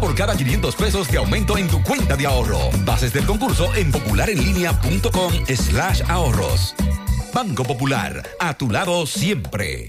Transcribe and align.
Por 0.00 0.14
cada 0.14 0.36
500 0.36 0.76
pesos 0.76 1.08
de 1.08 1.18
aumento 1.18 1.56
en 1.56 1.68
tu 1.68 1.82
cuenta 1.82 2.16
de 2.16 2.26
ahorro. 2.26 2.58
Bases 2.84 3.12
del 3.12 3.24
concurso 3.24 3.74
en 3.74 3.90
popularenlinea.com 3.90 5.32
slash 5.46 6.02
ahorros. 6.08 6.74
Banco 7.32 7.64
Popular, 7.64 8.22
a 8.38 8.54
tu 8.54 8.70
lado 8.70 9.06
siempre. 9.06 9.88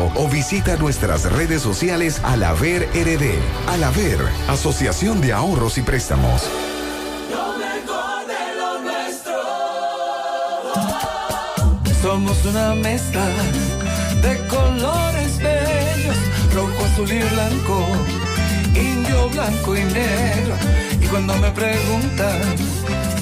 o 0.15 0.27
visita 0.27 0.77
nuestras 0.77 1.31
redes 1.31 1.61
sociales 1.61 2.21
Alaver 2.23 2.87
RD. 2.93 3.37
Alaver, 3.67 4.19
Asociación 4.47 5.21
de 5.21 5.33
Ahorros 5.33 5.77
y 5.77 5.81
Préstamos. 5.81 6.43
Somos 12.01 12.43
una 12.45 12.73
mezcla 12.73 13.25
de 14.23 14.47
colores 14.47 15.37
bellos, 15.37 16.17
rojo, 16.53 16.85
azul 16.85 17.11
y 17.11 17.19
blanco, 17.19 17.85
indio, 18.73 19.29
blanco 19.29 19.75
y 19.75 19.83
negro. 19.83 20.55
Y 20.99 21.05
cuando 21.05 21.35
me 21.37 21.51
preguntan 21.51 22.41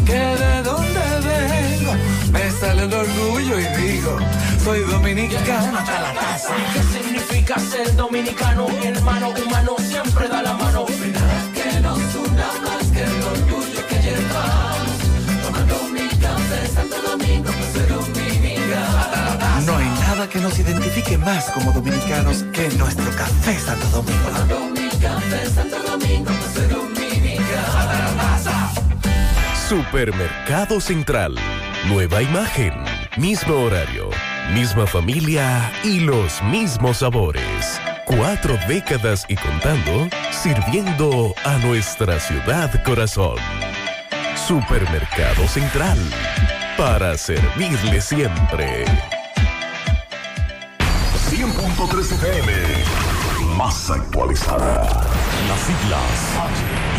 que 0.06 0.14
de 0.14 0.64
dónde 0.64 1.09
vengo, 1.20 1.94
me 2.32 2.52
sale 2.52 2.84
el 2.84 2.94
orgullo 2.94 3.60
y 3.60 3.66
digo, 3.82 4.18
soy 4.64 4.82
dominicano 4.82 5.78
hasta 5.78 6.02
la 6.02 6.14
casa. 6.14 6.54
¿Qué 6.74 6.84
significa 6.98 7.60
ser 7.60 7.96
dominicano? 7.96 8.68
Mi 8.68 8.88
hermano 8.88 9.30
humano 9.30 9.76
siempre 9.80 10.28
da 10.28 10.42
la 10.42 10.54
mano. 10.54 10.86
que 10.86 11.80
nos 11.82 12.16
una 12.16 12.48
más 12.64 12.86
que 12.94 13.04
el 13.04 13.24
orgullo 13.24 13.88
que 13.88 13.96
llevamos. 14.02 15.00
Tomando 15.44 15.76
mi 15.94 16.08
café 16.08 16.68
Santo 16.74 17.02
Domingo, 17.02 17.52
pues 17.52 17.70
soy 17.74 17.86
dominicano. 17.88 19.66
No 19.66 19.78
hay 19.78 19.90
nada 20.02 20.30
que 20.30 20.40
nos 20.40 20.58
identifique 20.60 21.18
más 21.18 21.46
como 21.52 21.72
dominicanos 21.72 22.44
que 22.54 22.70
nuestro 22.78 23.10
café 23.16 23.60
Santo 23.60 23.88
Domingo. 23.88 24.30
Tomando 24.30 24.60
mi 24.70 24.90
café 25.00 25.50
Santo 25.50 25.78
Domingo, 25.84 26.32
pues 26.40 26.54
soy 26.54 26.68
dominicano. 26.68 26.99
Supermercado 29.70 30.82
Central. 30.82 31.36
Nueva 31.90 32.24
imagen, 32.24 32.74
mismo 33.18 33.54
horario, 33.54 34.10
misma 34.52 34.88
familia 34.88 35.72
y 35.84 36.00
los 36.00 36.42
mismos 36.42 36.98
sabores. 36.98 37.80
Cuatro 38.04 38.58
décadas 38.68 39.28
y 39.28 39.36
contando, 39.36 40.10
sirviendo 40.32 41.36
a 41.46 41.60
nuestra 41.60 42.20
ciudad 42.20 42.84
corazón. 42.84 43.38
Supermercado 44.48 45.48
Central. 45.48 46.00
Para 46.76 47.16
servirle 47.16 48.02
siempre. 48.02 48.86
100.3 51.30 52.12
FM. 52.14 52.54
Más 53.56 53.92
actualizada. 53.92 54.82
Las 55.48 55.60
siglas 55.60 56.99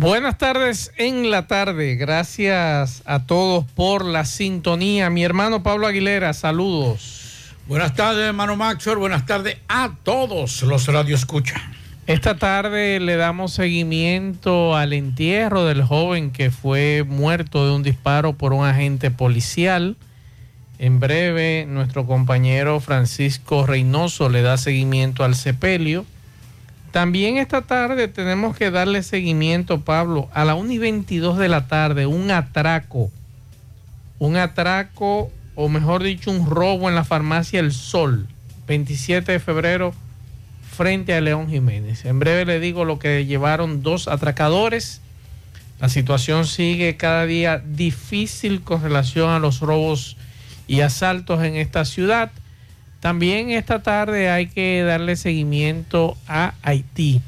Buenas 0.00 0.38
tardes 0.38 0.92
en 0.96 1.30
la 1.30 1.46
tarde. 1.46 1.94
Gracias 1.96 3.02
a 3.04 3.26
todos 3.26 3.66
por 3.66 4.02
la 4.02 4.24
sintonía. 4.24 5.10
Mi 5.10 5.24
hermano 5.24 5.62
Pablo 5.62 5.86
Aguilera, 5.86 6.32
saludos. 6.32 7.52
Buenas 7.66 7.94
tardes, 7.94 8.24
hermano 8.24 8.56
Maxwell. 8.56 8.96
Buenas 8.96 9.26
tardes 9.26 9.58
a 9.68 9.92
todos 10.02 10.62
los 10.62 10.86
Radio 10.86 11.14
Escucha. 11.14 11.60
Esta 12.06 12.38
tarde 12.38 12.98
le 12.98 13.16
damos 13.16 13.52
seguimiento 13.52 14.74
al 14.74 14.94
entierro 14.94 15.66
del 15.66 15.82
joven 15.82 16.30
que 16.30 16.50
fue 16.50 17.04
muerto 17.06 17.66
de 17.66 17.74
un 17.74 17.82
disparo 17.82 18.32
por 18.32 18.54
un 18.54 18.64
agente 18.64 19.10
policial. 19.10 19.98
En 20.78 20.98
breve, 20.98 21.66
nuestro 21.68 22.06
compañero 22.06 22.80
Francisco 22.80 23.66
Reynoso 23.66 24.30
le 24.30 24.40
da 24.40 24.56
seguimiento 24.56 25.24
al 25.24 25.34
sepelio. 25.34 26.06
También 26.92 27.36
esta 27.36 27.62
tarde 27.62 28.08
tenemos 28.08 28.56
que 28.56 28.70
darle 28.70 29.02
seguimiento, 29.02 29.82
Pablo, 29.82 30.28
a 30.32 30.44
la 30.44 30.54
1 30.54 30.72
y 30.72 30.78
22 30.78 31.38
de 31.38 31.48
la 31.48 31.68
tarde, 31.68 32.06
un 32.06 32.30
atraco. 32.32 33.10
Un 34.18 34.36
atraco, 34.36 35.30
o 35.54 35.68
mejor 35.68 36.02
dicho, 36.02 36.30
un 36.30 36.50
robo 36.50 36.88
en 36.88 36.96
la 36.96 37.04
farmacia 37.04 37.60
El 37.60 37.72
Sol, 37.72 38.26
27 38.66 39.32
de 39.32 39.38
febrero, 39.38 39.94
frente 40.76 41.14
a 41.14 41.20
León 41.20 41.48
Jiménez. 41.48 42.04
En 42.04 42.18
breve 42.18 42.44
le 42.44 42.58
digo 42.58 42.84
lo 42.84 42.98
que 42.98 43.24
llevaron 43.24 43.82
dos 43.82 44.08
atracadores. 44.08 45.00
La 45.80 45.88
situación 45.88 46.44
sigue 46.44 46.96
cada 46.96 47.24
día 47.24 47.58
difícil 47.58 48.62
con 48.62 48.82
relación 48.82 49.30
a 49.30 49.38
los 49.38 49.60
robos 49.60 50.16
y 50.66 50.80
asaltos 50.80 51.42
en 51.44 51.54
esta 51.56 51.84
ciudad. 51.84 52.32
También 53.00 53.50
esta 53.50 53.82
tarde 53.82 54.30
hay 54.30 54.46
que 54.46 54.82
darle 54.82 55.16
seguimiento 55.16 56.16
a 56.28 56.54
Haití. 56.62 57.22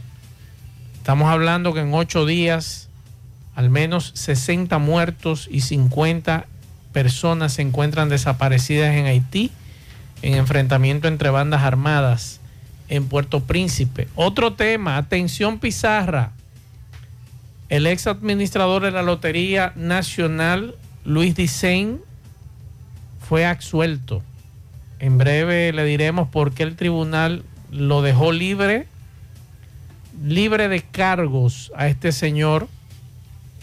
Estamos 0.95 1.29
hablando 1.29 1.73
que 1.73 1.81
en 1.81 1.95
ocho 1.95 2.27
días 2.27 2.91
al 3.55 3.71
menos 3.71 4.13
60 4.15 4.79
muertos 4.79 5.49
y 5.51 5.63
50 5.63 6.47
personas 6.93 7.55
se 7.55 7.63
encuentran 7.63 8.09
desaparecidas 8.09 8.95
en 8.95 9.07
Haití 9.07 9.51
en 10.23 10.35
enfrentamiento 10.35 11.09
entre 11.09 11.31
bandas 11.31 11.63
armadas 11.63 12.41
en 12.89 13.09
Puerto 13.09 13.41
Príncipe. 13.41 14.09
Otro 14.15 14.55
tema, 14.55 14.97
atención 14.97 15.59
Pizarra. 15.59 16.33
El 17.69 17.87
ex 17.87 18.07
administrador 18.07 18.83
de 18.83 18.91
la 18.91 19.03
Lotería 19.03 19.73
Nacional, 19.75 20.77
Luis 21.05 21.35
Dicen, 21.35 22.01
fue 23.27 23.47
absuelto. 23.47 24.23
En 25.03 25.19
breve 25.19 25.73
le 25.73 25.85
diremos 25.85 26.29
por 26.29 26.53
qué 26.53 26.63
el 26.63 26.77
tribunal 26.77 27.43
lo 27.73 28.03
dejó 28.03 28.31
libre, 28.31 28.87
libre 30.25 30.69
de 30.69 30.81
cargos 30.81 31.73
a 31.75 31.89
este 31.89 32.13
señor 32.13 32.69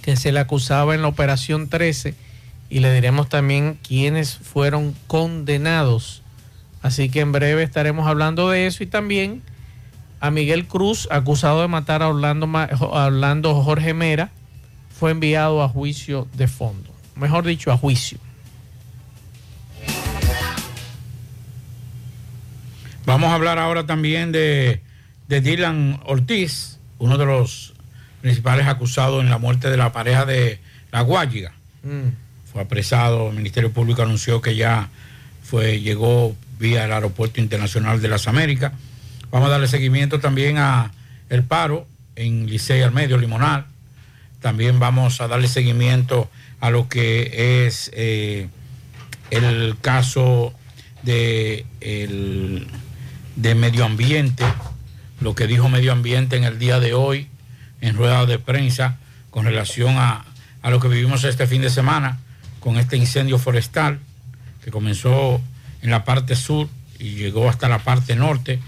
que 0.02 0.18
se 0.18 0.34
le 0.34 0.42
acusaba 0.42 0.96
en 0.96 1.02
la 1.02 1.08
operación 1.08 1.70
13 1.70 2.14
y 2.70 2.82
le 2.82 2.94
diremos 2.94 3.30
también 3.30 3.80
quiénes 3.88 4.36
fueron 4.36 4.94
condenados. 5.08 6.24
Así 6.82 7.10
que 7.10 7.22
en 7.22 7.32
breve 7.32 7.64
estaremos 7.64 8.06
hablando 8.06 8.50
de 8.50 8.68
eso 8.68 8.84
y 8.84 8.88
también 8.88 9.42
a 10.20 10.32
Miguel 10.32 10.68
Cruz, 10.68 11.08
acusado 11.10 11.62
de 11.62 11.70
matar 11.70 12.04
a 12.04 12.10
Orlando, 12.10 12.50
a 12.58 13.06
Orlando 13.06 13.64
Jorge 13.64 13.94
Mera, 13.94 14.30
fue 14.90 15.12
enviado 15.12 15.64
a 15.64 15.70
juicio 15.70 16.28
de 16.34 16.50
fondo. 16.50 16.90
Mejor 17.16 17.46
dicho, 17.46 17.72
a 17.72 17.78
juicio. 17.78 18.20
Vamos 23.10 23.32
a 23.32 23.34
hablar 23.34 23.58
ahora 23.58 23.88
también 23.88 24.32
de, 24.32 24.82
de 25.28 25.42
Dylan 25.42 26.00
Ortiz, 26.06 26.78
uno 27.00 27.18
de 27.18 27.26
los 27.26 27.74
principales 28.22 28.68
acusados 28.68 29.24
en 29.24 29.32
la 29.32 29.40
muerte 29.40 29.72
de 29.72 29.78
la 29.78 29.92
pareja 29.92 30.28
de 30.28 30.60
La 30.92 31.02
Guayiga. 31.02 31.52
Mm. 31.82 32.10
Fue 32.54 32.62
apresado, 32.62 33.30
el 33.30 33.36
Ministerio 33.36 33.72
Público 33.72 34.04
anunció 34.04 34.44
que 34.44 34.56
ya 34.56 34.90
fue, 35.44 35.82
llegó 35.82 36.36
vía 36.60 36.86
el 36.86 36.92
Aeropuerto 36.92 37.42
Internacional 37.42 38.00
de 38.00 38.10
las 38.10 38.28
Américas. 38.28 38.74
Vamos 39.32 39.48
a 39.48 39.54
darle 39.54 39.68
seguimiento 39.68 40.20
también 40.20 40.60
a 40.60 40.92
el 41.30 41.44
paro 41.44 41.88
en 42.16 42.46
Licey 42.46 42.84
al 42.84 42.92
Medio, 42.92 43.18
Limonal. 43.18 43.66
También 44.40 44.78
vamos 44.78 45.20
a 45.20 45.28
darle 45.28 45.48
seguimiento 45.48 46.30
a 46.60 46.70
lo 46.70 46.88
que 46.88 47.66
es 47.66 47.90
eh, 47.96 48.50
el 49.32 49.78
caso 49.82 50.54
de, 51.02 51.66
de 53.42 53.56
medio 53.56 53.86
ambiente, 53.86 54.44
lo 55.22 55.34
que 55.34 55.48
dijo 55.48 55.70
medio 55.70 55.94
ambiente 55.94 56.36
en 56.36 56.44
el 56.44 56.60
día 56.60 56.82
de 56.82 56.94
hoy 56.94 57.28
en 57.80 57.96
rueda 57.96 58.26
de 58.26 58.38
prensa 58.38 58.98
con 59.30 59.46
relación 59.46 59.96
a, 59.98 60.26
a 60.62 60.70
lo 60.70 60.82
que 60.82 60.90
vivimos 60.90 61.24
este 61.24 61.48
fin 61.48 61.62
de 61.62 61.70
semana 61.70 62.20
con 62.60 62.78
este 62.78 62.98
incendio 62.98 63.40
forestal 63.40 64.00
que 64.62 64.72
comenzó 64.72 65.40
en 65.82 65.90
la 65.90 66.04
parte 66.04 66.36
sur 66.36 66.68
y 67.00 67.12
llegó 67.12 67.50
hasta 67.50 67.70
la 67.70 67.80
parte 67.80 68.18
norte. 68.18 68.60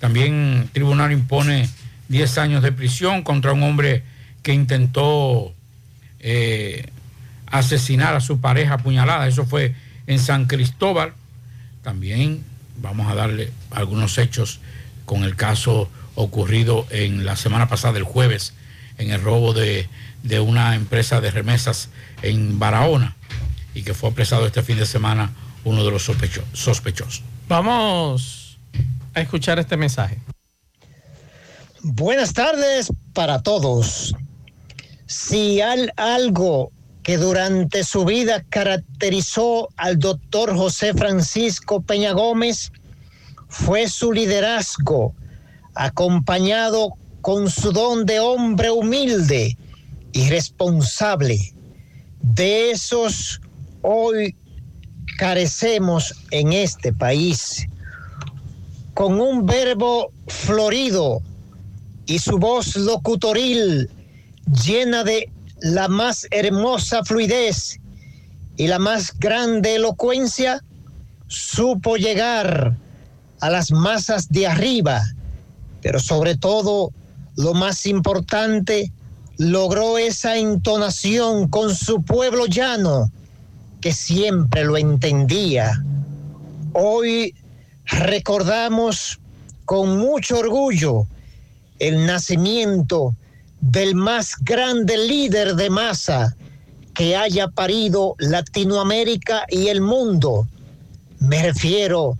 También 0.00 0.62
el 0.62 0.70
tribunal 0.70 1.12
impone 1.12 1.68
10 2.08 2.38
años 2.38 2.62
de 2.64 2.72
prisión 2.72 3.22
contra 3.22 3.52
un 3.52 3.62
hombre 3.62 4.02
que 4.42 4.52
intentó 4.52 5.54
eh, 6.18 6.90
asesinar 7.46 8.16
a 8.16 8.20
su 8.20 8.40
pareja 8.40 8.74
apuñalada. 8.74 9.28
Eso 9.28 9.46
fue 9.46 9.76
en 10.08 10.18
San 10.18 10.46
Cristóbal. 10.46 11.12
También 11.84 12.42
vamos 12.78 13.10
a 13.10 13.14
darle 13.14 13.52
algunos 13.70 14.18
hechos 14.18 14.60
con 15.04 15.24
el 15.24 15.36
caso 15.36 15.88
ocurrido 16.14 16.86
en 16.90 17.24
la 17.24 17.36
semana 17.36 17.68
pasada, 17.68 17.98
el 17.98 18.04
jueves, 18.04 18.54
en 18.98 19.10
el 19.10 19.20
robo 19.22 19.52
de, 19.52 19.88
de 20.22 20.40
una 20.40 20.74
empresa 20.74 21.20
de 21.20 21.30
remesas 21.30 21.90
en 22.22 22.58
Barahona 22.58 23.14
y 23.74 23.82
que 23.82 23.94
fue 23.94 24.10
apresado 24.10 24.46
este 24.46 24.62
fin 24.62 24.78
de 24.78 24.86
semana 24.86 25.30
uno 25.64 25.84
de 25.84 25.90
los 25.90 26.04
sospechosos. 26.04 27.22
Vamos 27.48 28.58
a 29.14 29.20
escuchar 29.20 29.58
este 29.58 29.76
mensaje. 29.76 30.18
Buenas 31.82 32.32
tardes 32.32 32.92
para 33.12 33.42
todos. 33.42 34.14
Si 35.06 35.60
hay 35.60 35.88
algo 35.96 36.72
que 37.06 37.18
durante 37.18 37.84
su 37.84 38.04
vida 38.04 38.44
caracterizó 38.48 39.68
al 39.76 39.96
doctor 39.96 40.56
José 40.56 40.92
Francisco 40.92 41.80
Peña 41.80 42.10
Gómez 42.10 42.72
fue 43.46 43.88
su 43.88 44.12
liderazgo, 44.12 45.14
acompañado 45.76 46.94
con 47.20 47.48
su 47.48 47.70
don 47.70 48.06
de 48.06 48.18
hombre 48.18 48.72
humilde 48.72 49.56
y 50.12 50.28
responsable. 50.30 51.54
De 52.22 52.72
esos 52.72 53.40
hoy 53.82 54.34
carecemos 55.16 56.12
en 56.32 56.52
este 56.52 56.92
país. 56.92 57.68
Con 58.94 59.20
un 59.20 59.46
verbo 59.46 60.10
florido 60.26 61.22
y 62.04 62.18
su 62.18 62.38
voz 62.38 62.74
locutoril 62.74 63.88
llena 64.64 65.04
de 65.04 65.30
la 65.60 65.88
más 65.88 66.26
hermosa 66.30 67.04
fluidez 67.04 67.80
y 68.56 68.66
la 68.66 68.78
más 68.78 69.18
grande 69.18 69.76
elocuencia, 69.76 70.62
supo 71.28 71.96
llegar 71.96 72.76
a 73.40 73.50
las 73.50 73.70
masas 73.70 74.28
de 74.28 74.46
arriba, 74.46 75.02
pero 75.82 76.00
sobre 76.00 76.36
todo, 76.36 76.92
lo 77.36 77.52
más 77.52 77.84
importante, 77.86 78.92
logró 79.36 79.98
esa 79.98 80.38
entonación 80.38 81.48
con 81.48 81.74
su 81.74 82.02
pueblo 82.02 82.46
llano, 82.46 83.10
que 83.80 83.92
siempre 83.92 84.64
lo 84.64 84.78
entendía. 84.78 85.84
Hoy 86.72 87.34
recordamos 87.84 89.20
con 89.66 89.98
mucho 89.98 90.38
orgullo 90.38 91.06
el 91.78 92.06
nacimiento 92.06 93.14
del 93.60 93.94
más 93.94 94.36
grande 94.40 94.96
líder 94.96 95.54
de 95.54 95.70
masa 95.70 96.36
que 96.94 97.16
haya 97.16 97.48
parido 97.48 98.14
Latinoamérica 98.18 99.44
y 99.48 99.68
el 99.68 99.80
mundo. 99.80 100.48
Me 101.18 101.42
refiero 101.42 102.16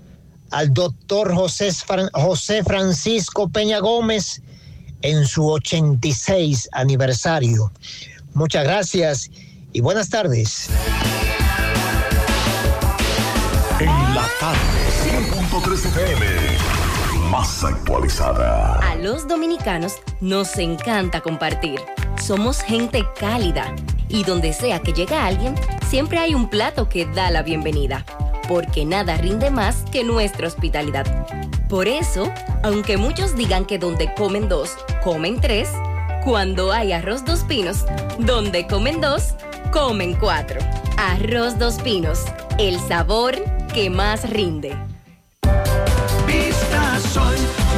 al 0.50 0.72
doctor 0.72 1.34
José, 1.34 2.62
Francisco 2.64 3.48
Peña 3.48 3.78
Gómez 3.78 4.42
en 5.02 5.26
su 5.26 5.48
86 5.48 6.68
aniversario. 6.72 7.72
Muchas 8.34 8.64
gracias 8.64 9.30
y 9.72 9.80
buenas 9.80 10.10
tardes. 10.10 10.68
En 13.80 14.14
la 14.14 14.26
tarde, 14.40 14.58
100.3 15.04 15.86
FM, 15.86 16.26
más 17.30 17.64
actualizada. 17.64 18.78
A 18.78 18.94
los 18.96 19.26
dominicanos 19.26 19.98
nos 20.20 20.58
encanta 20.58 21.20
compartir. 21.20 21.80
Somos 22.22 22.60
gente 22.60 23.04
cálida 23.18 23.74
y 24.08 24.24
donde 24.24 24.52
sea 24.52 24.80
que 24.80 24.92
llega 24.92 25.26
alguien, 25.26 25.54
siempre 25.88 26.18
hay 26.18 26.34
un 26.34 26.48
plato 26.48 26.88
que 26.88 27.06
da 27.06 27.30
la 27.30 27.42
bienvenida, 27.42 28.04
porque 28.48 28.84
nada 28.84 29.16
rinde 29.16 29.50
más 29.50 29.84
que 29.90 30.04
nuestra 30.04 30.46
hospitalidad. 30.46 31.06
Por 31.68 31.88
eso, 31.88 32.32
aunque 32.62 32.96
muchos 32.96 33.36
digan 33.36 33.64
que 33.64 33.78
donde 33.78 34.14
comen 34.14 34.48
dos, 34.48 34.76
comen 35.02 35.40
tres, 35.40 35.68
cuando 36.24 36.72
hay 36.72 36.92
arroz 36.92 37.24
dos 37.24 37.40
pinos, 37.44 37.84
donde 38.18 38.66
comen 38.66 39.00
dos, 39.00 39.34
comen 39.72 40.14
cuatro. 40.14 40.60
Arroz 40.96 41.58
dos 41.58 41.76
pinos, 41.82 42.24
el 42.58 42.78
sabor 42.80 43.36
que 43.74 43.90
más 43.90 44.28
rinde. 44.30 44.76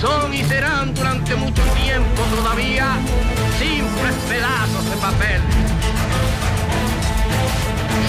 son 0.00 0.34
y 0.34 0.44
serán 0.44 0.94
durante 0.94 1.34
mucho 1.36 1.62
tiempo 1.74 2.22
todavía 2.36 2.96
simples 3.58 4.14
pedazos 4.28 4.90
de 4.90 4.96
papel. 4.96 5.40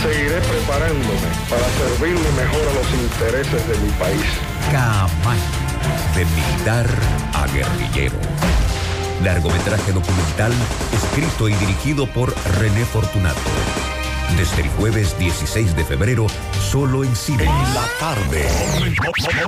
Seguiré 0.02 0.40
preparándome 0.42 1.30
para 1.50 1.66
servirle 1.78 2.32
mejor 2.32 2.62
a 2.62 2.74
los 2.74 2.94
intereses 2.94 3.68
de 3.68 3.78
mi 3.78 3.90
país. 3.94 4.22
Camaño, 4.72 5.42
de 6.16 6.26
militar 6.26 6.88
a 7.34 7.48
guerrillero. 7.48 8.18
Largometraje 9.24 9.92
documental 9.92 10.54
escrito 10.94 11.50
y 11.50 11.54
dirigido 11.54 12.06
por 12.08 12.34
René 12.60 12.86
Fortunato. 12.86 13.40
Desde 14.38 14.64
el 14.64 14.70
jueves 14.70 15.18
16 15.18 15.76
de 15.76 15.86
febrero, 15.86 16.28
solo 16.72 17.04
en 17.04 17.16
cine. 17.16 17.44
En 17.44 17.74
la 17.74 17.86
tarde. 18.00 18.46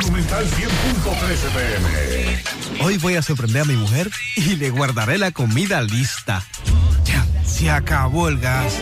Monumental 0.02 0.46
100.13 0.46 1.50
pm. 1.54 2.84
Hoy 2.84 2.98
voy 2.98 3.16
a 3.16 3.22
sorprender 3.22 3.64
a 3.64 3.66
mi 3.66 3.76
mujer 3.76 4.10
y 4.36 4.56
le 4.56 4.70
guardaré 4.70 5.18
la 5.18 5.32
comida 5.32 5.82
lista. 5.82 6.44
Ya, 7.04 7.26
se 7.46 7.70
acabó 7.70 8.30
el 8.30 8.40
gas. 8.40 8.82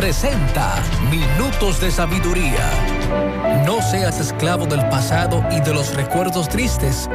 presenta 0.00 0.76
Minutos 1.10 1.78
de 1.78 1.90
Sabiduría. 1.90 2.70
No 3.66 3.82
seas 3.82 4.18
esclavo 4.18 4.64
del 4.64 4.88
pasado 4.88 5.44
y 5.50 5.60
de 5.60 5.74
los 5.74 5.94
recuerdos 5.94 6.48
tristes. 6.48 7.10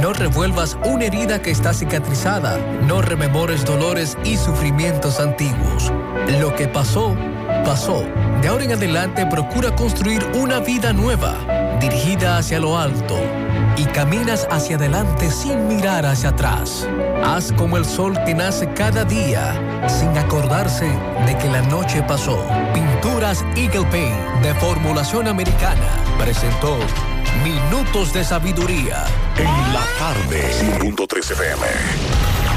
No 0.00 0.12
revuelvas 0.12 0.78
una 0.84 1.06
herida 1.06 1.42
que 1.42 1.50
está 1.50 1.74
cicatrizada. 1.74 2.56
No 2.86 3.02
rememores 3.02 3.64
dolores 3.64 4.16
y 4.22 4.36
sufrimientos 4.36 5.18
antiguos. 5.18 5.92
Lo 6.40 6.54
que 6.54 6.68
pasó, 6.68 7.16
pasó. 7.64 8.04
De 8.40 8.46
ahora 8.46 8.66
en 8.66 8.72
adelante 8.72 9.26
procura 9.26 9.74
construir 9.74 10.24
una 10.34 10.60
vida 10.60 10.92
nueva, 10.92 11.34
dirigida 11.80 12.38
hacia 12.38 12.60
lo 12.60 12.78
alto. 12.78 13.18
Y 13.76 13.84
caminas 13.86 14.46
hacia 14.48 14.76
adelante 14.76 15.32
sin 15.32 15.66
mirar 15.66 16.06
hacia 16.06 16.28
atrás. 16.28 16.86
Haz 17.24 17.52
como 17.52 17.76
el 17.76 17.84
sol 17.84 18.18
que 18.24 18.34
nace 18.34 18.72
cada 18.74 19.04
día, 19.04 19.88
sin 19.88 20.16
acordarse 20.16 20.86
de 21.26 21.36
que 21.38 21.48
la 21.48 21.62
noche 21.62 22.02
pasó. 22.02 22.46
Pinturas 22.72 23.44
Eagle 23.56 23.86
Paint 23.90 24.42
de 24.42 24.54
formulación 24.54 25.28
americana 25.28 25.88
presentó 26.18 26.78
Minutos 27.42 28.12
de 28.12 28.24
Sabiduría. 28.24 29.04
En 29.36 29.74
la 29.74 29.84
tarde. 29.98 30.50
100.13 30.80 31.32
FM. 31.32 32.17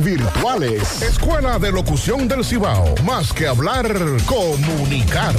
virtuales. 0.00 1.02
Escuela 1.02 1.58
de 1.58 1.70
Locución 1.70 2.26
del 2.26 2.42
Cibao. 2.42 2.94
Más 3.04 3.34
que 3.34 3.46
hablar, 3.46 3.86
comunicar. 4.24 5.34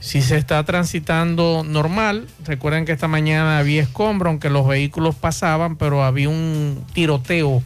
Si 0.00 0.22
se 0.22 0.36
está 0.36 0.62
transitando 0.64 1.64
normal, 1.64 2.26
recuerden 2.44 2.84
que 2.84 2.92
esta 2.92 3.08
mañana 3.08 3.58
había 3.58 3.82
escombro, 3.82 4.30
aunque 4.30 4.50
los 4.50 4.66
vehículos 4.66 5.14
pasaban, 5.14 5.76
pero 5.76 6.04
había 6.04 6.28
un 6.28 6.84
tiroteo 6.92 7.62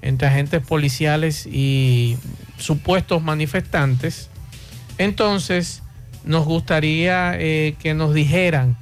entre 0.00 0.28
agentes 0.28 0.64
policiales 0.64 1.46
y 1.46 2.16
supuestos 2.58 3.22
manifestantes. 3.22 4.30
Entonces, 4.98 5.82
nos 6.24 6.46
gustaría 6.46 7.34
eh, 7.38 7.74
que 7.78 7.94
nos 7.94 8.14
dijeran 8.14 8.76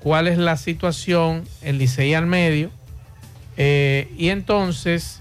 cuál 0.00 0.28
es 0.28 0.38
la 0.38 0.56
situación 0.56 1.44
en 1.62 1.78
Licey 1.78 2.14
al 2.14 2.26
medio. 2.26 2.70
Eh, 3.56 4.12
y 4.16 4.28
entonces, 4.28 5.20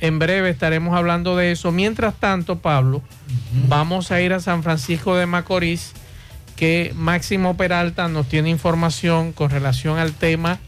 en 0.00 0.18
breve 0.18 0.50
estaremos 0.50 0.96
hablando 0.96 1.36
de 1.36 1.52
eso. 1.52 1.72
Mientras 1.72 2.14
tanto, 2.14 2.58
Pablo, 2.58 3.02
vamos 3.68 4.10
a 4.10 4.20
ir 4.20 4.32
a 4.32 4.40
San 4.40 4.62
Francisco 4.62 5.16
de 5.16 5.26
Macorís, 5.26 5.92
que 6.56 6.92
Máximo 6.94 7.56
Peralta 7.56 8.08
nos 8.08 8.28
tiene 8.28 8.50
información 8.50 9.32
con 9.32 9.50
relación 9.50 9.98
al 9.98 10.12
tema 10.12 10.58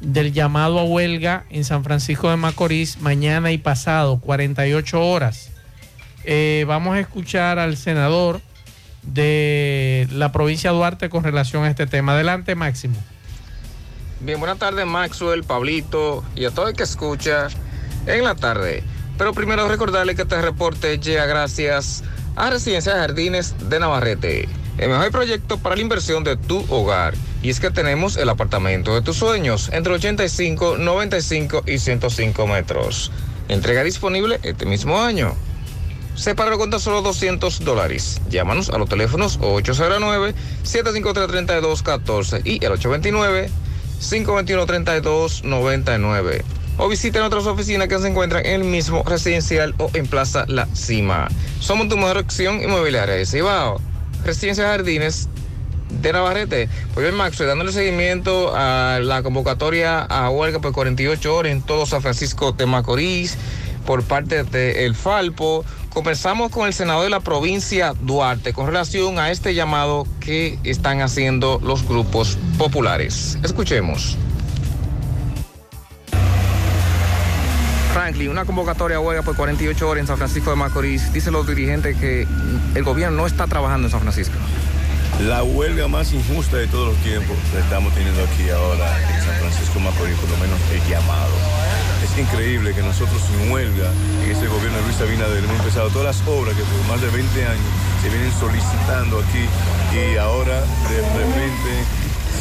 del 0.00 0.32
llamado 0.32 0.78
a 0.78 0.84
huelga 0.84 1.44
en 1.50 1.64
San 1.64 1.82
Francisco 1.82 2.30
de 2.30 2.36
Macorís 2.36 3.00
mañana 3.00 3.52
y 3.52 3.58
pasado, 3.58 4.20
48 4.20 5.00
horas. 5.02 5.50
Eh, 6.24 6.64
vamos 6.66 6.96
a 6.96 7.00
escuchar 7.00 7.58
al 7.58 7.76
senador 7.76 8.40
de 9.06 10.08
la 10.12 10.32
provincia 10.32 10.70
de 10.70 10.76
Duarte 10.76 11.08
con 11.08 11.24
relación 11.24 11.64
a 11.64 11.70
este 11.70 11.86
tema. 11.86 12.12
Adelante, 12.12 12.54
Máximo. 12.54 12.96
Bien, 14.20 14.38
buenas 14.38 14.58
tardes, 14.58 14.86
Maxwell, 14.86 15.44
Pablito 15.44 16.24
y 16.34 16.46
a 16.46 16.50
todo 16.50 16.68
el 16.68 16.74
que 16.74 16.84
escucha 16.84 17.48
en 18.06 18.24
la 18.24 18.34
tarde. 18.34 18.82
Pero 19.18 19.32
primero 19.32 19.68
recordarle 19.68 20.14
que 20.14 20.22
este 20.22 20.40
reporte 20.40 20.98
llega 20.98 21.26
gracias 21.26 22.02
a 22.36 22.50
Residencia 22.50 22.94
de 22.94 23.00
Jardines 23.00 23.54
de 23.68 23.78
Navarrete. 23.78 24.48
el 24.78 24.88
mejor 24.90 25.12
proyecto 25.12 25.58
para 25.58 25.76
la 25.76 25.82
inversión 25.82 26.24
de 26.24 26.36
tu 26.36 26.64
hogar. 26.68 27.14
Y 27.42 27.50
es 27.50 27.60
que 27.60 27.70
tenemos 27.70 28.16
el 28.16 28.28
apartamento 28.28 28.94
de 28.94 29.02
tus 29.02 29.18
sueños 29.18 29.68
entre 29.72 29.92
85, 29.92 30.78
95 30.78 31.62
y 31.66 31.78
105 31.78 32.46
metros. 32.46 33.12
Entrega 33.48 33.84
disponible 33.84 34.40
este 34.42 34.66
mismo 34.66 35.00
año. 35.00 35.34
Sepáralo 36.14 36.58
con 36.58 36.70
tan 36.70 36.80
solo 36.80 37.02
200 37.02 37.64
dólares. 37.64 38.20
Llámanos 38.30 38.70
a 38.70 38.78
los 38.78 38.88
teléfonos 38.88 39.38
809-753-3214 39.40 42.40
y 42.44 42.64
el 42.64 42.72
829-521-3299. 44.00 46.42
O 46.76 46.88
visiten 46.88 47.20
nuestras 47.20 47.46
oficinas 47.46 47.88
que 47.88 47.98
se 47.98 48.08
encuentran 48.08 48.44
en 48.46 48.62
el 48.62 48.64
mismo 48.64 49.02
residencial 49.04 49.74
o 49.78 49.90
en 49.94 50.06
Plaza 50.06 50.44
La 50.48 50.66
Cima. 50.74 51.28
Somos 51.60 51.88
tu 51.88 51.96
mejor 51.96 52.18
opción 52.18 52.62
inmobiliaria 52.62 53.14
de 53.14 53.26
Cibao. 53.26 53.80
Residencia 54.24 54.64
Jardines 54.64 55.28
de 55.90 56.12
Navarrete. 56.12 56.68
Pues 56.92 57.06
bien, 57.06 57.16
Max, 57.16 57.38
dándole 57.38 57.72
seguimiento 57.72 58.54
a 58.54 58.98
la 59.02 59.22
convocatoria 59.22 60.02
a 60.02 60.28
huelga 60.30 60.60
por 60.60 60.72
48 60.72 61.34
horas 61.34 61.52
en 61.52 61.62
todo 61.62 61.86
San 61.86 62.02
Francisco 62.02 62.52
de 62.52 62.66
Macorís 62.66 63.36
por 63.86 64.02
parte 64.02 64.44
del 64.44 64.94
Falpo. 64.94 65.64
Comenzamos 65.94 66.50
con 66.50 66.66
el 66.66 66.74
senador 66.74 67.04
de 67.04 67.10
la 67.10 67.20
provincia 67.20 67.94
Duarte 68.00 68.52
con 68.52 68.66
relación 68.66 69.20
a 69.20 69.30
este 69.30 69.54
llamado 69.54 70.08
que 70.18 70.58
están 70.64 71.00
haciendo 71.00 71.60
los 71.62 71.86
grupos 71.86 72.36
populares. 72.58 73.38
Escuchemos. 73.44 74.18
Franklin, 77.92 78.28
una 78.28 78.44
convocatoria 78.44 78.96
a 78.96 79.00
huelga 79.00 79.22
por 79.22 79.36
48 79.36 79.88
horas 79.88 80.00
en 80.00 80.06
San 80.08 80.16
Francisco 80.16 80.50
de 80.50 80.56
Macorís. 80.56 81.12
Dicen 81.12 81.32
los 81.32 81.46
dirigentes 81.46 81.96
que 81.96 82.26
el 82.74 82.82
gobierno 82.82 83.18
no 83.18 83.26
está 83.28 83.46
trabajando 83.46 83.86
en 83.86 83.92
San 83.92 84.00
Francisco. 84.00 84.34
La 85.20 85.44
huelga 85.44 85.86
más 85.86 86.12
injusta 86.12 86.56
de 86.56 86.66
todos 86.66 86.88
los 86.88 86.96
tiempos 87.04 87.36
la 87.54 87.60
estamos 87.60 87.94
teniendo 87.94 88.20
aquí 88.20 88.50
ahora 88.50 88.98
en 89.14 89.22
San 89.22 89.34
Francisco 89.36 89.78
de 89.78 89.84
Macorís, 89.84 90.16
por 90.16 90.28
lo 90.28 90.36
menos 90.38 90.58
el 90.72 90.90
llamado. 90.90 91.53
Increíble 92.16 92.72
que 92.72 92.82
nosotros 92.82 93.20
sin 93.26 93.50
huelga, 93.50 93.90
en 94.22 94.30
este 94.30 94.46
gobierno 94.46 94.78
de 94.78 94.84
Luis 94.84 95.00
Abinader, 95.00 95.42
hemos 95.42 95.58
empezado 95.58 95.90
todas 95.90 96.14
las 96.14 96.28
obras 96.28 96.54
que 96.54 96.62
por 96.62 96.86
más 96.86 97.00
de 97.02 97.10
20 97.10 97.26
años 97.44 97.66
se 98.02 98.08
vienen 98.08 98.30
solicitando 98.38 99.18
aquí 99.18 99.42
y 99.90 100.16
ahora 100.16 100.62
de 100.62 100.98
repente, 101.02 101.72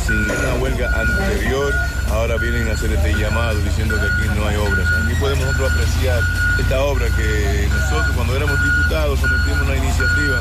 sin 0.05 0.29
una 0.29 0.53
huelga 0.61 0.91
anterior, 0.93 1.73
ahora 2.11 2.37
vienen 2.37 2.69
a 2.69 2.73
hacer 2.73 2.93
este 2.93 3.17
llamado 3.17 3.57
diciendo 3.61 3.95
que 3.97 4.05
aquí 4.05 4.39
no 4.39 4.45
hay 4.47 4.57
obras. 4.57 4.85
Aquí 4.93 5.15
podemos 5.19 5.49
apreciar 5.49 6.21
esta 6.59 6.83
obra 6.83 7.07
que 7.17 7.67
nosotros 7.67 8.15
cuando 8.15 8.37
éramos 8.37 8.57
diputados 8.61 9.19
sometimos 9.19 9.61
una 9.61 9.75
iniciativa 9.75 10.37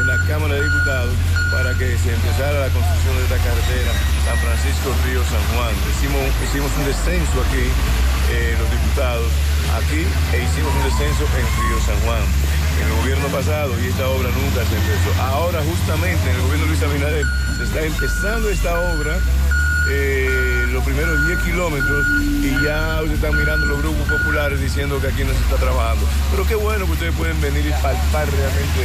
en 0.00 0.06
la 0.06 0.16
Cámara 0.24 0.54
de 0.54 0.64
Diputados 0.64 1.14
para 1.52 1.76
que 1.76 1.98
se 1.98 2.14
empezara 2.14 2.64
la 2.64 2.72
construcción 2.72 3.12
de 3.12 3.22
esta 3.28 3.36
carretera 3.44 3.92
San 4.24 4.38
Francisco 4.38 4.88
Río 5.04 5.20
San 5.28 5.44
Juan. 5.52 5.74
Hicimos, 5.92 6.24
hicimos 6.48 6.70
un 6.80 6.84
descenso 6.86 7.36
aquí, 7.44 7.66
eh, 8.30 8.56
los 8.58 8.70
diputados, 8.70 9.30
aquí, 9.76 10.06
e 10.32 10.42
hicimos 10.42 10.72
un 10.74 10.84
descenso 10.84 11.24
en 11.36 11.44
Río 11.44 11.78
San 11.84 11.98
Juan. 12.06 12.22
En 12.80 12.86
el 12.86 12.94
gobierno 13.02 13.28
pasado 13.28 13.74
y 13.82 13.86
esta 13.88 14.08
obra 14.08 14.30
nunca 14.30 14.64
se 14.64 14.76
empezó. 14.76 15.10
Ahora 15.20 15.60
justamente 15.62 16.30
en 16.30 16.36
el 16.36 16.42
gobierno 16.42 16.64
de 16.64 16.70
Luis 16.70 16.82
Abinader 16.82 17.26
se 17.58 17.64
está 17.64 17.84
empezando 17.84 18.48
esta 18.48 18.80
obra 18.94 19.18
eh, 19.88 20.66
los 20.70 20.84
primeros 20.84 21.26
10 21.26 21.38
kilómetros 21.40 22.06
y 22.42 22.50
ya 22.64 23.00
ustedes 23.00 23.14
están 23.14 23.36
mirando 23.36 23.66
los 23.66 23.82
grupos 23.82 24.08
populares 24.08 24.60
diciendo 24.60 25.00
que 25.00 25.08
aquí 25.08 25.24
no 25.24 25.32
se 25.32 25.40
está 25.40 25.56
trabajando. 25.56 26.06
Pero 26.30 26.46
qué 26.46 26.54
bueno 26.54 26.86
que 26.86 26.92
ustedes 26.92 27.14
pueden 27.14 27.40
venir 27.40 27.66
y 27.66 27.70
palpar 27.82 28.28
realmente 28.30 28.80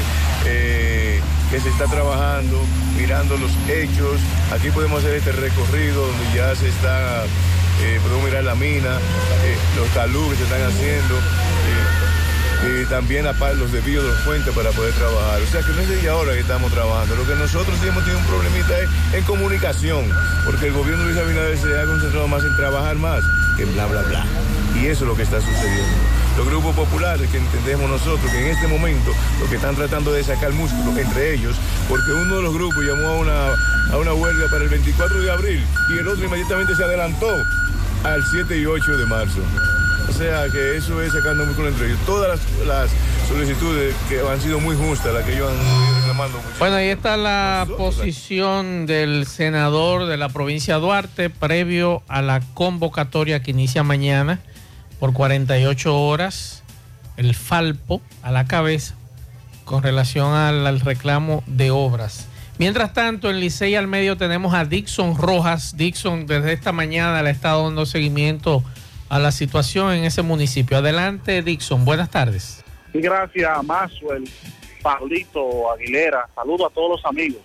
eh, 0.45 1.21
que 1.51 1.59
se 1.59 1.69
está 1.69 1.85
trabajando, 1.85 2.59
mirando 2.97 3.37
los 3.37 3.51
hechos. 3.69 4.19
Aquí 4.51 4.71
podemos 4.71 4.99
hacer 4.99 5.15
este 5.15 5.31
recorrido 5.33 6.07
donde 6.07 6.35
ya 6.35 6.55
se 6.55 6.69
está, 6.69 7.25
eh, 7.82 8.00
podemos 8.01 8.24
mirar 8.25 8.44
la 8.44 8.55
mina, 8.55 9.00
los 9.75 9.89
talud 9.89 10.29
que 10.32 10.38
se 10.38 10.44
están 10.44 10.62
haciendo 10.62 11.15
y 12.65 12.86
también 12.86 13.25
los 13.25 13.72
desvíos 13.72 14.03
de 14.03 14.10
los 14.10 14.22
puentes 14.22 14.53
para 14.55 14.72
poder 14.72 14.94
trabajar. 14.94 15.41
O 15.41 15.46
sea 15.46 15.62
que 15.62 15.72
no 15.74 15.82
es 15.82 15.89
desde 15.89 16.10
ahora 16.10 16.34
que 16.34 16.39
estamos 16.39 16.72
trabajando. 16.72 17.15
Lo 17.15 17.25
que 17.27 17.36
nosotros 17.36 17.77
sí 17.82 17.88
hemos 17.88 18.03
tenido 18.03 18.20
un 18.20 18.25
problemita 18.25 18.79
es 18.79 18.89
en 19.13 19.24
comunicación, 19.24 20.05
porque 20.46 20.67
el 20.67 20.74
gobierno 20.74 21.05
de 21.05 21.13
Luis 21.13 21.24
Abinader 21.24 21.58
se 21.58 21.79
ha 21.79 21.86
concentrado 21.86 22.27
más 22.27 22.44
en 22.44 22.55
trabajar 22.55 22.96
más 22.96 23.24
que 23.58 23.63
en 23.63 23.74
bla, 23.74 23.86
bla, 23.86 24.01
bla. 24.03 24.26
Y 24.82 24.88
eso 24.88 25.04
es 25.04 25.10
lo 25.10 25.15
que 25.15 25.23
está 25.23 25.39
sucediendo. 25.41 25.95
Los 26.38 26.47
grupos 26.47 26.76
populares 26.76 27.30
que 27.30 27.38
entendemos 27.38 27.89
nosotros 27.89 28.30
que 28.32 28.39
en 28.39 28.47
este 28.47 28.67
momento 28.67 29.12
lo 29.39 29.49
que 29.49 29.56
están 29.56 29.76
tratando 29.76 30.12
de 30.12 30.23
sacar 30.23 30.52
músculo 30.52 30.97
entre 30.99 31.36
ellos, 31.36 31.56
porque 31.88 32.12
uno 32.12 32.38
de 32.38 32.41
los 32.41 32.54
grupos 32.54 32.84
llamó 32.84 33.08
a 33.08 33.15
una, 33.17 33.47
a 33.93 33.97
una 33.97 34.13
huelga 34.13 34.47
para 34.49 34.63
el 34.63 34.69
24 34.69 35.21
de 35.21 35.32
abril 35.32 35.65
y 35.89 35.99
el 35.99 36.08
otro 36.08 36.26
inmediatamente 36.26 36.76
se 36.76 36.84
adelantó 36.84 37.28
al 38.06 38.24
7 38.24 38.58
y 38.60 38.65
8 38.65 38.98
de 38.98 39.06
marzo. 39.08 39.41
O 40.08 40.13
sea 40.13 40.46
que 40.52 40.78
eso 40.78 41.02
es 41.02 41.12
sacando 41.12 41.46
músculo 41.46 41.70
entre 41.70 41.88
ellos. 41.88 42.00
Todas 42.06 42.39
las, 42.39 42.68
las 42.68 42.91
solicitudes 43.28 43.96
que 44.08 44.20
han 44.20 44.39
sido 44.39 44.60
muy 44.60 44.76
justas, 44.76 45.13
las 45.13 45.24
que 45.26 45.34
ellos 45.34 45.52
han 45.52 45.98
reclamando 45.98 46.38
mucho. 46.38 46.50
Bueno, 46.60 46.76
ahí 46.76 46.89
está 46.89 47.18
la 47.18 47.68
posición 47.78 48.86
del 48.86 49.26
senador 49.26 50.06
de 50.06 50.18
la 50.18 50.30
provincia 50.30 50.76
de 50.76 50.82
Duarte 50.82 51.30
previo 51.32 52.04
a 52.08 52.22
la 52.22 52.41
convocatoria 52.54 53.41
que 53.41 53.52
inicia 53.52 53.84
mañana 53.84 54.39
por 55.00 55.13
48 55.13 56.00
horas, 56.00 56.63
el 57.18 57.34
Falpo 57.34 58.02
a 58.22 58.32
la 58.32 58.46
cabeza 58.46 58.96
con 59.65 59.82
relación 59.82 60.34
al, 60.34 60.68
al 60.68 60.80
reclamo 60.80 61.44
de 61.48 61.72
obras. 61.72 62.28
Mientras 62.58 62.94
tanto, 62.94 63.30
en 63.30 63.41
Licey 63.41 63.76
al 63.76 63.88
medio 63.88 64.15
tenemos 64.15 64.54
a 64.54 64.63
Dixon 64.63 65.18
Rojas. 65.18 65.76
Dixon 65.76 66.26
desde 66.26 66.54
esta 66.54 66.72
mañana 66.72 67.22
le 67.22 67.30
ha 67.30 67.32
estado 67.32 67.65
dando 67.65 67.86
seguimiento 67.86 68.63
a 69.10 69.20
la 69.20 69.32
situación 69.32 69.91
en 69.91 70.06
ese 70.06 70.22
municipio. 70.22 70.78
Adelante, 70.78 71.41
Dixon. 71.41 71.84
Buenas 71.84 72.10
tardes. 72.10 72.63
Gracias, 72.94 73.63
Maxwell, 73.65 74.24
Pablito, 74.82 75.70
Aguilera. 75.70 76.30
Saludo 76.34 76.68
a 76.68 76.70
todos 76.70 76.91
los 76.91 77.06
amigos. 77.06 77.41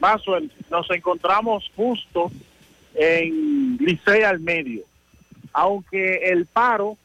Maxwell, 0.00 0.50
nos 0.68 0.90
encontramos 0.90 1.70
justo 1.76 2.32
en 2.94 3.76
Licey 3.78 4.22
al 4.24 4.40
medio. 4.40 4.82
Aunque 5.52 6.16
el 6.24 6.46
paro, 6.46 6.96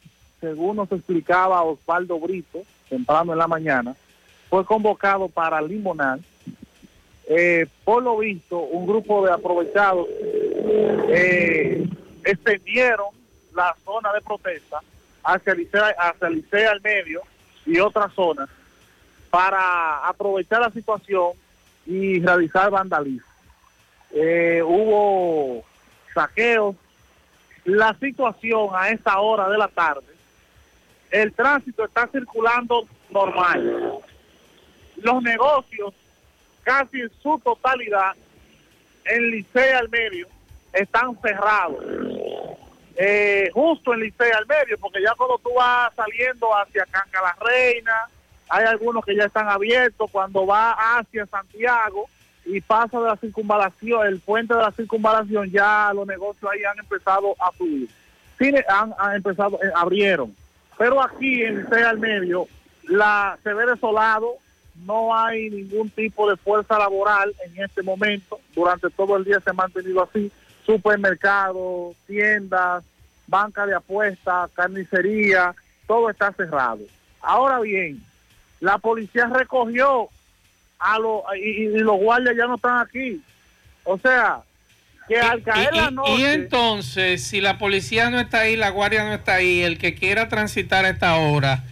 según 0.42 0.78
nos 0.78 0.92
explicaba 0.92 1.62
Osvaldo 1.62 2.20
Brito, 2.20 2.64
temprano 2.90 3.34
en 3.34 3.38
la 3.38 3.48
mañana, 3.48 3.96
fue 4.50 4.66
convocado 4.66 5.30
para 5.30 5.62
Limonal. 5.62 6.22
Eh, 7.32 7.68
por 7.84 8.02
lo 8.02 8.18
visto, 8.18 8.58
un 8.58 8.88
grupo 8.88 9.24
de 9.24 9.32
aprovechados 9.32 10.08
eh, 10.10 11.88
extendieron 12.24 13.08
la 13.54 13.76
zona 13.86 14.12
de 14.14 14.22
protesta 14.22 14.80
hacia 15.24 15.54
Licea, 15.54 15.96
hacia 16.00 16.30
Licea 16.30 16.72
al 16.72 16.82
medio 16.82 17.22
y 17.68 17.78
otras 17.80 18.12
zonas 18.14 18.50
para 19.30 20.08
aprovechar 20.08 20.62
la 20.62 20.72
situación 20.72 21.34
y 21.86 22.20
realizar 22.20 22.72
vandalismo. 22.72 23.28
Eh, 24.12 24.62
hubo 24.66 25.64
saqueos. 26.14 26.76
La 27.66 27.96
situación 28.00 28.70
a 28.74 28.90
esta 28.90 29.20
hora 29.20 29.48
de 29.50 29.58
la 29.58 29.68
tarde, 29.68 30.08
el 31.12 31.32
tránsito 31.34 31.86
está 31.86 32.08
circulando 32.08 32.88
normal. 33.12 34.00
Los 34.98 35.22
negocios, 35.22 35.94
casi 36.70 37.02
en 37.02 37.12
su 37.24 37.40
totalidad, 37.40 38.14
en 39.06 39.32
Licea 39.32 39.80
al 39.80 39.90
medio, 39.90 40.28
están 40.72 41.20
cerrados 41.20 41.84
eh, 42.96 43.50
justo 43.56 43.94
en 43.94 44.02
Licea 44.02 44.38
al 44.38 44.46
medio, 44.46 44.78
porque 44.78 45.02
ya 45.02 45.16
cuando 45.18 45.40
tú 45.40 45.50
vas 45.56 45.92
saliendo 45.96 46.48
hacia 46.56 46.86
Canca 46.86 47.22
la 47.24 47.36
Reina, 47.44 48.08
hay 48.50 48.66
algunos 48.66 49.04
que 49.04 49.16
ya 49.16 49.24
están 49.26 49.50
abiertos, 49.50 50.12
cuando 50.12 50.46
va 50.46 50.74
hacia 50.74 51.26
Santiago 51.26 52.08
y 52.46 52.62
pasa 52.62 53.00
de 53.00 53.08
la 53.08 53.16
circunvalación, 53.16 54.06
el 54.06 54.20
puente 54.20 54.54
de 54.54 54.62
la 54.62 54.72
circunvalación, 54.72 55.50
ya 55.50 55.92
los 55.96 56.06
negocios 56.06 56.52
ahí 56.52 56.64
han 56.64 56.78
empezado 56.78 57.36
a 57.40 57.52
subir. 57.58 57.90
Sí, 58.38 58.54
han, 58.68 59.16
empezado, 59.16 59.58
eh, 59.64 59.72
abrieron. 59.76 60.36
Pero 60.78 61.02
aquí 61.02 61.42
en 61.42 61.64
Licea 61.64 61.90
al 61.90 62.00
medio, 62.00 62.48
la, 62.84 63.40
se 63.44 63.56
ve 63.56 63.66
desolado, 63.66 64.38
no 64.86 65.16
hay 65.16 65.50
ningún 65.50 65.90
tipo 65.90 66.30
de 66.30 66.38
fuerza 66.38 66.78
laboral 66.78 67.36
en 67.46 67.64
este 67.64 67.82
momento, 67.82 68.40
durante 68.56 68.90
todo 68.90 69.18
el 69.18 69.26
día 69.26 69.40
se 69.40 69.50
ha 69.50 69.54
mantenido 69.54 70.04
así 70.04 70.32
supermercados, 70.66 71.96
tiendas, 72.08 72.84
banca 73.28 73.66
de 73.66 73.76
apuestas, 73.76 74.52
carnicería, 74.54 75.56
todo 75.88 76.10
está 76.10 76.32
cerrado. 76.34 76.82
Ahora 77.22 77.60
bien, 77.60 78.02
la 78.60 78.78
policía 78.78 79.28
recogió 79.28 80.10
a 80.78 81.00
los 81.00 81.24
y, 81.38 81.66
y 81.66 81.80
los 81.80 81.98
guardias 81.98 82.36
ya 82.38 82.48
no 82.48 82.56
están 82.56 82.80
aquí. 82.80 83.22
O 83.84 83.98
sea, 83.98 84.42
que 85.08 85.20
al 85.20 85.42
caer 85.42 85.70
y, 85.74 85.78
la 85.78 85.92
noche 85.92 86.12
y 86.18 86.24
entonces, 86.26 87.24
si 87.24 87.42
la 87.42 87.58
policía 87.58 88.10
no 88.12 88.20
está 88.20 88.42
ahí, 88.42 88.56
la 88.56 88.70
guardia 88.70 89.04
no 89.04 89.14
está 89.14 89.36
ahí, 89.36 89.62
el 89.62 89.80
que 89.80 89.96
quiera 89.96 90.30
transitar 90.30 90.86
a 90.86 90.90
esta 90.90 91.16
hora, 91.16 91.64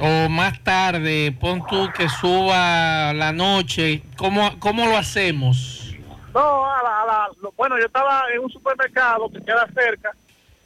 o 0.00 0.28
más 0.28 0.58
tarde, 0.62 1.34
pon 1.40 1.64
tú 1.66 1.88
que 1.96 2.08
suba 2.08 3.12
la 3.14 3.32
noche, 3.32 4.02
¿cómo, 4.16 4.58
cómo 4.58 4.86
lo 4.86 4.96
hacemos? 4.96 5.94
No, 6.34 6.64
a 6.66 6.82
la- 6.82 7.02
a 7.02 7.06
la- 7.06 7.28
bueno, 7.56 7.78
yo 7.78 7.86
estaba 7.86 8.24
en 8.34 8.40
un 8.40 8.50
supermercado 8.50 9.30
que 9.30 9.40
queda 9.42 9.66
cerca 9.74 10.10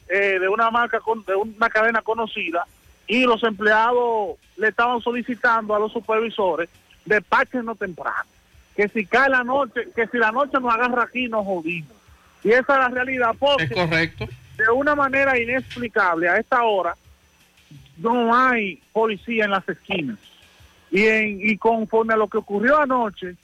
eh, 0.09 0.39
de 0.39 0.47
una 0.47 0.71
marca, 0.71 1.01
con- 1.01 1.23
de 1.25 1.35
una 1.35 1.69
cadena 1.69 2.01
conocida, 2.01 2.65
y 3.07 3.23
los 3.25 3.43
empleados 3.43 4.37
le 4.55 4.69
estaban 4.69 5.01
solicitando 5.01 5.75
a 5.75 5.79
los 5.79 5.91
supervisores 5.91 6.69
despáchenos 7.05 7.77
temprano. 7.77 8.23
Que 8.75 8.87
si 8.87 9.05
cae 9.05 9.29
la 9.29 9.43
noche, 9.43 9.89
que 9.95 10.07
si 10.07 10.17
la 10.17 10.31
noche 10.31 10.59
nos 10.61 10.73
agarra 10.73 11.03
aquí, 11.03 11.27
nos 11.27 11.45
jodimos. 11.45 11.91
Y 12.43 12.49
esa 12.51 12.73
es 12.73 12.79
la 12.79 12.87
realidad, 12.89 13.35
porque 13.37 13.63
Es 13.65 13.71
correcto. 13.73 14.27
de 14.57 14.69
una 14.69 14.95
manera 14.95 15.37
inexplicable 15.37 16.29
a 16.29 16.37
esta 16.37 16.63
hora 16.63 16.95
no 17.97 18.35
hay 18.35 18.81
policía 18.93 19.45
en 19.45 19.51
las 19.51 19.67
esquinas. 19.67 20.17
Y, 20.91 21.05
en, 21.05 21.39
y 21.41 21.57
conforme 21.57 22.13
a 22.13 22.17
lo 22.17 22.27
que 22.27 22.37
ocurrió 22.37 22.79
anoche, 22.79 23.35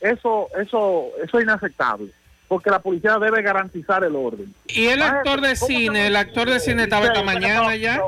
eso, 0.00 0.48
eso, 0.60 1.08
eso 1.22 1.38
es 1.38 1.44
inaceptable, 1.44 2.08
porque 2.46 2.70
la 2.70 2.78
policía 2.78 3.18
debe 3.18 3.42
garantizar 3.42 4.04
el 4.04 4.14
orden. 4.14 4.54
Y 4.68 4.86
el 4.86 5.02
actor 5.02 5.40
de 5.40 5.56
cine, 5.56 6.06
el 6.06 6.16
actor 6.16 6.48
de 6.48 6.60
cine 6.60 6.84
estaba 6.84 7.06
esta 7.06 7.22
mañana 7.22 7.74
ya. 7.76 8.00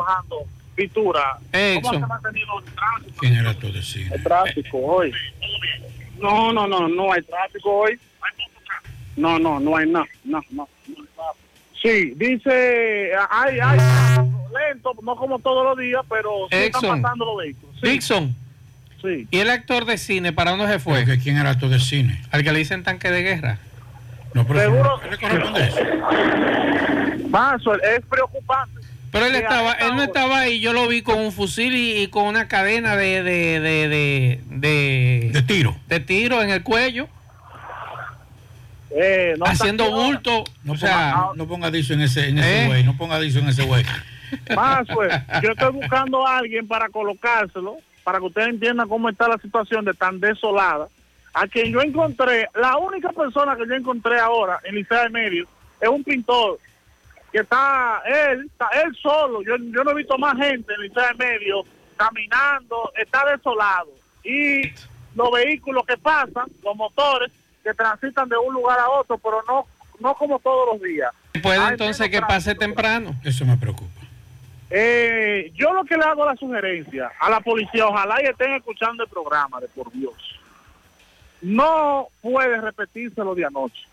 Pintura. 0.75 1.39
¿Cómo 1.83 1.91
se 1.91 1.97
ha 1.97 2.07
mantenido 2.07 2.59
el 2.59 2.65
tránsito? 2.75 3.15
¿Quién 3.19 3.35
era 3.35 3.55
todo 3.59 3.73
de 3.73 3.83
cine? 3.83 4.11
El 4.15 4.23
tráfico 4.23 4.79
hoy. 4.79 5.13
No, 6.21 6.53
no, 6.53 6.67
no, 6.67 6.87
no 6.87 7.13
hay 7.13 7.23
tráfico 7.23 7.73
hoy. 7.73 7.99
No, 9.17 9.39
no, 9.39 9.59
no 9.59 9.77
hay 9.77 9.89
nada, 9.89 10.07
no, 10.25 10.43
no. 10.51 10.69
Sí, 11.81 12.13
dice, 12.17 13.13
hay, 13.31 13.59
hay 13.59 13.79
lento, 14.69 14.93
no 15.03 15.17
como 15.17 15.39
todos 15.39 15.65
los 15.65 15.79
días, 15.79 16.03
pero 16.09 16.31
sí 16.51 16.57
están 16.57 16.83
Exxon. 16.85 17.03
pasando 17.03 17.25
los 17.25 17.37
vehículos. 17.39 17.77
Sí. 17.83 17.89
Dixon. 17.91 18.37
Sí. 19.03 19.29
¿Y 19.31 19.39
el 19.39 19.51
actor 19.51 19.85
de 19.85 19.99
cine 19.99 20.33
para 20.33 20.53
dónde 20.53 20.67
se 20.69 20.79
fue? 20.79 21.05
¿Quién 21.19 21.37
era 21.37 21.51
actor 21.51 21.69
de 21.69 21.79
cine? 21.81 22.21
Al 22.31 22.43
que 22.43 22.53
le 22.53 22.59
dicen 22.59 22.83
tanque 22.83 23.11
de 23.11 23.23
guerra. 23.23 23.59
No, 24.35 24.47
pero 24.47 24.61
Seguro. 24.61 25.01
¿qué 25.03 25.11
le 25.11 25.19
corresponde 25.19 25.67
eso? 25.67 25.79
Es 27.83 28.05
preocupante. 28.09 28.81
Pero 29.13 29.27
él 29.27 29.35
estaba, 29.37 29.73
él 29.75 29.97
no 29.97 30.03
estaba 30.03 30.41
ahí, 30.41 30.61
yo 30.61 30.73
lo 30.73 30.89
vi 30.89 31.03
con 31.03 31.19
un 31.19 31.33
fusil 31.33 31.75
y, 31.75 32.03
y 32.03 32.07
con 32.09 32.25
una 32.25 32.49
cadena 32.49 32.97
de 32.97 33.23
de, 33.23 33.61
de, 33.61 33.89
de, 33.89 34.41
de, 34.47 35.31
De 35.33 35.43
tiro. 35.43 35.77
de 35.87 36.01
tiro 36.01 36.43
en 36.43 36.51
el 36.51 36.63
cuello, 36.63 37.09
Eh, 38.91 39.35
no 39.39 39.47
haciendo 39.47 39.91
bulto. 39.91 40.45
No 40.65 40.73
o 40.73 40.77
sea, 40.77 41.15
ponga, 41.15 41.33
no 41.37 41.47
ponga 41.47 41.69
en 41.69 41.75
ese, 41.77 41.95
en 42.29 42.39
ese 42.39 42.65
¿Eh? 42.65 42.67
güey, 42.67 42.85
no 42.85 42.97
ponga 42.97 43.21
diso 43.21 43.39
en 43.39 43.49
ese 43.49 43.63
güey. 43.65 43.85
Más, 44.55 44.87
pues, 44.93 45.13
yo 45.43 45.51
estoy 45.51 45.73
buscando 45.73 46.27
a 46.27 46.39
alguien 46.39 46.67
para 46.67 46.89
colocárselo, 46.89 47.77
para 48.05 48.19
que 48.19 48.27
ustedes 48.27 48.49
entiendan 48.49 48.89
cómo 48.89 49.09
está 49.09 49.29
la 49.29 49.39
situación 49.39 49.85
de 49.85 49.95
tan 49.95 50.21
desolada. 50.21 50.89
A 51.35 51.47
quien 51.47 51.73
yo 51.73 51.81
encontré, 51.83 52.49
la 52.55 52.79
única 52.79 53.11
persona 53.11 53.57
que 53.57 53.67
yo 53.67 53.75
encontré 53.75 54.19
ahora 54.19 54.59
en 54.65 54.75
Licea 54.75 55.03
de 55.03 55.11
Medio 55.11 55.47
es 55.81 55.89
un 55.89 56.03
pintor 56.03 56.59
que 57.31 57.41
está 57.41 58.01
él, 58.07 58.47
está 58.47 58.69
él 58.83 58.97
solo. 59.03 59.43
Yo, 59.43 59.57
yo 59.59 59.85
no 59.85 59.91
he 59.91 59.95
visto 59.95 60.17
más 60.17 60.37
gente 60.37 60.73
en 60.73 60.81
Licea 60.81 61.09
de 61.09 61.15
Medio 61.15 61.65
caminando, 61.97 62.93
está 62.97 63.25
desolado. 63.31 63.91
Y 64.25 64.63
los 65.15 65.31
vehículos 65.33 65.85
que 65.87 65.97
pasan, 65.97 66.47
los 66.63 66.77
motores, 66.77 67.31
que 67.63 67.75
transitan 67.75 68.29
de 68.29 68.37
un 68.37 68.55
lugar 68.55 68.79
a 68.79 68.89
otro, 68.89 69.19
pero 69.19 69.43
no, 69.49 69.67
no 69.99 70.15
como 70.15 70.39
todos 70.39 70.69
los 70.73 70.83
días. 70.83 71.13
puede 71.43 71.59
Hay 71.59 71.73
entonces 71.73 72.09
que 72.09 72.21
pase 72.21 72.55
temprano. 72.55 73.15
Eso 73.25 73.45
me 73.45 73.57
preocupa. 73.57 73.96
Eh, 74.71 75.53
yo 75.55 75.73
lo 75.73 75.85
que 75.85 75.97
le 75.97 76.05
hago 76.05 76.25
la 76.25 76.35
sugerencia 76.37 77.11
a 77.21 77.31
la 77.31 77.41
policía, 77.41 77.87
ojalá 77.87 78.21
y 78.23 78.27
estén 78.27 78.53
escuchando 78.55 79.05
el 79.05 79.09
programa, 79.09 79.61
de 79.61 79.69
por 79.69 79.93
Dios. 79.93 80.15
No 81.43 82.09
puede 82.21 82.61
repetirse 82.61 83.23
lo 83.23 83.35
de 83.35 83.45
anoche. 83.45 83.85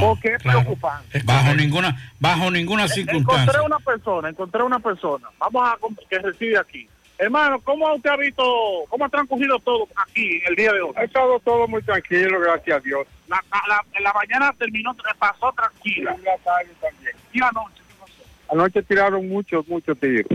porque 0.00 0.34
es 0.34 0.42
preocupante. 0.42 1.20
Bajo 1.24 1.52
ninguna, 1.54 2.12
bajo 2.20 2.48
ninguna 2.50 2.86
circunstancia. 2.88 3.42
Encontré 3.42 3.60
una 3.66 3.78
persona, 3.80 4.28
encontré 4.28 4.62
una 4.62 4.78
persona, 4.78 5.28
vamos 5.38 5.68
a 5.68 5.76
que 6.08 6.18
reside 6.20 6.58
aquí. 6.58 6.88
Hermano, 7.18 7.60
¿cómo 7.60 7.92
usted 7.94 8.08
ha 8.08 8.16
visto, 8.16 8.42
cómo 8.88 9.04
ha 9.04 9.08
transcurrido 9.10 9.58
todo 9.58 9.86
aquí 9.96 10.36
en 10.36 10.42
el 10.48 10.56
día 10.56 10.72
de 10.72 10.80
hoy? 10.80 10.92
Ha 10.96 11.02
estado 11.04 11.38
todo 11.40 11.66
muy 11.68 11.82
tranquilo, 11.82 12.38
gracias 12.40 12.76
a 12.78 12.80
Dios. 12.80 13.06
La, 13.28 13.42
la- 13.68 13.84
en 13.92 14.02
la 14.04 14.12
mañana 14.14 14.54
terminó, 14.58 14.96
pasó 15.18 15.52
tranquila. 15.52 16.16
Y 16.18 16.22
la 16.24 16.36
tarde 16.38 16.70
también. 16.80 17.12
Y 17.32 17.42
anoche, 17.42 17.74
¿qué 17.74 17.74
pasó? 17.74 17.79
Anoche 18.50 18.82
tiraron 18.82 19.28
muchos, 19.28 19.66
muchos 19.68 19.98
tiros. 19.98 20.26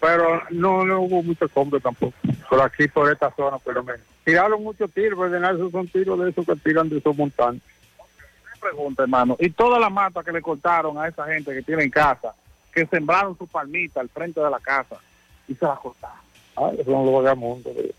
Pero 0.00 0.42
no, 0.50 0.84
no 0.84 1.00
hubo 1.00 1.22
muchos 1.22 1.50
hombres 1.54 1.82
tampoco. 1.82 2.14
Por 2.48 2.60
aquí, 2.60 2.86
por 2.88 3.10
esta 3.10 3.30
zona, 3.34 3.58
por 3.58 3.74
lo 3.74 3.82
menos. 3.82 4.02
Tiraron 4.24 4.62
muchos 4.62 4.90
tiros, 4.92 5.18
pero 5.18 5.30
de 5.30 5.40
nada, 5.40 5.54
esos 5.54 5.72
son 5.72 5.88
tiros 5.88 6.18
de 6.20 6.30
esos 6.30 6.44
que 6.46 6.54
tiran 6.56 6.88
de 6.88 6.98
esos 6.98 7.16
montantes. 7.16 7.62
Una 7.98 8.60
pregunta, 8.60 9.02
hermano. 9.02 9.36
Y 9.40 9.50
toda 9.50 9.78
la 9.78 9.90
mata 9.90 10.22
que 10.22 10.32
le 10.32 10.42
cortaron 10.42 10.98
a 10.98 11.08
esa 11.08 11.24
gente 11.26 11.52
que 11.54 11.62
tiene 11.62 11.84
en 11.84 11.90
casa, 11.90 12.34
que 12.72 12.86
sembraron 12.86 13.36
su 13.38 13.46
palmita 13.46 14.00
al 14.00 14.08
frente 14.08 14.40
de 14.40 14.50
la 14.50 14.60
casa 14.60 14.96
y 15.48 15.54
se 15.54 15.64
la 15.64 15.76
cortaron. 15.76 16.16
Ah, 16.56 16.70
esos 16.74 16.86
son 16.86 17.04
los 17.06 17.14
vagabundos, 17.14 17.74
de- 17.74 17.94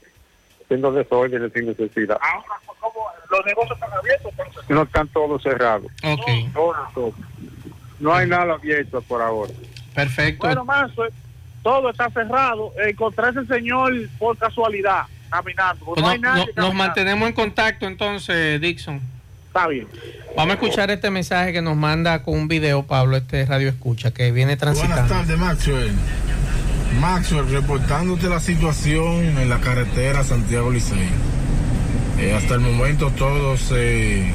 haciendo 0.64 0.92
desórdenes 0.92 1.52
sin 1.54 1.66
necesidad. 1.66 2.18
Ahora, 2.22 2.60
¿cómo? 2.80 3.08
Los 3.30 3.46
negocios 3.46 3.78
están 3.78 3.94
abiertos, 3.94 4.32
entonces. 4.38 4.70
No 4.70 4.84
están 4.84 5.08
todos 5.10 5.42
cerrados. 5.44 5.92
Ok, 6.04 6.54
Todos, 6.54 6.94
todos. 6.94 7.14
No 8.00 8.14
hay 8.14 8.28
nada 8.28 8.54
abierto 8.54 9.02
por 9.02 9.22
ahora. 9.22 9.52
perfecto. 9.96 10.46
Bueno, 10.46 10.64
más, 10.66 10.92
pues, 10.96 11.12
todo 11.64 11.90
está 11.90 12.10
cerrado. 12.12 12.72
Encontré 12.88 13.26
a 13.26 13.30
ese 13.30 13.46
señor 13.46 13.94
por 14.20 14.38
casualidad 14.38 15.02
caminando. 15.30 15.84
Pues 15.86 15.98
no 16.02 16.04
no- 16.08 16.10
hay 16.14 16.20
nadie 16.20 16.46
no- 16.56 16.64
nos 16.64 16.74
mantenemos 16.76 17.28
en 17.28 17.34
contacto 17.36 17.88
entonces, 17.88 18.62
Dixon. 18.62 19.02
Está 19.48 19.68
bien. 19.68 19.88
Vamos 20.36 20.52
a 20.52 20.54
escuchar 20.54 20.92
este 20.92 21.10
mensaje 21.10 21.52
que 21.52 21.62
nos 21.64 21.76
manda 21.76 22.22
con 22.22 22.36
un 22.36 22.48
video 22.48 22.84
Pablo, 22.84 23.18
este 23.18 23.44
radio 23.46 23.70
escucha, 23.70 24.12
que 24.12 24.32
viene 24.32 24.56
Buenas 24.56 24.78
transitando. 24.78 25.14
tardes, 25.14 25.38
Maxwell. 25.38 25.92
Maxwell, 27.02 27.50
reportándote 27.52 28.30
la 28.30 28.40
situación 28.40 29.38
en 29.38 29.50
la 29.50 29.60
carretera 29.60 30.24
Santiago 30.24 30.72
Licey. 30.72 31.10
Eh, 32.20 32.34
hasta 32.36 32.54
el 32.56 32.62
momento 32.62 33.10
todo 33.12 33.58
se, 33.58 34.32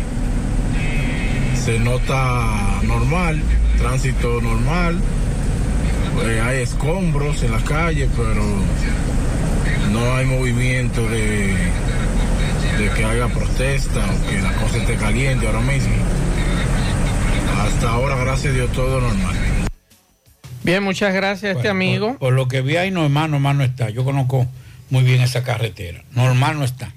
se 1.64 1.78
nota 1.78 2.80
normal, 2.82 3.40
tránsito 3.78 4.40
normal. 4.40 4.98
Eh, 6.24 6.40
hay 6.44 6.62
escombros 6.62 7.42
en 7.42 7.52
las 7.52 7.62
calles, 7.62 8.10
pero 8.16 8.42
no 9.92 10.16
hay 10.16 10.26
movimiento 10.26 11.08
de, 11.08 11.54
de 12.78 12.90
que 12.96 13.04
haya 13.04 13.28
protesta 13.28 14.00
o 14.00 14.28
que 14.28 14.40
la 14.40 14.52
cosa 14.54 14.78
esté 14.78 14.96
caliente 14.96 15.46
ahora 15.46 15.60
mismo. 15.60 15.94
Hasta 17.60 17.90
ahora, 17.90 18.16
gracias 18.16 18.52
a 18.52 18.56
Dios, 18.56 18.72
todo 18.72 19.00
normal. 19.00 19.36
Bien, 20.64 20.82
muchas 20.82 21.14
gracias 21.14 21.54
a 21.54 21.56
este 21.56 21.68
amigo. 21.68 22.08
Por, 22.10 22.18
por 22.18 22.32
lo 22.32 22.48
que 22.48 22.60
vi 22.60 22.76
ahí, 22.76 22.90
normal, 22.90 23.30
normal 23.30 23.58
no 23.58 23.64
está. 23.64 23.88
Yo 23.90 24.04
conozco 24.04 24.46
muy 24.90 25.04
bien 25.04 25.20
esa 25.20 25.44
carretera. 25.44 26.02
Normal 26.12 26.58
no 26.58 26.64
está. 26.64 26.92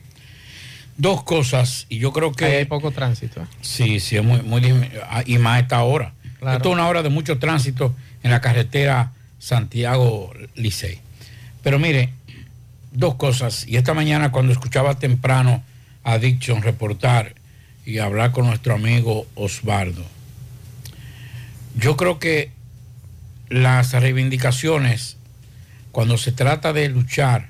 Dos 0.97 1.23
cosas, 1.23 1.85
y 1.89 1.97
yo 1.97 2.13
creo 2.13 2.31
que... 2.31 2.45
Ahí 2.45 2.53
hay 2.53 2.65
poco 2.65 2.91
tránsito. 2.91 3.41
¿eh? 3.41 3.45
Sí, 3.61 3.99
sí, 3.99 4.15
es 4.15 4.23
muy, 4.23 4.41
muy 4.41 4.61
ah, 5.09 5.23
y 5.25 5.37
más 5.37 5.57
a 5.57 5.59
esta 5.59 5.83
hora. 5.83 6.13
Claro. 6.39 6.57
Esto 6.57 6.69
es 6.69 6.73
una 6.73 6.87
hora 6.87 7.03
de 7.03 7.09
mucho 7.09 7.37
tránsito 7.37 7.93
en 8.23 8.31
la 8.31 8.39
carretera 8.41 9.11
Santiago 9.39 10.31
Licey. 10.55 10.99
Pero 11.63 11.79
mire, 11.79 12.13
dos 12.91 13.15
cosas. 13.15 13.67
Y 13.67 13.77
esta 13.77 13.93
mañana 13.93 14.31
cuando 14.31 14.51
escuchaba 14.51 14.97
temprano 14.97 15.63
a 16.03 16.17
Dixon 16.17 16.61
reportar 16.61 17.35
y 17.85 17.99
hablar 17.99 18.31
con 18.31 18.47
nuestro 18.47 18.73
amigo 18.73 19.27
Osvaldo, 19.35 20.03
yo 21.75 21.97
creo 21.97 22.19
que 22.19 22.51
las 23.49 23.91
reivindicaciones, 23.91 25.17
cuando 25.91 26.17
se 26.17 26.31
trata 26.31 26.73
de 26.73 26.89
luchar 26.89 27.49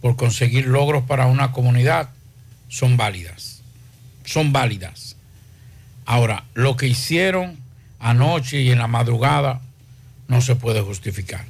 por 0.00 0.16
conseguir 0.16 0.66
logros 0.66 1.04
para 1.04 1.26
una 1.26 1.52
comunidad, 1.52 2.10
son 2.68 2.96
válidas. 2.96 3.62
Son 4.24 4.52
válidas. 4.52 5.16
Ahora, 6.04 6.44
lo 6.54 6.76
que 6.76 6.86
hicieron 6.86 7.58
anoche 7.98 8.60
y 8.60 8.70
en 8.70 8.78
la 8.78 8.86
madrugada 8.86 9.60
no 10.28 10.40
se 10.40 10.54
puede 10.54 10.80
justificar. 10.80 11.44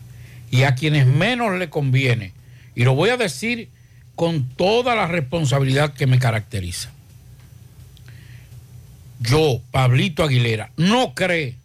Y 0.50 0.62
a 0.62 0.74
quienes 0.74 1.06
menos 1.06 1.58
le 1.58 1.68
conviene, 1.68 2.32
y 2.74 2.84
lo 2.84 2.94
voy 2.94 3.10
a 3.10 3.16
decir 3.16 3.68
con 4.14 4.48
toda 4.48 4.94
la 4.96 5.06
responsabilidad 5.06 5.92
que 5.94 6.06
me 6.06 6.18
caracteriza. 6.18 6.90
Yo, 9.20 9.60
Pablito 9.70 10.22
Aguilera, 10.22 10.70
no 10.76 11.14
cree 11.14 11.56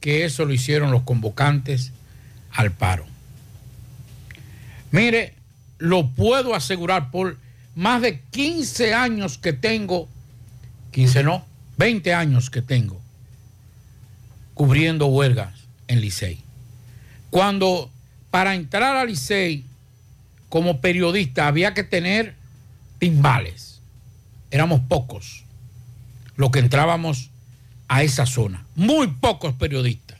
que 0.00 0.24
eso 0.24 0.44
lo 0.44 0.52
hicieron 0.52 0.90
los 0.90 1.02
convocantes 1.02 1.92
al 2.52 2.72
paro. 2.72 3.04
Mire, 4.90 5.34
lo 5.78 6.08
puedo 6.10 6.54
asegurar 6.54 7.10
por 7.10 7.36
más 7.74 8.02
de 8.02 8.20
15 8.30 8.94
años 8.94 9.38
que 9.38 9.52
tengo, 9.52 10.08
15 10.92 11.22
no, 11.22 11.44
20 11.76 12.14
años 12.14 12.50
que 12.50 12.62
tengo 12.62 13.00
cubriendo 14.54 15.06
huelgas 15.06 15.52
en 15.88 16.00
Licey. 16.00 16.40
Cuando 17.30 17.90
para 18.30 18.54
entrar 18.54 18.96
a 18.96 19.04
Licey 19.04 19.64
como 20.48 20.80
periodista 20.80 21.48
había 21.48 21.74
que 21.74 21.82
tener 21.82 22.34
timbales. 22.98 23.80
Éramos 24.50 24.80
pocos 24.88 25.44
los 26.36 26.50
que 26.50 26.60
entrábamos 26.60 27.30
a 27.88 28.02
esa 28.02 28.24
zona. 28.26 28.64
Muy 28.76 29.08
pocos 29.08 29.54
periodistas. 29.54 30.18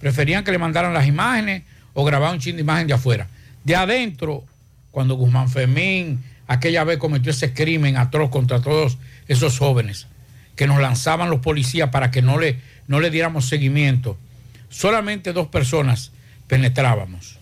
Preferían 0.00 0.44
que 0.44 0.52
le 0.52 0.58
mandaran 0.58 0.94
las 0.94 1.06
imágenes 1.06 1.64
o 1.94 2.04
grabar 2.04 2.32
un 2.32 2.40
chin 2.40 2.56
de 2.56 2.62
imagen 2.62 2.86
de 2.86 2.94
afuera. 2.94 3.28
De 3.64 3.74
adentro, 3.74 4.44
cuando 4.90 5.14
Guzmán 5.14 5.48
Fermín 5.48 6.22
aquella 6.50 6.82
vez 6.82 6.98
cometió 6.98 7.30
ese 7.30 7.54
crimen 7.54 7.96
atroz 7.96 8.28
contra 8.28 8.60
todos 8.60 8.98
esos 9.28 9.56
jóvenes 9.56 10.08
que 10.56 10.66
nos 10.66 10.80
lanzaban 10.80 11.30
los 11.30 11.38
policías 11.38 11.90
para 11.90 12.10
que 12.10 12.22
no 12.22 12.40
le, 12.40 12.58
no 12.88 12.98
le 12.98 13.10
diéramos 13.10 13.46
seguimiento, 13.46 14.18
solamente 14.68 15.32
dos 15.32 15.46
personas 15.46 16.10
penetrábamos. 16.48 17.38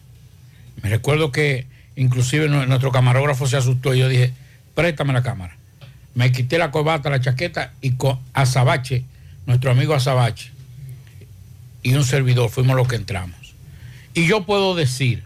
Me 0.83 0.91
recuerdo 0.91 1.33
que 1.33 1.67
inclusive 1.97 2.51
nuestro 2.51 2.93
camarógrafo 2.93 3.47
se 3.47 3.57
asustó 3.57 3.95
y 3.95 4.01
yo 4.01 4.11
dije, 4.11 4.35
préstame 4.75 5.15
la 5.15 5.23
cámara. 5.23 5.57
Me 6.15 6.31
quité 6.31 6.59
la 6.59 6.71
corbata, 6.71 7.09
la 7.09 7.23
chaqueta 7.23 7.73
y 7.81 7.93
con 7.93 8.21
Azabache, 8.35 9.05
nuestro 9.47 9.71
amigo 9.71 9.95
Azabache, 9.95 10.53
y 11.83 11.95
un 11.95 12.05
servidor 12.05 12.51
fuimos 12.51 12.77
los 12.77 12.87
que 12.87 12.97
entramos. 12.97 13.55
Y 14.13 14.27
yo 14.27 14.45
puedo 14.45 14.75
decir 14.75 15.25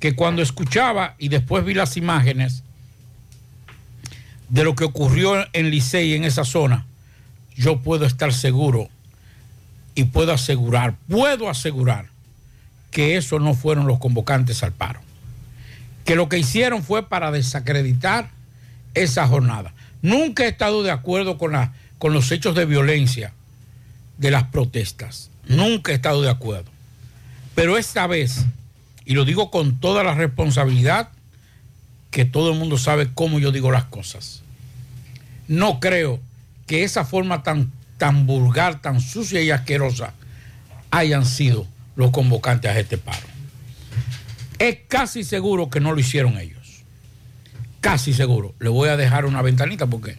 que 0.00 0.14
cuando 0.14 0.42
escuchaba 0.42 1.14
y 1.18 1.30
después 1.30 1.64
vi 1.64 1.72
las 1.72 1.96
imágenes 1.96 2.62
de 4.48 4.64
lo 4.64 4.74
que 4.74 4.84
ocurrió 4.84 5.46
en 5.52 5.70
Licey, 5.70 6.14
en 6.14 6.24
esa 6.24 6.44
zona, 6.44 6.86
yo 7.56 7.80
puedo 7.80 8.06
estar 8.06 8.32
seguro 8.32 8.88
y 9.94 10.04
puedo 10.04 10.32
asegurar, 10.32 10.94
puedo 11.08 11.48
asegurar 11.48 12.06
que 12.90 13.16
esos 13.16 13.40
no 13.40 13.54
fueron 13.54 13.86
los 13.86 13.98
convocantes 13.98 14.62
al 14.62 14.72
paro. 14.72 15.00
Que 16.04 16.14
lo 16.14 16.28
que 16.28 16.38
hicieron 16.38 16.82
fue 16.82 17.08
para 17.08 17.30
desacreditar 17.30 18.30
esa 18.94 19.26
jornada. 19.26 19.74
Nunca 20.02 20.44
he 20.44 20.48
estado 20.48 20.82
de 20.82 20.90
acuerdo 20.90 21.38
con, 21.38 21.52
con 21.98 22.12
los 22.12 22.30
hechos 22.30 22.54
de 22.54 22.64
violencia 22.64 23.32
de 24.18 24.30
las 24.30 24.44
protestas. 24.44 25.30
Nunca 25.48 25.92
he 25.92 25.96
estado 25.96 26.22
de 26.22 26.30
acuerdo. 26.30 26.70
Pero 27.54 27.76
esta 27.78 28.06
vez, 28.06 28.44
y 29.04 29.14
lo 29.14 29.24
digo 29.24 29.50
con 29.50 29.80
toda 29.80 30.04
la 30.04 30.14
responsabilidad, 30.14 31.08
que 32.16 32.24
todo 32.24 32.50
el 32.50 32.58
mundo 32.58 32.78
sabe 32.78 33.10
cómo 33.12 33.38
yo 33.38 33.52
digo 33.52 33.70
las 33.70 33.84
cosas. 33.84 34.40
No 35.48 35.80
creo 35.80 36.18
que 36.66 36.82
esa 36.82 37.04
forma 37.04 37.42
tan, 37.42 37.70
tan 37.98 38.24
vulgar, 38.26 38.80
tan 38.80 39.02
sucia 39.02 39.42
y 39.42 39.50
asquerosa 39.50 40.14
hayan 40.90 41.26
sido 41.26 41.66
los 41.94 42.12
convocantes 42.12 42.70
a 42.70 42.80
este 42.80 42.96
paro. 42.96 43.26
Es 44.58 44.78
casi 44.88 45.24
seguro 45.24 45.68
que 45.68 45.78
no 45.80 45.92
lo 45.92 46.00
hicieron 46.00 46.38
ellos. 46.38 46.84
Casi 47.82 48.14
seguro. 48.14 48.54
Le 48.60 48.70
voy 48.70 48.88
a 48.88 48.96
dejar 48.96 49.26
una 49.26 49.42
ventanita 49.42 49.86
porque 49.86 50.16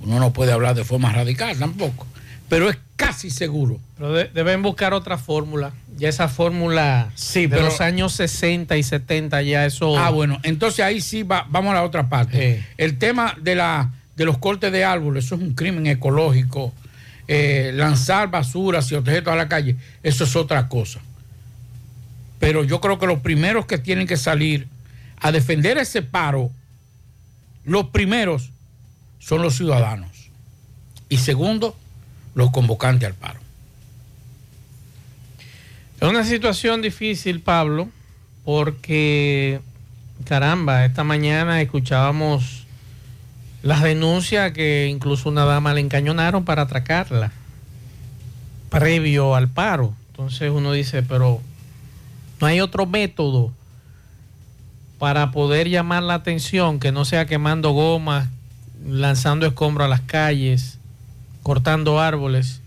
uno 0.00 0.20
no 0.20 0.34
puede 0.34 0.52
hablar 0.52 0.74
de 0.74 0.84
forma 0.84 1.14
radical 1.14 1.58
tampoco. 1.58 2.06
Pero 2.48 2.70
es 2.70 2.78
casi 2.96 3.30
seguro. 3.30 3.78
Pero 3.96 4.12
deben 4.12 4.62
buscar 4.62 4.94
otra 4.94 5.18
fórmula. 5.18 5.72
Ya 5.96 6.08
esa 6.08 6.28
fórmula 6.28 7.10
sí, 7.14 7.46
de 7.46 7.60
los 7.60 7.80
años 7.80 8.12
60 8.14 8.76
y 8.76 8.82
70 8.82 9.42
ya 9.42 9.66
eso... 9.66 9.98
Ah, 9.98 10.10
bueno, 10.10 10.38
entonces 10.42 10.84
ahí 10.84 11.00
sí 11.00 11.22
va, 11.22 11.46
vamos 11.50 11.72
a 11.72 11.74
la 11.74 11.82
otra 11.82 12.08
parte. 12.08 12.64
El 12.76 12.98
tema 12.98 13.36
de, 13.40 13.54
la, 13.54 13.92
de 14.16 14.24
los 14.24 14.38
cortes 14.38 14.72
de 14.72 14.84
árboles, 14.84 15.24
eso 15.24 15.34
es 15.34 15.42
un 15.42 15.54
crimen 15.54 15.86
ecológico. 15.86 16.72
Eh, 17.26 17.72
lanzar 17.74 18.30
basuras 18.30 18.90
y 18.90 18.94
objetos 18.94 19.32
a 19.32 19.36
la 19.36 19.48
calle, 19.48 19.76
eso 20.02 20.24
es 20.24 20.34
otra 20.34 20.68
cosa. 20.68 21.00
Pero 22.38 22.64
yo 22.64 22.80
creo 22.80 22.98
que 22.98 23.06
los 23.06 23.20
primeros 23.20 23.66
que 23.66 23.78
tienen 23.78 24.06
que 24.06 24.16
salir 24.16 24.66
a 25.20 25.32
defender 25.32 25.76
ese 25.76 26.02
paro, 26.02 26.50
los 27.64 27.88
primeros 27.88 28.50
son 29.18 29.42
los 29.42 29.56
ciudadanos. 29.56 30.30
Y 31.08 31.18
segundo, 31.18 31.76
los 32.38 32.52
convocantes 32.52 33.08
al 33.08 33.14
paro. 33.14 33.40
Es 36.00 36.08
una 36.08 36.22
situación 36.22 36.80
difícil, 36.80 37.40
Pablo, 37.40 37.88
porque, 38.44 39.60
caramba, 40.24 40.84
esta 40.84 41.02
mañana 41.02 41.60
escuchábamos 41.60 42.64
las 43.62 43.82
denuncias 43.82 44.52
que 44.52 44.86
incluso 44.88 45.28
una 45.28 45.44
dama 45.44 45.74
le 45.74 45.80
encañonaron 45.80 46.44
para 46.44 46.62
atracarla, 46.62 47.32
previo 48.70 49.34
al 49.34 49.48
paro. 49.48 49.92
Entonces 50.12 50.52
uno 50.52 50.72
dice, 50.72 51.02
pero 51.02 51.40
no 52.40 52.46
hay 52.46 52.60
otro 52.60 52.86
método 52.86 53.52
para 55.00 55.32
poder 55.32 55.68
llamar 55.68 56.04
la 56.04 56.14
atención 56.14 56.78
que 56.78 56.92
no 56.92 57.04
sea 57.04 57.26
quemando 57.26 57.72
gomas, 57.72 58.28
lanzando 58.86 59.44
escombros 59.44 59.86
a 59.86 59.88
las 59.88 60.02
calles, 60.02 60.77
cortando 61.42 62.00
árboles. 62.00 62.60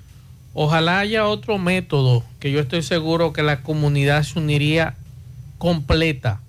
Ojalá 0.54 1.00
haya 1.00 1.28
otro 1.28 1.58
método 1.58 2.24
que 2.40 2.52
yo 2.52 2.60
estoy 2.60 2.84
seguro 2.84 3.32
que 3.32 3.44
la 3.44 3.62
comunidad 3.62 4.24
se 4.24 4.40
uniría 4.40 4.96
completa. 5.58 6.42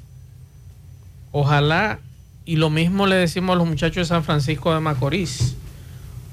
Ojalá, 1.30 2.00
y 2.44 2.56
lo 2.56 2.68
mismo 2.68 3.06
le 3.06 3.16
decimos 3.16 3.54
a 3.54 3.58
los 3.58 3.68
muchachos 3.68 4.08
de 4.08 4.14
San 4.14 4.24
Francisco 4.24 4.74
de 4.74 4.80
Macorís, 4.80 5.56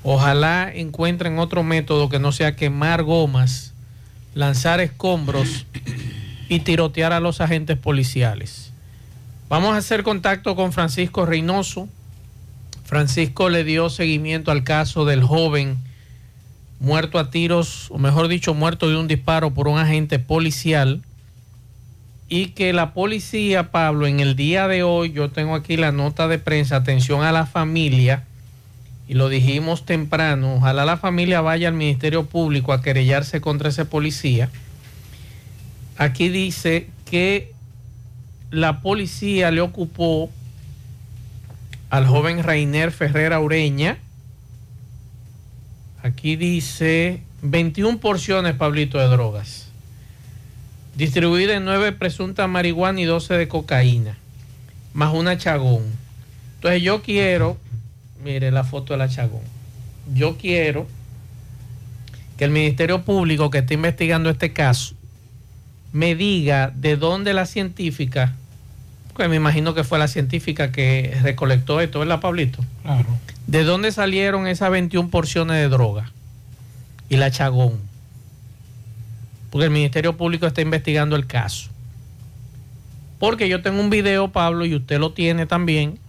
ojalá 0.03 0.71
encuentren 0.73 1.39
otro 1.39 1.63
método 1.63 2.09
que 2.09 2.19
no 2.19 2.31
sea 2.31 2.55
quemar 2.55 3.03
gomas, 3.03 3.73
lanzar 4.33 4.79
escombros 4.79 5.65
y 6.49 6.59
tirotear 6.61 7.13
a 7.13 7.19
los 7.19 7.41
agentes 7.41 7.77
policiales. 7.77 8.71
Vamos 9.49 9.73
a 9.73 9.77
hacer 9.77 10.03
contacto 10.03 10.55
con 10.55 10.73
Francisco 10.73 11.25
Reynoso. 11.25 11.87
Francisco 12.89 13.49
le 13.49 13.63
dio 13.63 13.89
seguimiento 13.89 14.51
al 14.51 14.63
caso 14.63 15.05
del 15.05 15.23
joven 15.23 15.77
muerto 16.79 17.19
a 17.19 17.29
tiros, 17.29 17.91
o 17.91 17.97
mejor 17.97 18.27
dicho, 18.27 18.53
muerto 18.53 18.89
de 18.89 18.97
un 18.97 19.07
disparo 19.07 19.51
por 19.51 19.67
un 19.67 19.77
agente 19.77 20.19
policial. 20.19 21.01
Y 22.27 22.47
que 22.47 22.73
la 22.73 22.93
policía, 22.93 23.71
Pablo, 23.71 24.07
en 24.07 24.19
el 24.19 24.35
día 24.35 24.67
de 24.67 24.83
hoy, 24.83 25.11
yo 25.11 25.29
tengo 25.29 25.55
aquí 25.55 25.77
la 25.77 25.91
nota 25.91 26.27
de 26.27 26.39
prensa, 26.39 26.77
atención 26.77 27.23
a 27.23 27.31
la 27.31 27.45
familia, 27.45 28.25
y 29.07 29.13
lo 29.13 29.29
dijimos 29.29 29.85
temprano, 29.85 30.55
ojalá 30.55 30.83
la 30.83 30.97
familia 30.97 31.41
vaya 31.41 31.67
al 31.67 31.75
Ministerio 31.75 32.25
Público 32.25 32.73
a 32.73 32.81
querellarse 32.81 33.39
contra 33.39 33.69
ese 33.69 33.85
policía 33.85 34.49
aquí 35.99 36.29
dice 36.29 36.87
que 37.05 37.51
la 38.49 38.81
policía 38.81 39.51
le 39.51 39.61
ocupó 39.61 40.31
al 41.89 42.05
joven 42.07 42.43
Rainer 42.43 42.91
Ferrera 42.91 43.39
Ureña. 43.39 43.97
Aquí 46.03 46.35
dice 46.35 47.21
21 47.41 47.99
porciones, 47.99 48.55
Pablito, 48.55 48.99
de 48.99 49.07
drogas. 49.07 49.69
Distribuida 50.95 51.55
en 51.55 51.65
9 51.65 51.93
presuntas 51.93 52.47
marihuana 52.49 53.01
y 53.01 53.05
12 53.05 53.35
de 53.35 53.47
cocaína. 53.47 54.17
Más 54.93 55.13
una 55.13 55.37
chagón. 55.37 55.83
Entonces 56.55 56.81
yo 56.81 57.01
quiero, 57.01 57.57
mire 58.23 58.51
la 58.51 58.63
foto 58.63 58.93
de 58.93 58.99
la 58.99 59.09
chagón. 59.09 59.41
Yo 60.13 60.37
quiero 60.37 60.87
que 62.37 62.45
el 62.45 62.51
Ministerio 62.51 63.03
Público 63.03 63.49
que 63.49 63.59
está 63.59 63.73
investigando 63.73 64.29
este 64.29 64.53
caso 64.53 64.95
me 65.91 66.15
diga 66.15 66.71
de 66.75 66.97
dónde 66.97 67.33
la 67.33 67.45
científica, 67.45 68.35
que 69.23 69.29
me 69.29 69.35
imagino 69.35 69.73
que 69.73 69.83
fue 69.83 69.99
la 69.99 70.07
científica 70.07 70.71
que 70.71 71.17
recolectó 71.21 71.79
esto, 71.81 71.99
¿verdad, 71.99 72.19
Pablito? 72.19 72.63
Claro. 72.83 73.07
¿De 73.47 73.63
dónde 73.63 73.91
salieron 73.91 74.47
esas 74.47 74.71
21 74.71 75.09
porciones 75.09 75.57
de 75.57 75.69
droga? 75.69 76.11
Y 77.09 77.17
la 77.17 77.31
chagón. 77.31 77.79
Porque 79.49 79.65
el 79.65 79.71
Ministerio 79.71 80.17
Público 80.17 80.47
está 80.47 80.61
investigando 80.61 81.15
el 81.15 81.25
caso. 81.27 81.69
Porque 83.19 83.49
yo 83.49 83.61
tengo 83.61 83.79
un 83.79 83.89
video, 83.89 84.31
Pablo, 84.31 84.65
y 84.65 84.75
usted 84.75 84.99
lo 84.99 85.13
tiene 85.13 85.45
también, 85.45 85.99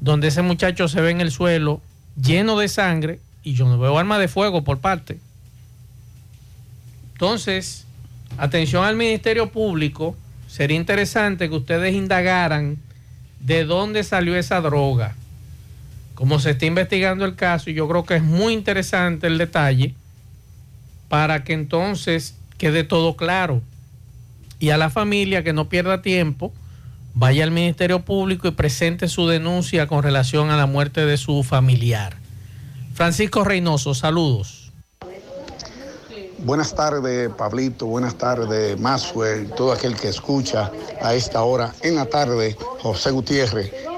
donde 0.00 0.28
ese 0.28 0.42
muchacho 0.42 0.88
se 0.88 1.00
ve 1.00 1.10
en 1.10 1.20
el 1.20 1.30
suelo 1.30 1.80
lleno 2.20 2.58
de 2.58 2.68
sangre 2.68 3.20
y 3.42 3.54
yo 3.54 3.66
no 3.66 3.78
veo 3.78 3.98
arma 3.98 4.18
de 4.18 4.28
fuego 4.28 4.64
por 4.64 4.78
parte. 4.78 5.18
Entonces, 7.12 7.86
Atención 8.38 8.84
al 8.84 8.96
Ministerio 8.96 9.50
Público, 9.50 10.16
sería 10.50 10.76
interesante 10.76 11.48
que 11.48 11.54
ustedes 11.54 11.94
indagaran 11.94 12.76
de 13.38 13.64
dónde 13.64 14.02
salió 14.02 14.36
esa 14.36 14.60
droga. 14.60 15.14
Como 16.14 16.40
se 16.40 16.50
está 16.50 16.66
investigando 16.66 17.24
el 17.24 17.36
caso, 17.36 17.70
y 17.70 17.74
yo 17.74 17.88
creo 17.88 18.04
que 18.04 18.16
es 18.16 18.22
muy 18.22 18.52
interesante 18.52 19.28
el 19.28 19.38
detalle, 19.38 19.94
para 21.08 21.44
que 21.44 21.52
entonces 21.52 22.36
quede 22.58 22.82
todo 22.82 23.16
claro. 23.16 23.62
Y 24.58 24.70
a 24.70 24.76
la 24.76 24.90
familia 24.90 25.44
que 25.44 25.52
no 25.52 25.68
pierda 25.68 26.02
tiempo, 26.02 26.52
vaya 27.14 27.44
al 27.44 27.52
Ministerio 27.52 28.00
Público 28.04 28.48
y 28.48 28.50
presente 28.50 29.08
su 29.08 29.28
denuncia 29.28 29.86
con 29.86 30.02
relación 30.02 30.50
a 30.50 30.56
la 30.56 30.66
muerte 30.66 31.06
de 31.06 31.16
su 31.16 31.42
familiar. 31.44 32.16
Francisco 32.92 33.44
Reynoso, 33.44 33.94
saludos. 33.94 34.59
Buenas 36.44 36.74
tardes, 36.74 37.30
Pablito. 37.36 37.86
Buenas 37.86 38.16
tardes, 38.16 38.78
Maswell. 38.78 39.50
Todo 39.50 39.72
aquel 39.72 39.94
que 39.94 40.08
escucha 40.08 40.70
a 41.02 41.14
esta 41.14 41.42
hora 41.42 41.74
en 41.82 41.96
la 41.96 42.06
tarde, 42.06 42.56
José 42.82 43.10
Gutiérrez. 43.10 43.89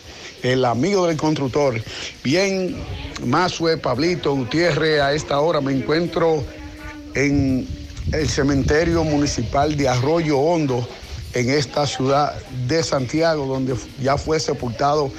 el 0.46 0.64
amigo 0.64 1.06
del 1.06 1.16
constructor. 1.16 1.82
Bien, 2.22 2.76
Mazue, 3.24 3.76
Pablito, 3.78 4.34
Gutiérrez, 4.34 5.00
a 5.00 5.12
esta 5.12 5.40
hora 5.40 5.60
me 5.60 5.72
encuentro 5.72 6.44
en 7.14 7.66
el 8.12 8.28
cementerio 8.28 9.02
municipal 9.02 9.76
de 9.76 9.88
Arroyo 9.88 10.38
Hondo, 10.38 10.86
en 11.34 11.50
esta 11.50 11.86
ciudad 11.86 12.34
de 12.66 12.82
Santiago, 12.82 13.46
donde 13.46 13.74
ya 14.00 14.16
fue 14.16 14.38
sepultado 14.40 15.10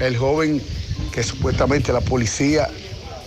el 0.00 0.16
joven 0.16 0.60
que 1.12 1.22
supuestamente 1.22 1.92
la 1.92 2.00
policía 2.00 2.68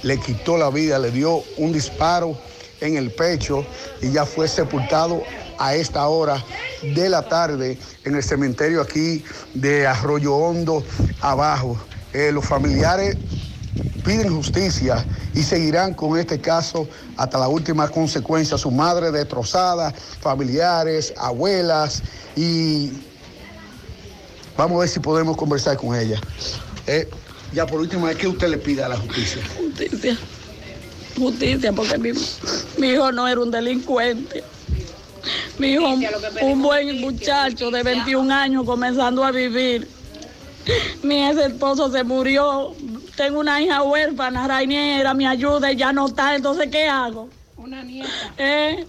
le 0.04 0.20
quitó 0.20 0.58
la 0.58 0.70
vida, 0.70 1.00
le 1.00 1.12
dio 1.12 1.44
un 1.58 1.72
disparo 1.72 2.38
en 2.82 2.98
el 2.98 3.12
pecho 3.12 3.65
y 4.02 4.12
ya 4.12 4.26
fue 4.26 4.48
sepultado 4.48 5.24
a 5.58 5.76
esta 5.76 6.08
hora 6.08 6.44
de 6.82 7.10
la 7.10 7.28
tarde 7.28 7.78
en 8.04 8.15
el 8.15 8.24
cementerio 8.24 8.82
aquí 8.82 9.24
de 9.54 9.88
Arroyo 9.88 10.36
Hondo 10.36 10.84
abajo. 11.22 11.78
Eh, 12.13 12.32
los 12.32 12.46
familiares 12.46 13.18
piden 14.06 14.34
justicia 14.34 15.06
y 15.34 15.44
seguirán 15.44 15.94
con 15.94 16.18
este 16.18 16.39
caso 16.39 16.88
hasta 17.18 17.39
la 17.39 17.48
última 17.48 17.89
consecuencia. 17.89 18.58
Su 18.58 18.72
madre 18.72 19.12
destrozada, 19.12 19.94
familiares, 20.22 21.13
abuelas 21.18 22.04
y 22.36 22.91
vamos 24.56 24.78
a 24.78 24.80
ver 24.82 24.89
si 24.89 25.00
podemos 25.00 25.36
conversar 25.36 25.76
con 25.78 25.96
ella. 25.96 26.20
Eh, 26.88 27.10
ya 27.54 27.65
por 27.65 27.80
último, 27.80 28.08
¿qué 28.18 28.28
usted 28.28 28.50
le 28.50 28.58
pide 28.58 28.84
a 28.84 28.89
la 28.89 28.98
justicia? 28.98 29.41
Justicia. 29.58 30.18
Justicia, 31.18 31.72
porque 31.72 31.98
mi, 31.98 32.12
mi 32.78 32.89
hijo 32.89 33.12
no 33.12 33.28
era 33.28 33.39
un 33.39 33.50
delincuente. 33.50 34.44
Mi 35.57 35.73
hijo, 35.73 35.88
un 36.41 36.61
buen 36.61 37.01
muchacho 37.01 37.71
de 37.71 37.83
21 37.83 38.33
años 38.33 38.65
comenzando 38.65 39.23
a 39.23 39.31
vivir. 39.31 39.88
Mi 41.03 41.27
ex 41.27 41.38
esposo 41.38 41.91
se 41.91 42.03
murió. 42.03 42.75
Tengo 43.15 43.39
una 43.39 43.61
hija 43.61 43.83
huérfana, 43.83 44.47
Rainier 44.47 44.99
era 44.99 45.13
mi 45.13 45.25
ayuda 45.25 45.71
y 45.71 45.75
ya 45.75 45.93
no 45.93 46.07
está. 46.07 46.35
Entonces, 46.35 46.69
¿qué 46.71 46.88
hago? 46.88 47.29
Una 47.65 47.82
nieta. 47.82 48.08
¿Eh? 48.38 48.86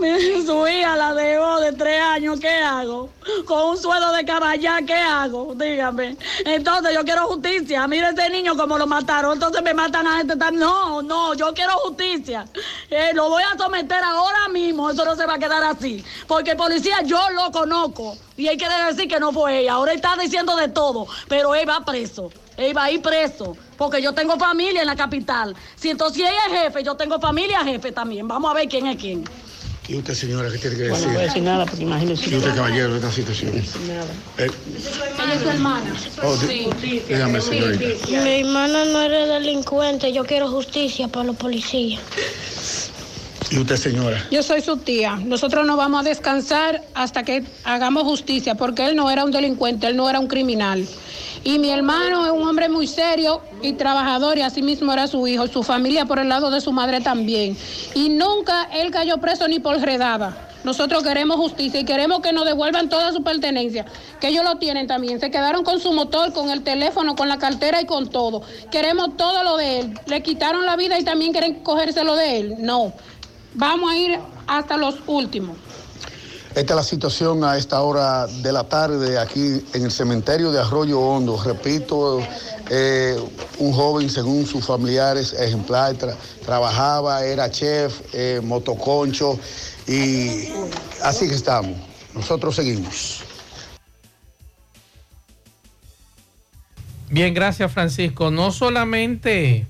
Mi- 0.00 0.46
Su 0.46 0.66
hija 0.66 0.96
la 0.96 1.12
dejó 1.12 1.60
de 1.60 1.72
tres 1.72 2.00
años, 2.00 2.40
¿qué 2.40 2.48
hago? 2.48 3.10
Con 3.44 3.68
un 3.70 3.76
sueldo 3.76 4.10
de 4.12 4.24
caballá, 4.24 4.78
¿qué 4.86 4.94
hago? 4.94 5.54
Dígame. 5.54 6.16
Entonces 6.46 6.94
yo 6.94 7.04
quiero 7.04 7.26
justicia. 7.26 7.86
Mire 7.86 8.08
ese 8.08 8.30
niño 8.30 8.56
como 8.56 8.78
lo 8.78 8.86
mataron. 8.86 9.34
Entonces 9.34 9.62
me 9.62 9.74
matan 9.74 10.06
a 10.06 10.22
este 10.22 10.34
también. 10.34 10.60
No, 10.60 11.02
no, 11.02 11.34
yo 11.34 11.52
quiero 11.52 11.72
justicia. 11.80 12.46
Eh, 12.88 13.10
lo 13.12 13.28
voy 13.28 13.42
a 13.42 13.54
someter 13.58 14.02
ahora 14.02 14.48
mismo. 14.48 14.88
Eso 14.88 15.04
no 15.04 15.14
se 15.14 15.26
va 15.26 15.34
a 15.34 15.38
quedar 15.38 15.62
así. 15.64 16.02
Porque 16.26 16.52
el 16.52 16.56
policía 16.56 17.02
yo 17.02 17.20
lo 17.34 17.50
conozco. 17.52 18.16
Y 18.38 18.48
hay 18.48 18.56
que 18.56 18.66
decir 18.88 19.08
que 19.08 19.20
no 19.20 19.30
fue 19.30 19.58
ella. 19.60 19.74
Ahora 19.74 19.92
está 19.92 20.16
diciendo 20.16 20.56
de 20.56 20.68
todo. 20.68 21.06
Pero 21.28 21.54
él 21.54 21.68
va 21.68 21.84
preso. 21.84 22.30
Él 22.56 22.76
va 22.76 22.84
a 22.84 22.90
ir 22.90 23.02
preso. 23.02 23.56
Porque 23.76 24.00
yo 24.00 24.12
tengo 24.14 24.38
familia 24.38 24.80
en 24.80 24.86
la 24.86 24.96
capital. 24.96 25.54
Si 25.76 25.90
entonces 25.90 26.22
ella 26.22 26.30
es 26.54 26.62
jefe, 26.64 26.82
yo 26.82 26.94
tengo 26.94 27.20
familia 27.20 27.62
jefe 27.64 27.92
también. 27.92 28.26
Vamos 28.26 28.50
a 28.50 28.54
ver 28.54 28.68
quién 28.68 28.86
es 28.86 28.96
quién. 28.96 29.24
¿Y 29.88 29.94
usted, 29.96 30.14
señora, 30.14 30.50
qué 30.50 30.58
tiene 30.58 30.76
que 30.76 30.88
Bueno, 30.88 30.96
decir? 30.96 31.06
no 31.08 31.12
voy 31.14 31.22
a 31.22 31.26
decir 31.26 31.42
nada 31.44 31.64
porque 31.66 31.82
imagínese. 31.84 32.30
¿Y 32.30 32.34
usted, 32.36 32.54
caballero, 32.56 32.90
de 32.90 32.96
esta 32.96 33.12
situación? 33.12 33.52
Nada. 33.86 34.04
Eh, 34.38 34.50
Ella 35.22 35.34
es 35.34 35.42
su 35.42 35.48
hermana. 35.48 35.94
oh, 36.24 36.36
di- 36.36 37.00
dígame, 37.08 37.40
señorita. 37.40 37.84
Mi 38.24 38.40
hermano 38.40 38.84
no 38.86 39.00
era 39.02 39.26
delincuente, 39.26 40.12
yo 40.12 40.24
quiero 40.24 40.48
justicia 40.50 41.06
para 41.06 41.26
los 41.26 41.36
policías. 41.36 42.00
¿Y 43.50 43.58
usted, 43.58 43.76
señora? 43.76 44.26
Yo 44.32 44.42
soy 44.42 44.60
su 44.60 44.78
tía. 44.78 45.14
Nosotros 45.16 45.64
no 45.66 45.76
vamos 45.76 46.00
a 46.00 46.08
descansar 46.08 46.82
hasta 46.94 47.22
que 47.22 47.44
hagamos 47.62 48.02
justicia, 48.02 48.56
porque 48.56 48.86
él 48.86 48.96
no 48.96 49.08
era 49.08 49.24
un 49.24 49.30
delincuente, 49.30 49.86
él 49.86 49.96
no 49.96 50.10
era 50.10 50.18
un 50.18 50.26
criminal. 50.26 50.84
Y 51.44 51.58
mi 51.58 51.70
hermano 51.70 52.26
es 52.26 52.32
un 52.32 52.46
hombre 52.46 52.68
muy 52.68 52.86
serio 52.86 53.40
y 53.62 53.74
trabajador, 53.74 54.38
y 54.38 54.42
así 54.42 54.62
mismo 54.62 54.92
era 54.92 55.06
su 55.06 55.26
hijo, 55.26 55.46
su 55.46 55.62
familia 55.62 56.04
por 56.06 56.18
el 56.18 56.28
lado 56.28 56.50
de 56.50 56.60
su 56.60 56.72
madre 56.72 57.00
también. 57.00 57.56
Y 57.94 58.08
nunca 58.08 58.68
él 58.72 58.90
cayó 58.90 59.18
preso 59.18 59.46
ni 59.48 59.60
por 59.60 59.78
redada. 59.80 60.46
Nosotros 60.64 61.04
queremos 61.04 61.36
justicia 61.36 61.78
y 61.78 61.84
queremos 61.84 62.20
que 62.22 62.32
nos 62.32 62.44
devuelvan 62.44 62.88
toda 62.88 63.12
su 63.12 63.22
pertenencia, 63.22 63.86
que 64.20 64.28
ellos 64.28 64.42
lo 64.42 64.56
tienen 64.56 64.88
también. 64.88 65.20
Se 65.20 65.30
quedaron 65.30 65.62
con 65.62 65.78
su 65.78 65.92
motor, 65.92 66.32
con 66.32 66.50
el 66.50 66.62
teléfono, 66.62 67.14
con 67.14 67.28
la 67.28 67.38
cartera 67.38 67.80
y 67.80 67.86
con 67.86 68.08
todo. 68.08 68.42
Queremos 68.72 69.16
todo 69.16 69.44
lo 69.44 69.56
de 69.58 69.78
él. 69.78 70.00
Le 70.06 70.24
quitaron 70.24 70.66
la 70.66 70.74
vida 70.74 70.98
y 70.98 71.04
también 71.04 71.30
quieren 71.30 71.60
cogérselo 71.62 72.16
de 72.16 72.40
él. 72.40 72.54
No. 72.58 72.92
Vamos 73.54 73.92
a 73.92 73.96
ir 73.96 74.18
hasta 74.48 74.76
los 74.76 74.96
últimos. 75.06 75.56
Esta 76.56 76.72
es 76.72 76.76
la 76.76 76.82
situación 76.84 77.44
a 77.44 77.58
esta 77.58 77.82
hora 77.82 78.26
de 78.26 78.50
la 78.50 78.64
tarde 78.64 79.18
aquí 79.18 79.62
en 79.74 79.84
el 79.84 79.90
cementerio 79.90 80.50
de 80.50 80.58
Arroyo 80.58 80.98
Hondo. 80.98 81.38
Repito, 81.44 82.26
eh, 82.70 83.14
un 83.58 83.72
joven, 83.74 84.08
según 84.08 84.46
sus 84.46 84.64
familiares, 84.64 85.34
ejemplar, 85.34 85.94
tra- 85.96 86.16
trabajaba, 86.46 87.22
era 87.26 87.50
chef, 87.50 88.00
eh, 88.14 88.40
motoconcho 88.42 89.38
y 89.86 90.48
así 91.02 91.28
que 91.28 91.34
estamos. 91.34 91.76
Nosotros 92.14 92.56
seguimos. 92.56 93.20
Bien, 97.10 97.34
gracias 97.34 97.70
Francisco. 97.70 98.30
No 98.30 98.50
solamente 98.50 99.66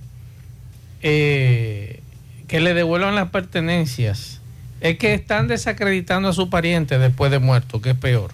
eh, 1.02 2.00
que 2.46 2.60
le 2.60 2.74
devuelvan 2.74 3.16
las 3.16 3.30
pertenencias, 3.30 4.40
es 4.80 4.98
que 4.98 5.14
están 5.14 5.48
desacreditando 5.48 6.28
a 6.28 6.32
su 6.32 6.50
pariente 6.50 6.98
después 6.98 7.30
de 7.30 7.38
muerto, 7.38 7.80
que 7.80 7.90
es 7.90 7.96
peor. 7.96 8.32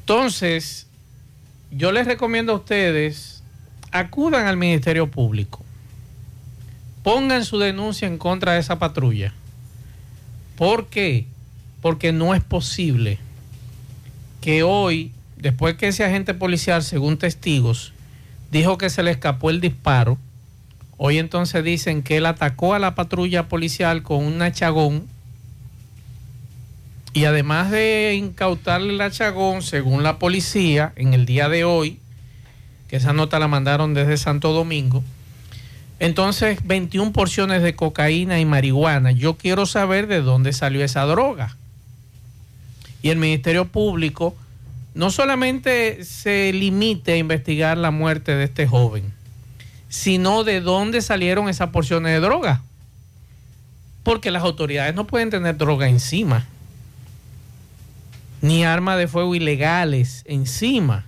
Entonces, 0.00 0.86
yo 1.70 1.92
les 1.92 2.06
recomiendo 2.06 2.52
a 2.52 2.56
ustedes, 2.56 3.42
acudan 3.92 4.46
al 4.46 4.56
Ministerio 4.56 5.10
Público, 5.10 5.64
pongan 7.02 7.44
su 7.44 7.58
denuncia 7.58 8.06
en 8.08 8.18
contra 8.18 8.52
de 8.52 8.60
esa 8.60 8.78
patrulla. 8.78 9.32
¿Por 10.56 10.86
qué? 10.88 11.26
Porque 11.80 12.12
no 12.12 12.34
es 12.34 12.42
posible 12.42 13.18
que 14.40 14.62
hoy, 14.62 15.12
después 15.36 15.76
que 15.76 15.88
ese 15.88 16.04
agente 16.04 16.34
policial, 16.34 16.82
según 16.82 17.16
testigos, 17.16 17.92
dijo 18.50 18.78
que 18.78 18.90
se 18.90 19.02
le 19.02 19.10
escapó 19.10 19.50
el 19.50 19.60
disparo, 19.60 20.18
hoy 21.02 21.16
entonces 21.16 21.64
dicen 21.64 22.02
que 22.02 22.18
él 22.18 22.26
atacó 22.26 22.74
a 22.74 22.78
la 22.78 22.94
patrulla 22.94 23.48
policial 23.48 24.02
con 24.02 24.22
un 24.22 24.42
achagón 24.42 25.06
y 27.14 27.24
además 27.24 27.70
de 27.70 28.14
incautarle 28.18 28.92
el 28.92 29.00
achagón, 29.00 29.62
según 29.62 30.02
la 30.02 30.18
policía, 30.18 30.92
en 30.96 31.14
el 31.14 31.24
día 31.24 31.48
de 31.48 31.64
hoy, 31.64 31.98
que 32.88 32.96
esa 32.96 33.14
nota 33.14 33.38
la 33.38 33.48
mandaron 33.48 33.94
desde 33.94 34.18
Santo 34.18 34.52
Domingo, 34.52 35.02
entonces 36.00 36.58
21 36.64 37.12
porciones 37.12 37.62
de 37.62 37.74
cocaína 37.74 38.38
y 38.38 38.44
marihuana. 38.44 39.10
Yo 39.10 39.38
quiero 39.38 39.64
saber 39.64 40.06
de 40.06 40.20
dónde 40.20 40.52
salió 40.52 40.84
esa 40.84 41.06
droga. 41.06 41.56
Y 43.00 43.08
el 43.08 43.16
Ministerio 43.16 43.68
Público 43.68 44.36
no 44.92 45.10
solamente 45.10 46.04
se 46.04 46.52
limite 46.52 47.12
a 47.12 47.16
investigar 47.16 47.78
la 47.78 47.90
muerte 47.90 48.34
de 48.34 48.44
este 48.44 48.66
joven, 48.66 49.14
sino 49.90 50.44
de 50.44 50.62
dónde 50.62 51.02
salieron 51.02 51.50
esas 51.50 51.68
porciones 51.68 52.12
de 52.12 52.20
droga. 52.20 52.62
Porque 54.02 54.30
las 54.30 54.42
autoridades 54.44 54.94
no 54.94 55.06
pueden 55.06 55.28
tener 55.28 55.58
droga 55.58 55.86
encima. 55.88 56.46
ni 58.42 58.64
armas 58.64 58.96
de 58.96 59.06
fuego 59.06 59.34
ilegales 59.34 60.22
encima. 60.26 61.04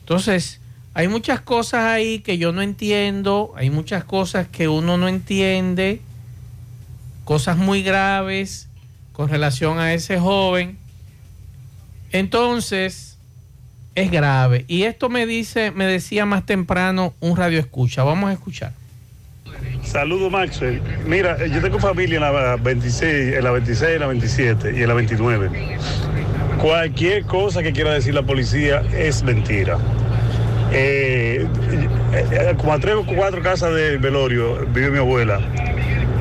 Entonces, 0.00 0.60
hay 0.94 1.08
muchas 1.08 1.40
cosas 1.40 1.80
ahí 1.80 2.20
que 2.20 2.38
yo 2.38 2.52
no 2.52 2.62
entiendo, 2.62 3.52
hay 3.56 3.70
muchas 3.70 4.04
cosas 4.04 4.46
que 4.46 4.68
uno 4.68 4.96
no 4.96 5.08
entiende, 5.08 6.00
cosas 7.24 7.56
muy 7.56 7.82
graves 7.82 8.68
con 9.12 9.28
relación 9.28 9.78
a 9.78 9.92
ese 9.94 10.20
joven. 10.20 10.78
Entonces, 12.12 13.15
es 13.96 14.10
grave. 14.10 14.64
Y 14.68 14.84
esto 14.84 15.08
me 15.08 15.26
dice, 15.26 15.72
me 15.72 15.86
decía 15.86 16.24
más 16.26 16.46
temprano 16.46 17.14
un 17.18 17.36
radio 17.36 17.58
escucha. 17.58 18.04
Vamos 18.04 18.30
a 18.30 18.34
escuchar. 18.34 18.72
Saludos, 19.82 20.30
Maxwell. 20.30 20.80
Mira, 21.06 21.44
yo 21.46 21.60
tengo 21.60 21.78
familia 21.80 22.16
en 22.16 22.22
la 22.22 22.56
26, 22.56 23.36
en 23.36 23.42
la 23.44 23.50
26, 23.50 23.94
en 23.94 24.00
la 24.00 24.06
27 24.06 24.72
y 24.76 24.82
en 24.82 24.88
la 24.88 24.94
29. 24.94 25.78
Cualquier 26.60 27.24
cosa 27.24 27.62
que 27.62 27.72
quiera 27.72 27.92
decir 27.92 28.14
la 28.14 28.22
policía 28.22 28.82
es 28.94 29.22
mentira. 29.22 29.78
Eh, 30.72 31.46
eh, 32.12 32.54
como 32.58 32.72
a 32.74 32.78
tres 32.78 32.96
o 32.96 33.06
cuatro 33.06 33.40
casas 33.40 33.74
del 33.74 33.98
velorio 33.98 34.66
vive 34.74 34.90
mi 34.90 34.98
abuela 34.98 35.40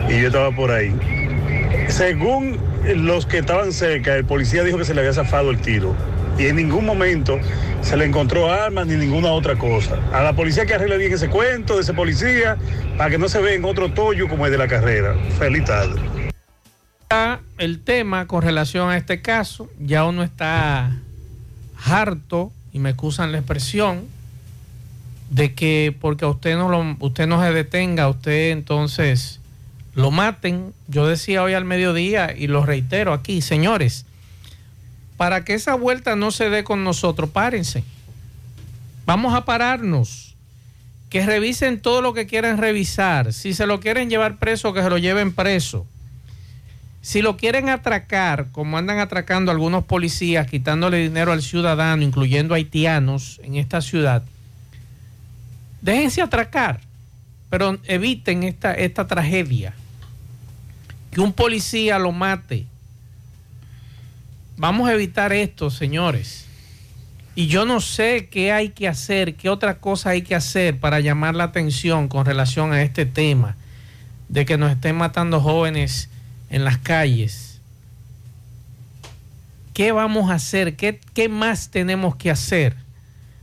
y 0.08 0.22
yo 0.22 0.28
estaba 0.28 0.52
por 0.52 0.72
ahí. 0.72 0.96
Según 1.90 2.58
los 2.96 3.26
que 3.26 3.40
estaban 3.40 3.74
cerca, 3.74 4.16
el 4.16 4.24
policía 4.24 4.64
dijo 4.64 4.78
que 4.78 4.86
se 4.86 4.94
le 4.94 5.02
había 5.02 5.14
zafado 5.14 5.50
el 5.50 5.58
tiro 5.60 5.96
y 6.38 6.48
en 6.48 6.56
ningún 6.56 6.86
momento 6.86 7.40
se 7.82 7.96
le 7.98 8.06
encontró 8.06 8.52
armas 8.52 8.88
ni 8.88 8.96
ninguna 8.96 9.32
otra 9.32 9.58
cosa. 9.58 10.00
A 10.12 10.22
la 10.24 10.34
policía 10.34 10.66
que 10.66 10.74
arregle 10.74 10.98
bien 10.98 11.14
ese 11.14 11.30
cuento 11.30 11.76
de 11.76 11.82
ese 11.82 11.94
policía 11.94 12.58
para 12.98 13.10
que 13.10 13.18
no 13.18 13.30
se 13.30 13.42
vea 13.42 13.54
en 13.54 13.66
otro 13.66 13.94
tollo 13.94 14.28
como 14.28 14.46
el 14.46 14.52
de 14.52 14.58
la 14.58 14.68
carrera. 14.68 15.16
Feliz 15.38 15.66
tarde. 15.66 16.02
El 17.58 17.80
tema 17.80 18.28
con 18.28 18.42
relación 18.42 18.90
a 18.90 18.98
este 18.98 19.22
caso, 19.22 19.70
ya 19.80 20.04
uno 20.06 20.24
está 20.24 20.92
harto, 21.86 22.52
y 22.74 22.80
me 22.80 22.90
excusan 22.90 23.32
la 23.32 23.38
expresión, 23.38 24.06
de 25.30 25.54
que 25.54 25.96
porque 26.02 26.26
a 26.26 26.28
usted 26.28 26.58
no, 26.58 26.70
lo, 26.70 26.98
usted 27.00 27.28
no 27.28 27.42
se 27.42 27.54
detenga, 27.54 28.10
usted 28.10 28.52
entonces 28.52 29.40
lo 29.94 30.12
maten. 30.12 30.74
Yo 30.88 31.08
decía 31.08 31.42
hoy 31.44 31.54
al 31.54 31.66
mediodía 31.66 32.36
y 32.36 32.48
lo 32.48 32.66
reitero 32.66 33.14
aquí, 33.14 33.42
señores, 33.42 34.06
para 35.18 35.46
que 35.46 35.54
esa 35.54 35.76
vuelta 35.76 36.16
no 36.16 36.32
se 36.32 36.50
dé 36.50 36.64
con 36.64 36.84
nosotros, 36.84 37.30
párense. 37.30 37.84
Vamos 39.06 39.34
a 39.34 39.46
pararnos. 39.46 40.36
Que 41.10 41.26
revisen 41.26 41.80
todo 41.80 42.02
lo 42.02 42.14
que 42.14 42.26
quieran 42.26 42.58
revisar. 42.58 43.32
Si 43.32 43.54
se 43.54 43.66
lo 43.68 43.80
quieren 43.80 44.10
llevar 44.10 44.38
preso, 44.38 44.74
que 44.74 44.82
se 44.82 44.90
lo 44.90 44.98
lleven 44.98 45.34
preso. 45.34 45.86
Si 47.02 47.22
lo 47.22 47.38
quieren 47.38 47.70
atracar, 47.70 48.48
como 48.52 48.78
andan 48.78 48.98
atracando 48.98 49.52
algunos 49.52 49.86
policías, 49.86 50.48
quitándole 50.48 50.98
dinero 50.98 51.32
al 51.32 51.44
ciudadano, 51.44 52.02
incluyendo 52.02 52.56
haitianos 52.56 53.40
en 53.44 53.56
esta 53.58 53.80
ciudad, 53.82 54.24
déjense 55.82 56.24
atracar, 56.24 56.82
pero 57.52 57.78
eviten 57.84 58.42
esta, 58.42 58.74
esta 58.74 59.06
tragedia. 59.06 59.74
Que 61.12 61.22
un 61.22 61.32
policía 61.32 62.00
lo 62.00 62.12
mate. 62.12 62.66
Vamos 64.58 64.88
a 64.88 64.94
evitar 64.94 65.34
esto, 65.34 65.70
señores. 65.70 66.46
Y 67.36 67.48
yo 67.48 67.66
no 67.66 67.82
sé 67.82 68.30
qué 68.32 68.54
hay 68.54 68.70
que 68.70 68.88
hacer, 68.88 69.36
qué 69.36 69.50
otra 69.50 69.80
cosa 69.80 70.12
hay 70.12 70.22
que 70.22 70.36
hacer 70.36 70.80
para 70.80 71.02
llamar 71.02 71.36
la 71.36 71.46
atención 71.46 72.08
con 72.08 72.26
relación 72.26 72.72
a 72.72 72.82
este 72.82 73.06
tema 73.06 73.58
de 74.30 74.46
que 74.46 74.58
nos 74.58 74.72
estén 74.72 74.96
matando 74.96 75.42
jóvenes 75.42 76.10
en 76.50 76.64
las 76.64 76.78
calles. 76.78 77.60
¿Qué 79.74 79.92
vamos 79.92 80.32
a 80.32 80.36
hacer? 80.36 80.78
¿Qué, 80.78 81.02
qué 81.14 81.28
más 81.28 81.70
tenemos 81.70 82.16
que 82.16 82.32
hacer? 82.32 82.78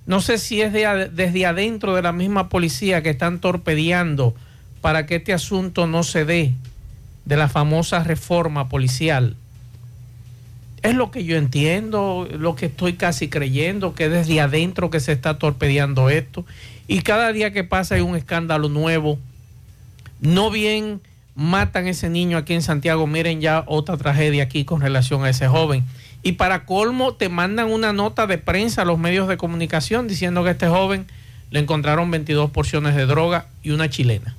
No 0.06 0.22
sé 0.22 0.38
si 0.38 0.62
es 0.62 0.72
de, 0.72 1.10
desde 1.12 1.44
adentro 1.44 1.94
de 1.94 2.00
la 2.00 2.12
misma 2.12 2.48
policía 2.48 3.02
que 3.02 3.10
están 3.10 3.38
torpedeando 3.38 4.34
para 4.80 5.04
que 5.04 5.16
este 5.16 5.34
asunto 5.34 5.86
no 5.86 6.02
se 6.02 6.24
dé 6.24 6.54
de 7.26 7.36
la 7.36 7.48
famosa 7.48 8.02
reforma 8.02 8.70
policial. 8.70 9.36
Es 10.83 10.95
lo 10.95 11.11
que 11.11 11.24
yo 11.24 11.37
entiendo, 11.37 12.28
lo 12.30 12.57
que 12.57 12.66
estoy 12.66 12.95
casi 12.95 13.28
creyendo, 13.28 13.95
que 13.95 14.09
desde 14.09 14.41
adentro 14.41 14.91
que 14.91 15.01
se 15.01 15.12
está 15.12 15.39
torpedeando 15.39 16.11
esto. 16.11 16.45
Y 16.89 17.03
cada 17.03 17.33
día 17.33 17.53
que 17.53 17.62
pasa 17.62 17.95
hay 17.95 18.01
un 18.01 18.16
escándalo 18.16 18.68
nuevo. 18.68 19.18
No 20.20 20.51
bien 20.51 21.01
matan 21.35 21.87
ese 21.87 22.11
niño 22.11 22.37
aquí 22.37 22.55
en 22.55 22.62
Santiago, 22.62 23.07
miren 23.07 23.41
ya 23.41 23.64
otra 23.66 23.97
tragedia 23.97 24.43
aquí 24.43 24.64
con 24.64 24.80
relación 24.80 25.24
a 25.24 25.30
ese 25.30 25.49
joven. 25.49 25.85
Y 26.22 26.33
para 26.33 26.64
colmo 26.64 27.14
te 27.14 27.28
mandan 27.28 27.70
una 27.70 27.93
nota 27.93 28.26
de 28.26 28.39
prensa 28.39 28.83
a 28.83 28.85
los 28.85 28.99
medios 28.99 29.28
de 29.28 29.37
comunicación 29.37 30.09
diciendo 30.09 30.43
que 30.43 30.51
a 30.51 30.53
este 30.53 30.68
joven 30.68 31.07
le 31.51 31.61
encontraron 31.61 32.11
22 32.11 32.51
porciones 32.51 32.95
de 32.95 33.07
droga 33.07 33.47
y 33.62 33.70
una 33.70 33.89
chilena. 33.89 34.35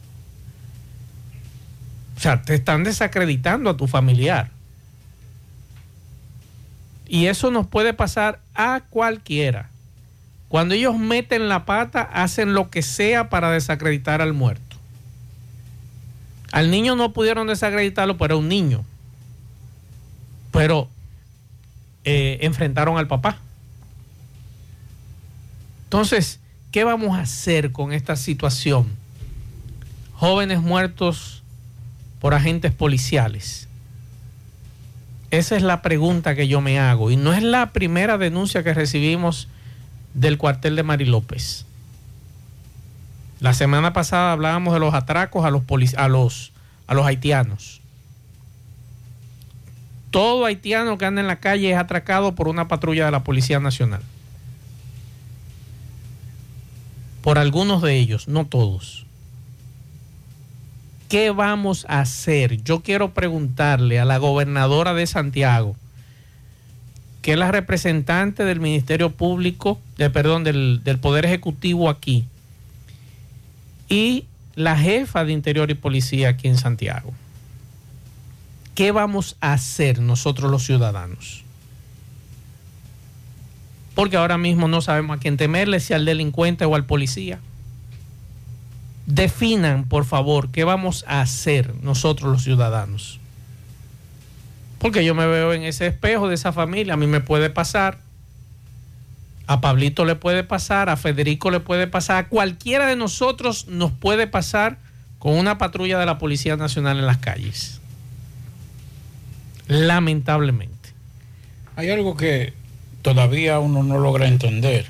O 2.17 2.19
sea, 2.19 2.41
te 2.41 2.53
están 2.53 2.83
desacreditando 2.83 3.69
a 3.69 3.77
tu 3.77 3.87
familiar. 3.87 4.49
Y 7.13 7.27
eso 7.27 7.51
nos 7.51 7.67
puede 7.67 7.93
pasar 7.93 8.39
a 8.55 8.81
cualquiera. 8.89 9.69
Cuando 10.49 10.73
ellos 10.73 10.97
meten 10.97 11.47
la 11.47 11.63
pata, 11.63 12.01
hacen 12.01 12.55
lo 12.55 12.71
que 12.71 12.81
sea 12.81 13.29
para 13.29 13.51
desacreditar 13.51 14.19
al 14.19 14.33
muerto. 14.33 14.77
Al 16.51 16.71
niño 16.71 16.95
no 16.95 17.13
pudieron 17.13 17.45
desacreditarlo, 17.45 18.17
pero 18.17 18.33
era 18.33 18.35
un 18.37 18.49
niño. 18.49 18.83
Pero 20.51 20.89
eh, 22.03 22.39
enfrentaron 22.41 22.97
al 22.97 23.07
papá. 23.07 23.37
Entonces, 25.83 26.39
¿qué 26.71 26.83
vamos 26.83 27.15
a 27.15 27.21
hacer 27.21 27.71
con 27.71 27.93
esta 27.93 28.15
situación? 28.15 28.87
Jóvenes 30.15 30.63
muertos 30.63 31.43
por 32.19 32.33
agentes 32.33 32.71
policiales. 32.71 33.67
Esa 35.33 35.55
es 35.55 35.63
la 35.63 35.81
pregunta 35.81 36.35
que 36.35 36.47
yo 36.47 36.61
me 36.61 36.77
hago. 36.77 37.09
Y 37.09 37.15
no 37.15 37.33
es 37.33 37.41
la 37.41 37.73
primera 37.73 38.19
denuncia 38.19 38.61
que 38.61 38.71
recibimos 38.71 39.47
del 40.13 40.37
cuartel 40.37 40.75
de 40.75 40.83
Mari 40.83 41.05
López. 41.05 41.65
La 43.39 43.55
semana 43.55 43.93
pasada 43.93 44.31
hablábamos 44.31 44.75
de 44.75 44.79
los 44.79 44.93
atracos 44.93 45.43
a 45.43 45.49
los, 45.49 45.63
a 45.97 46.07
los, 46.07 46.51
a 46.85 46.93
los 46.93 47.07
haitianos. 47.07 47.81
Todo 50.11 50.45
haitiano 50.45 50.99
que 50.99 51.05
anda 51.05 51.21
en 51.21 51.27
la 51.27 51.39
calle 51.39 51.71
es 51.71 51.77
atracado 51.79 52.35
por 52.35 52.47
una 52.47 52.67
patrulla 52.67 53.05
de 53.05 53.11
la 53.11 53.23
Policía 53.23 53.59
Nacional. 53.59 54.03
Por 57.23 57.39
algunos 57.39 57.81
de 57.81 57.97
ellos, 57.97 58.27
no 58.27 58.45
todos. 58.45 59.07
¿Qué 61.13 61.29
vamos 61.29 61.85
a 61.89 61.99
hacer? 61.99 62.63
Yo 62.63 62.79
quiero 62.79 63.13
preguntarle 63.13 63.99
a 63.99 64.03
la 64.03 64.17
gobernadora 64.17 64.95
de 64.95 65.05
Santiago, 65.05 65.75
que 67.21 67.33
es 67.33 67.37
la 67.37 67.51
representante 67.51 68.43
del 68.45 68.59
Ministerio 68.59 69.11
Público, 69.11 69.79
de, 69.99 70.09
perdón, 70.09 70.43
del, 70.43 70.81
del 70.83 70.97
Poder 70.97 71.25
Ejecutivo 71.25 71.87
aquí, 71.87 72.25
y 73.87 74.25
la 74.55 74.75
jefa 74.75 75.23
de 75.23 75.33
Interior 75.33 75.69
y 75.69 75.75
Policía 75.75 76.29
aquí 76.29 76.47
en 76.47 76.57
Santiago. 76.57 77.13
¿Qué 78.73 78.91
vamos 78.91 79.37
a 79.39 79.53
hacer 79.53 79.99
nosotros 79.99 80.49
los 80.49 80.63
ciudadanos? 80.63 81.43
Porque 83.93 84.17
ahora 84.17 84.39
mismo 84.39 84.67
no 84.67 84.81
sabemos 84.81 85.17
a 85.17 85.19
quién 85.19 85.37
temerle, 85.37 85.79
si 85.79 85.93
al 85.93 86.05
delincuente 86.05 86.65
o 86.65 86.73
al 86.73 86.87
policía. 86.87 87.39
Definan, 89.05 89.85
por 89.85 90.05
favor, 90.05 90.49
qué 90.51 90.63
vamos 90.63 91.03
a 91.07 91.21
hacer 91.21 91.73
nosotros 91.81 92.31
los 92.31 92.43
ciudadanos. 92.43 93.19
Porque 94.79 95.03
yo 95.03 95.15
me 95.15 95.27
veo 95.27 95.53
en 95.53 95.63
ese 95.63 95.87
espejo 95.87 96.27
de 96.27 96.35
esa 96.35 96.53
familia, 96.53 96.93
a 96.93 96.97
mí 96.97 97.07
me 97.07 97.21
puede 97.21 97.49
pasar, 97.49 97.99
a 99.47 99.61
Pablito 99.61 100.05
le 100.05 100.15
puede 100.15 100.43
pasar, 100.43 100.89
a 100.89 100.97
Federico 100.97 101.51
le 101.51 101.59
puede 101.59 101.87
pasar, 101.87 102.17
a 102.17 102.27
cualquiera 102.27 102.87
de 102.87 102.95
nosotros 102.95 103.67
nos 103.67 103.91
puede 103.91 104.27
pasar 104.27 104.77
con 105.19 105.33
una 105.35 105.57
patrulla 105.57 105.99
de 105.99 106.05
la 106.05 106.17
Policía 106.17 106.57
Nacional 106.57 106.99
en 106.99 107.05
las 107.05 107.17
calles. 107.17 107.81
Lamentablemente. 109.67 110.89
Hay 111.75 111.89
algo 111.89 112.15
que 112.15 112.53
todavía 113.01 113.59
uno 113.59 113.83
no 113.83 113.99
logra 113.99 114.27
entender. 114.27 114.85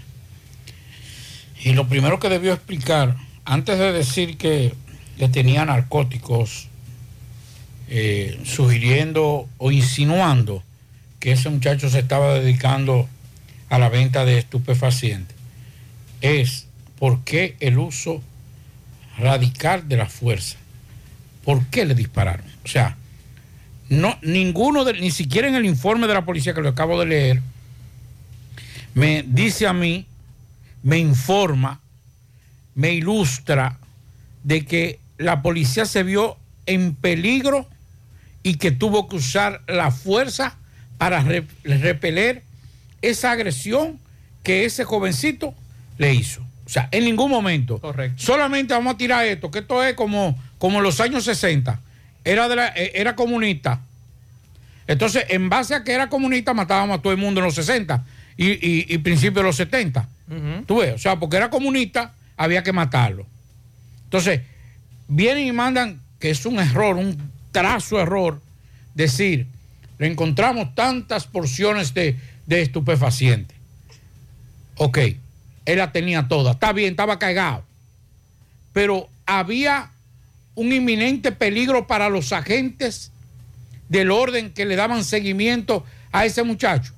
Y 1.64 1.74
lo 1.74 1.88
primero 1.88 2.20
que 2.20 2.30
debió 2.30 2.54
explicar, 2.54 3.16
antes 3.46 3.78
de 3.78 3.92
decir 3.92 4.38
que, 4.38 4.74
que 5.18 5.30
tenía 5.30 5.66
narcóticos, 5.66 6.68
eh, 7.90 8.40
sugiriendo 8.46 9.48
o 9.58 9.72
insinuando 9.72 10.64
que 11.20 11.34
ese 11.34 11.50
muchacho 11.50 11.90
se 11.90 12.00
estaba 12.00 12.34
dedicando 12.34 13.08
a 13.70 13.78
la 13.78 13.90
venta 13.90 14.26
de 14.26 14.38
estupefacientes, 14.38 15.36
es 16.22 16.68
por 16.98 17.24
qué 17.24 17.56
el 17.60 17.78
uso 17.78 18.22
radical 19.18 19.88
de 19.88 19.98
la 19.98 20.08
fuerza. 20.08 20.58
¿Por 21.44 21.66
qué 21.68 21.86
le 21.86 21.94
dispararon? 21.94 22.46
O 22.64 22.68
sea, 22.68 22.98
no, 23.90 24.18
ninguno, 24.22 24.86
ni 24.94 25.12
siquiera 25.12 25.48
en 25.48 25.56
el 25.56 25.66
informe 25.66 26.08
de 26.08 26.14
la 26.14 26.26
policía 26.26 26.54
que 26.54 26.62
lo 26.62 26.70
acabo 26.70 27.00
de 27.00 27.06
leer, 27.06 27.42
me 28.94 29.24
dice 29.28 29.68
a 29.68 29.74
mí, 29.74 30.06
me 30.82 30.98
informa, 30.98 31.80
me 32.76 32.94
ilustra 32.94 33.78
de 34.44 34.66
que 34.66 35.00
la 35.18 35.42
policía 35.42 35.86
se 35.86 36.04
vio 36.04 36.38
en 36.66 36.96
peligro 36.96 37.68
y 38.42 38.56
que 38.56 38.72
tuvo 38.72 39.08
que 39.08 39.18
usar 39.18 39.62
la 39.68 39.92
fuerza 39.92 40.56
para 40.98 41.22
re- 41.22 41.46
repeler 41.64 42.44
esa 43.02 43.32
agresión 43.32 44.00
que 44.44 44.66
ese 44.66 44.84
jovencito 44.84 45.54
le 45.98 46.14
hizo. 46.14 46.42
O 46.66 46.70
sea, 46.70 46.88
en 46.92 47.06
ningún 47.06 47.30
momento. 47.30 47.80
Correcto. 47.80 48.22
Solamente 48.22 48.74
vamos 48.74 48.96
a 48.96 48.98
tirar 48.98 49.26
esto, 49.26 49.52
que 49.52 49.60
esto 49.60 49.84
es 49.84 49.94
como, 49.96 50.38
como 50.58 50.82
los 50.82 51.00
años 51.00 51.24
60. 51.26 51.80
Era, 52.26 52.48
de 52.48 52.56
la- 52.56 52.68
eh, 52.76 52.92
era 52.96 53.16
comunista. 53.16 53.82
Entonces, 54.88 55.26
en 55.30 55.50
base 55.50 55.76
a 55.76 55.84
que 55.84 55.94
era 55.94 56.10
comunista, 56.10 56.54
matábamos 56.54 57.00
a 57.00 57.02
todo 57.02 57.14
el 57.14 57.20
mundo 57.20 57.40
en 57.40 57.46
los 57.46 57.56
60 57.56 58.04
y, 58.36 58.52
y, 58.52 58.86
y 58.90 58.98
principios 58.98 59.36
de 59.36 59.44
los 59.44 59.56
70. 59.56 60.08
Tú 60.66 60.78
ves, 60.80 60.96
o 60.96 60.98
sea, 60.98 61.18
porque 61.20 61.38
era 61.38 61.50
comunista, 61.50 62.14
había 62.38 62.64
que 62.64 62.74
matarlo. 62.74 63.26
Entonces, 64.06 64.42
vienen 65.08 65.48
y 65.48 65.52
mandan, 65.52 66.02
que 66.20 66.30
es 66.30 66.46
un 66.46 66.60
error, 66.60 66.98
un 66.98 67.18
trazo 67.52 68.00
error, 68.00 68.42
decir, 68.94 69.48
le 69.98 70.08
encontramos 70.08 70.76
tantas 70.76 71.26
porciones 71.26 71.94
de, 71.94 72.18
de 72.46 72.62
estupefacientes. 72.62 73.58
Ok, 74.78 74.98
él 75.66 75.78
la 75.78 75.92
tenía 75.92 76.28
toda, 76.28 76.52
está 76.52 76.74
bien, 76.74 76.92
estaba 76.92 77.20
cagado. 77.20 77.64
Pero 78.74 79.08
había 79.26 79.92
un 80.56 80.72
inminente 80.72 81.32
peligro 81.32 81.88
para 81.88 82.10
los 82.10 82.32
agentes 82.32 83.12
del 83.90 84.12
orden 84.12 84.52
que 84.52 84.66
le 84.66 84.76
daban 84.76 85.04
seguimiento 85.04 85.86
a 86.12 86.26
ese 86.26 86.44
muchacho. 86.44 86.94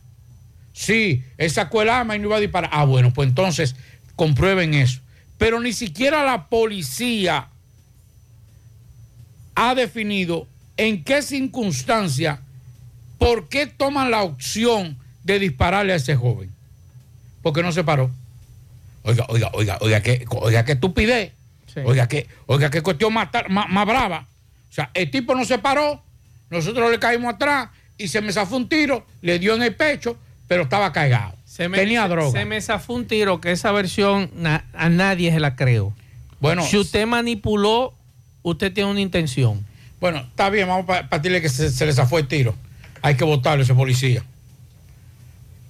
Sí, 0.73 1.23
él 1.37 1.49
sacó 1.51 1.81
el 1.81 1.89
arma 1.89 2.15
y 2.15 2.19
no 2.19 2.27
iba 2.27 2.37
a 2.37 2.41
disparar. 2.41 2.69
Ah, 2.73 2.85
bueno, 2.85 3.13
pues 3.13 3.29
entonces 3.29 3.75
comprueben 4.15 4.73
eso. 4.73 4.99
Pero 5.37 5.59
ni 5.59 5.73
siquiera 5.73 6.23
la 6.23 6.47
policía 6.47 7.49
ha 9.55 9.75
definido 9.75 10.47
en 10.77 11.03
qué 11.03 11.21
circunstancia, 11.21 12.41
por 13.17 13.47
qué 13.49 13.65
toman 13.65 14.11
la 14.11 14.23
opción 14.23 14.97
de 15.23 15.39
dispararle 15.39 15.93
a 15.93 15.97
ese 15.97 16.15
joven. 16.15 16.51
Porque 17.41 17.63
no 17.63 17.71
se 17.71 17.83
paró. 17.83 18.09
Oiga, 19.03 19.25
oiga, 19.29 19.51
oiga, 19.53 19.77
oiga, 19.81 20.01
qué, 20.01 20.25
oiga, 20.29 20.65
qué 20.65 20.73
estupidez. 20.73 21.33
Oiga, 21.83 22.07
qué, 22.07 22.27
oiga, 22.45 22.69
qué 22.69 22.81
cuestión 22.81 23.13
más, 23.13 23.29
más, 23.49 23.69
más 23.69 23.85
brava. 23.85 24.27
O 24.69 24.73
sea, 24.73 24.91
el 24.93 25.11
tipo 25.11 25.35
no 25.35 25.43
se 25.45 25.57
paró, 25.59 26.01
nosotros 26.49 26.89
le 26.89 26.99
caímos 26.99 27.33
atrás 27.33 27.69
y 27.97 28.07
se 28.07 28.21
me 28.21 28.31
zafó 28.31 28.55
un 28.57 28.69
tiro, 28.69 29.05
le 29.21 29.39
dio 29.39 29.55
en 29.55 29.63
el 29.63 29.75
pecho, 29.75 30.17
pero 30.47 30.63
estaba 30.63 30.91
cagado. 30.91 31.34
Se 31.55 31.69
me, 31.69 31.77
Tenía 31.77 32.05
droga. 32.09 32.37
Se 32.37 32.43
me 32.43 32.59
zafó 32.61 32.93
un 32.93 33.05
tiro 33.07 33.39
que 33.39 33.51
esa 33.51 33.71
versión 33.71 34.29
na- 34.35 34.65
a 34.73 34.89
nadie 34.89 35.31
se 35.31 35.39
la 35.39 35.55
creo. 35.55 35.93
Bueno, 36.41 36.63
si 36.65 36.77
usted 36.77 37.07
manipuló, 37.07 37.93
usted 38.43 38.73
tiene 38.73 38.89
una 38.91 38.99
intención. 38.99 39.65
Bueno, 40.01 40.19
está 40.19 40.49
bien, 40.49 40.67
vamos 40.67 40.89
a 40.89 41.07
partirle 41.07 41.41
que 41.41 41.47
se, 41.47 41.69
se 41.69 41.85
le 41.85 41.93
zafó 41.93 42.19
el 42.19 42.27
tiro. 42.27 42.55
Hay 43.01 43.15
que 43.15 43.23
votarlo 43.23 43.63
ese 43.63 43.73
policía. 43.73 44.21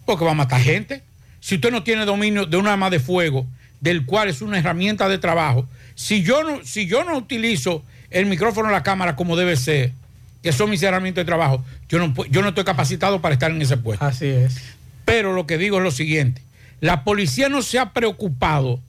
Porque 0.07 0.25
va 0.25 0.31
a 0.31 0.35
matar 0.35 0.59
gente. 0.61 1.03
Si 1.39 1.55
usted 1.55 1.71
no 1.71 1.83
tiene 1.83 2.05
dominio 2.05 2.47
de 2.47 2.57
un 2.57 2.67
arma 2.67 2.89
de 2.89 2.99
fuego, 2.99 3.45
del 3.79 4.05
cual 4.07 4.29
es 4.29 4.41
una 4.41 4.57
herramienta 4.57 5.07
de 5.07 5.19
trabajo, 5.19 5.67
si 5.93 6.23
yo 6.23 6.43
no, 6.43 6.63
si 6.65 6.87
yo 6.87 7.03
no 7.03 7.15
utilizo 7.15 7.83
el 8.09 8.25
micrófono 8.25 8.69
o 8.69 8.71
la 8.71 8.81
cámara 8.81 9.15
como 9.15 9.35
debe 9.35 9.55
ser, 9.55 9.91
que 10.41 10.51
son 10.51 10.71
mis 10.71 10.81
herramientas 10.81 11.21
de 11.21 11.25
trabajo, 11.25 11.63
yo 11.89 11.99
no, 11.99 12.11
yo 12.25 12.41
no 12.41 12.49
estoy 12.49 12.63
capacitado 12.63 13.21
para 13.21 13.33
estar 13.33 13.51
en 13.51 13.61
ese 13.61 13.77
puesto. 13.77 14.03
Así 14.03 14.25
es. 14.25 14.55
Pero 15.05 15.33
lo 15.33 15.47
que 15.47 15.57
digo 15.57 15.77
es 15.77 15.83
lo 15.83 15.91
siguiente, 15.91 16.41
la 16.81 17.03
policía 17.03 17.47
no 17.47 17.61
se 17.61 17.79
ha 17.79 17.93
preocupado 17.93 18.79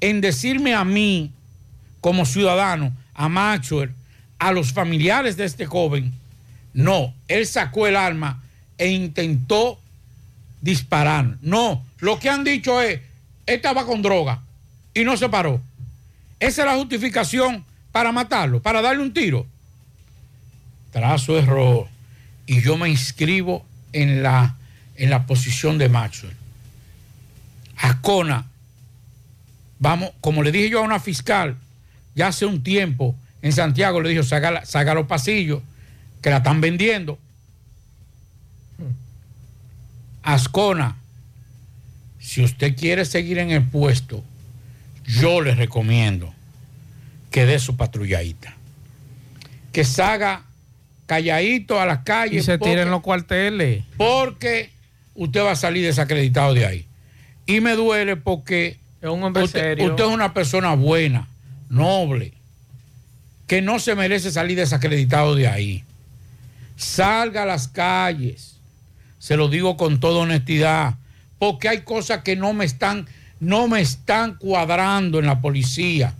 en 0.00 0.20
decirme 0.20 0.74
a 0.74 0.84
mí, 0.84 1.32
como 2.00 2.24
ciudadano, 2.24 2.96
a 3.14 3.28
Maxwell, 3.28 3.92
a 4.38 4.52
los 4.52 4.72
familiares 4.72 5.36
de 5.36 5.44
este 5.44 5.66
joven, 5.66 6.12
no, 6.72 7.12
él 7.26 7.46
sacó 7.46 7.86
el 7.86 7.96
arma 7.96 8.42
e 8.76 8.88
intentó 8.88 9.80
disparar. 10.60 11.36
No, 11.42 11.84
lo 11.98 12.18
que 12.18 12.30
han 12.30 12.44
dicho 12.44 12.80
es, 12.80 13.00
estaba 13.46 13.84
con 13.84 14.02
droga 14.02 14.42
y 14.94 15.04
no 15.04 15.16
se 15.16 15.28
paró. 15.28 15.60
Esa 16.38 16.62
es 16.62 16.66
la 16.68 16.76
justificación 16.76 17.64
para 17.90 18.12
matarlo, 18.12 18.62
para 18.62 18.80
darle 18.80 19.02
un 19.02 19.12
tiro. 19.12 19.46
Trazo 20.92 21.36
error. 21.36 21.88
Y 22.46 22.62
yo 22.62 22.76
me 22.76 22.88
inscribo 22.88 23.66
en 23.92 24.22
la, 24.22 24.56
en 24.98 25.10
la 25.10 25.26
posición 25.26 25.78
de 25.78 25.88
Maxwell. 25.88 26.34
Ascona, 27.76 28.46
vamos, 29.78 30.10
como 30.20 30.42
le 30.42 30.52
dije 30.52 30.68
yo 30.70 30.80
a 30.80 30.82
una 30.82 31.00
fiscal, 31.00 31.56
ya 32.14 32.28
hace 32.28 32.44
un 32.44 32.62
tiempo 32.62 33.14
en 33.40 33.52
Santiago, 33.52 34.00
le 34.00 34.10
dijo, 34.10 34.24
saca, 34.24 34.94
los 34.94 35.06
pasillos, 35.06 35.62
que 36.20 36.30
la 36.30 36.38
están 36.38 36.60
vendiendo. 36.60 37.18
Ascona, 40.22 40.96
si 42.18 42.42
usted 42.42 42.76
quiere 42.76 43.04
seguir 43.04 43.38
en 43.38 43.50
el 43.50 43.62
puesto, 43.62 44.22
yo 45.06 45.40
le 45.40 45.54
recomiendo 45.54 46.34
que 47.30 47.46
dé 47.46 47.58
su 47.58 47.76
patrulladita. 47.76 48.54
Que 49.72 49.84
salga 49.84 50.42
calladito 51.06 51.80
a 51.80 51.86
las 51.86 52.00
calles. 52.00 52.42
Y 52.42 52.44
se 52.44 52.58
porque- 52.58 52.72
tiren 52.72 52.90
los 52.90 53.00
cuarteles. 53.00 53.84
porque 53.96 54.70
usted 55.18 55.42
va 55.42 55.50
a 55.50 55.56
salir 55.56 55.84
desacreditado 55.84 56.54
de 56.54 56.64
ahí. 56.64 56.86
Y 57.44 57.60
me 57.60 57.74
duele 57.74 58.16
porque 58.16 58.78
Es 59.02 59.08
un 59.08 59.22
hombre 59.22 59.42
usted, 59.42 59.60
serio. 59.60 59.90
usted 59.90 60.04
es 60.04 60.10
una 60.10 60.32
persona 60.32 60.74
buena, 60.74 61.28
noble, 61.68 62.34
que 63.46 63.60
no 63.60 63.80
se 63.80 63.94
merece 63.96 64.30
salir 64.30 64.56
desacreditado 64.56 65.34
de 65.34 65.48
ahí. 65.48 65.84
Salga 66.76 67.42
a 67.42 67.46
las 67.46 67.66
calles, 67.66 68.58
se 69.18 69.36
lo 69.36 69.48
digo 69.48 69.76
con 69.76 69.98
toda 69.98 70.20
honestidad, 70.20 70.94
porque 71.38 71.68
hay 71.68 71.80
cosas 71.82 72.22
que 72.22 72.36
no 72.36 72.52
me 72.52 72.64
están, 72.64 73.08
no 73.40 73.66
me 73.66 73.80
están 73.80 74.36
cuadrando 74.36 75.18
en 75.18 75.26
la 75.26 75.40
policía. 75.40 76.14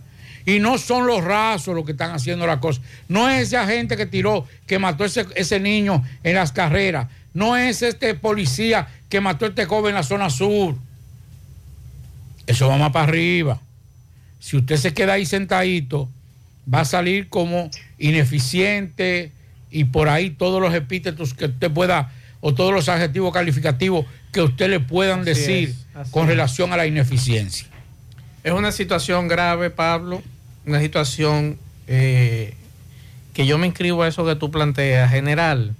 Y 0.45 0.59
no 0.59 0.77
son 0.77 1.05
los 1.05 1.23
rasos 1.23 1.75
los 1.75 1.85
que 1.85 1.91
están 1.91 2.11
haciendo 2.11 2.47
la 2.47 2.59
cosa. 2.59 2.81
No 3.07 3.29
es 3.29 3.43
ese 3.43 3.57
agente 3.57 3.95
que 3.95 4.07
tiró, 4.07 4.47
que 4.65 4.79
mató 4.79 5.05
ese, 5.05 5.25
ese 5.35 5.59
niño 5.59 6.03
en 6.23 6.35
las 6.35 6.51
carreras. 6.51 7.07
No 7.33 7.55
es 7.57 7.81
este 7.81 8.13
policía 8.15 8.87
que 9.09 9.21
mató 9.21 9.45
a 9.45 9.49
este 9.49 9.65
joven 9.65 9.89
en 9.89 9.95
la 9.95 10.03
zona 10.03 10.29
sur. 10.29 10.75
Eso 12.47 12.67
va 12.67 12.77
más 12.77 12.91
para 12.91 13.05
arriba. 13.05 13.59
Si 14.39 14.57
usted 14.57 14.77
se 14.77 14.93
queda 14.93 15.13
ahí 15.13 15.25
sentadito, 15.25 16.09
va 16.71 16.81
a 16.81 16.85
salir 16.85 17.29
como 17.29 17.69
ineficiente 17.97 19.31
y 19.71 19.85
por 19.85 20.09
ahí 20.09 20.31
todos 20.31 20.61
los 20.61 20.73
epítetos 20.73 21.33
que 21.33 21.45
usted 21.45 21.71
pueda, 21.71 22.11
o 22.41 22.53
todos 22.53 22.73
los 22.73 22.89
adjetivos 22.89 23.33
calificativos 23.33 24.05
que 24.31 24.41
usted 24.41 24.69
le 24.69 24.79
puedan 24.79 25.21
Así 25.21 25.29
decir 25.29 25.75
es, 26.01 26.09
con 26.09 26.23
es. 26.23 26.29
relación 26.29 26.71
a 26.73 26.77
la 26.77 26.87
ineficiencia. 26.87 27.67
Es 28.43 28.53
una 28.53 28.71
situación 28.71 29.27
grave, 29.27 29.69
Pablo. 29.69 30.23
Una 30.65 30.79
situación 30.79 31.57
eh, 31.87 32.53
que 33.33 33.45
yo 33.45 33.57
me 33.57 33.67
inscribo 33.67 34.03
a 34.03 34.07
eso 34.07 34.25
que 34.25 34.35
tú 34.35 34.49
planteas, 34.51 35.11
general. 35.11 35.75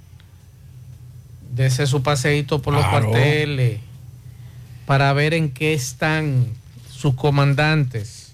Dese 1.60 1.86
su 1.86 2.02
paseíto 2.02 2.62
por 2.62 2.72
los 2.72 2.86
cuarteles 2.86 3.80
para 4.86 5.12
ver 5.12 5.34
en 5.34 5.50
qué 5.50 5.74
están 5.74 6.46
sus 6.90 7.14
comandantes. 7.14 8.32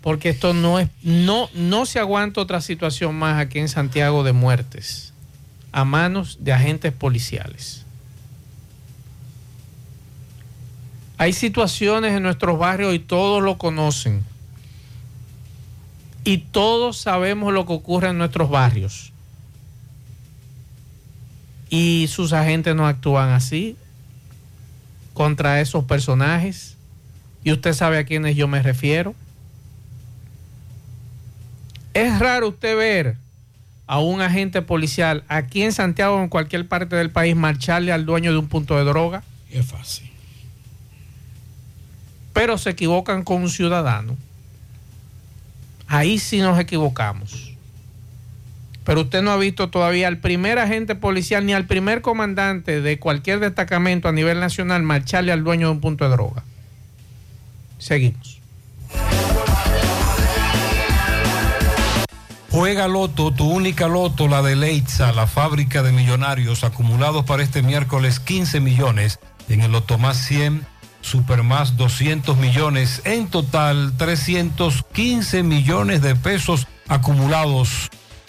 Porque 0.00 0.30
esto 0.30 0.54
no 0.54 0.80
es, 0.80 0.88
no, 1.04 1.48
no 1.54 1.86
se 1.86 2.00
aguanta 2.00 2.40
otra 2.40 2.60
situación 2.60 3.14
más 3.14 3.38
aquí 3.38 3.60
en 3.60 3.68
Santiago 3.68 4.24
de 4.24 4.32
muertes 4.32 5.12
a 5.70 5.84
manos 5.84 6.38
de 6.40 6.52
agentes 6.52 6.92
policiales. 6.92 7.86
Hay 11.16 11.32
situaciones 11.32 12.12
en 12.16 12.24
nuestros 12.24 12.58
barrios 12.58 12.92
y 12.92 12.98
todos 12.98 13.40
lo 13.40 13.56
conocen. 13.56 14.24
Y 16.24 16.38
todos 16.38 16.98
sabemos 16.98 17.52
lo 17.52 17.66
que 17.66 17.72
ocurre 17.72 18.08
en 18.08 18.18
nuestros 18.18 18.50
barrios. 18.50 19.11
Y 21.74 22.06
sus 22.08 22.34
agentes 22.34 22.76
no 22.76 22.86
actúan 22.86 23.30
así 23.30 23.78
contra 25.14 25.62
esos 25.62 25.84
personajes. 25.84 26.76
Y 27.44 27.50
usted 27.50 27.72
sabe 27.72 27.96
a 27.96 28.04
quiénes 28.04 28.36
yo 28.36 28.46
me 28.46 28.62
refiero. 28.62 29.14
Es 31.94 32.18
raro 32.18 32.48
usted 32.48 32.76
ver 32.76 33.16
a 33.86 34.00
un 34.00 34.20
agente 34.20 34.60
policial 34.60 35.24
aquí 35.28 35.62
en 35.62 35.72
Santiago 35.72 36.16
o 36.16 36.22
en 36.22 36.28
cualquier 36.28 36.68
parte 36.68 36.94
del 36.94 37.10
país 37.10 37.34
marcharle 37.34 37.90
al 37.90 38.04
dueño 38.04 38.32
de 38.32 38.38
un 38.38 38.48
punto 38.48 38.76
de 38.76 38.84
droga. 38.84 39.22
Es 39.50 39.64
fácil. 39.64 40.10
pero 42.34 42.58
se 42.58 42.68
equivocan 42.68 43.24
con 43.24 43.42
un 43.42 43.48
ciudadano. 43.48 44.18
Ahí 45.86 46.18
sí 46.18 46.40
nos 46.40 46.58
equivocamos. 46.58 47.51
Pero 48.84 49.02
usted 49.02 49.22
no 49.22 49.30
ha 49.30 49.36
visto 49.36 49.70
todavía 49.70 50.08
al 50.08 50.18
primer 50.18 50.58
agente 50.58 50.94
policial 50.94 51.46
ni 51.46 51.52
al 51.52 51.66
primer 51.66 52.02
comandante 52.02 52.80
de 52.80 52.98
cualquier 52.98 53.40
destacamento 53.40 54.08
a 54.08 54.12
nivel 54.12 54.40
nacional 54.40 54.82
marcharle 54.82 55.32
al 55.32 55.44
dueño 55.44 55.68
de 55.68 55.72
un 55.72 55.80
punto 55.80 56.04
de 56.04 56.10
droga. 56.10 56.44
Seguimos. 57.78 58.40
Juega 62.50 62.86
Loto, 62.86 63.32
tu 63.32 63.50
única 63.50 63.88
Loto, 63.88 64.28
la 64.28 64.42
de 64.42 64.56
Leitza, 64.56 65.12
la 65.12 65.26
fábrica 65.26 65.82
de 65.82 65.90
millonarios 65.90 66.64
acumulados 66.64 67.24
para 67.24 67.42
este 67.42 67.62
miércoles 67.62 68.20
15 68.20 68.60
millones 68.60 69.20
en 69.48 69.62
el 69.62 69.72
Loto 69.72 69.96
más 69.96 70.18
100, 70.18 70.66
Super 71.00 71.42
más 71.42 71.76
200 71.76 72.36
millones, 72.36 73.02
en 73.04 73.26
total 73.26 73.94
315 73.96 75.42
millones 75.42 76.00
de 76.00 76.14
pesos 76.14 76.68
acumulados. 76.88 77.90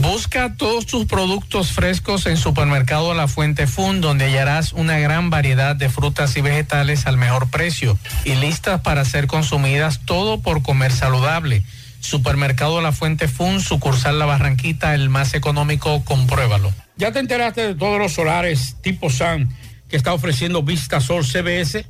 Busca 0.00 0.54
todos 0.56 0.86
tus 0.86 1.04
productos 1.04 1.72
frescos 1.72 2.24
en 2.24 2.38
Supermercado 2.38 3.12
La 3.12 3.28
Fuente 3.28 3.66
Fun, 3.66 4.00
donde 4.00 4.24
hallarás 4.24 4.72
una 4.72 4.98
gran 4.98 5.28
variedad 5.28 5.76
de 5.76 5.90
frutas 5.90 6.34
y 6.38 6.40
vegetales 6.40 7.06
al 7.06 7.18
mejor 7.18 7.50
precio 7.50 7.98
y 8.24 8.34
listas 8.34 8.80
para 8.80 9.04
ser 9.04 9.26
consumidas, 9.26 10.00
todo 10.06 10.40
por 10.40 10.62
comer 10.62 10.90
saludable. 10.90 11.64
Supermercado 12.00 12.80
La 12.80 12.92
Fuente 12.92 13.28
Fun, 13.28 13.60
sucursal 13.60 14.18
La 14.18 14.24
Barranquita, 14.24 14.94
el 14.94 15.10
más 15.10 15.34
económico, 15.34 16.02
compruébalo. 16.02 16.72
¿Ya 16.96 17.12
te 17.12 17.18
enteraste 17.18 17.66
de 17.66 17.74
todos 17.74 17.98
los 17.98 18.14
solares 18.14 18.76
tipo 18.80 19.10
SAN 19.10 19.50
que 19.90 19.98
está 19.98 20.14
ofreciendo 20.14 20.62
Vista 20.62 21.02
Sol 21.02 21.26
CBS? 21.26 21.84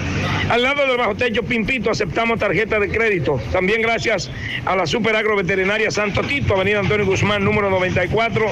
Al 0.49 0.63
lado 0.63 0.87
del 0.87 0.99
bajo 0.99 1.17
techo 1.17 1.43
Pimpito 1.43 1.91
aceptamos 1.91 2.39
tarjeta 2.39 2.79
de 2.79 2.89
crédito. 2.89 3.41
También 3.51 3.83
gracias 3.83 4.31
a 4.67 4.77
la 4.77 4.87
Super 4.87 5.17
Agro 5.17 5.35
Veterinaria 5.35 5.91
Santo 5.91 6.23
Tito, 6.23 6.55
Avenida 6.55 6.79
Antonio 6.79 7.05
Guzmán, 7.05 7.45
número 7.45 7.71
94, 7.71 8.47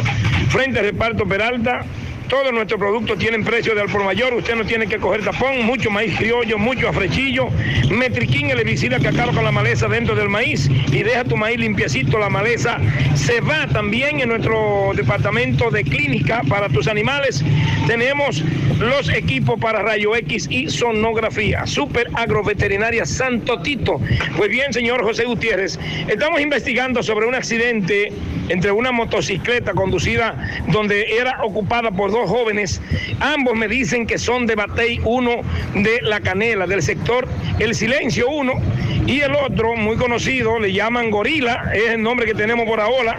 frente 0.49 0.81
al 0.81 0.87
reparto 0.87 1.27
Peralta. 1.27 1.85
Todos 2.33 2.51
nuestros 2.51 2.81
productos 2.81 3.19
tienen 3.19 3.45
precio 3.45 3.75
de 3.75 3.83
al 3.83 3.91
por 3.91 4.05
mayor. 4.05 4.33
Usted 4.33 4.55
no 4.57 4.65
tiene 4.65 4.87
que 4.87 4.97
coger 4.97 5.23
tapón, 5.23 5.67
mucho 5.67 5.91
maíz 5.91 6.17
criollo, 6.17 6.59
mucho 6.59 6.89
afrechillo. 6.89 7.49
Metriquín, 7.91 8.49
el 8.49 8.59
herbicida 8.59 8.99
que 8.99 9.09
acaba 9.09 9.35
con 9.35 9.45
la 9.45 9.53
maleza 9.53 9.87
dentro 9.87 10.15
del 10.15 10.31
maíz 10.31 10.67
y 10.91 11.03
deja 11.03 11.25
tu 11.25 11.37
maíz 11.37 11.59
limpiecito. 11.59 12.19
La 12.19 12.31
maleza 12.31 12.79
se 13.17 13.43
va 13.43 13.67
también 13.67 14.21
en 14.21 14.31
nuestro 14.31 14.93
departamento 14.97 15.71
de 15.71 15.85
clínica 15.85 16.41
para 16.49 16.71
tus 16.71 16.89
animales. 16.89 17.45
Tenemos 17.87 18.43
los 18.79 19.11
equipos 19.11 19.61
para 19.61 19.83
rayo 19.83 20.17
X 20.17 20.47
y 20.51 20.71
sonografía. 20.71 21.67
Super 21.67 22.09
Agroveterinaria 22.15 23.05
Santo 23.05 23.61
Tito. 23.61 24.01
Pues 24.39 24.49
bien, 24.49 24.73
señor 24.73 25.03
José 25.03 25.27
Gutiérrez, 25.27 25.79
estamos 26.09 26.41
investigando 26.41 27.03
sobre 27.03 27.27
un 27.27 27.35
accidente 27.35 28.11
entre 28.49 28.73
una 28.73 28.91
motocicleta 28.91 29.73
conducida 29.73 30.37
donde 30.69 31.17
era 31.17 31.43
ocupada 31.45 31.91
por 31.91 32.11
dos 32.11 32.22
jóvenes. 32.29 32.81
Ambos 33.21 33.55
me 33.55 33.69
dicen 33.69 34.07
que 34.07 34.19
son 34.19 34.47
de 34.47 34.55
Batey, 34.55 35.01
uno 35.05 35.43
de 35.75 36.01
La 36.03 36.21
Canela, 36.21 36.67
del 36.67 36.83
sector 36.83 37.27
El 37.59 37.75
Silencio, 37.75 38.29
uno, 38.29 38.55
y 39.07 39.21
el 39.21 39.35
otro, 39.35 39.75
muy 39.77 39.97
conocido, 39.97 40.59
le 40.59 40.73
llaman 40.73 41.11
Gorila, 41.11 41.73
es 41.75 41.91
el 41.91 42.03
nombre 42.03 42.27
que 42.27 42.35
tenemos 42.35 42.67
por 42.67 42.81
ahora, 42.81 43.17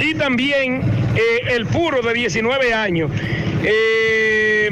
y 0.00 0.14
también 0.14 0.82
eh, 1.16 1.54
el 1.54 1.66
Puro 1.66 2.02
de 2.02 2.14
19 2.14 2.74
años. 2.74 3.10
Eh, 3.62 4.70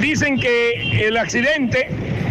dicen 0.00 0.38
que 0.38 1.06
el 1.06 1.16
accidente 1.16 1.88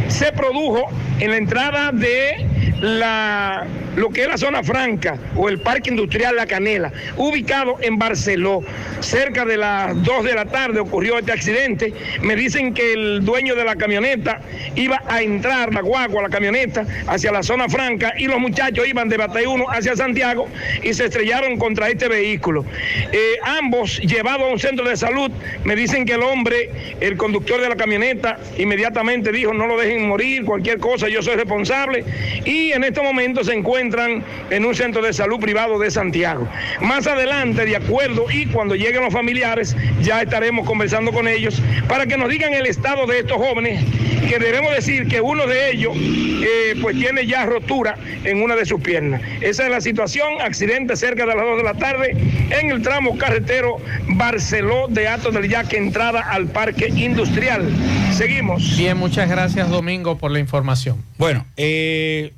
se 0.08 0.32
produjo 0.32 0.88
en 1.20 1.32
la 1.32 1.38
entrada 1.38 1.92
de 1.92 2.46
la 2.82 3.66
lo 3.98 4.12
que 4.12 4.22
es 4.22 4.28
la 4.28 4.38
zona 4.38 4.64
franca 4.64 5.18
o 5.36 5.50
el 5.50 5.60
parque 5.60 5.90
industrial 5.90 6.36
La 6.36 6.46
Canela, 6.46 6.94
ubicado 7.18 7.78
en 7.82 7.98
Barceló. 7.98 8.64
Cerca 9.00 9.44
de 9.44 9.58
las 9.58 10.02
2 10.04 10.24
de 10.24 10.36
la 10.36 10.46
tarde 10.46 10.80
ocurrió 10.80 11.18
este 11.18 11.32
accidente. 11.32 11.94
Me 12.22 12.36
dicen 12.36 12.76
que 12.76 12.94
el 12.94 13.26
dueño 13.26 13.56
de 13.56 13.66
la 13.66 13.76
camioneta 13.76 14.42
iba 14.76 15.02
a 15.08 15.24
entrar, 15.24 15.74
la 15.74 15.82
guagua, 15.82 16.22
la 16.22 16.30
camioneta, 16.30 16.86
hacia 17.08 17.32
la 17.32 17.42
zona 17.42 17.68
franca 17.70 18.14
y 18.18 18.28
los 18.28 18.40
muchachos 18.40 18.88
iban 18.88 19.10
de 19.10 19.18
1 19.18 19.66
hacia 19.70 19.96
Santiago 19.96 20.48
y 20.84 20.94
se 20.94 21.06
estrellaron 21.06 21.58
contra 21.58 21.90
este 21.90 22.08
vehículo. 22.08 22.66
Eh, 23.12 23.38
ambos 23.44 24.00
llevados 24.00 24.44
a 24.44 24.52
un 24.52 24.60
centro 24.60 24.88
de 24.88 24.96
salud, 24.96 25.32
me 25.64 25.76
dicen 25.76 26.06
que 26.06 26.14
el 26.14 26.22
hombre, 26.22 26.70
el 27.00 27.18
conductor 27.18 27.60
de 27.60 27.70
la 27.70 27.76
camioneta, 27.76 28.38
inmediatamente 28.60 29.32
dijo, 29.32 29.54
no 29.54 29.66
lo 29.66 29.76
dejen 29.76 30.08
morir, 30.08 30.46
cualquier 30.46 30.78
cosa, 30.78 31.10
yo 31.10 31.24
soy 31.24 31.36
responsable. 31.36 32.04
Y 32.46 32.74
en 32.74 32.84
estos 32.84 33.04
momentos 33.04 33.48
se 33.48 33.54
encuentra 33.54 33.87
entran 33.88 34.22
en 34.50 34.66
un 34.66 34.76
centro 34.76 35.02
de 35.02 35.14
salud 35.14 35.40
privado 35.40 35.80
de 35.80 35.90
Santiago. 35.90 36.48
Más 36.82 37.08
adelante, 37.08 37.66
de 37.66 37.78
acuerdo, 37.78 38.26
y 38.30 38.46
cuando 38.48 38.76
lleguen 38.76 39.02
los 39.02 39.14
familiares, 39.14 39.76
ya 40.02 40.22
estaremos 40.22 40.68
conversando 40.68 41.12
con 41.14 41.28
ellos 41.28 41.62
para 41.88 42.06
que 42.06 42.18
nos 42.18 42.28
digan 42.30 42.54
el 42.54 42.66
estado 42.66 43.08
de 43.08 43.20
estos 43.20 43.38
jóvenes 43.38 43.84
que 44.28 44.40
debemos 44.40 44.74
decir 44.74 45.08
que 45.08 45.22
uno 45.22 45.48
de 45.48 45.72
ellos 45.72 45.96
eh, 45.96 46.76
pues 46.82 46.98
tiene 46.98 47.26
ya 47.26 47.46
rotura 47.46 47.98
en 48.24 48.42
una 48.42 48.56
de 48.56 48.66
sus 48.66 48.82
piernas. 48.82 49.22
Esa 49.40 49.64
es 49.66 49.72
la 49.72 49.80
situación, 49.80 50.42
accidente 50.42 50.98
cerca 50.98 51.26
de 51.26 51.36
las 51.36 51.46
2 51.46 51.58
de 51.58 51.64
la 51.64 51.74
tarde 51.76 52.18
en 52.50 52.70
el 52.70 52.82
tramo 52.82 53.18
carretero 53.18 53.78
Barceló 54.10 54.88
de 54.90 55.08
Atos 55.08 55.34
del 55.34 55.48
Yaque, 55.48 55.78
entrada 55.78 56.22
al 56.22 56.48
parque 56.48 56.90
industrial. 56.90 57.70
Seguimos. 58.12 58.76
Bien, 58.78 58.98
muchas 58.98 59.30
gracias 59.30 59.70
Domingo 59.70 60.18
por 60.18 60.32
la 60.32 60.40
información. 60.40 60.98
Bueno, 61.18 61.46
eh, 61.56 62.34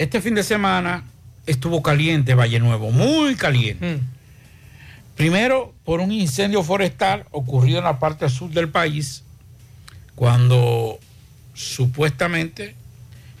este 0.00 0.22
fin 0.22 0.34
de 0.34 0.42
semana 0.42 1.04
estuvo 1.44 1.82
caliente 1.82 2.34
Valle 2.34 2.58
Nuevo, 2.58 2.90
muy 2.90 3.34
caliente. 3.34 3.98
Primero, 5.14 5.74
por 5.84 6.00
un 6.00 6.10
incendio 6.10 6.62
forestal 6.62 7.26
ocurrido 7.32 7.80
en 7.80 7.84
la 7.84 7.98
parte 7.98 8.30
sur 8.30 8.48
del 8.48 8.70
país, 8.70 9.24
cuando 10.14 10.98
supuestamente, 11.52 12.74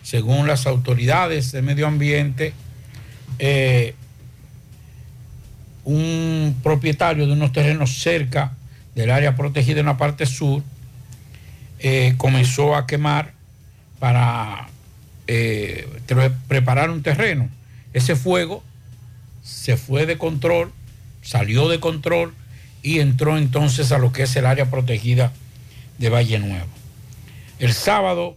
según 0.02 0.46
las 0.46 0.66
autoridades 0.66 1.50
de 1.50 1.62
medio 1.62 1.86
ambiente, 1.86 2.52
eh, 3.38 3.94
un 5.84 6.60
propietario 6.62 7.26
de 7.26 7.32
unos 7.32 7.52
terrenos 7.54 8.02
cerca 8.02 8.52
del 8.94 9.10
área 9.10 9.34
protegida 9.34 9.80
en 9.80 9.86
la 9.86 9.96
parte 9.96 10.26
sur 10.26 10.62
eh, 11.78 12.12
comenzó 12.18 12.76
a 12.76 12.86
quemar 12.86 13.32
para 13.98 14.68
eh, 15.32 15.86
preparar 16.48 16.90
un 16.90 17.04
terreno. 17.04 17.48
Ese 17.92 18.16
fuego 18.16 18.64
se 19.44 19.76
fue 19.76 20.04
de 20.04 20.18
control, 20.18 20.72
salió 21.22 21.68
de 21.68 21.78
control 21.78 22.34
y 22.82 22.98
entró 22.98 23.38
entonces 23.38 23.92
a 23.92 23.98
lo 23.98 24.12
que 24.12 24.24
es 24.24 24.34
el 24.34 24.44
área 24.44 24.70
protegida 24.70 25.32
de 25.98 26.08
Valle 26.08 26.40
Nuevo. 26.40 26.66
El 27.60 27.74
sábado 27.74 28.36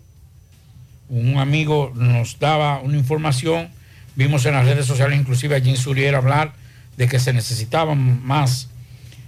un 1.10 1.38
amigo 1.38 1.92
nos 1.96 2.38
daba 2.38 2.80
una 2.80 2.98
información, 2.98 3.70
vimos 4.16 4.46
en 4.46 4.54
las 4.54 4.66
redes 4.66 4.86
sociales 4.86 5.20
inclusive 5.20 5.56
a 5.56 5.62
Jim 5.62 5.76
Surier 5.76 6.14
hablar 6.14 6.54
de 6.96 7.08
que 7.08 7.20
se 7.20 7.34
necesitaban 7.34 8.24
más, 8.24 8.70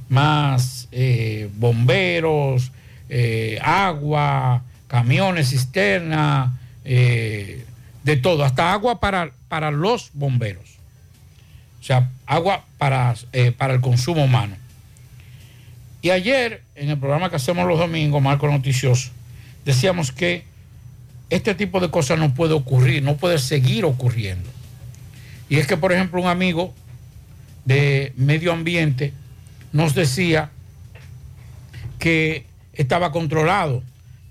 más 0.07 0.88
eh, 0.91 1.49
bomberos, 1.55 2.72
eh, 3.09 3.57
agua, 3.63 4.61
camiones, 4.88 5.49
cisterna, 5.49 6.59
eh, 6.86 7.65
de 8.03 8.17
todo, 8.17 8.43
hasta 8.43 8.71
agua 8.71 8.99
para, 8.99 9.31
para 9.49 9.71
los 9.71 10.11
bomberos. 10.13 10.77
O 11.81 11.83
sea, 11.83 12.09
agua 12.25 12.65
para, 12.77 13.15
eh, 13.33 13.51
para 13.51 13.73
el 13.73 13.81
consumo 13.81 14.23
humano. 14.23 14.55
Y 16.01 16.11
ayer, 16.11 16.61
en 16.75 16.91
el 16.91 16.99
programa 16.99 17.29
que 17.29 17.38
hacemos 17.38 17.67
los 17.67 17.79
domingos, 17.79 18.21
Marco 18.21 18.47
Noticioso, 18.47 19.09
decíamos 19.65 20.11
que 20.11 20.45
este 21.31 21.55
tipo 21.55 21.79
de 21.79 21.89
cosas 21.89 22.19
no 22.19 22.33
puede 22.33 22.53
ocurrir, 22.53 23.01
no 23.01 23.17
puede 23.17 23.39
seguir 23.39 23.86
ocurriendo. 23.86 24.47
Y 25.49 25.57
es 25.57 25.67
que, 25.67 25.77
por 25.77 25.91
ejemplo, 25.91 26.21
un 26.21 26.27
amigo 26.27 26.73
de 27.65 28.13
medio 28.15 28.53
ambiente 28.53 29.13
nos 29.71 29.95
decía 29.95 30.51
que 31.97 32.45
estaba 32.73 33.11
controlado, 33.11 33.81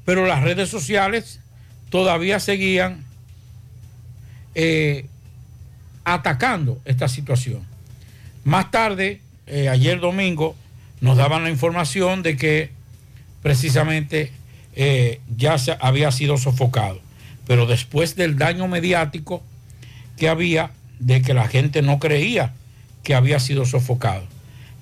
pero 0.05 0.27
las 0.27 0.43
redes 0.43 0.69
sociales 0.69 1.41
todavía 1.95 2.41
seguían 2.41 3.05
eh, 4.57 5.07
atacando 6.03 6.81
esta 6.87 7.07
situación. 7.07 7.63
Más 8.43 8.73
tarde, 8.73 9.21
eh, 9.47 9.69
ayer 9.69 10.01
domingo, 10.01 10.57
nos 11.01 11.17
daban 11.17 11.45
la 11.45 11.51
información 11.51 12.25
de 12.25 12.37
que 12.37 12.71
precisamente 13.45 14.33
eh, 14.75 15.21
ya 15.37 15.57
se 15.57 15.77
había 15.81 16.11
sido 16.11 16.37
sofocado. 16.37 17.01
Pero 17.47 17.65
después 17.65 18.17
del 18.17 18.39
daño 18.39 18.67
mediático 18.67 19.41
que 20.17 20.29
había 20.29 20.73
de 20.99 21.23
que 21.23 21.33
la 21.33 21.47
gente 21.47 21.81
no 21.81 22.01
creía 22.01 22.55
que 23.05 23.15
había 23.15 23.39
sido 23.39 23.67
sofocado. 23.67 24.27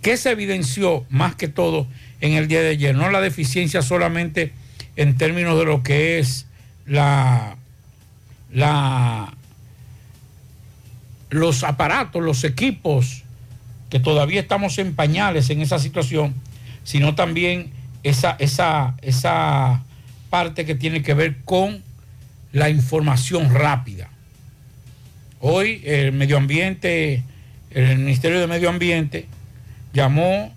¿Qué 0.00 0.16
se 0.16 0.30
evidenció 0.30 1.04
más 1.10 1.34
que 1.34 1.48
todo 1.48 1.86
en 2.22 2.32
el 2.32 2.48
día 2.48 2.62
de 2.62 2.70
ayer? 2.70 2.94
No 2.94 3.10
la 3.10 3.20
deficiencia 3.20 3.82
solamente 3.82 4.54
en 4.96 5.18
términos 5.18 5.58
de 5.58 5.66
lo 5.66 5.82
que 5.82 6.18
es 6.18 6.46
la, 6.86 7.56
la, 8.50 9.34
los 11.30 11.64
aparatos, 11.64 12.22
los 12.22 12.44
equipos, 12.44 13.22
que 13.90 14.00
todavía 14.00 14.40
estamos 14.40 14.78
en 14.78 14.94
pañales 14.94 15.50
en 15.50 15.60
esa 15.60 15.78
situación, 15.78 16.34
sino 16.84 17.14
también 17.14 17.72
esa, 18.02 18.36
esa, 18.38 18.94
esa 19.02 19.82
parte 20.30 20.64
que 20.64 20.74
tiene 20.74 21.02
que 21.02 21.14
ver 21.14 21.38
con 21.44 21.82
la 22.52 22.70
información 22.70 23.54
rápida. 23.54 24.08
Hoy 25.40 25.82
el 25.84 26.12
medio 26.12 26.36
ambiente, 26.36 27.22
el 27.70 27.98
Ministerio 27.98 28.40
de 28.40 28.46
Medio 28.46 28.70
Ambiente 28.70 29.26
llamó 29.92 30.52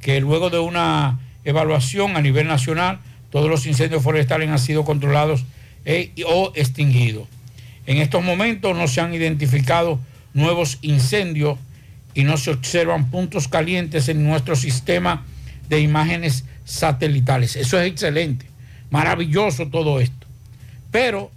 que 0.00 0.20
luego 0.20 0.50
de 0.50 0.58
una 0.58 1.20
evaluación 1.44 2.16
a 2.16 2.20
nivel 2.20 2.46
nacional, 2.46 2.98
todos 3.30 3.48
los 3.48 3.66
incendios 3.66 4.02
forestales 4.02 4.48
han 4.48 4.58
sido 4.58 4.84
controlados 4.84 5.44
e- 5.84 6.12
o 6.26 6.52
extinguidos. 6.54 7.28
En 7.86 7.98
estos 7.98 8.22
momentos 8.22 8.76
no 8.76 8.88
se 8.88 9.00
han 9.00 9.14
identificado 9.14 9.98
nuevos 10.34 10.78
incendios 10.82 11.58
y 12.14 12.24
no 12.24 12.36
se 12.36 12.50
observan 12.50 13.10
puntos 13.10 13.48
calientes 13.48 14.08
en 14.08 14.24
nuestro 14.24 14.56
sistema 14.56 15.24
de 15.68 15.80
imágenes 15.80 16.44
satelitales. 16.64 17.56
Eso 17.56 17.80
es 17.80 17.90
excelente, 17.90 18.46
maravilloso 18.90 19.68
todo 19.68 20.00
esto. 20.00 20.26
Pero 20.90 21.30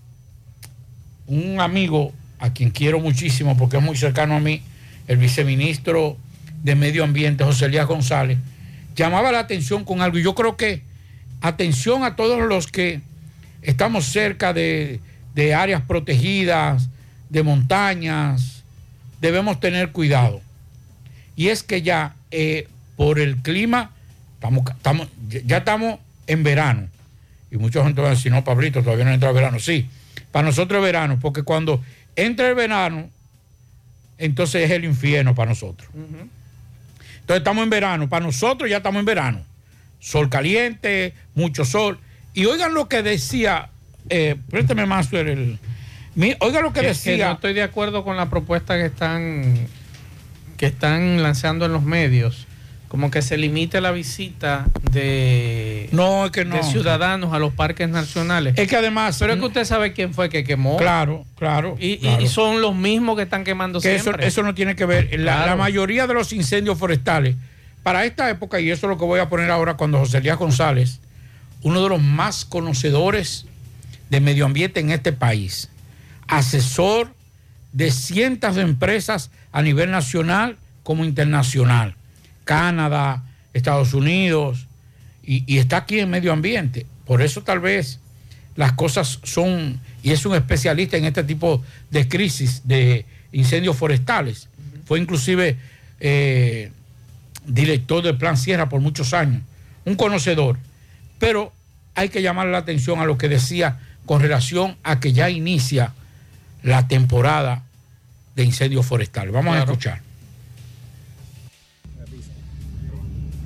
un 1.27 1.59
amigo 1.59 2.13
a 2.39 2.51
quien 2.51 2.71
quiero 2.71 2.99
muchísimo 2.99 3.55
porque 3.57 3.77
es 3.77 3.83
muy 3.83 3.95
cercano 3.95 4.35
a 4.35 4.39
mí, 4.39 4.61
el 5.07 5.17
viceministro 5.17 6.17
de 6.63 6.75
Medio 6.75 7.03
Ambiente, 7.03 7.43
José 7.43 7.65
Elías 7.65 7.87
González, 7.87 8.37
llamaba 8.95 9.31
la 9.31 9.39
atención 9.39 9.83
con 9.83 10.01
algo. 10.01 10.17
Y 10.17 10.23
yo 10.23 10.35
creo 10.35 10.57
que 10.57 10.81
atención 11.41 12.03
a 12.03 12.15
todos 12.15 12.39
los 12.47 12.67
que 12.67 13.01
estamos 13.61 14.05
cerca 14.05 14.53
de, 14.53 14.99
de 15.33 15.53
áreas 15.53 15.81
protegidas, 15.81 16.89
de 17.29 17.43
montañas, 17.43 18.63
debemos 19.19 19.59
tener 19.59 19.91
cuidado. 19.91 20.41
Y 21.35 21.47
es 21.47 21.63
que 21.63 21.81
ya 21.81 22.15
eh, 22.31 22.67
por 22.95 23.19
el 23.19 23.37
clima, 23.37 23.91
estamos, 24.35 24.63
estamos, 24.69 25.07
ya 25.27 25.57
estamos 25.57 25.99
en 26.27 26.43
verano. 26.43 26.87
Y 27.49 27.57
mucha 27.57 27.83
gente 27.83 28.01
va 28.01 28.07
a 28.07 28.11
decir, 28.11 28.31
no, 28.31 28.43
Pablito, 28.43 28.83
todavía 28.83 29.05
no 29.05 29.11
entra 29.11 29.29
el 29.29 29.35
verano. 29.35 29.59
Sí, 29.59 29.87
para 30.31 30.45
nosotros 30.45 30.79
es 30.79 30.83
verano, 30.83 31.19
porque 31.21 31.43
cuando 31.43 31.81
entra 32.15 32.49
el 32.49 32.55
verano, 32.55 33.09
entonces 34.17 34.63
es 34.63 34.71
el 34.71 34.85
infierno 34.85 35.35
para 35.35 35.49
nosotros. 35.49 35.89
Entonces 35.93 37.37
estamos 37.37 37.63
en 37.63 37.69
verano, 37.69 38.09
para 38.09 38.25
nosotros 38.25 38.69
ya 38.69 38.77
estamos 38.77 38.99
en 38.99 39.05
verano. 39.05 39.50
Sol 40.01 40.27
caliente, 40.29 41.13
mucho 41.35 41.63
sol. 41.63 41.97
Y 42.33 42.45
oigan 42.45 42.73
lo 42.73 42.89
que 42.89 43.01
decía, 43.03 43.69
eh, 44.09 44.35
présteme 44.49 44.85
más 44.85 45.13
el... 45.13 45.59
oigan 46.39 46.63
lo 46.63 46.73
que 46.73 46.79
Que- 46.81 46.87
que 46.87 46.87
decía... 46.87 47.27
no 47.27 47.33
estoy 47.35 47.53
de 47.53 47.63
acuerdo 47.63 48.03
con 48.03 48.17
la 48.17 48.29
propuesta 48.29 48.75
que 48.77 48.85
están 48.87 49.67
que 50.57 50.65
están 50.67 51.23
lanzando 51.23 51.65
en 51.65 51.73
los 51.73 51.81
medios, 51.83 52.45
como 52.87 53.09
que 53.09 53.21
se 53.23 53.35
limite 53.37 53.81
la 53.81 53.89
visita 53.91 54.65
de 54.91 55.89
no, 55.91 56.25
es 56.25 56.31
que 56.31 56.45
no. 56.45 56.55
de 56.55 56.61
ciudadanos 56.63 57.33
a 57.33 57.39
los 57.39 57.51
parques 57.53 57.89
nacionales. 57.89 58.53
Es 58.57 58.67
que 58.67 58.75
además, 58.75 59.17
pero 59.19 59.33
es 59.33 59.39
que 59.39 59.45
usted 59.45 59.65
sabe 59.65 59.93
quién 59.93 60.13
fue 60.13 60.29
que 60.29 60.43
quemó. 60.43 60.77
Claro, 60.77 61.25
claro. 61.35 61.77
Y, 61.79 61.93
y- 61.93 61.97
claro. 61.99 62.21
y 62.21 62.27
son 62.27 62.61
los 62.61 62.75
mismos 62.75 63.15
que 63.17 63.23
están 63.23 63.43
quemando 63.43 63.79
que 63.81 63.95
eso, 63.95 64.15
eso 64.19 64.43
no 64.43 64.53
tiene 64.53 64.75
que 64.75 64.85
ver. 64.85 65.05
La, 65.19 65.33
Claro. 65.37 65.45
la 65.51 65.55
mayoría 65.55 66.05
de 66.05 66.13
los 66.13 66.31
incendios 66.31 66.77
forestales, 66.77 67.35
para 67.83 68.05
esta 68.05 68.29
época, 68.29 68.59
y 68.59 68.69
eso 68.69 68.85
es 68.87 68.89
lo 68.89 68.97
que 68.97 69.05
voy 69.05 69.19
a 69.19 69.29
poner 69.29 69.49
ahora 69.49 69.75
cuando 69.75 69.99
José 69.99 70.19
Elías 70.19 70.37
González, 70.37 70.99
uno 71.63 71.81
de 71.83 71.89
los 71.89 72.01
más 72.01 72.45
conocedores 72.45 73.45
de 74.09 74.19
medio 74.19 74.45
ambiente 74.45 74.79
en 74.79 74.91
este 74.91 75.13
país, 75.13 75.69
asesor 76.27 77.13
de 77.73 77.91
cientos 77.91 78.55
de 78.55 78.61
empresas 78.61 79.31
a 79.51 79.61
nivel 79.61 79.91
nacional 79.91 80.57
como 80.83 81.05
internacional, 81.05 81.95
Canadá, 82.43 83.23
Estados 83.53 83.93
Unidos, 83.93 84.67
y, 85.23 85.57
está 85.57 85.77
aquí 85.77 85.99
en 85.99 86.09
medio 86.09 86.33
ambiente. 86.33 86.85
Por 87.05 87.21
eso 87.21 87.41
tal 87.41 87.59
vez 87.59 87.99
las 88.55 88.73
cosas 88.73 89.19
son, 89.23 89.79
y 90.03 90.11
es 90.11 90.25
un 90.25 90.35
especialista 90.35 90.97
en 90.97 91.05
este 91.05 91.23
tipo 91.23 91.63
de 91.89 92.07
crisis 92.07 92.61
de 92.65 93.05
incendios 93.31 93.77
forestales. 93.77 94.49
Fue 94.85 94.99
inclusive 94.99 95.57
eh, 95.99 96.71
director 97.45 98.03
del 98.03 98.17
Plan 98.17 98.37
Sierra 98.37 98.69
por 98.69 98.81
muchos 98.81 99.13
años, 99.13 99.41
un 99.85 99.95
conocedor. 99.95 100.57
Pero 101.19 101.51
hay 101.95 102.09
que 102.09 102.21
llamar 102.21 102.47
la 102.47 102.59
atención 102.59 102.99
a 102.99 103.05
lo 103.05 103.17
que 103.17 103.29
decía 103.29 103.79
con 104.05 104.21
relación 104.21 104.77
a 104.83 104.99
que 104.99 105.13
ya 105.13 105.29
inicia 105.29 105.93
la 106.63 106.87
temporada 106.87 107.63
de 108.35 108.43
incendios 108.43 108.85
forestales. 108.85 109.33
Vamos 109.33 109.55
a 109.55 109.59
escuchar. 109.59 110.01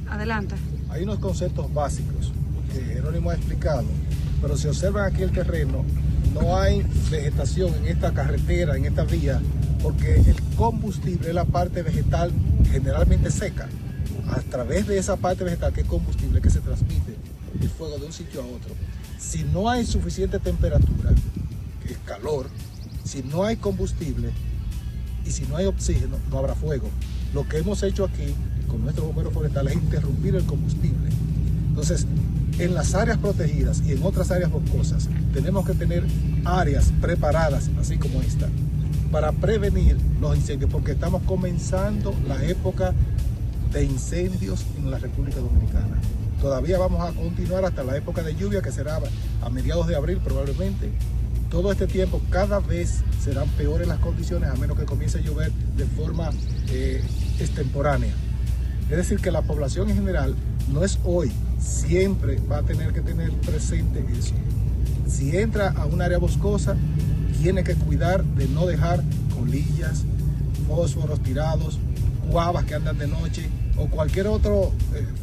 Adelante. 0.10 0.56
Hay 0.89 1.04
unos 1.04 1.20
conceptos 1.20 1.74
básicos 1.74 2.32
que 2.72 2.82
Jerónimo 2.82 3.30
ha 3.30 3.36
explicado, 3.36 3.86
pero 4.41 4.56
si 4.56 4.68
observan 4.68 5.12
aquí 5.12 5.24
el 5.24 5.32
terreno, 5.32 5.84
no 6.34 6.58
hay 6.58 6.86
vegetación 7.10 7.74
en 7.76 7.88
esta 7.88 8.14
carretera, 8.14 8.78
en 8.78 8.86
esta 8.86 9.04
vía, 9.04 9.41
porque 9.82 10.16
el 10.16 10.36
combustible 10.56 11.30
es 11.30 11.36
la 11.36 11.46
parte 11.46 11.82
vegetal 11.82 12.32
generalmente 12.72 13.32
seca. 13.32 13.68
A 14.32 14.39
través 14.41 14.88
de 14.88 14.97
esa 14.97 15.15
parte 15.17 15.43
vegetal 15.43 15.73
que 15.73 15.82
es 15.82 15.88
combustible 15.88 16.41
que 16.41 16.49
se 16.49 16.59
transmite 16.59 17.15
el 17.61 17.69
fuego 17.69 17.97
de 17.97 18.05
un 18.05 18.13
sitio 18.13 18.41
a 18.41 18.45
otro. 18.45 18.73
Si 19.19 19.43
no 19.43 19.69
hay 19.69 19.86
suficiente 19.86 20.39
temperatura, 20.39 21.11
que 21.86 21.93
es 21.93 21.99
calor, 21.99 22.47
si 23.03 23.23
no 23.23 23.43
hay 23.43 23.55
combustible 23.55 24.32
y 25.26 25.32
si 25.32 25.45
no 25.45 25.57
hay 25.57 25.65
oxígeno, 25.65 26.17
no 26.30 26.39
habrá 26.39 26.55
fuego. 26.55 26.89
Lo 27.34 27.47
que 27.47 27.57
hemos 27.57 27.82
hecho 27.84 28.05
aquí 28.05 28.34
con 28.67 28.82
nuestros 28.82 29.07
bomberos 29.07 29.34
forestales 29.34 29.76
es 29.76 29.84
interrumpir 29.84 30.36
el 30.36 30.45
combustible. 30.45 31.09
Entonces, 31.69 32.07
en 32.59 32.73
las 32.73 32.95
áreas 32.95 33.17
protegidas 33.17 33.82
y 33.86 33.91
en 33.91 34.03
otras 34.03 34.32
áreas 34.32 34.51
boscosas, 34.51 35.09
tenemos 35.34 35.65
que 35.65 35.73
tener 35.73 36.05
áreas 36.45 36.91
preparadas, 37.01 37.69
así 37.80 37.97
como 37.97 38.21
esta, 38.21 38.47
para 39.11 39.32
prevenir 39.34 39.97
los 40.21 40.36
incendios, 40.36 40.71
porque 40.71 40.93
estamos 40.93 41.21
comenzando 41.23 42.13
la 42.28 42.43
época 42.45 42.93
de 43.76 43.84
incendios 43.84 44.65
en 44.78 44.89
la 44.89 44.97
República 44.97 45.38
Dominicana. 45.38 45.99
Todavía 46.41 46.78
vamos 46.78 47.01
a 47.01 47.11
continuar 47.11 47.65
hasta 47.65 47.84
la 47.84 47.97
época 47.97 48.23
de 48.23 48.34
lluvia, 48.34 48.61
que 48.61 48.71
será 48.71 49.01
a 49.41 49.49
mediados 49.49 49.88
de 49.88 49.97
abril 49.97 50.19
probablemente. 50.23 50.91
Todo 51.49 51.73
este 51.73 51.86
tiempo 51.86 52.21
cada 52.30 52.59
vez 52.59 53.03
serán 53.21 53.49
peores 53.49 53.88
las 53.88 53.99
condiciones, 53.99 54.49
a 54.49 54.55
menos 54.55 54.80
que 54.80 54.86
comience 54.86 55.17
a 55.17 55.21
llover 55.21 55.51
de 55.76 55.86
forma 55.86 56.30
eh, 56.69 57.03
extemporánea. 57.39 58.13
Es 58.89 58.95
decir, 58.95 59.19
que 59.19 59.30
la 59.30 59.41
población 59.41 59.89
en 59.89 59.97
general 59.97 60.36
no 60.71 60.86
es 60.86 60.97
hoy, 61.03 61.32
siempre 61.59 62.39
va 62.49 62.59
a 62.59 62.63
tener 62.63 62.93
que 62.93 63.01
tener 63.01 63.32
presente 63.39 64.05
eso. 64.17 64.36
Si 65.05 65.36
entra 65.36 65.71
a 65.71 65.86
un 65.86 66.01
área 66.01 66.17
boscosa, 66.17 66.78
tiene 67.41 67.65
que 67.65 67.76
cuidar 67.76 68.23
de 68.23 68.47
no 68.47 68.67
dejar 68.67 69.03
colillas, 69.38 70.05
fósforos 70.65 71.21
tirados, 71.21 71.78
guavas 72.30 72.63
que 72.63 72.76
andan 72.76 72.97
de 72.97 73.07
noche 73.07 73.49
o 73.78 73.88
cualquier 73.88 74.28
otra 74.28 74.51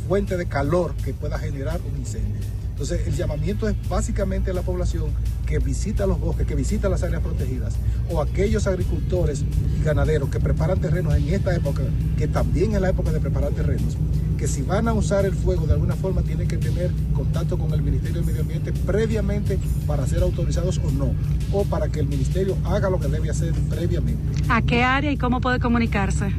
fuente 0.08 0.36
de 0.36 0.46
calor 0.46 0.94
que 1.04 1.14
pueda 1.14 1.38
generar 1.38 1.80
un 1.90 1.98
incendio. 1.98 2.40
Entonces, 2.70 3.06
el 3.06 3.14
llamamiento 3.14 3.68
es 3.68 3.76
básicamente 3.88 4.50
a 4.50 4.54
la 4.54 4.62
población 4.62 5.10
que 5.46 5.58
visita 5.58 6.06
los 6.06 6.18
bosques, 6.18 6.46
que 6.46 6.54
visita 6.54 6.88
las 6.88 7.02
áreas 7.02 7.22
protegidas, 7.22 7.74
o 8.10 8.20
aquellos 8.20 8.66
agricultores 8.66 9.44
y 9.78 9.84
ganaderos 9.84 10.30
que 10.30 10.40
preparan 10.40 10.80
terrenos 10.80 11.14
en 11.14 11.28
esta 11.28 11.54
época, 11.54 11.82
que 12.16 12.26
también 12.26 12.74
es 12.74 12.80
la 12.80 12.90
época 12.90 13.12
de 13.12 13.20
preparar 13.20 13.52
terrenos, 13.52 13.96
que 14.38 14.48
si 14.48 14.62
van 14.62 14.88
a 14.88 14.94
usar 14.94 15.26
el 15.26 15.34
fuego 15.34 15.66
de 15.66 15.74
alguna 15.74 15.94
forma 15.94 16.22
tienen 16.22 16.48
que 16.48 16.56
tener 16.56 16.90
contacto 17.14 17.58
con 17.58 17.72
el 17.72 17.82
Ministerio 17.82 18.22
de 18.22 18.26
Medio 18.26 18.40
Ambiente 18.40 18.72
previamente 18.72 19.58
para 19.86 20.06
ser 20.06 20.22
autorizados 20.22 20.78
o 20.78 20.90
no, 20.90 21.12
o 21.52 21.64
para 21.64 21.88
que 21.88 22.00
el 22.00 22.08
Ministerio 22.08 22.56
haga 22.64 22.88
lo 22.90 22.98
que 22.98 23.08
debe 23.08 23.30
hacer 23.30 23.52
previamente. 23.68 24.42
¿A 24.48 24.62
qué 24.62 24.82
área 24.82 25.12
y 25.12 25.18
cómo 25.18 25.40
puede 25.40 25.60
comunicarse? 25.60 26.32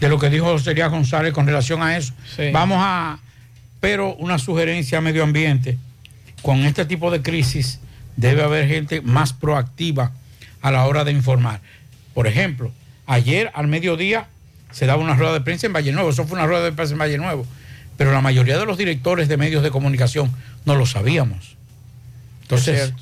De 0.00 0.08
lo 0.08 0.18
que 0.18 0.30
dijo 0.30 0.58
Sería 0.58 0.86
González 0.88 1.32
con 1.32 1.46
relación 1.46 1.82
a 1.82 1.96
eso. 1.96 2.12
Vamos 2.52 2.78
a, 2.80 3.18
pero 3.80 4.14
una 4.16 4.38
sugerencia 4.38 4.98
a 4.98 5.00
medio 5.00 5.22
ambiente. 5.22 5.78
Con 6.42 6.64
este 6.64 6.84
tipo 6.84 7.10
de 7.10 7.22
crisis 7.22 7.80
debe 8.16 8.42
haber 8.42 8.68
gente 8.68 9.00
más 9.00 9.32
proactiva 9.32 10.12
a 10.60 10.70
la 10.70 10.86
hora 10.86 11.04
de 11.04 11.12
informar. 11.12 11.60
Por 12.14 12.26
ejemplo, 12.26 12.72
ayer 13.06 13.50
al 13.54 13.68
mediodía 13.68 14.28
se 14.70 14.86
daba 14.86 15.02
una 15.02 15.14
rueda 15.14 15.32
de 15.32 15.40
prensa 15.40 15.66
en 15.66 15.72
Valle 15.72 15.92
Nuevo, 15.92 16.10
eso 16.10 16.26
fue 16.26 16.36
una 16.38 16.46
rueda 16.46 16.64
de 16.64 16.72
prensa 16.72 16.92
en 16.92 16.98
Valle 16.98 17.16
Nuevo, 17.16 17.46
pero 17.96 18.12
la 18.12 18.20
mayoría 18.20 18.58
de 18.58 18.66
los 18.66 18.76
directores 18.76 19.28
de 19.28 19.36
medios 19.36 19.62
de 19.62 19.70
comunicación 19.70 20.30
no 20.64 20.76
lo 20.76 20.86
sabíamos. 20.86 21.56
Entonces, 22.42 22.92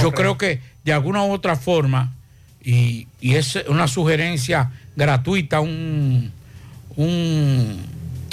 yo 0.00 0.12
creo 0.12 0.36
que 0.36 0.60
de 0.84 0.92
alguna 0.92 1.24
u 1.24 1.32
otra 1.32 1.56
forma, 1.56 2.12
y, 2.62 3.06
y 3.20 3.34
es 3.34 3.56
una 3.68 3.88
sugerencia 3.88 4.70
gratuita, 4.96 5.60
un, 5.60 6.32
un, 7.04 7.78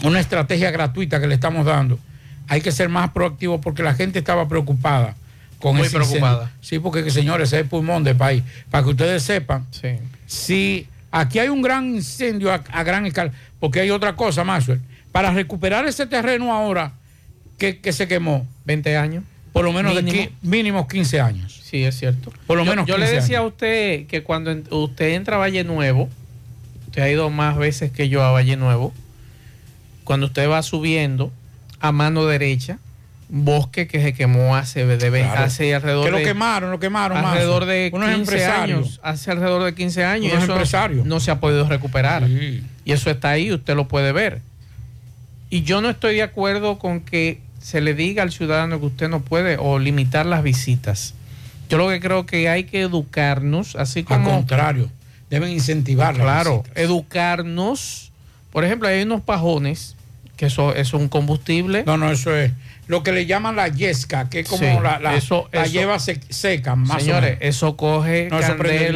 una 0.03 0.19
estrategia 0.19 0.71
gratuita 0.71 1.19
que 1.19 1.27
le 1.27 1.35
estamos 1.35 1.65
dando, 1.65 1.99
hay 2.47 2.61
que 2.61 2.71
ser 2.71 2.89
más 2.89 3.11
proactivo 3.11 3.59
porque 3.61 3.83
la 3.83 3.93
gente 3.93 4.19
estaba 4.19 4.47
preocupada 4.47 5.15
con 5.59 5.75
Muy 5.75 5.87
ese 5.87 5.95
preocupada. 5.95 6.43
incendio. 6.43 6.57
Sí, 6.61 6.79
porque 6.79 7.09
señores, 7.09 7.51
es 7.53 7.59
el 7.61 7.65
pulmón 7.67 8.03
del 8.03 8.15
país. 8.15 8.43
Para 8.69 8.83
que 8.83 8.89
ustedes 8.91 9.23
sepan, 9.23 9.65
si 10.25 10.87
aquí 11.11 11.39
hay 11.39 11.49
un 11.49 11.61
gran 11.61 11.95
incendio 11.95 12.51
a, 12.51 12.55
a 12.71 12.83
gran 12.83 13.05
escala, 13.05 13.31
porque 13.59 13.79
hay 13.79 13.89
otra 13.89 14.15
cosa, 14.15 14.43
Maxwell, 14.43 14.79
para 15.11 15.31
recuperar 15.31 15.87
ese 15.87 16.05
terreno 16.05 16.53
ahora 16.53 16.93
que, 17.57 17.79
que 17.79 17.91
se 17.91 18.07
quemó. 18.07 18.45
20 18.65 18.97
años. 18.97 19.23
Por 19.53 19.63
lo 19.65 19.71
menos 19.73 19.95
Mínimo. 19.95 20.17
de 20.17 20.31
mínimo 20.43 20.87
15 20.87 21.19
años. 21.21 21.61
Sí, 21.63 21.83
es 21.83 21.97
cierto. 21.97 22.31
Por 22.45 22.57
lo 22.57 22.63
Yo- 22.65 22.69
menos 22.71 22.85
Yo, 22.85 22.97
le 22.97 23.05
15 23.05 23.15
decía 23.21 23.37
años. 23.39 23.45
a 23.45 23.53
usted 23.53 24.05
que 24.07 24.21
cuando 24.21 24.51
usted 24.77 25.13
entra 25.15 25.37
a 25.37 25.39
Valle 25.39 25.63
Nuevo, 25.63 26.07
usted 26.97 27.03
ha 27.03 27.11
ido 27.11 27.29
más 27.29 27.55
veces 27.57 27.91
que 27.91 28.09
yo 28.09 28.23
a 28.23 28.31
Valle 28.31 28.57
Nuevo, 28.57 28.91
cuando 30.03 30.25
usted 30.25 30.49
va 30.49 30.63
subiendo 30.63 31.31
a 31.79 31.91
mano 31.91 32.25
derecha, 32.25 32.79
bosque 33.29 33.87
que 33.87 34.01
se 34.01 34.13
quemó 34.13 34.55
hace, 34.55 34.83
de, 34.87 34.97
Claro. 34.97 35.43
hace 35.43 35.75
alrededor 35.75 36.05
Que 36.05 36.11
lo 36.11 36.17
de... 36.17 36.23
quemaron, 36.23 36.71
lo 36.71 36.79
quemaron. 36.79 37.17
alrededor 37.23 37.65
de 37.65 37.91
Unos 37.93 38.09
15 38.09 38.19
empresarios. 38.21 38.79
años, 38.79 38.99
hace 39.03 39.29
alrededor 39.29 39.63
de 39.65 39.75
15 39.75 40.05
años, 40.05 40.31
Unos 40.31 40.43
eso 40.45 40.53
empresarios. 40.53 41.05
no 41.05 41.19
se 41.19 41.29
ha 41.29 41.39
podido 41.39 41.67
recuperar. 41.69 42.27
Y 42.27 42.63
eso 42.91 43.11
está 43.11 43.29
ahí, 43.29 43.51
usted 43.53 43.75
lo 43.75 43.87
puede 43.87 44.11
ver. 44.11 44.41
Y 45.51 45.61
yo 45.61 45.81
no 45.81 45.91
estoy 45.91 46.15
de 46.15 46.23
acuerdo 46.23 46.79
con 46.79 47.01
que 47.01 47.41
se 47.61 47.79
le 47.79 47.93
diga 47.93 48.23
al 48.23 48.31
ciudadano 48.31 48.79
que 48.79 48.87
usted 48.87 49.07
no 49.07 49.19
puede 49.19 49.57
o 49.59 49.77
limitar 49.77 50.25
las 50.25 50.41
visitas. 50.41 51.13
Yo 51.69 51.77
lo 51.77 51.89
que 51.89 51.99
creo 51.99 52.25
que 52.25 52.49
hay 52.49 52.63
que 52.63 52.81
educarnos, 52.81 53.75
así 53.75 53.99
Al 53.99 54.05
como... 54.05 54.31
contrario, 54.31 54.89
deben 55.29 55.49
incentivar 55.51 56.15
Claro, 56.15 56.59
visitas. 56.63 56.77
educarnos. 56.83 58.11
Por 58.51 58.63
ejemplo, 58.63 58.87
hay 58.87 59.01
unos 59.03 59.21
pajones 59.21 59.95
que 60.35 60.45
eso, 60.47 60.73
es 60.75 60.93
un 60.93 61.07
combustible. 61.09 61.83
No, 61.85 61.97
no, 61.97 62.11
eso 62.11 62.35
es 62.35 62.51
lo 62.87 63.03
que 63.03 63.11
le 63.11 63.25
llaman 63.25 63.55
la 63.55 63.67
yesca, 63.67 64.29
que 64.29 64.41
es 64.41 64.47
como 64.47 64.59
Sí, 64.61 64.79
la, 64.81 64.99
la, 64.99 65.15
eso- 65.15 65.49
la 65.51 65.63
eso- 65.63 65.71
lleva 65.73 65.99
se- 65.99 66.21
seca, 66.29 66.75
más 66.75 67.01
Señores, 67.03 67.31
o 67.37 67.39
menos. 67.39 67.55
eso 67.55 67.75
coge 67.75 68.29
No, 68.31 68.39
eso 68.39 68.55
prende 68.55 68.91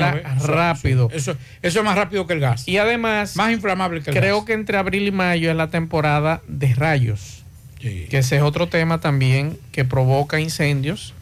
rápido. 0.45 1.09
Eso, 1.11 1.35
eso 1.61 1.79
es 1.79 1.85
más 1.85 1.95
rápido 1.97 2.25
que 2.27 2.33
el 2.33 2.39
gas. 2.39 2.67
Y 2.67 2.77
además, 2.77 3.35
más 3.35 3.51
inflamable 3.51 4.01
que 4.01 4.11
el 4.11 4.15
creo 4.17 4.37
gas. 4.37 4.45
que 4.45 4.53
entre 4.53 4.77
abril 4.77 5.07
y 5.07 5.11
mayo 5.11 5.49
es 5.49 5.57
la 5.57 5.69
temporada 5.69 6.41
de 6.47 6.73
rayos. 6.75 7.43
Que 7.79 8.07
ese 8.19 8.35
es 8.37 8.41
otro 8.43 8.67
tema 8.69 8.99
también 8.99 9.57
que 9.71 9.83
provoca 9.83 10.39
incendios 10.39 11.15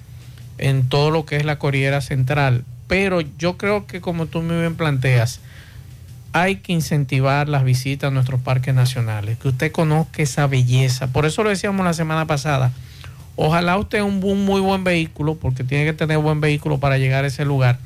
en 0.57 0.89
todo 0.89 1.09
lo 1.09 1.25
que 1.25 1.37
es 1.37 1.45
la 1.45 1.57
Corriera 1.57 2.01
Central. 2.01 2.65
Pero 2.89 3.21
yo 3.21 3.55
creo 3.55 3.85
que 3.85 4.01
como 4.01 4.25
tú 4.25 4.41
muy 4.41 4.57
bien 4.57 4.73
planteas, 4.73 5.41
hay 6.33 6.55
que 6.55 6.73
incentivar 6.73 7.47
las 7.47 7.63
visitas 7.63 8.07
a 8.07 8.11
nuestros 8.11 8.41
parques 8.41 8.73
nacionales, 8.73 9.37
que 9.37 9.49
usted 9.49 9.71
conozca 9.71 10.23
esa 10.23 10.47
belleza. 10.47 11.13
Por 11.13 11.27
eso 11.27 11.43
lo 11.43 11.51
decíamos 11.51 11.85
la 11.85 11.93
semana 11.93 12.25
pasada. 12.25 12.71
Ojalá 13.35 13.77
usted 13.77 14.01
un, 14.01 14.19
muy 14.19 14.59
buen 14.59 14.83
vehículo, 14.83 15.35
porque 15.35 15.63
tiene 15.63 15.85
que 15.85 15.93
tener 15.93 16.17
buen 16.17 16.41
vehículo 16.41 16.79
para 16.79 16.97
llegar 16.97 17.25
a 17.25 17.27
ese 17.27 17.45
lugar, 17.45 17.77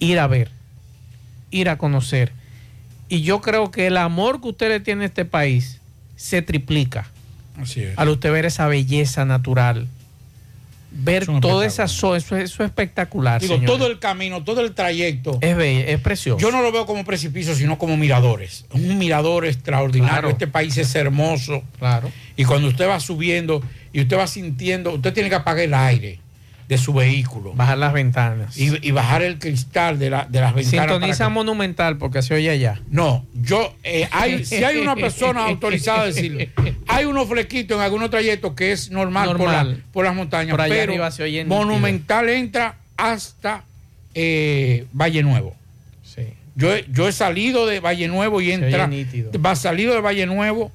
ir 0.00 0.18
a 0.18 0.26
ver, 0.26 0.50
ir 1.52 1.68
a 1.68 1.78
conocer. 1.78 2.32
Y 3.08 3.22
yo 3.22 3.40
creo 3.40 3.70
que 3.70 3.86
el 3.86 3.96
amor 3.96 4.40
que 4.40 4.48
usted 4.48 4.68
le 4.68 4.80
tiene 4.80 5.04
a 5.04 5.06
este 5.06 5.24
país 5.24 5.80
se 6.16 6.42
triplica 6.42 7.06
Así 7.56 7.82
es. 7.82 7.96
al 7.96 8.08
usted 8.08 8.32
ver 8.32 8.46
esa 8.46 8.66
belleza 8.66 9.24
natural. 9.24 9.86
Ver 10.96 11.26
toda 11.40 11.66
esa 11.66 11.88
zona, 11.88 12.18
eso, 12.18 12.36
eso 12.36 12.62
es 12.62 12.68
espectacular. 12.68 13.40
Digo, 13.40 13.58
todo 13.66 13.86
el 13.88 13.98
camino, 13.98 14.44
todo 14.44 14.60
el 14.60 14.74
trayecto. 14.74 15.38
es 15.40 15.56
bello, 15.56 15.80
es 15.86 16.00
precioso. 16.00 16.38
Yo 16.38 16.52
no 16.52 16.62
lo 16.62 16.70
veo 16.70 16.86
como 16.86 17.04
precipicio, 17.04 17.54
sino 17.54 17.78
como 17.78 17.96
miradores. 17.96 18.64
Un 18.72 18.96
mirador 18.98 19.44
extraordinario. 19.44 20.12
Claro. 20.12 20.30
Este 20.30 20.46
país 20.46 20.76
es 20.78 20.94
hermoso. 20.94 21.62
Claro. 21.78 22.10
Y 22.36 22.44
cuando 22.44 22.68
usted 22.68 22.88
va 22.88 23.00
subiendo 23.00 23.60
y 23.92 24.02
usted 24.02 24.16
va 24.16 24.26
sintiendo, 24.26 24.92
usted 24.92 25.12
tiene 25.12 25.28
que 25.28 25.34
apagar 25.34 25.64
el 25.64 25.74
aire 25.74 26.20
de 26.68 26.78
su 26.78 26.92
vehículo. 26.94 27.52
Bajar 27.52 27.76
las 27.78 27.92
ventanas. 27.92 28.56
Y, 28.56 28.86
y 28.86 28.90
bajar 28.90 29.22
el 29.22 29.38
cristal 29.38 29.98
de, 29.98 30.10
la- 30.10 30.26
de 30.28 30.40
las 30.40 30.54
ventanas. 30.54 30.88
Sintoniza 30.90 31.28
Monumental 31.28 31.98
porque 31.98 32.22
se 32.22 32.34
oye 32.34 32.48
allá. 32.50 32.80
No, 32.90 33.26
yo, 33.34 33.74
eh, 33.84 34.08
hay, 34.10 34.44
si 34.46 34.64
hay 34.64 34.78
una 34.78 34.96
persona 34.96 35.44
autorizada 35.44 36.02
a 36.02 36.06
decirle, 36.06 36.50
hay 36.88 37.04
unos 37.04 37.28
flequitos 37.28 37.76
en 37.76 37.82
algunos 37.82 38.10
trayectos 38.10 38.54
que 38.54 38.72
es 38.72 38.90
normal, 38.90 39.28
Por, 39.28 39.38
Normal. 39.40 39.70
la- 39.72 39.92
por 39.92 40.04
las 40.06 40.14
montañas, 40.14 40.52
Por 40.52 40.60
allá 40.62 40.74
pero 40.74 40.92
arriba 40.92 41.10
se 41.10 41.22
oye 41.22 41.44
nítido. 41.44 41.58
Monumental 41.58 42.28
entra 42.30 42.76
hasta 42.96 43.64
eh, 44.14 44.86
Valle 44.92 45.22
Nuevo. 45.22 45.54
Yo, 46.56 46.72
he- 46.72 46.84
yo 46.88 47.08
he 47.08 47.12
salido 47.12 47.66
de 47.66 47.80
Valle 47.80 48.06
Nuevo 48.06 48.40
y 48.40 48.52
entra, 48.52 48.88
va 49.44 49.56
salido 49.56 49.92
de 49.92 50.00
Valle 50.00 50.24
Nuevo 50.26 50.70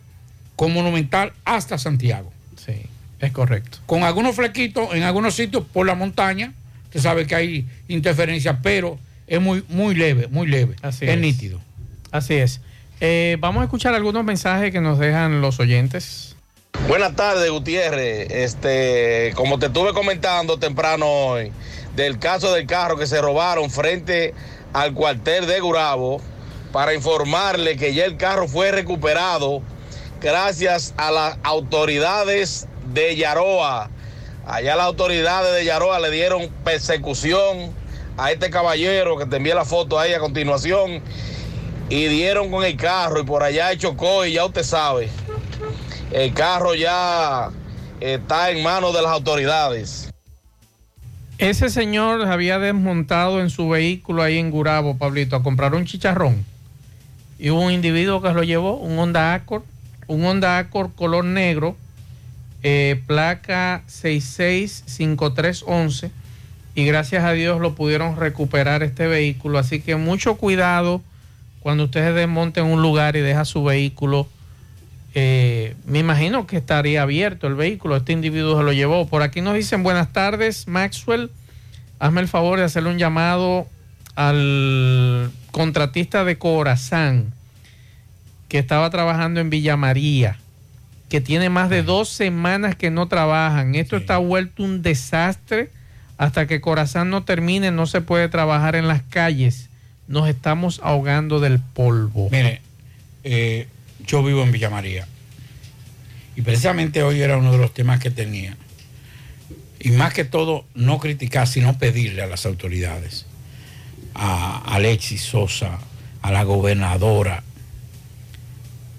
con 0.57 0.73
Monumental 0.73 1.31
hasta 1.45 1.77
Santiago. 1.77 2.33
Sí, 2.57 2.73
es 3.19 3.31
correcto. 3.31 3.79
Con 3.85 4.03
algunos 4.03 4.35
flequitos 4.35 4.93
en 4.93 5.03
algunos 5.03 5.35
sitios 5.35 5.63
por 5.71 5.85
la 5.85 5.95
montaña, 5.95 6.53
usted 6.85 7.01
sabe 7.01 7.27
que 7.27 7.35
hay 7.35 7.67
interferencia, 7.87 8.59
pero 8.61 8.97
es 9.27 9.41
muy, 9.41 9.63
muy 9.69 9.95
leve, 9.95 10.27
muy 10.27 10.47
leve. 10.47 10.75
Así 10.81 11.05
es 11.05 11.11
es. 11.11 11.19
nítido. 11.19 11.59
Así 12.11 12.35
es. 12.35 12.61
Eh, 13.01 13.37
vamos 13.39 13.61
a 13.61 13.65
escuchar 13.65 13.93
algunos 13.93 14.23
mensajes 14.23 14.71
que 14.71 14.81
nos 14.81 14.99
dejan 14.99 15.41
los 15.41 15.59
oyentes. 15.59 16.35
Buenas 16.87 17.15
tardes, 17.15 17.49
Gutiérrez. 17.49 18.29
Este, 18.31 19.33
como 19.35 19.59
te 19.59 19.67
estuve 19.67 19.93
comentando 19.93 20.57
temprano 20.57 21.05
hoy, 21.07 21.51
del 21.95 22.19
caso 22.19 22.53
del 22.53 22.65
carro 22.65 22.97
que 22.97 23.07
se 23.07 23.21
robaron 23.21 23.69
frente 23.69 24.33
al 24.73 24.93
cuartel 24.93 25.45
de 25.45 25.59
Gurabo, 25.59 26.21
para 26.71 26.93
informarle 26.93 27.77
que 27.77 27.93
ya 27.93 28.05
el 28.05 28.17
carro 28.17 28.47
fue 28.47 28.71
recuperado 28.71 29.61
gracias 30.21 30.93
a 30.97 31.11
las 31.11 31.37
autoridades 31.43 32.67
de 32.93 33.15
Yaroa. 33.15 33.89
Allá 34.45 34.75
las 34.75 34.85
autoridades 34.85 35.53
de 35.53 35.65
Yaroa 35.65 35.99
le 35.99 36.11
dieron 36.11 36.49
persecución 36.63 37.73
a 38.17 38.31
este 38.31 38.49
caballero 38.49 39.17
que 39.17 39.25
te 39.25 39.37
envié 39.37 39.53
la 39.53 39.65
foto 39.65 39.99
ahí 39.99 40.13
a 40.13 40.19
continuación 40.19 41.01
y 41.89 42.05
dieron 42.05 42.51
con 42.51 42.63
el 42.63 42.75
carro 42.75 43.19
y 43.19 43.23
por 43.23 43.43
allá 43.43 43.75
chocó 43.77 44.25
y 44.25 44.33
ya 44.33 44.45
usted 44.45 44.63
sabe, 44.63 45.09
el 46.11 46.33
carro 46.33 46.75
ya 46.75 47.49
está 47.99 48.51
en 48.51 48.63
manos 48.63 48.93
de 48.93 49.01
las 49.01 49.11
autoridades. 49.11 50.09
Ese 51.37 51.69
señor 51.69 52.27
había 52.27 52.59
desmontado 52.59 53.39
en 53.39 53.49
su 53.49 53.69
vehículo 53.69 54.21
ahí 54.21 54.37
en 54.37 54.51
Gurabo, 54.51 54.97
Pablito, 54.97 55.37
a 55.37 55.43
comprar 55.43 55.73
un 55.73 55.85
chicharrón. 55.85 56.45
Y 57.39 57.49
hubo 57.49 57.61
un 57.61 57.71
individuo 57.71 58.21
que 58.21 58.33
lo 58.33 58.43
llevó, 58.43 58.75
un 58.75 58.99
Honda 58.99 59.33
Accord, 59.33 59.63
un 60.07 60.25
Honda 60.25 60.57
Accord 60.57 60.91
color 60.95 61.23
negro, 61.23 61.77
eh, 62.63 63.01
placa 63.07 63.83
665311. 63.87 66.11
Y 66.75 66.85
gracias 66.85 67.23
a 67.23 67.31
Dios 67.33 67.59
lo 67.59 67.73
pudieron 67.75 68.15
recuperar 68.15 68.83
este 68.83 69.07
vehículo. 69.07 69.57
Así 69.59 69.81
que 69.81 69.95
mucho 69.95 70.35
cuidado 70.35 71.01
cuando 71.59 71.85
ustedes 71.85 72.13
desmonten 72.15 72.65
un 72.65 72.81
lugar 72.81 73.15
y 73.15 73.21
deja 73.21 73.45
su 73.45 73.63
vehículo. 73.63 74.27
Eh, 75.15 75.75
me 75.85 75.99
imagino 75.99 76.47
que 76.47 76.57
estaría 76.57 77.01
abierto 77.01 77.47
el 77.47 77.55
vehículo. 77.55 77.95
Este 77.95 78.13
individuo 78.13 78.57
se 78.57 78.63
lo 78.63 78.73
llevó. 78.73 79.07
Por 79.07 79.23
aquí 79.23 79.41
nos 79.41 79.55
dicen 79.55 79.83
buenas 79.83 80.13
tardes, 80.13 80.67
Maxwell. 80.67 81.31
Hazme 81.99 82.21
el 82.21 82.27
favor 82.27 82.59
de 82.59 82.65
hacerle 82.65 82.91
un 82.91 82.97
llamado 82.97 83.67
al 84.15 85.31
contratista 85.51 86.23
de 86.23 86.37
Corazán 86.37 87.33
que 88.47 88.57
estaba 88.57 88.89
trabajando 88.89 89.39
en 89.39 89.49
Villa 89.49 89.77
María, 89.77 90.37
que 91.09 91.21
tiene 91.21 91.49
más 91.49 91.69
de 91.69 91.83
dos 91.83 92.07
semanas 92.09 92.75
que 92.75 92.91
no 92.91 93.07
trabajan. 93.07 93.75
Esto 93.75 93.97
está 93.97 94.17
vuelto 94.19 94.63
un 94.63 94.81
desastre. 94.81 95.71
Hasta 96.17 96.47
que 96.47 96.61
Corazán 96.61 97.09
no 97.09 97.23
termine, 97.23 97.71
no 97.71 97.87
se 97.87 98.01
puede 98.01 98.29
trabajar 98.29 98.75
en 98.75 98.87
las 98.87 99.01
calles. 99.01 99.69
Nos 100.07 100.27
estamos 100.29 100.81
ahogando 100.83 101.39
del 101.39 101.59
polvo. 101.59 102.29
Mire, 102.29 102.61
eh, 103.23 103.67
yo 104.05 104.23
vivo 104.23 104.43
en 104.43 104.51
Villa 104.51 104.69
María. 104.69 105.07
Y 106.35 106.41
precisamente 106.41 107.03
hoy 107.03 107.21
era 107.21 107.37
uno 107.37 107.51
de 107.51 107.57
los 107.57 107.73
temas 107.73 107.99
que 107.99 108.11
tenía. 108.11 108.55
Y 109.79 109.91
más 109.91 110.13
que 110.13 110.25
todo, 110.25 110.65
no 110.75 110.99
criticar, 110.99 111.47
sino 111.47 111.77
pedirle 111.77 112.21
a 112.21 112.27
las 112.27 112.45
autoridades, 112.45 113.25
a 114.13 114.61
Alexis 114.73 115.21
Sosa, 115.21 115.79
a 116.21 116.31
la 116.31 116.43
gobernadora. 116.43 117.43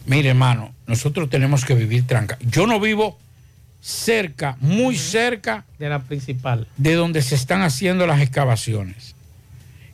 Mire, 0.06 0.30
hermano, 0.30 0.72
nosotros 0.90 1.30
tenemos 1.30 1.64
que 1.64 1.74
vivir 1.74 2.06
tranca. 2.06 2.36
Yo 2.40 2.66
no 2.66 2.78
vivo 2.80 3.18
cerca, 3.80 4.56
muy 4.60 4.96
cerca 4.96 5.64
de 5.78 5.88
la 5.88 6.00
principal, 6.00 6.66
de 6.76 6.94
donde 6.94 7.22
se 7.22 7.34
están 7.34 7.62
haciendo 7.62 8.06
las 8.06 8.20
excavaciones. 8.20 9.14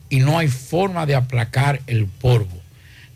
Y 0.09 0.18
no 0.20 0.38
hay 0.38 0.49
forma 0.49 1.07
de 1.07 1.14
aplacar 1.14 1.80
el 1.86 2.07
polvo. 2.07 2.61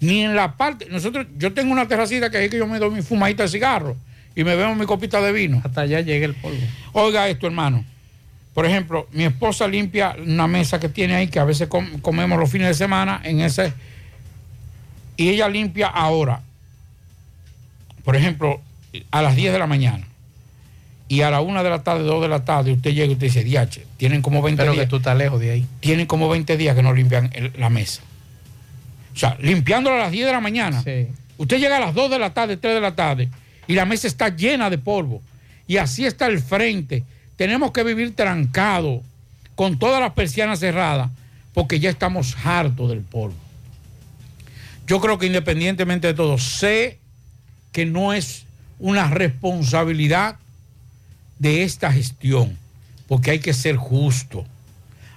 Ni 0.00 0.22
en 0.22 0.36
la 0.36 0.56
parte, 0.56 0.86
nosotros, 0.90 1.26
yo 1.38 1.52
tengo 1.52 1.72
una 1.72 1.88
terracita 1.88 2.30
que 2.30 2.36
ahí 2.38 2.48
que 2.48 2.58
yo 2.58 2.66
me 2.66 2.78
doy 2.78 2.90
mi 2.90 3.02
fumadita 3.02 3.42
de 3.42 3.48
cigarro 3.48 3.96
y 4.36 4.44
me 4.44 4.54
veo 4.56 4.74
mi 4.74 4.86
copita 4.86 5.20
de 5.20 5.32
vino. 5.32 5.60
Hasta 5.64 5.82
allá 5.82 6.00
llega 6.00 6.24
el 6.26 6.34
polvo. 6.34 6.58
Oiga 6.92 7.28
esto, 7.28 7.46
hermano. 7.46 7.84
Por 8.54 8.66
ejemplo, 8.66 9.08
mi 9.12 9.24
esposa 9.24 9.66
limpia 9.68 10.16
una 10.24 10.46
mesa 10.46 10.78
que 10.80 10.88
tiene 10.88 11.14
ahí, 11.14 11.28
que 11.28 11.38
a 11.38 11.44
veces 11.44 11.68
com- 11.68 12.00
comemos 12.00 12.38
los 12.38 12.50
fines 12.50 12.68
de 12.68 12.74
semana 12.74 13.20
en 13.24 13.40
ese. 13.40 13.72
Y 15.16 15.28
ella 15.30 15.48
limpia 15.48 15.86
ahora. 15.88 16.40
Por 18.04 18.16
ejemplo, 18.16 18.60
a 19.10 19.22
las 19.22 19.36
10 19.36 19.52
de 19.52 19.58
la 19.58 19.66
mañana. 19.66 20.06
Y 21.08 21.22
a 21.22 21.30
la 21.30 21.40
1 21.40 21.64
de 21.64 21.70
la 21.70 21.82
tarde, 21.82 22.04
2 22.04 22.22
de 22.22 22.28
la 22.28 22.44
tarde, 22.44 22.72
usted 22.72 22.92
llega 22.92 23.06
y 23.06 23.12
usted 23.14 23.26
dice, 23.26 23.42
diache, 23.42 23.84
tienen 23.96 24.22
como 24.22 24.42
20 24.42 24.62
Pero 24.62 24.72
días. 24.72 24.84
que 24.84 24.90
tú 24.90 24.96
estás 24.96 25.16
lejos 25.18 25.40
de 25.40 25.50
ahí. 25.50 25.66
Tienen 25.80 26.06
como 26.06 26.28
20 26.28 26.56
días 26.56 26.76
que 26.76 26.82
no 26.82 26.92
limpian 26.92 27.30
el- 27.32 27.52
la 27.58 27.68
mesa. 27.68 28.02
O 29.12 29.18
sea, 29.18 29.36
limpiándola 29.40 29.96
a 29.96 29.98
las 30.04 30.12
10 30.12 30.26
de 30.26 30.32
la 30.32 30.40
mañana. 30.40 30.84
Usted 31.36 31.58
llega 31.58 31.78
a 31.78 31.80
las 31.80 31.94
2 31.94 32.10
de 32.10 32.18
la 32.20 32.30
tarde, 32.32 32.56
3 32.56 32.74
de 32.74 32.80
la 32.80 32.94
tarde, 32.94 33.28
y 33.66 33.74
la 33.74 33.86
mesa 33.86 34.06
está 34.06 34.28
llena 34.28 34.70
de 34.70 34.78
polvo. 34.78 35.20
Y 35.66 35.78
así 35.78 36.06
está 36.06 36.26
el 36.26 36.38
frente. 36.38 37.02
Tenemos 37.34 37.72
que 37.72 37.82
vivir 37.82 38.14
trancados, 38.14 39.00
con 39.56 39.78
todas 39.80 40.00
las 40.00 40.12
persianas 40.12 40.60
cerradas, 40.60 41.10
porque 41.54 41.80
ya 41.80 41.90
estamos 41.90 42.36
hartos 42.44 42.88
del 42.88 43.00
polvo. 43.00 43.34
Yo 44.86 45.00
creo 45.00 45.18
que 45.18 45.26
independientemente 45.26 46.06
de 46.06 46.14
todo, 46.14 46.38
sé 46.38 46.98
que 47.72 47.86
no 47.86 48.12
es 48.12 48.44
una 48.78 49.08
responsabilidad 49.08 50.36
de 51.38 51.62
esta 51.62 51.92
gestión, 51.92 52.58
porque 53.08 53.32
hay 53.32 53.38
que 53.38 53.54
ser 53.54 53.76
justo. 53.76 54.44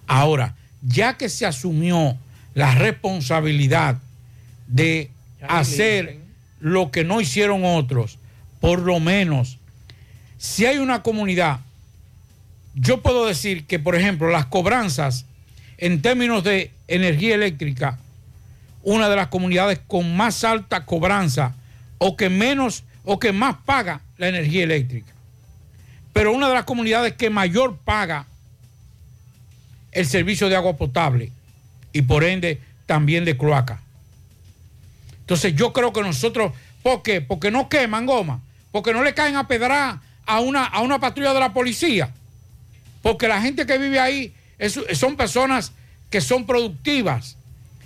Ahora, 0.07 0.55
ya 0.81 1.17
que 1.17 1.29
se 1.29 1.45
asumió 1.45 2.17
la 2.53 2.75
responsabilidad 2.75 3.97
de 4.67 5.09
hacer 5.47 6.19
lo 6.59 6.91
que 6.91 7.03
no 7.03 7.21
hicieron 7.21 7.63
otros, 7.65 8.17
por 8.59 8.79
lo 8.79 8.99
menos, 8.99 9.57
si 10.37 10.65
hay 10.65 10.77
una 10.77 11.03
comunidad, 11.03 11.59
yo 12.75 13.01
puedo 13.01 13.25
decir 13.25 13.65
que, 13.65 13.79
por 13.79 13.95
ejemplo, 13.95 14.29
las 14.29 14.45
cobranzas 14.45 15.25
en 15.77 16.01
términos 16.01 16.43
de 16.43 16.71
energía 16.87 17.35
eléctrica, 17.35 17.99
una 18.83 19.09
de 19.09 19.15
las 19.15 19.27
comunidades 19.27 19.79
con 19.87 20.15
más 20.15 20.43
alta 20.43 20.85
cobranza 20.85 21.55
o 21.97 22.15
que 22.17 22.29
menos 22.29 22.83
o 23.03 23.19
que 23.19 23.31
más 23.31 23.55
paga 23.65 24.01
la 24.17 24.27
energía 24.29 24.63
eléctrica. 24.63 25.11
Pero 26.13 26.31
una 26.33 26.47
de 26.47 26.53
las 26.53 26.63
comunidades 26.65 27.13
que 27.13 27.29
mayor 27.29 27.77
paga 27.77 28.25
el 29.91 30.05
servicio 30.07 30.49
de 30.49 30.55
agua 30.55 30.75
potable 30.77 31.31
y 31.91 32.01
por 32.03 32.23
ende 32.23 32.59
también 32.85 33.25
de 33.25 33.37
cloaca. 33.37 33.81
Entonces 35.21 35.55
yo 35.55 35.71
creo 35.73 35.93
que 35.93 36.01
nosotros, 36.01 36.51
¿por 36.81 37.01
qué? 37.03 37.21
Porque 37.21 37.51
no 37.51 37.69
queman 37.69 38.05
goma, 38.05 38.41
porque 38.71 38.93
no 38.93 39.03
le 39.03 39.13
caen 39.13 39.35
a 39.35 39.47
pedrar 39.47 39.99
a 40.25 40.39
una, 40.39 40.65
a 40.65 40.81
una 40.81 40.99
patrulla 40.99 41.33
de 41.33 41.39
la 41.39 41.53
policía, 41.53 42.11
porque 43.01 43.27
la 43.27 43.41
gente 43.41 43.65
que 43.65 43.77
vive 43.77 43.99
ahí 43.99 44.33
es- 44.57 44.79
son 44.93 45.15
personas 45.15 45.71
que 46.09 46.21
son 46.21 46.45
productivas, 46.45 47.37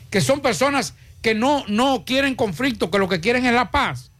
que 0.10 0.22
son 0.22 0.41
personas 0.41 0.93
que 1.28 1.36
no, 1.36 1.65
no 1.67 2.05
quieren 2.05 2.36
conflicto, 2.36 2.89
que 2.89 2.99
lo 2.99 3.09
que 3.09 3.19
quieren 3.19 3.45
es 3.45 3.53
la 3.53 3.69
paz. 3.69 4.11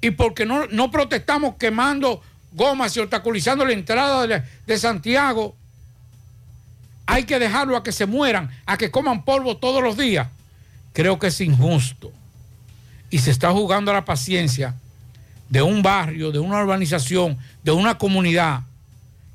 Y 0.00 0.12
porque 0.12 0.46
no, 0.46 0.68
no 0.68 0.88
protestamos 0.88 1.56
quemando 1.56 2.22
gomas 2.52 2.96
y 2.96 3.00
obstaculizando 3.00 3.64
la 3.64 3.72
entrada 3.72 4.24
de, 4.24 4.40
de 4.68 4.78
Santiago, 4.78 5.56
hay 7.06 7.24
que 7.24 7.40
dejarlo 7.40 7.76
a 7.76 7.82
que 7.82 7.90
se 7.90 8.06
mueran, 8.06 8.52
a 8.66 8.78
que 8.78 8.92
coman 8.92 9.24
polvo 9.24 9.56
todos 9.56 9.82
los 9.82 9.96
días. 9.96 10.28
Creo 10.92 11.18
que 11.18 11.26
es 11.26 11.40
injusto. 11.40 12.12
Y 13.10 13.18
se 13.18 13.32
está 13.32 13.50
jugando 13.50 13.90
a 13.90 13.94
la 13.94 14.04
paciencia 14.04 14.76
de 15.48 15.60
un 15.60 15.82
barrio, 15.82 16.30
de 16.30 16.38
una 16.38 16.62
urbanización, 16.62 17.36
de 17.64 17.72
una 17.72 17.98
comunidad 17.98 18.60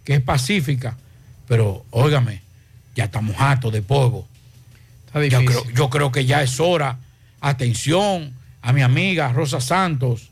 que 0.05 0.13
es 0.13 0.21
pacífica. 0.21 0.95
Pero, 1.49 1.83
óigame, 1.89 2.41
ya 2.95 3.03
estamos 3.03 3.35
hartos 3.37 3.73
de 3.73 3.81
polvo. 3.81 4.25
Yo 5.13 5.45
creo, 5.45 5.63
yo 5.75 5.89
creo 5.89 6.11
que 6.11 6.25
ya 6.25 6.41
es 6.41 6.59
hora. 6.59 6.97
Atención 7.41 8.33
a 8.61 8.73
mi 8.73 8.81
amiga 8.81 9.31
Rosa 9.33 9.59
Santos, 9.59 10.29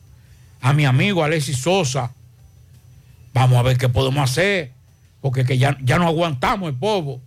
a 0.61 0.73
mi 0.73 0.86
amigo 0.86 1.23
Alexis 1.23 1.57
Sosa. 1.57 2.11
Vamos 3.34 3.57
a 3.57 3.63
ver 3.63 3.77
qué 3.77 3.89
podemos 3.89 4.30
hacer, 4.30 4.71
porque 5.21 5.45
que 5.45 5.57
ya, 5.57 5.77
ya 5.84 5.97
no 5.97 6.07
aguantamos 6.07 6.69
el 6.69 6.75
polvo. 6.75 7.21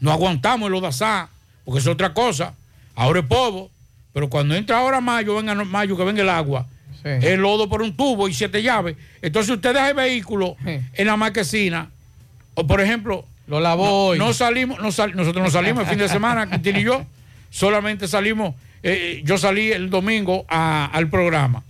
No 0.00 0.12
aguantamos 0.12 0.68
el 0.68 0.74
odazá, 0.74 1.28
porque 1.64 1.80
es 1.80 1.86
otra 1.86 2.12
cosa. 2.12 2.54
Ahora 2.94 3.20
es 3.20 3.26
polvo, 3.26 3.70
pero 4.12 4.28
cuando 4.28 4.54
entra 4.54 4.78
ahora 4.78 5.00
mayo, 5.00 5.36
venga 5.36 5.54
mayo, 5.54 5.96
que 5.96 6.04
venga 6.04 6.22
el 6.22 6.28
agua, 6.28 6.66
el 7.04 7.40
lodo 7.40 7.68
por 7.68 7.82
un 7.82 7.96
tubo 7.96 8.28
y 8.28 8.34
siete 8.34 8.62
llaves. 8.62 8.96
Entonces 9.22 9.54
usted 9.54 9.72
deja 9.72 9.88
el 9.88 9.94
vehículo 9.94 10.56
en 10.64 11.06
la 11.06 11.16
marquesina, 11.16 11.90
o 12.54 12.66
por 12.66 12.80
ejemplo, 12.80 13.24
lo 13.46 13.60
lavó 13.60 13.84
no, 13.84 13.92
hoy. 14.06 14.18
no 14.18 14.32
salimos, 14.32 14.80
no 14.80 14.92
sal- 14.92 15.14
nosotros 15.16 15.44
no 15.44 15.50
salimos 15.50 15.82
el 15.84 15.88
fin 15.90 15.98
de 15.98 16.08
semana, 16.08 16.46
Quintín 16.50 16.76
y 16.76 16.82
yo, 16.84 17.04
solamente 17.50 18.08
salimos, 18.08 18.54
eh, 18.82 19.20
yo 19.24 19.38
salí 19.38 19.72
el 19.72 19.90
domingo 19.90 20.44
a- 20.48 20.86
al 20.92 21.08
programa. 21.08 21.62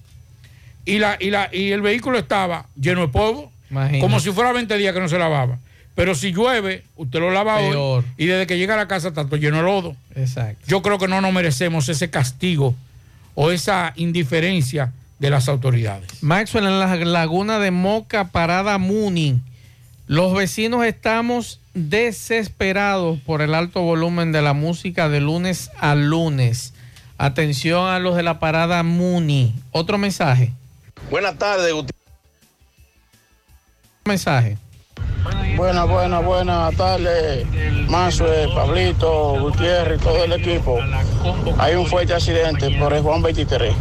Y, 0.84 0.98
la, 0.98 1.16
y, 1.20 1.30
la, 1.30 1.48
y 1.52 1.70
el 1.70 1.80
vehículo 1.80 2.18
estaba 2.18 2.66
lleno 2.80 3.02
de 3.02 3.08
polvo, 3.08 3.52
Imagínate. 3.70 4.00
como 4.00 4.18
si 4.20 4.30
fuera 4.32 4.52
20 4.52 4.76
días 4.78 4.92
que 4.92 5.00
no 5.00 5.08
se 5.08 5.18
lavaba. 5.18 5.58
Pero 5.94 6.14
si 6.14 6.32
llueve, 6.32 6.84
usted 6.96 7.20
lo 7.20 7.30
lava 7.30 7.58
Peor. 7.58 7.76
hoy 7.76 8.04
y 8.16 8.24
desde 8.26 8.46
que 8.46 8.56
llega 8.56 8.74
a 8.74 8.76
la 8.78 8.88
casa 8.88 9.08
está 9.08 9.24
todo 9.26 9.36
lleno 9.36 9.58
de 9.58 9.62
lodo. 9.62 9.94
Exacto. 10.16 10.64
Yo 10.66 10.80
creo 10.82 10.98
que 10.98 11.06
no 11.06 11.20
nos 11.20 11.32
merecemos 11.34 11.88
ese 11.90 12.08
castigo 12.10 12.74
o 13.34 13.50
esa 13.50 13.92
indiferencia 13.96 14.90
de 15.18 15.30
las 15.30 15.48
autoridades. 15.48 16.08
Maxwell, 16.22 16.64
en 16.66 16.78
la 16.80 16.96
laguna 16.96 17.58
de 17.58 17.70
Moca, 17.70 18.28
Parada 18.28 18.78
Muni, 18.78 19.38
los 20.06 20.34
vecinos 20.34 20.84
estamos 20.84 21.60
desesperados 21.74 23.18
por 23.20 23.40
el 23.40 23.54
alto 23.54 23.82
volumen 23.82 24.32
de 24.32 24.42
la 24.42 24.52
música 24.52 25.08
de 25.08 25.20
lunes 25.20 25.70
a 25.78 25.94
lunes. 25.94 26.74
Atención 27.18 27.86
a 27.88 27.98
los 27.98 28.16
de 28.16 28.22
la 28.22 28.38
Parada 28.38 28.82
Muni. 28.82 29.54
Otro 29.70 29.98
mensaje. 29.98 30.52
Buenas 31.10 31.38
tardes, 31.38 31.72
Gutiérrez. 31.72 32.02
Mensaje. 34.04 34.58
Buenas, 35.56 35.88
buenas, 35.88 36.24
buenas 36.24 36.76
tardes, 36.76 37.46
Mazue, 37.88 38.48
Pablito, 38.54 39.40
Gutiérrez, 39.40 40.00
todo 40.00 40.24
el 40.24 40.32
equipo. 40.32 40.78
Hay 41.58 41.74
un 41.76 41.86
fuerte 41.86 42.14
accidente 42.14 42.70
por 42.78 42.92
el 42.92 43.02
Juan 43.02 43.22
23. 43.22 43.74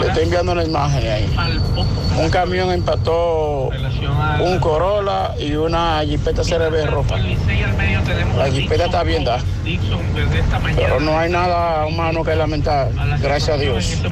Le 0.00 0.06
estoy 0.06 0.24
enviando 0.24 0.52
una 0.52 0.64
imagen 0.64 1.10
ahí. 1.10 1.36
Un 2.18 2.28
camión 2.28 2.72
impactó 2.74 3.70
un 4.40 4.58
Corolla 4.58 5.34
y 5.38 5.54
una 5.54 6.04
Jeepeta 6.04 6.42
CRB 6.42 6.90
roja. 6.90 7.16
La 8.36 8.48
Jeepeta 8.48 8.84
está 8.86 9.02
bien 9.04 9.24
dada, 9.24 9.42
pero 10.76 11.00
no 11.00 11.18
hay 11.18 11.30
nada 11.30 11.86
humano 11.86 12.22
que 12.24 12.34
lamentar, 12.34 12.90
gracias 13.20 13.56
a 13.56 13.60
Dios. 13.60 14.02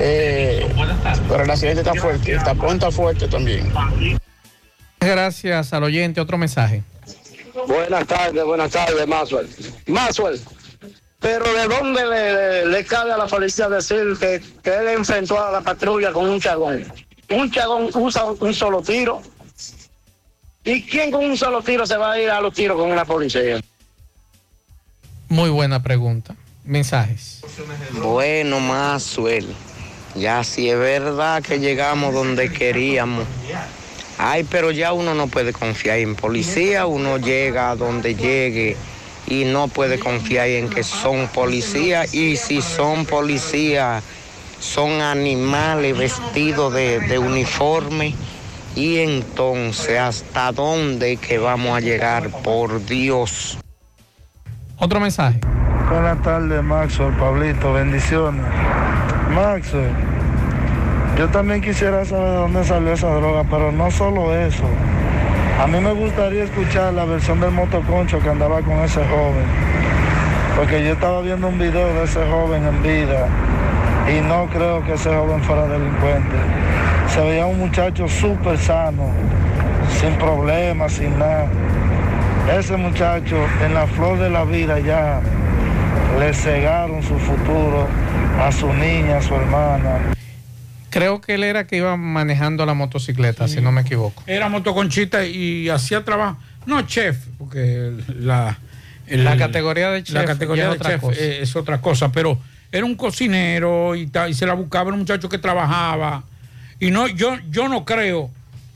Eh, 0.00 0.66
pero 1.28 1.44
el 1.44 1.50
accidente 1.50 1.80
está 1.80 1.94
fuerte, 1.94 2.32
el 2.32 2.42
tapón 2.42 2.74
está 2.74 2.90
fuerte 2.90 3.28
también. 3.28 3.72
Gracias 5.00 5.72
al 5.72 5.84
oyente. 5.84 6.20
Otro 6.20 6.38
mensaje. 6.38 6.82
Buenas 7.66 8.06
tardes, 8.06 8.44
buenas 8.44 8.70
tardes, 8.70 9.06
Maxwell. 9.06 9.48
Maxwell, 9.86 10.40
pero 11.18 11.52
¿de 11.52 11.66
dónde 11.66 12.06
le, 12.06 12.66
le 12.66 12.84
cabe 12.84 13.12
a 13.12 13.16
la 13.16 13.26
policía 13.26 13.68
decir 13.68 14.16
que, 14.20 14.40
que 14.62 14.70
él 14.70 14.88
enfrentó 14.88 15.44
a 15.44 15.50
la 15.50 15.60
patrulla 15.60 16.12
con 16.12 16.28
un 16.28 16.40
chagón? 16.40 16.84
Un 17.30 17.50
chagón 17.50 17.90
usa 17.94 18.24
un 18.24 18.54
solo 18.54 18.80
tiro. 18.80 19.20
¿Y 20.64 20.82
quién 20.82 21.10
con 21.10 21.24
un 21.24 21.36
solo 21.36 21.62
tiro 21.62 21.86
se 21.86 21.96
va 21.96 22.12
a 22.12 22.20
ir 22.20 22.30
a 22.30 22.40
los 22.40 22.54
tiros 22.54 22.76
con 22.78 22.90
una 22.90 23.04
policía? 23.04 23.60
Muy 25.28 25.50
buena 25.50 25.82
pregunta. 25.82 26.36
Mensajes. 26.64 27.42
Bueno, 27.92 28.60
Maxwell, 28.60 29.46
ya 30.14 30.44
si 30.44 30.70
es 30.70 30.78
verdad 30.78 31.42
que 31.42 31.58
llegamos 31.58 32.14
donde 32.14 32.52
queríamos. 32.52 33.26
Ay, 34.18 34.44
pero 34.44 34.72
ya 34.72 34.92
uno 34.92 35.14
no 35.14 35.28
puede 35.28 35.52
confiar 35.52 35.98
en 35.98 36.16
policía, 36.16 36.86
uno 36.86 37.18
llega 37.18 37.70
a 37.70 37.76
donde 37.76 38.16
llegue 38.16 38.76
y 39.28 39.44
no 39.44 39.68
puede 39.68 39.98
confiar 39.98 40.48
en 40.48 40.68
que 40.68 40.82
son 40.82 41.28
policías 41.28 42.12
y 42.12 42.36
si 42.36 42.60
son 42.60 43.06
policías 43.06 44.02
son 44.58 45.00
animales 45.00 45.96
vestidos 45.96 46.74
de, 46.74 46.98
de 47.00 47.18
uniforme 47.18 48.14
y 48.74 48.98
entonces 48.98 49.98
hasta 49.98 50.52
dónde 50.52 51.16
que 51.16 51.38
vamos 51.38 51.76
a 51.76 51.80
llegar 51.80 52.30
por 52.42 52.84
Dios. 52.84 53.58
Otro 54.78 55.00
mensaje. 55.00 55.40
Buenas 55.90 56.22
tardes, 56.22 56.62
Maxwell, 56.62 57.12
Pablito, 57.14 57.72
bendiciones. 57.72 58.44
Maxwell, 59.34 59.90
yo 61.18 61.26
también 61.30 61.60
quisiera 61.60 62.04
saber 62.04 62.30
de 62.30 62.36
dónde 62.36 62.64
salió 62.64 62.92
esa 62.92 63.10
droga, 63.10 63.42
pero 63.50 63.72
no 63.72 63.90
solo 63.90 64.32
eso. 64.36 64.62
A 65.60 65.66
mí 65.66 65.80
me 65.80 65.92
gustaría 65.92 66.44
escuchar 66.44 66.94
la 66.94 67.04
versión 67.06 67.40
del 67.40 67.50
motoconcho 67.50 68.20
que 68.20 68.30
andaba 68.30 68.62
con 68.62 68.78
ese 68.84 69.00
joven. 69.06 69.44
Porque 70.54 70.84
yo 70.84 70.92
estaba 70.92 71.20
viendo 71.20 71.48
un 71.48 71.58
video 71.58 71.92
de 71.94 72.04
ese 72.04 72.24
joven 72.30 72.64
en 72.64 72.82
vida 72.84 73.26
y 74.16 74.20
no 74.20 74.46
creo 74.46 74.84
que 74.84 74.92
ese 74.92 75.12
joven 75.12 75.42
fuera 75.42 75.66
delincuente. 75.66 76.36
Se 77.08 77.20
veía 77.20 77.46
un 77.46 77.58
muchacho 77.58 78.06
súper 78.06 78.56
sano, 78.56 79.10
sin 80.00 80.12
problemas, 80.18 80.92
sin 80.92 81.18
nada. 81.18 81.48
Ese 82.56 82.76
muchacho 82.76 83.36
en 83.66 83.74
la 83.74 83.88
flor 83.88 84.20
de 84.20 84.30
la 84.30 84.44
vida 84.44 84.78
ya 84.78 85.20
le 86.20 86.32
cegaron 86.32 87.02
su 87.02 87.18
futuro 87.18 87.88
a 88.40 88.52
su 88.52 88.72
niña, 88.72 89.16
a 89.16 89.22
su 89.22 89.34
hermana. 89.34 90.17
Creo 90.90 91.20
que 91.20 91.34
él 91.34 91.44
era 91.44 91.66
que 91.66 91.76
iba 91.76 91.96
manejando 91.96 92.64
la 92.66 92.74
motocicleta, 92.74 93.46
si 93.48 93.60
no 93.60 93.72
me 93.72 93.82
equivoco. 93.82 94.22
Era 94.26 94.48
motoconchita 94.48 95.26
y 95.26 95.68
hacía 95.68 96.04
trabajo. 96.04 96.38
No 96.66 96.82
chef, 96.82 97.18
porque 97.38 97.92
la, 98.18 98.58
el- 99.06 99.24
La 99.24 99.36
categoría 99.36 99.90
de 99.90 100.02
chef 100.02 100.14
la 100.14 100.24
categoría 100.24 100.64
ya 100.64 100.70
de 100.70 100.74
es 100.76 100.80
otra 100.80 100.90
chef 100.92 101.00
cosa. 101.00 101.20
es, 101.20 101.42
es 101.48 101.56
otra 101.56 101.80
cosa, 101.80 102.10
pero 102.12 102.38
era 102.72 102.84
un 102.84 102.94
cocinero 102.94 103.96
y, 103.96 104.10
y 104.28 104.34
se 104.34 104.46
la 104.46 104.54
buscaba, 104.54 104.84
era 104.84 104.92
un 104.94 105.00
muchacho 105.00 105.28
que 105.28 105.38
trabajaba. 105.38 106.24
Y 106.80 106.90
no, 106.90 107.06
yo, 107.08 107.36
yo 107.50 107.68
no 107.68 107.84
creo 107.84 108.30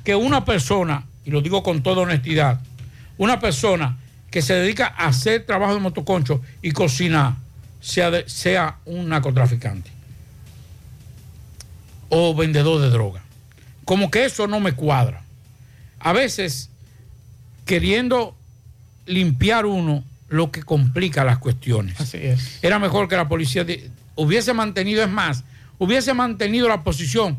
que 0.05 0.15
una 0.15 0.45
persona, 0.45 1.05
y 1.25 1.31
lo 1.31 1.41
digo 1.41 1.63
con 1.63 1.83
toda 1.83 2.03
honestidad, 2.03 2.61
una 3.19 3.39
persona 3.41 3.97
que 4.31 4.43
se 4.43 4.55
dedica 4.55 4.87
a 4.97 5.07
hacer 5.09 5.45
trabajo 5.47 5.75
de 5.75 5.81
motoconcho 5.81 6.41
y 6.63 6.73
cocinar 6.73 7.35
sea, 7.81 8.11
de- 8.11 8.29
sea 8.29 8.77
un 8.87 9.09
narcotraficante 9.11 9.91
o 12.15 12.35
vendedor 12.35 12.79
de 12.83 12.91
droga. 12.91 13.23
Como 13.87 14.11
que 14.11 14.27
eso 14.27 14.47
no 14.47 14.61
me 14.61 14.73
cuadra. 14.73 15.23
A 15.99 16.13
veces, 16.13 16.69
queriendo 17.65 18.37
limpiar 19.07 19.65
uno, 19.65 20.05
lo 20.29 20.51
que 20.51 20.63
complica 20.63 21.25
las 21.25 21.39
cuestiones. 21.39 21.99
Así 22.01 22.19
es. 22.19 22.59
Era 22.63 22.79
mejor 22.79 23.09
que 23.09 23.17
la 23.17 23.29
policía 23.29 23.65
de- 23.65 23.91
hubiese 24.15 24.53
mantenido, 24.53 25.03
es 25.03 25.09
más, 25.11 25.43
hubiese 25.79 26.13
mantenido 26.13 26.69
la 26.69 26.83
posición 26.85 27.39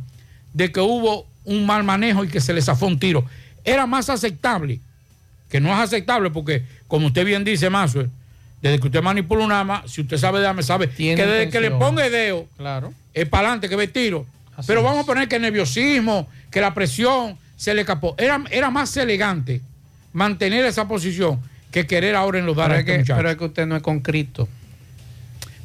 de 0.53 0.71
que 0.71 0.79
hubo 0.79 1.27
un 1.45 1.65
mal 1.67 1.83
manejo 1.83 2.23
y 2.23 2.27
que 2.27 2.41
se 2.41 2.51
le 2.53 2.61
zafó 2.61 2.87
un 2.87 2.97
tiro. 2.97 3.25
Era 3.63 3.85
más 3.85 4.09
aceptable, 4.09 4.79
que 5.49 5.59
no 5.59 5.69
es 5.69 5.77
aceptable 5.79 6.31
porque, 6.31 6.63
como 6.87 7.07
usted 7.07 7.25
bien 7.25 7.43
dice, 7.43 7.69
Mazo, 7.69 8.05
desde 8.61 8.79
que 8.79 8.87
usted 8.87 9.03
manipula 9.03 9.43
un 9.45 9.51
arma, 9.51 9.83
si 9.85 10.01
usted 10.01 10.17
sabe 10.17 10.39
de 10.39 10.47
arma, 10.47 10.63
sabe 10.63 10.89
que 10.89 11.15
desde 11.15 11.49
que 11.49 11.61
le 11.61 11.69
ponga 11.71 12.03
el 12.07 12.11
dedo, 12.11 12.47
Claro. 12.57 12.91
es 13.13 13.29
para 13.29 13.49
adelante 13.49 13.69
que 13.69 13.75
ve 13.75 13.87
tiro. 13.87 14.25
Pero 14.67 14.83
vamos 14.83 15.03
a 15.03 15.05
poner 15.05 15.27
que 15.27 15.37
el 15.37 15.41
nerviosismo, 15.41 16.27
que 16.51 16.61
la 16.61 16.73
presión 16.73 17.37
se 17.55 17.73
le 17.73 17.81
escapó. 17.81 18.15
Era, 18.17 18.43
era 18.51 18.69
más 18.69 18.95
elegante 18.97 19.61
mantener 20.13 20.63
esa 20.65 20.87
posición 20.87 21.39
que 21.71 21.87
querer 21.87 22.15
ahora 22.15 22.37
enlodar 22.39 22.67
Pero 22.69 22.75
a 22.75 22.79
es, 22.81 22.87
este 22.87 23.03
que, 23.13 23.15
pero 23.15 23.29
es 23.31 23.35
que 23.37 23.45
usted 23.45 23.65
no 23.65 23.75
es 23.75 23.81
con 23.81 23.99
Cristo. 24.01 24.47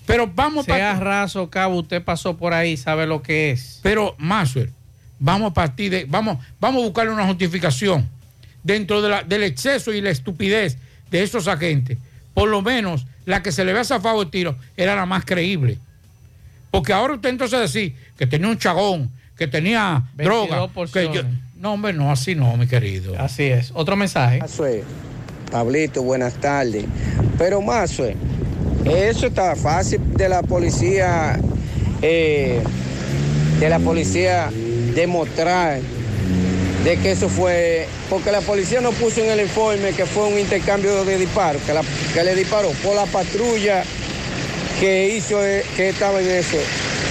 Pero 0.07 0.27
vamos 0.35 0.65
Sea 0.65 0.95
pa- 0.95 1.01
raso 1.01 1.51
cabo, 1.51 1.77
usted 1.81 2.03
pasó 2.03 2.37
por 2.37 2.55
ahí, 2.55 2.77
sabe 2.77 3.07
lo 3.07 3.23
que 3.23 3.51
es. 3.51 3.81
Pero, 3.83 4.15
Maxwell, 4.19 4.71
vamos 5.19 5.51
a 5.51 5.55
partir 5.55 5.91
de. 5.91 6.07
Vamos, 6.09 6.39
vamos 6.59 6.83
a 6.83 6.87
buscarle 6.87 7.13
una 7.13 7.27
justificación 7.27 8.09
dentro 8.63 9.03
de 9.03 9.09
la- 9.11 9.23
del 9.23 9.43
exceso 9.43 9.93
y 9.93 10.01
la 10.01 10.09
estupidez 10.11 10.79
de 11.11 11.23
esos 11.23 11.47
agentes. 11.47 11.99
Por 12.33 12.49
lo 12.49 12.63
menos 12.63 13.07
la 13.27 13.43
que 13.43 13.53
se 13.53 13.65
le 13.65 13.73
había 13.73 13.85
zafado 13.85 14.23
el 14.23 14.31
tiro 14.31 14.57
era 14.79 14.97
la 14.97 15.05
más 15.05 15.25
creíble. 15.27 15.79
Porque 16.71 16.93
ahora 16.93 17.15
usted 17.15 17.31
entonces 17.31 17.59
decir 17.61 17.95
que 18.17 18.27
tenía 18.27 18.49
un 18.49 18.59
chagón, 18.59 19.11
que 19.37 19.47
tenía 19.47 20.03
22 20.15 20.49
droga. 20.49 20.67
Que 20.69 20.75
porciones. 20.75 21.15
yo- 21.15 21.23
no, 21.57 21.73
hombre, 21.73 21.93
no, 21.93 22.11
así 22.13 22.35
no, 22.35 22.57
mi 22.57 22.67
querido. 22.67 23.15
Así 23.19 23.45
es. 23.45 23.71
Otro 23.75 23.97
mensaje. 23.97 24.39
Mazue, 24.39 24.85
Pablito, 25.51 26.03
buenas 26.03 26.35
tardes. 26.35 26.85
Pero 27.37 27.61
Mazue, 27.63 28.15
eso 28.85 29.27
está 29.27 29.57
fácil 29.57 30.01
de 30.15 30.29
la 30.29 30.43
policía, 30.43 31.39
eh, 32.03 32.63
de 33.59 33.69
la 33.69 33.79
policía 33.81 34.51
demostrar 34.95 35.81
de 36.85 36.97
que 36.99 37.11
eso 37.13 37.29
fue, 37.29 37.89
porque 38.09 38.31
la 38.31 38.41
policía 38.41 38.81
no 38.81 38.93
puso 38.93 39.21
en 39.23 39.31
el 39.31 39.41
informe 39.41 39.93
que 39.93 40.07
fue 40.07 40.29
un 40.29 40.39
intercambio 40.39 41.05
de 41.05 41.19
disparos, 41.19 41.61
que, 41.63 41.75
la- 41.75 41.83
que 42.15 42.23
le 42.23 42.35
disparó 42.37 42.71
por 42.85 42.95
la 42.95 43.05
patrulla 43.07 43.83
que 44.81 45.09
hizo, 45.17 45.45
eh, 45.45 45.65
que 45.77 45.91
estaba 45.91 46.21
en 46.21 46.29
eso. 46.31 46.57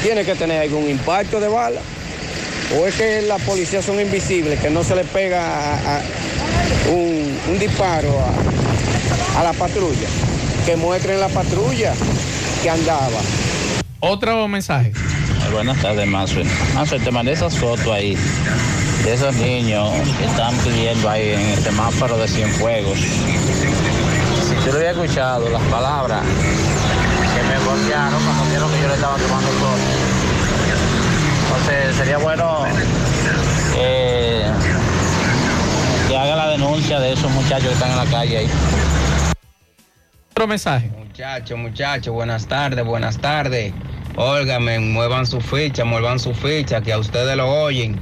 Tiene 0.04 0.24
que 0.24 0.36
tener 0.36 0.62
algún 0.62 0.90
impacto 0.90 1.40
de 1.40 1.48
bala. 1.48 1.82
O 2.78 2.86
es 2.86 2.96
que 2.96 3.22
las 3.22 3.42
policías 3.44 3.86
son 3.86 4.00
invisibles, 4.00 4.60
que 4.60 4.70
no 4.70 4.84
se 4.84 4.96
le 4.96 5.04
pega 5.06 5.42
a- 5.42 5.98
a 5.98 6.02
un, 6.92 7.38
un 7.50 7.60
disparo 7.60 8.10
a, 8.20 9.40
a 9.40 9.44
la 9.44 9.54
patrulla. 9.54 10.08
Que 10.66 10.76
muestren 10.76 11.20
la 11.20 11.30
patrulla 11.30 11.94
que 12.62 12.70
andaba. 12.70 13.20
Otro 14.00 14.48
mensaje. 14.48 14.92
Buenas 15.52 15.82
tardes, 15.82 16.06
Maxwell. 16.08 16.48
Maxwell, 16.76 17.02
te 17.04 17.12
mandé 17.12 17.32
esas 17.32 17.56
fotos 17.58 17.88
ahí 17.88 18.18
de 19.06 19.14
esos 19.14 19.34
niños 19.36 19.90
que 20.20 20.26
están 20.26 20.54
pidiendo 20.58 21.10
ahí 21.10 21.30
en 21.30 21.40
el 21.40 21.64
semáforo 21.64 22.18
de 22.18 22.28
Cienfuegos. 22.28 23.00
Tú 24.66 24.72
lo 24.74 24.78
habías 24.80 24.98
escuchado, 24.98 25.50
las 25.50 25.62
palabras 25.64 26.22
golpearon 27.78 28.24
cuando 28.24 28.46
vieron 28.46 28.72
que 28.72 28.82
yo 28.82 28.88
le 28.88 28.94
estaba 28.94 29.18
tomando 29.18 29.48
fotos. 29.48 29.80
Entonces, 31.44 31.96
sería 31.96 32.18
bueno 32.18 32.66
eh, 33.76 34.52
que 36.08 36.18
haga 36.18 36.36
la 36.36 36.48
denuncia 36.50 37.00
de 37.00 37.14
esos 37.14 37.32
muchachos 37.32 37.68
que 37.68 37.74
están 37.74 37.92
en 37.92 37.98
la 37.98 38.06
calle 38.06 38.38
ahí. 38.38 38.50
Otro 40.32 40.48
mensaje. 40.48 40.90
Muchachos, 40.98 41.58
muchachos, 41.58 42.14
buenas 42.14 42.48
tardes, 42.48 42.86
buenas 42.86 43.18
tardes. 43.18 43.74
Óigame, 44.16 44.80
muevan 44.80 45.26
su 45.26 45.42
ficha, 45.42 45.84
muevan 45.84 46.20
su 46.20 46.34
ficha, 46.34 46.82
que 46.82 46.94
a 46.94 47.00
ustedes 47.00 47.36
lo 47.38 47.50
oyen. 47.50 48.00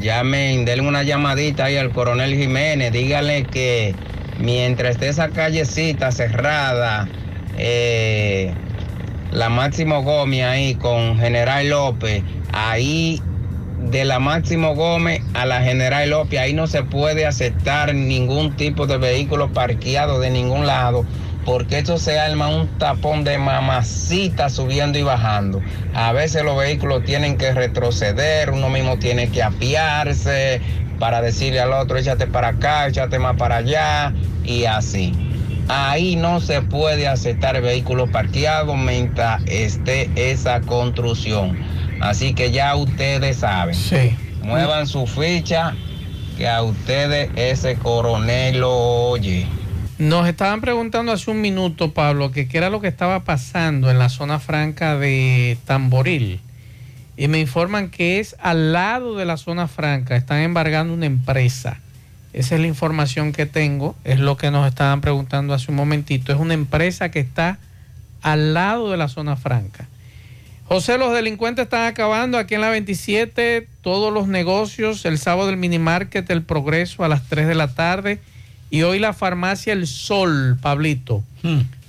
Llamen, 0.00 0.64
denle 0.64 0.88
una 0.88 1.02
llamadita 1.02 1.64
ahí 1.64 1.76
al 1.76 1.92
coronel 1.92 2.34
Jiménez, 2.34 2.92
díganle 2.92 3.44
que 3.44 3.94
mientras 4.38 4.92
esté 4.92 5.08
esa 5.08 5.28
callecita 5.28 6.10
cerrada, 6.10 7.08
eh, 7.58 8.54
la 9.32 9.48
Máximo 9.48 10.02
Gómez 10.02 10.44
ahí 10.44 10.74
con 10.74 11.18
General 11.18 11.68
López, 11.68 12.22
ahí 12.52 13.20
de 13.80 14.04
la 14.04 14.18
Máximo 14.18 14.74
Gómez 14.74 15.22
a 15.34 15.46
la 15.46 15.62
General 15.62 16.08
López, 16.08 16.38
ahí 16.38 16.52
no 16.52 16.66
se 16.66 16.82
puede 16.82 17.26
aceptar 17.26 17.94
ningún 17.94 18.56
tipo 18.56 18.86
de 18.86 18.98
vehículo 18.98 19.52
parqueado 19.52 20.20
de 20.20 20.30
ningún 20.30 20.66
lado, 20.66 21.04
porque 21.44 21.78
eso 21.78 21.98
se 21.98 22.18
arma 22.20 22.48
un 22.48 22.68
tapón 22.78 23.24
de 23.24 23.38
mamacita 23.38 24.50
subiendo 24.50 24.98
y 24.98 25.02
bajando. 25.02 25.60
A 25.94 26.12
veces 26.12 26.44
los 26.44 26.56
vehículos 26.56 27.02
tienen 27.04 27.36
que 27.38 27.52
retroceder, 27.52 28.50
uno 28.50 28.68
mismo 28.68 28.98
tiene 28.98 29.30
que 29.30 29.42
apiarse 29.42 30.60
para 30.98 31.22
decirle 31.22 31.60
al 31.60 31.72
otro, 31.72 31.96
échate 31.96 32.26
para 32.26 32.48
acá, 32.48 32.86
échate 32.86 33.18
más 33.18 33.36
para 33.36 33.56
allá, 33.56 34.12
y 34.44 34.66
así. 34.66 35.31
Ahí 35.68 36.16
no 36.16 36.40
se 36.40 36.60
puede 36.62 37.08
aceptar 37.08 37.60
vehículos 37.62 38.10
parqueados 38.10 38.76
mientras 38.76 39.42
esté 39.46 40.10
esa 40.16 40.60
construcción. 40.60 41.58
Así 42.00 42.34
que 42.34 42.50
ya 42.50 42.74
ustedes 42.74 43.38
saben. 43.38 43.76
Muevan 44.42 44.86
su 44.86 45.06
ficha, 45.06 45.74
que 46.36 46.48
a 46.48 46.62
ustedes 46.62 47.30
ese 47.36 47.76
coronel 47.76 48.60
lo 48.60 48.72
oye. 49.10 49.46
Nos 49.98 50.26
estaban 50.26 50.60
preguntando 50.60 51.12
hace 51.12 51.30
un 51.30 51.40
minuto, 51.40 51.92
Pablo, 51.92 52.32
que 52.32 52.48
qué 52.48 52.58
era 52.58 52.70
lo 52.70 52.80
que 52.80 52.88
estaba 52.88 53.22
pasando 53.22 53.88
en 53.88 54.00
la 54.00 54.08
zona 54.08 54.40
franca 54.40 54.98
de 54.98 55.56
Tamboril. 55.64 56.40
Y 57.16 57.28
me 57.28 57.38
informan 57.38 57.88
que 57.88 58.18
es 58.18 58.34
al 58.40 58.72
lado 58.72 59.16
de 59.16 59.26
la 59.26 59.36
zona 59.36 59.68
franca, 59.68 60.16
están 60.16 60.40
embargando 60.40 60.92
una 60.92 61.06
empresa. 61.06 61.81
Esa 62.32 62.54
es 62.54 62.60
la 62.60 62.66
información 62.66 63.32
que 63.32 63.46
tengo, 63.46 63.94
es 64.04 64.18
lo 64.18 64.36
que 64.36 64.50
nos 64.50 64.66
estaban 64.66 65.00
preguntando 65.00 65.52
hace 65.52 65.70
un 65.70 65.76
momentito. 65.76 66.32
Es 66.32 66.38
una 66.38 66.54
empresa 66.54 67.10
que 67.10 67.20
está 67.20 67.58
al 68.22 68.54
lado 68.54 68.90
de 68.90 68.96
la 68.96 69.08
zona 69.08 69.36
franca. 69.36 69.86
José, 70.66 70.96
los 70.96 71.12
delincuentes 71.12 71.64
están 71.64 71.86
acabando 71.86 72.38
aquí 72.38 72.54
en 72.54 72.62
la 72.62 72.70
27, 72.70 73.68
todos 73.82 74.12
los 74.12 74.28
negocios, 74.28 75.04
el 75.04 75.18
sábado 75.18 75.48
del 75.48 75.58
mini 75.58 75.78
market 75.78 76.30
El 76.30 76.42
Progreso 76.42 77.04
a 77.04 77.08
las 77.08 77.28
3 77.28 77.46
de 77.46 77.54
la 77.54 77.74
tarde 77.74 78.20
y 78.70 78.82
hoy 78.82 78.98
la 78.98 79.12
farmacia 79.12 79.74
El 79.74 79.86
Sol, 79.86 80.56
Pablito, 80.62 81.22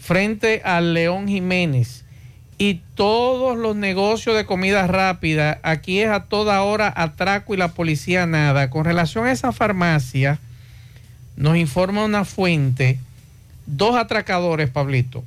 frente 0.02 0.62
al 0.66 0.94
León 0.94 1.30
Jiménez 1.30 2.03
y 2.58 2.82
todos 2.96 3.58
los 3.58 3.76
negocios 3.76 4.36
de 4.36 4.46
comida 4.46 4.88
rápida, 4.88 5.60
aquí 5.64 6.00
es 6.00 6.10
a 6.10 6.26
toda 6.26 6.62
hora 6.64 6.94
atraco 6.96 7.54
y 7.54 7.58
la 7.58 7.70
policía 7.70 8.26
nada. 8.26 8.70
Con 8.70 8.86
relación 8.86 9.26
a 9.26 9.32
esa 9.32 9.52
farmacia, 9.52 10.40
nos 11.36 11.58
informa 11.58 12.06
una 12.06 12.26
fuente, 12.26 13.00
dos 13.66 13.96
atracadores, 13.96 14.70
Pablito, 14.70 15.24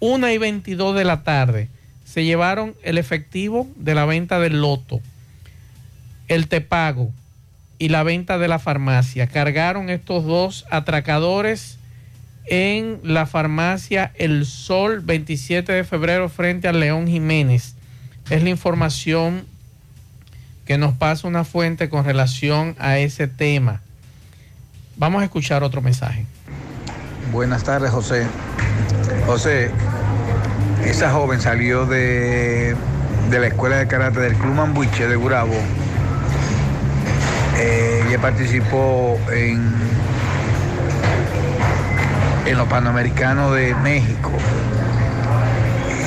una 0.00 0.32
y 0.32 0.38
22 0.38 0.96
de 0.96 1.04
la 1.04 1.22
tarde 1.22 1.68
se 2.04 2.24
llevaron 2.24 2.74
el 2.82 2.98
efectivo 2.98 3.68
de 3.76 3.94
la 3.94 4.06
venta 4.06 4.40
del 4.40 4.60
loto, 4.60 5.00
el 6.28 6.48
tepago 6.48 7.12
y 7.78 7.90
la 7.90 8.02
venta 8.02 8.38
de 8.38 8.48
la 8.48 8.58
farmacia. 8.58 9.26
Cargaron 9.26 9.90
estos 9.90 10.24
dos 10.24 10.64
atracadores 10.70 11.77
en 12.50 13.00
la 13.02 13.26
farmacia 13.26 14.12
El 14.16 14.46
Sol 14.46 15.00
27 15.00 15.72
de 15.72 15.84
febrero 15.84 16.28
frente 16.28 16.68
al 16.68 16.80
León 16.80 17.06
Jiménez. 17.06 17.74
Es 18.30 18.42
la 18.42 18.50
información 18.50 19.44
que 20.66 20.78
nos 20.78 20.94
pasa 20.94 21.26
una 21.26 21.44
fuente 21.44 21.88
con 21.88 22.04
relación 22.04 22.76
a 22.78 22.98
ese 22.98 23.26
tema. 23.26 23.80
Vamos 24.96 25.22
a 25.22 25.24
escuchar 25.24 25.62
otro 25.62 25.80
mensaje. 25.80 26.26
Buenas 27.32 27.64
tardes, 27.64 27.90
José. 27.90 28.26
José, 29.26 29.70
esa 30.84 31.10
joven 31.10 31.40
salió 31.40 31.86
de, 31.86 32.74
de 33.30 33.38
la 33.38 33.46
escuela 33.46 33.76
de 33.76 33.86
karate 33.86 34.20
del 34.20 34.34
Club 34.34 34.54
Mambuche 34.54 35.06
de 35.06 35.16
Gurabo. 35.16 35.54
Eh, 37.58 38.04
ella 38.08 38.20
participó 38.20 39.18
en, 39.32 39.72
en 42.48 42.56
los 42.56 42.66
Panamericanos 42.66 43.54
de 43.54 43.74
México 43.74 44.32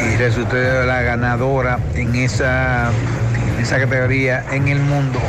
y 0.03 0.18
resultó 0.18 0.55
la 0.55 1.01
ganadora 1.03 1.80
en 1.93 2.15
esa, 2.15 2.91
en 3.53 3.61
esa 3.61 3.80
categoría 3.80 4.43
en 4.51 4.68
el 4.68 4.80
mundo. 4.80 5.19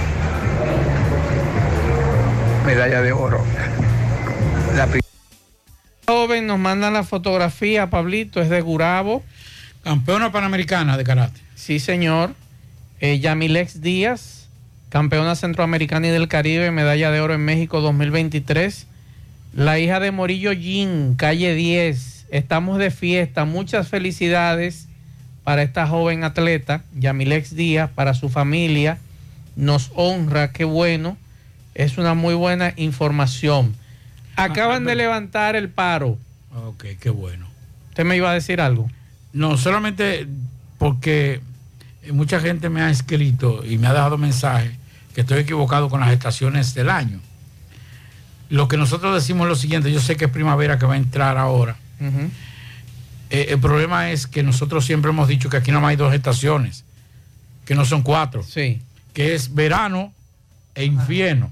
Medalla 2.64 3.02
de 3.02 3.12
oro. 3.12 3.44
La 4.74 4.88
joven 6.06 6.46
nos 6.46 6.58
mandan 6.58 6.94
la 6.94 7.02
fotografía, 7.02 7.90
Pablito, 7.90 8.40
es 8.40 8.48
de 8.48 8.62
Gurabo. 8.62 9.22
Campeona 9.84 10.32
panamericana 10.32 10.96
de 10.96 11.04
karate. 11.04 11.40
Sí, 11.54 11.78
señor. 11.78 12.34
Eh, 13.00 13.18
Yamilex 13.18 13.82
Díaz, 13.82 14.48
campeona 14.88 15.34
centroamericana 15.34 16.06
y 16.06 16.10
del 16.10 16.28
Caribe, 16.28 16.70
medalla 16.70 17.10
de 17.10 17.20
oro 17.20 17.34
en 17.34 17.44
México 17.44 17.82
2023. 17.82 18.86
La 19.54 19.78
hija 19.78 20.00
de 20.00 20.12
Morillo 20.12 20.52
Jin, 20.52 21.14
calle 21.14 21.54
10. 21.54 22.26
Estamos 22.30 22.78
de 22.78 22.90
fiesta. 22.90 23.44
Muchas 23.44 23.88
felicidades 23.88 24.88
para 25.44 25.62
esta 25.62 25.86
joven 25.86 26.24
atleta, 26.24 26.84
Yamilex 26.94 27.54
Díaz, 27.54 27.90
para 27.94 28.14
su 28.14 28.30
familia. 28.30 28.98
Nos 29.54 29.92
honra, 29.94 30.52
qué 30.52 30.64
bueno. 30.64 31.18
Es 31.74 31.98
una 31.98 32.14
muy 32.14 32.32
buena 32.32 32.72
información. 32.76 33.74
Acaban 34.36 34.86
de 34.86 34.94
levantar 34.94 35.54
el 35.54 35.68
paro. 35.68 36.16
Ok, 36.54 36.84
qué 36.98 37.10
bueno. 37.10 37.46
¿Usted 37.90 38.04
me 38.04 38.16
iba 38.16 38.30
a 38.30 38.34
decir 38.34 38.58
algo? 38.62 38.90
No, 39.34 39.58
solamente 39.58 40.26
porque 40.78 41.42
mucha 42.10 42.40
gente 42.40 42.70
me 42.70 42.80
ha 42.80 42.88
escrito 42.88 43.62
y 43.66 43.76
me 43.76 43.88
ha 43.88 43.92
dejado 43.92 44.16
mensajes 44.16 44.72
que 45.14 45.20
estoy 45.20 45.40
equivocado 45.40 45.90
con 45.90 46.00
las 46.00 46.10
estaciones 46.10 46.72
del 46.72 46.88
año. 46.88 47.20
Lo 48.52 48.68
que 48.68 48.76
nosotros 48.76 49.14
decimos 49.14 49.46
es 49.46 49.48
lo 49.48 49.56
siguiente, 49.56 49.90
yo 49.90 49.98
sé 49.98 50.18
que 50.18 50.26
es 50.26 50.30
primavera 50.30 50.78
que 50.78 50.84
va 50.84 50.92
a 50.92 50.98
entrar 50.98 51.38
ahora. 51.38 51.74
Eh, 53.30 53.46
el 53.48 53.58
problema 53.58 54.10
es 54.10 54.26
que 54.26 54.42
nosotros 54.42 54.84
siempre 54.84 55.10
hemos 55.10 55.26
dicho 55.26 55.48
que 55.48 55.56
aquí 55.56 55.72
no 55.72 55.86
hay 55.86 55.96
dos 55.96 56.12
estaciones, 56.12 56.84
que 57.64 57.74
no 57.74 57.86
son 57.86 58.02
cuatro. 58.02 58.42
Sí. 58.42 58.82
Que 59.14 59.34
es 59.34 59.54
verano 59.54 60.12
e 60.74 60.84
invierno. 60.84 61.50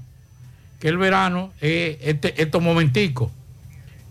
Que 0.79 0.89
el 0.89 0.97
verano 0.99 1.51
es 1.59 1.97
este, 2.01 2.39
estos 2.39 2.61
momenticos, 2.61 3.31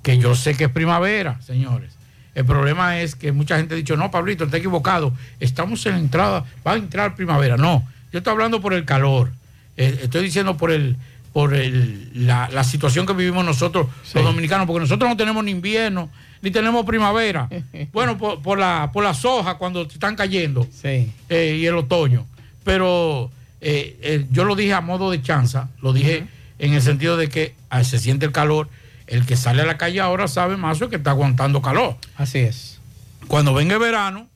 que 0.03 0.19
yo 0.19 0.35
sé 0.35 0.57
que 0.57 0.65
es 0.65 0.71
primavera, 0.71 1.41
señores. 1.43 1.93
El 2.35 2.45
problema 2.45 2.99
es 2.99 3.15
que 3.15 3.31
mucha 3.31 3.57
gente 3.57 3.75
ha 3.75 3.77
dicho, 3.77 3.97
no, 3.97 4.11
Pablito, 4.11 4.47
está 4.47 4.57
equivocado, 4.57 5.13
estamos 5.39 5.87
en 5.87 5.95
entrada, 5.95 6.45
va 6.67 6.73
a 6.73 6.77
entrar 6.77 7.15
primavera. 7.15 7.57
No, 7.57 7.87
yo 8.11 8.19
estoy 8.19 8.33
hablando 8.33 8.61
por 8.61 8.75
el 8.75 8.85
calor, 8.85 9.31
eh, 9.77 10.01
estoy 10.03 10.25
diciendo 10.25 10.57
por 10.57 10.73
el 10.73 10.97
por 11.33 11.55
el, 11.55 12.27
la, 12.27 12.49
la, 12.53 12.65
situación 12.65 13.07
que 13.07 13.13
vivimos 13.13 13.45
nosotros 13.45 13.87
los 14.15 14.25
dominicanos, 14.25 14.67
porque 14.67 14.81
nosotros 14.81 15.09
no 15.09 15.17
tenemos 15.17 15.45
ni 15.45 15.53
invierno, 15.53 16.11
ni 16.43 16.51
tenemos 16.51 16.85
primavera. 16.85 17.49
bueno, 17.93 18.19
por, 18.19 18.43
por, 18.43 18.59
la, 18.59 18.91
por 18.93 19.05
las 19.05 19.25
hojas 19.25 19.55
cuando 19.55 19.83
están 19.83 20.17
cayendo 20.17 20.67
sí. 20.73 21.13
eh, 21.29 21.59
y 21.61 21.67
el 21.67 21.77
otoño. 21.77 22.27
Pero 22.65 23.31
eh, 23.61 23.99
eh, 24.03 24.27
yo 24.31 24.45
lo 24.45 24.57
dije 24.57 24.75
a 24.75 24.81
modo 24.81 25.11
de 25.11 25.23
chanza, 25.23 25.69
lo 25.81 25.93
dije 25.93 26.21
uh 26.21 26.25
-huh. 26.25 26.67
en 26.67 26.75
el 26.75 26.83
sentido 26.83 27.17
de 27.17 27.29
que 27.29 27.55
ah, 27.71 27.85
se 27.85 27.99
siente 27.99 28.27
el 28.27 28.33
calor. 28.33 28.69
El 29.07 29.27
que 29.27 29.37
sale 29.37 29.63
a 29.63 29.67
la 29.67 29.77
calle 29.77 30.01
ahora 30.01 30.29
sabe 30.29 30.57
más 30.57 30.79
que 30.79 30.95
está 30.97 31.11
aguantando 31.11 31.61
calor. 31.61 31.97
Así 32.17 32.39
es. 32.39 32.79
Cuando 33.27 33.53
venga 33.53 33.75
el 33.75 33.81
verano, 33.81 34.30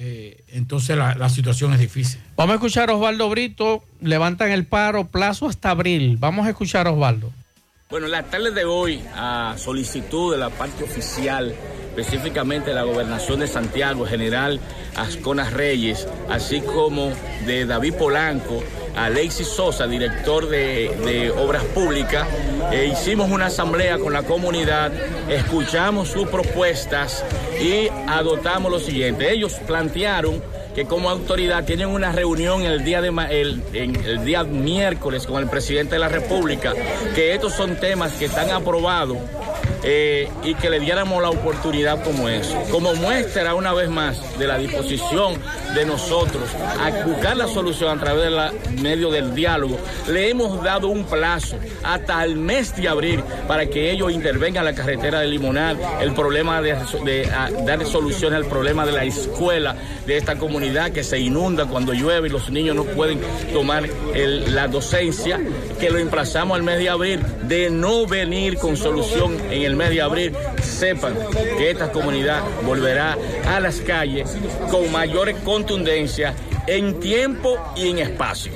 eh, 0.00 0.44
entonces 0.52 0.96
la, 0.96 1.16
la, 1.16 1.28
situación 1.28 1.72
es 1.72 1.80
difícil. 1.80 2.20
Vamos 2.36 2.52
a 2.52 2.54
escuchar 2.54 2.88
a 2.88 2.94
Osvaldo 2.94 3.28
Brito, 3.28 3.82
levantan 4.00 4.52
el 4.52 4.64
paro, 4.64 5.08
plazo 5.08 5.48
hasta 5.48 5.70
abril. 5.70 6.16
Vamos 6.20 6.46
a 6.46 6.50
escuchar 6.50 6.86
a 6.86 6.92
Osvaldo. 6.92 7.32
Bueno, 7.90 8.06
en 8.06 8.12
la 8.12 8.22
tarde 8.22 8.52
de 8.52 8.64
hoy, 8.64 9.02
a 9.16 9.54
solicitud 9.58 10.30
de 10.30 10.38
la 10.38 10.50
parte 10.50 10.84
oficial, 10.84 11.52
específicamente 11.96 12.68
de 12.68 12.76
la 12.76 12.84
gobernación 12.84 13.40
de 13.40 13.48
Santiago, 13.48 14.06
general 14.06 14.60
Asconas 14.94 15.52
Reyes, 15.52 16.06
así 16.28 16.60
como 16.60 17.10
de 17.46 17.66
David 17.66 17.94
Polanco, 17.94 18.62
Alexis 19.04 19.48
Sosa, 19.48 19.86
director 19.86 20.48
de, 20.48 21.32
Obras 21.38 21.64
Públicas, 21.64 22.26
eh, 22.72 22.90
hicimos 22.92 23.30
una 23.30 23.46
asamblea 23.46 23.98
con 23.98 24.12
la 24.12 24.24
comunidad, 24.24 24.92
escuchamos 25.28 26.08
sus 26.08 26.28
propuestas 26.28 27.24
y 27.60 27.88
adoptamos 28.06 28.70
lo 28.70 28.80
siguiente. 28.80 29.30
Ellos 29.32 29.54
plantearon 29.66 30.42
que 30.74 30.84
como 30.84 31.10
autoridad 31.10 31.64
tienen 31.64 31.88
una 31.88 32.12
reunión 32.12 32.62
el 32.62 32.84
día, 32.84 33.00
de, 33.00 33.08
el 33.72 34.24
día 34.24 34.44
miércoles 34.44 35.26
con 35.26 35.42
el 35.42 35.48
presidente 35.48 35.94
de 35.94 35.98
la 36.00 36.08
República, 36.08 36.72
que 37.14 37.34
estos 37.34 37.54
son 37.54 37.76
temas 37.76 38.12
que 38.12 38.26
están 38.26 38.50
aprobados 38.50 39.18
eh, 39.82 40.28
y 40.44 40.54
que 40.54 40.70
le 40.70 40.80
diéramos 40.80 41.22
la 41.22 41.30
oportunidad 41.30 42.02
como 42.02 42.28
eso. 42.28 42.56
Como 42.70 42.94
muestra 42.94 43.54
una 43.54 43.72
vez 43.72 43.88
más 43.88 44.38
de 44.38 44.46
la 44.46 44.58
disposición 44.58 45.34
de 45.74 45.84
nosotros 45.84 46.44
a 46.80 47.04
buscar 47.04 47.36
la 47.36 47.46
solución 47.46 47.96
a 47.96 48.00
través 48.00 48.24
del 48.24 48.80
medio 48.82 49.10
del 49.10 49.34
diálogo, 49.34 49.78
le 50.08 50.30
hemos 50.30 50.62
dado 50.62 50.88
un 50.88 51.04
plazo 51.04 51.56
hasta 51.82 52.24
el 52.24 52.36
mes 52.36 52.74
de 52.76 52.88
abril 52.88 53.22
para 53.46 53.66
que 53.66 53.90
ellos 53.90 54.12
intervengan 54.12 54.66
en 54.66 54.74
la 54.74 54.74
carretera 54.74 55.20
de 55.20 55.28
Limonar, 55.28 55.76
el 56.00 56.12
problema 56.12 56.60
de, 56.60 57.28
dar 57.64 57.86
solución 57.86 58.34
al 58.34 58.46
problema 58.46 58.84
de 58.84 58.92
la 58.92 59.04
escuela 59.04 59.76
de 60.06 60.16
esta 60.16 60.36
comunidad 60.36 60.90
que 60.90 61.04
se 61.04 61.18
inunda 61.18 61.66
cuando 61.66 61.92
llueve 61.92 62.28
y 62.28 62.30
los 62.30 62.50
niños 62.50 62.74
no 62.74 62.84
pueden 62.84 63.20
tomar 63.52 63.88
la 64.14 64.68
docencia, 64.68 65.40
que 65.78 65.90
lo 65.90 65.98
emplazamos 65.98 66.56
al 66.56 66.62
mes 66.62 66.78
de 66.78 66.88
abril, 66.88 67.20
de 67.42 67.70
no 67.70 68.06
venir 68.06 68.58
con 68.58 68.76
solución 68.76 69.36
en 69.50 69.62
el 69.62 69.67
mes 69.76 69.90
de 69.90 70.02
abril, 70.02 70.32
sepan 70.62 71.14
que 71.56 71.70
esta 71.70 71.90
comunidad 71.92 72.42
volverá 72.64 73.16
a 73.46 73.60
las 73.60 73.76
calles 73.76 74.36
con 74.70 74.90
mayor 74.92 75.34
contundencia 75.42 76.34
en 76.66 77.00
tiempo 77.00 77.56
y 77.76 77.88
en 77.88 77.98
espacio. 77.98 78.52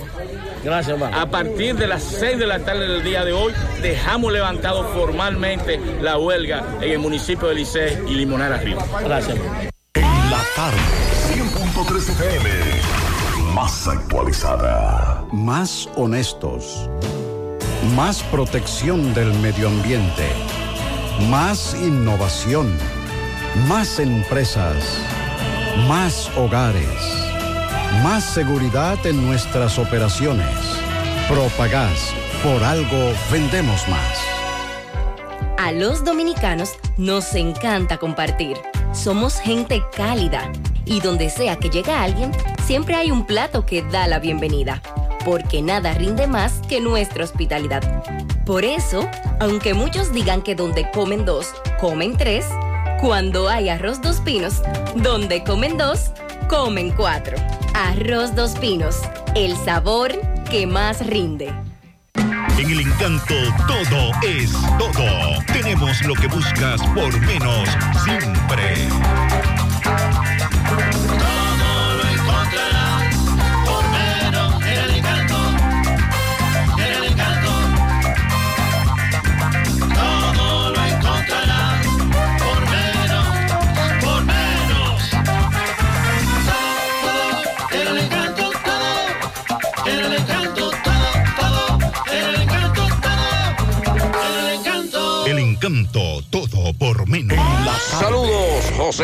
Gracias, 0.65 0.97
A 1.13 1.27
partir 1.27 1.75
de 1.75 1.89
las 1.89 2.05
6 2.05 2.39
de 2.39 2.47
la 2.47 2.61
tarde 2.61 2.87
del 2.87 3.03
día 3.03 3.25
de 3.25 3.33
hoy, 3.33 3.53
dejamos 3.81 4.33
levantado 4.33 4.85
formalmente 4.93 5.81
la 6.01 6.19
huelga 6.19 6.65
en 6.81 6.93
el 6.93 6.99
municipio 7.01 7.49
de 7.49 7.55
Licey 7.57 7.99
y 8.07 8.15
Limonar 8.15 8.53
arriba. 8.53 8.85
Gracias. 9.03 9.39
En 9.95 10.31
la 10.31 10.43
tarde, 10.55 10.79
100.3 11.35 12.09
FM, 12.11 12.51
más 13.55 13.89
actualizada. 13.89 15.25
Más 15.33 15.89
honestos. 15.97 16.89
Más 17.97 18.23
protección 18.25 19.13
del 19.15 19.35
medio 19.41 19.67
ambiente. 19.67 20.29
Más 21.31 21.75
innovación. 21.75 22.77
Más 23.69 23.99
empresas. 23.99 24.99
Más 25.87 26.31
hogares. 26.37 26.87
Más 28.03 28.25
seguridad 28.25 28.99
en 29.07 29.27
nuestras 29.27 29.79
operaciones. 29.79 30.49
Propagás. 31.29 32.13
Por 32.43 32.63
algo 32.65 33.13
vendemos 33.31 33.87
más. 33.89 34.19
A 35.59 35.71
los 35.73 36.05
dominicanos 36.05 36.75
nos 36.97 37.35
encanta 37.35 37.99
compartir. 37.99 38.57
Somos 38.93 39.39
gente 39.39 39.83
cálida. 39.97 40.51
Y 40.85 41.01
donde 41.01 41.31
sea 41.31 41.57
que 41.57 41.71
llega 41.71 42.03
alguien, 42.03 42.33
siempre 42.67 42.97
hay 42.97 43.11
un 43.11 43.27
plato 43.27 43.65
que 43.65 43.83
da 43.83 44.07
la 44.09 44.19
bienvenida. 44.19 44.83
Porque 45.25 45.63
nada 45.63 45.95
rinde 45.95 46.27
más 46.27 46.61
que 46.69 46.81
nuestra 46.81 47.25
hospitalidad. 47.25 48.03
Por 48.45 48.65
eso, 48.65 49.09
aunque 49.41 49.73
muchos 49.75 50.13
digan 50.13 50.43
que 50.43 50.55
donde 50.55 50.91
comen 50.91 51.25
dos, 51.25 51.55
comen 51.81 52.17
tres, 52.17 52.47
cuando 53.01 53.49
hay 53.49 53.69
arroz 53.69 54.01
dos 54.01 54.21
pinos, 54.21 54.63
donde 54.97 55.45
comen 55.45 55.79
dos, 55.79 56.11
comen 56.49 56.91
cuatro. 56.91 57.37
Arroz 57.75 58.35
Dos 58.35 58.53
Pinos, 58.59 59.01
el 59.35 59.57
sabor 59.57 60.13
que 60.51 60.67
más 60.67 61.07
rinde. 61.07 61.53
En 62.59 62.71
el 62.71 62.81
encanto 62.81 63.35
todo 63.67 64.11
es 64.23 64.53
todo. 64.79 65.43
Tenemos 65.53 66.03
lo 66.03 66.15
que 66.15 66.29
buscas 66.29 66.83
por 66.95 67.19
menos 67.23 67.69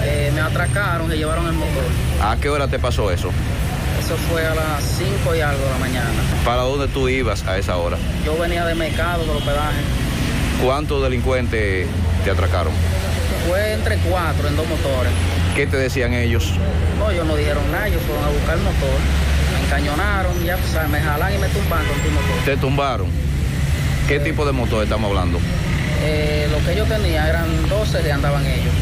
Eh, 0.02 0.30
me 0.34 0.40
atracaron, 0.40 1.08
me 1.08 1.16
llevaron 1.16 1.46
el 1.46 1.52
motor. 1.52 1.84
¿A 2.22 2.36
qué 2.40 2.48
hora 2.48 2.68
te 2.68 2.78
pasó 2.78 3.10
eso? 3.10 3.30
Eso 3.98 4.16
fue 4.30 4.46
a 4.46 4.54
las 4.54 4.82
5 4.98 5.34
y 5.34 5.40
algo 5.40 5.62
de 5.62 5.70
la 5.70 5.78
mañana. 5.78 6.22
¿Para 6.44 6.62
dónde 6.62 6.88
tú 6.88 7.08
ibas 7.08 7.46
a 7.46 7.58
esa 7.58 7.76
hora? 7.76 7.98
Yo 8.24 8.36
venía 8.38 8.64
de 8.64 8.74
mercado, 8.74 9.24
de 9.24 9.30
hospedaje. 9.30 9.80
¿Cuántos 10.62 11.02
delincuentes 11.02 11.86
te 12.24 12.30
atracaron? 12.30 12.72
Fue 13.48 13.72
entre 13.72 13.96
cuatro 13.98 14.48
en 14.48 14.56
dos 14.56 14.66
motores. 14.68 15.12
¿Qué 15.54 15.66
te 15.66 15.76
decían 15.76 16.14
ellos? 16.14 16.52
No, 16.98 17.10
ellos 17.10 17.26
no 17.26 17.36
dijeron 17.36 17.62
nada, 17.72 17.88
ellos 17.88 18.02
fueron 18.06 18.24
a 18.24 18.28
buscar 18.28 18.56
el 18.56 18.62
motor. 18.62 18.98
Me 19.52 19.66
encañonaron, 19.66 20.44
ya, 20.44 20.56
o 20.56 20.72
sea, 20.72 20.86
me 20.88 21.00
jalan 21.00 21.34
y 21.34 21.38
me 21.38 21.48
tumban 21.48 21.84
con 21.86 21.96
tu 22.00 22.10
motor. 22.10 22.44
¿Te 22.44 22.56
tumbaron? 22.56 23.06
¿Qué 24.08 24.20
tipo 24.20 24.44
de 24.46 24.52
motor 24.52 24.82
estamos 24.84 25.08
hablando? 25.10 25.38
Eh, 26.02 26.48
lo 26.50 26.64
que 26.66 26.76
yo 26.76 26.84
tenía 26.84 27.28
eran 27.28 27.46
12 27.68 28.00
que 28.02 28.12
andaban 28.12 28.44
ellos. 28.46 28.72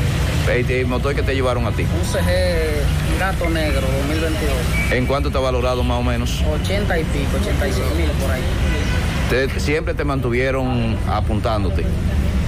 ¿El 0.49 0.87
motor 0.87 1.15
que 1.15 1.23
te 1.23 1.35
llevaron 1.35 1.67
a 1.67 1.73
ti? 1.73 1.83
Un 1.83 2.05
CG 2.11 3.19
Gato 3.21 3.51
Negro 3.51 3.83
2022. 4.09 4.55
¿En 4.93 5.05
cuánto 5.05 5.29
está 5.29 5.41
valorado 5.41 5.83
más 5.83 5.99
o 5.99 6.03
menos? 6.03 6.43
80 6.63 6.99
y 7.01 7.05
pico, 7.05 7.37
86 7.43 7.85
mil 7.99 8.09
por 8.13 8.31
ahí. 8.31 8.41
Te- 9.29 9.61
siempre 9.61 9.93
te 9.93 10.05
mantuvieron 10.05 10.97
apuntándote. 11.07 11.85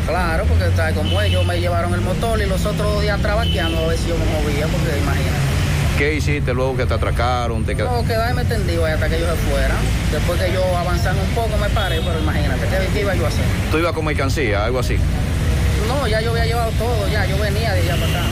Claro, 0.07 0.45
porque 0.45 0.65
¿sabes? 0.75 0.95
como 0.97 1.21
ellos 1.21 1.45
me 1.47 1.61
llevaron 1.61 1.95
el 1.95 2.01
motor 2.01 2.41
y 2.41 2.47
los 2.47 2.65
otros 2.67 3.03
días 3.03 3.21
trabaqueando 3.21 3.79
a 3.79 3.89
ver 3.89 3.99
si 3.99 4.09
yo 4.09 4.17
me 4.17 4.25
movía, 4.25 4.67
porque 4.67 4.99
imagínate. 4.99 5.51
¿Qué 5.99 6.15
hiciste 6.15 6.55
luego 6.55 6.77
que 6.77 6.87
te 6.87 6.95
atracaron? 6.95 7.65
Te 7.65 7.75
No, 7.75 8.03
quedarme 8.05 8.45
tendido 8.45 8.87
hasta 8.87 9.09
que 9.09 9.17
ellos 9.17 9.29
se 9.29 9.51
fueran. 9.51 9.77
Después 10.11 10.41
que 10.41 10.53
yo 10.53 10.65
avanzando 10.77 11.23
un 11.23 11.31
poco 11.35 11.57
me 11.59 11.69
paré, 11.69 12.01
pero 12.01 12.19
imagínate, 12.19 12.67
¿qué, 12.67 12.93
qué 12.93 13.01
iba 13.03 13.15
yo 13.15 13.27
a 13.27 13.29
hacer? 13.29 13.45
¿Tú 13.71 13.79
ibas 13.79 13.93
con 13.93 14.07
mercancía, 14.07 14.65
algo 14.65 14.79
así? 14.79 14.97
No, 15.87 16.07
ya 16.09 16.21
yo 16.23 16.31
había 16.31 16.47
llevado 16.47 16.71
todo, 16.79 17.09
ya, 17.09 17.27
yo 17.27 17.37
venía 17.39 17.75
de 17.75 17.81
allá 17.81 17.97
para 17.97 18.07
acá. 18.07 18.23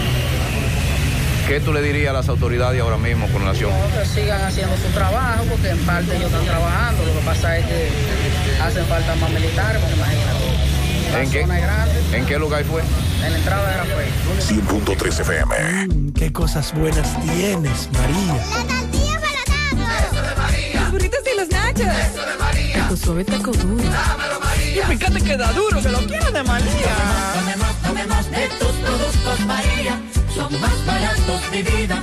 ¿Qué 1.49 1.61
tú 1.61 1.73
le 1.73 1.81
dirías 1.81 2.11
a 2.11 2.13
las 2.13 2.29
autoridades 2.29 2.81
ahora 2.81 2.99
mismo 2.99 3.27
con 3.29 3.41
relación? 3.41 3.71
No, 3.71 3.99
que 3.99 4.07
sigan 4.07 4.43
haciendo 4.43 4.77
su 4.77 4.89
trabajo, 4.93 5.45
porque 5.49 5.71
en 5.71 5.79
parte 5.79 6.15
ellos 6.17 6.31
están 6.31 6.45
trabajando. 6.45 7.05
Lo 7.05 7.13
que 7.13 7.25
pasa 7.27 7.57
es 7.57 7.65
que 7.65 7.89
hacen 8.63 8.85
falta 8.85 9.15
más 9.17 9.31
militares, 9.31 9.81
porque 9.81 9.97
imagínate. 9.97 10.48
La 11.13 11.23
¿En 11.23 11.31
qué, 11.31 11.41
zona 11.43 11.59
es 11.59 11.63
grande, 11.65 12.17
¿En 12.17 12.27
qué 12.27 12.39
lugar 12.39 12.65
fue? 12.65 12.83
en 13.25 13.33
la 13.33 13.39
entrada 13.39 13.69
de 13.71 13.77
Rafael. 13.79 14.09
100.3 14.41 15.21
FM. 15.21 16.13
Qué 16.15 16.33
cosas 16.33 16.73
buenas 16.75 17.21
tienes, 17.23 17.89
María. 17.93 18.37
Eso 18.37 20.23
de 20.23 20.35
María. 20.37 20.81
Los 20.81 20.91
burritos 20.93 21.21
y 21.33 21.37
los 21.37 21.49
nachos. 21.49 21.81
Eso 21.87 22.27
de 22.27 22.37
María. 22.39 22.89
Tu 22.89 22.97
suave 22.97 23.25
taco 23.25 23.51
duro. 23.53 23.83
Dámelo, 23.85 24.41
María. 24.41 24.83
Y 24.83 24.97
fíjate 24.97 25.21
que 25.23 25.37
da 25.37 25.53
duro, 25.53 25.81
que 25.83 25.89
lo 25.89 25.99
quiero 26.07 26.31
de 26.31 26.43
María. 26.43 26.97
Tomemos, 27.35 27.77
tomemos 27.83 28.31
de 28.31 28.49
tus 28.59 28.73
productos, 28.73 29.41
María. 29.47 30.01
Son 30.35 30.61
más 30.61 30.87
baratos 30.87 31.51
de 31.51 31.63
vida 31.63 32.03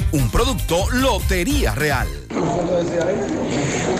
Un 0.13 0.29
producto 0.29 0.89
Lotería 0.91 1.73
Real. 1.73 2.05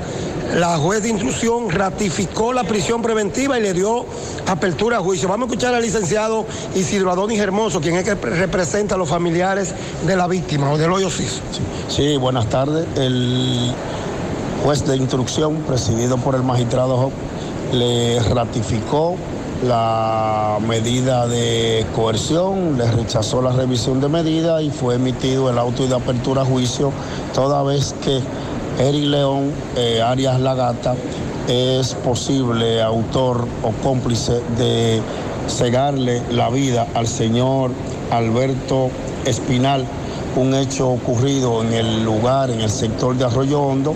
La 0.55 0.79
juez 0.79 1.03
de 1.03 1.09
instrucción 1.09 1.71
ratificó 1.71 2.53
la 2.53 2.65
prisión 2.65 3.03
preventiva 3.03 3.59
y 3.59 3.63
le 3.63 3.75
dio 3.75 4.07
apertura 4.47 4.99
a 4.99 5.01
juicio. 5.01 5.29
Vamos 5.29 5.49
a 5.49 5.53
escuchar 5.53 5.75
al 5.75 5.83
licenciado 5.83 6.47
Isidro 6.75 7.11
Adonis 7.11 7.41
Hermoso, 7.41 7.81
quien 7.81 7.97
es 7.97 8.05
que 8.05 8.15
representa 8.15 8.95
a 8.95 8.99
los 8.99 9.09
familiares 9.09 9.75
de 10.07 10.17
la 10.17 10.29
víctima 10.29 10.71
o 10.71 10.79
del 10.79 10.93
hoyo 10.93 11.11
CIS. 11.11 11.41
Sí, 11.89 12.17
buenas 12.17 12.49
tardes. 12.49 12.87
El 12.97 13.75
juez 14.63 14.87
de 14.87 14.97
instrucción, 14.97 15.57
presidido 15.67 16.17
por 16.17 16.37
el 16.37 16.43
magistrado 16.43 17.11
le 17.73 18.21
ratificó 18.21 19.17
la 19.63 20.59
medida 20.67 21.27
de 21.27 21.87
coerción, 21.95 22.77
le 22.77 22.91
rechazó 22.91 23.43
la 23.43 23.53
revisión 23.53 24.01
de 24.01 24.09
medida 24.09 24.63
y 24.63 24.71
fue 24.71 24.97
emitido 24.97 25.51
el 25.51 25.59
auto 25.59 25.87
de 25.87 25.95
apertura 25.95 26.43
a 26.43 26.45
juicio, 26.45 26.93
toda 27.35 27.63
vez 27.63 27.95
que 28.05 28.21
Eric 28.79 29.05
León 29.05 29.53
eh, 29.77 30.03
Arias 30.03 30.39
Lagata 30.41 30.95
es 31.49 31.95
posible 31.95 32.83
autor 32.83 33.47
o 33.63 33.71
cómplice 33.83 34.43
de 34.59 35.01
cegarle 35.49 36.23
la 36.31 36.51
vida 36.51 36.87
al 36.95 37.07
señor 37.07 37.71
Alberto 38.11 38.91
Espinal, 39.25 39.87
un 40.37 40.55
hecho 40.55 40.91
ocurrido 40.91 41.63
en 41.63 41.73
el 41.73 42.05
lugar, 42.05 42.51
en 42.51 42.61
el 42.61 42.71
sector 42.71 43.17
de 43.17 43.25
Arroyo 43.25 43.63
Hondo, 43.63 43.95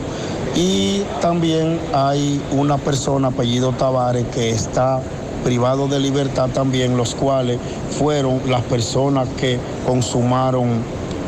y 0.56 1.02
también 1.20 1.78
hay 1.92 2.40
una 2.52 2.78
persona 2.78 3.28
apellido 3.28 3.72
Tavares 3.72 4.26
que 4.28 4.50
está 4.50 5.00
privado 5.44 5.88
de 5.88 5.98
libertad 6.00 6.48
también, 6.52 6.96
los 6.96 7.14
cuales 7.14 7.58
fueron 7.98 8.40
las 8.48 8.62
personas 8.62 9.28
que 9.38 9.58
consumaron 9.86 10.82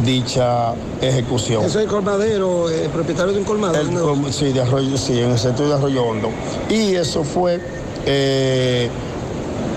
dicha 0.04 0.74
ejecución. 1.00 1.64
Ese 1.64 1.78
es 1.78 1.84
el 1.84 1.90
colmadero, 1.90 2.68
el 2.68 2.90
propietario 2.90 3.32
de 3.32 3.38
un 3.38 3.44
colmadero. 3.44 4.12
El 4.12 4.22
¿no? 4.22 4.32
sí, 4.32 4.52
de 4.52 4.60
Arroyo, 4.60 4.96
sí, 4.96 5.18
en 5.20 5.30
el 5.30 5.38
sector 5.38 5.68
de 5.68 5.74
Arroyo 5.74 6.04
Hondo. 6.04 6.30
Y 6.68 6.94
eso 6.94 7.24
fue 7.24 7.60
eh, 8.06 8.88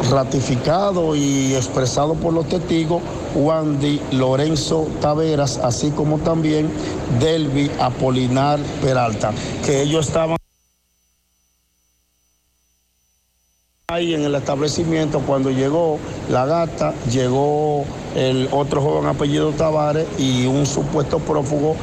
ratificado 0.10 1.16
y 1.16 1.56
expresado 1.56 2.16
por 2.16 2.34
los 2.34 2.48
testigos 2.48 3.02
Wandy 3.36 4.02
Lorenzo 4.12 4.88
Taveras, 5.02 5.58
así 5.58 5.92
como 5.92 6.20
también 6.20 6.70
Delvi 7.20 7.70
Apolinar 7.80 8.60
Peralta, 8.82 9.32
que 9.66 9.82
ellos 9.82 10.08
estaban 10.08 10.38
ahí 13.96 14.14
en 14.14 14.24
el 14.24 14.36
establecimiento 14.36 15.20
cuando 15.22 15.50
llegó 15.50 16.00
la 16.30 16.46
gata, 16.46 16.94
llegó 17.12 17.86
el 18.16 18.48
otro 18.52 18.82
joven 18.82 19.08
apellido 19.08 19.52
Tavares 19.52 20.06
y 20.18 20.46
un 20.46 20.66
supuesto 20.66 21.20
prófugo 21.20 21.76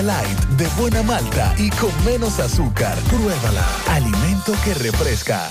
Light 0.00 0.38
de 0.56 0.66
buena 0.80 1.02
malta 1.02 1.54
y 1.58 1.68
con 1.68 1.90
menos 2.06 2.40
azúcar. 2.40 2.96
Pruébala. 3.10 3.66
Alimento 3.90 4.54
que 4.64 4.72
refresca. 4.72 5.50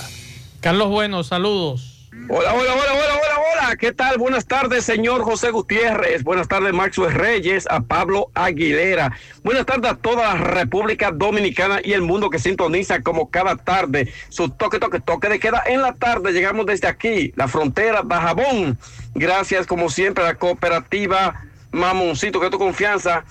Carlos 0.62 0.90
Bueno, 0.90 1.24
saludos. 1.24 2.10
Hola, 2.28 2.54
hola, 2.54 2.74
hola, 2.74 2.94
hola, 2.94 3.14
hola, 3.14 3.68
hola. 3.68 3.76
¿Qué 3.78 3.92
tal? 3.92 4.18
Buenas 4.18 4.48
tardes, 4.48 4.84
señor 4.84 5.22
José 5.22 5.52
Gutiérrez. 5.52 6.24
Buenas 6.24 6.48
tardes, 6.48 6.74
Maxwell 6.74 7.14
Reyes, 7.14 7.68
a 7.70 7.82
Pablo 7.82 8.32
Aguilera. 8.34 9.16
Buenas 9.44 9.68
tardes 9.68 9.92
a 9.92 9.96
toda 9.96 10.34
la 10.34 10.36
República 10.36 11.12
Dominicana 11.12 11.80
y 11.84 11.94
el 11.94 12.02
mundo 12.02 12.32
que 12.32 12.40
sintoniza 12.40 13.04
como 13.04 13.30
cada 13.30 13.58
tarde 13.58 14.12
su 14.30 14.50
toque, 14.50 14.80
toque, 14.80 15.00
toque 15.00 15.30
de 15.30 15.40
queda 15.40 15.62
en 15.68 15.84
la 15.84 15.94
tarde. 15.94 16.32
Llegamos 16.32 16.66
desde 16.66 16.88
aquí, 16.88 17.32
la 17.36 17.48
frontera 17.48 18.02
de 18.02 18.16
Jabón. 18.16 18.80
Gracias, 19.14 19.68
como 19.68 19.90
siempre, 19.90 20.24
a 20.24 20.28
la 20.28 20.36
cooperativa 20.36 21.46
Mamoncito, 21.72 22.40
que 22.40 22.50
tu 22.50 22.58
confianza. 22.58 23.24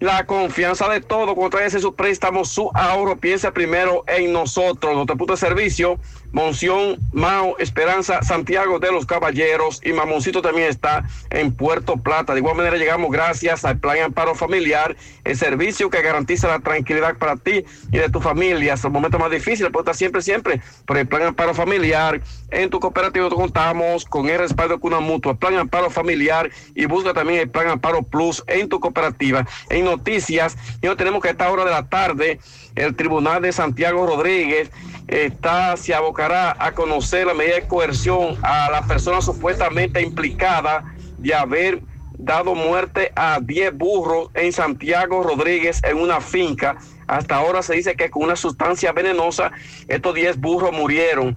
La 0.00 0.24
confianza 0.24 0.88
de 0.88 1.02
todo, 1.02 1.34
cuando 1.34 1.58
traes 1.58 1.74
su 1.74 1.94
préstamo, 1.94 2.46
su 2.46 2.70
ahorro, 2.72 3.18
piensa 3.18 3.52
primero 3.52 4.02
en 4.06 4.32
nosotros. 4.32 4.94
Nuestro 4.94 5.18
punto 5.18 5.34
de 5.34 5.38
servicio, 5.38 5.98
Monción, 6.32 6.98
Mao, 7.12 7.56
Esperanza, 7.58 8.22
Santiago 8.22 8.78
de 8.78 8.92
los 8.92 9.06
Caballeros 9.06 9.80
y 9.84 9.92
Mamoncito 9.92 10.42
también 10.42 10.68
está 10.68 11.04
en 11.30 11.52
Puerto 11.52 11.96
Plata. 11.96 12.32
De 12.32 12.40
igual 12.40 12.56
manera 12.56 12.76
llegamos 12.76 13.10
gracias 13.10 13.64
al 13.64 13.78
Plan 13.78 13.98
Amparo 13.98 14.34
Familiar, 14.34 14.96
el 15.24 15.36
servicio 15.36 15.90
que 15.90 16.02
garantiza 16.02 16.48
la 16.48 16.60
tranquilidad 16.60 17.16
para 17.16 17.36
ti 17.36 17.64
y 17.90 17.98
de 17.98 18.08
tu 18.08 18.20
familia. 18.20 18.74
Hasta 18.74 18.88
el 18.88 18.92
momento 18.92 19.18
más 19.18 19.30
difícil, 19.30 19.66
pero 19.66 19.80
está 19.80 19.94
siempre, 19.94 20.22
siempre 20.22 20.60
por 20.86 20.98
el 20.98 21.06
Plan 21.06 21.22
Amparo 21.22 21.54
Familiar. 21.54 22.20
En 22.50 22.70
tu 22.70 22.80
cooperativa 22.80 23.28
contamos 23.28 24.04
con 24.04 24.28
el 24.28 24.38
respaldo 24.38 24.74
de 24.74 24.80
Cuna 24.80 25.00
Mutua, 25.00 25.34
Plan 25.34 25.56
Amparo 25.56 25.90
Familiar 25.90 26.50
y 26.74 26.86
busca 26.86 27.12
también 27.12 27.40
el 27.40 27.50
Plan 27.50 27.68
Amparo 27.68 28.02
Plus 28.02 28.44
en 28.46 28.68
tu 28.68 28.80
cooperativa. 28.80 29.46
En 29.68 29.84
noticias, 29.84 30.56
y 30.80 30.88
tenemos 30.96 31.22
que 31.22 31.28
a 31.28 31.32
esta 31.32 31.50
hora 31.50 31.64
de 31.64 31.70
la 31.70 31.88
tarde, 31.88 32.38
el 32.74 32.94
Tribunal 32.96 33.42
de 33.42 33.52
Santiago 33.52 34.06
Rodríguez 34.06 34.70
está, 35.08 35.76
se 35.76 35.94
abocará 35.94 36.56
a 36.58 36.72
conocer 36.72 37.26
la 37.26 37.34
medida 37.34 37.56
de 37.56 37.66
coerción 37.66 38.38
a 38.42 38.70
la 38.70 38.86
persona 38.86 39.20
supuestamente 39.20 40.00
implicada 40.02 40.84
de 41.18 41.34
haber 41.34 41.82
dado 42.16 42.54
muerte 42.54 43.12
a 43.16 43.40
10 43.40 43.74
burros 43.76 44.28
en 44.34 44.52
Santiago 44.52 45.22
Rodríguez 45.22 45.80
en 45.84 45.96
una 45.96 46.20
finca. 46.20 46.76
Hasta 47.06 47.36
ahora 47.36 47.62
se 47.62 47.74
dice 47.74 47.96
que 47.96 48.10
con 48.10 48.22
una 48.24 48.36
sustancia 48.36 48.92
venenosa 48.92 49.50
estos 49.88 50.14
10 50.14 50.38
burros 50.38 50.72
murieron. 50.72 51.36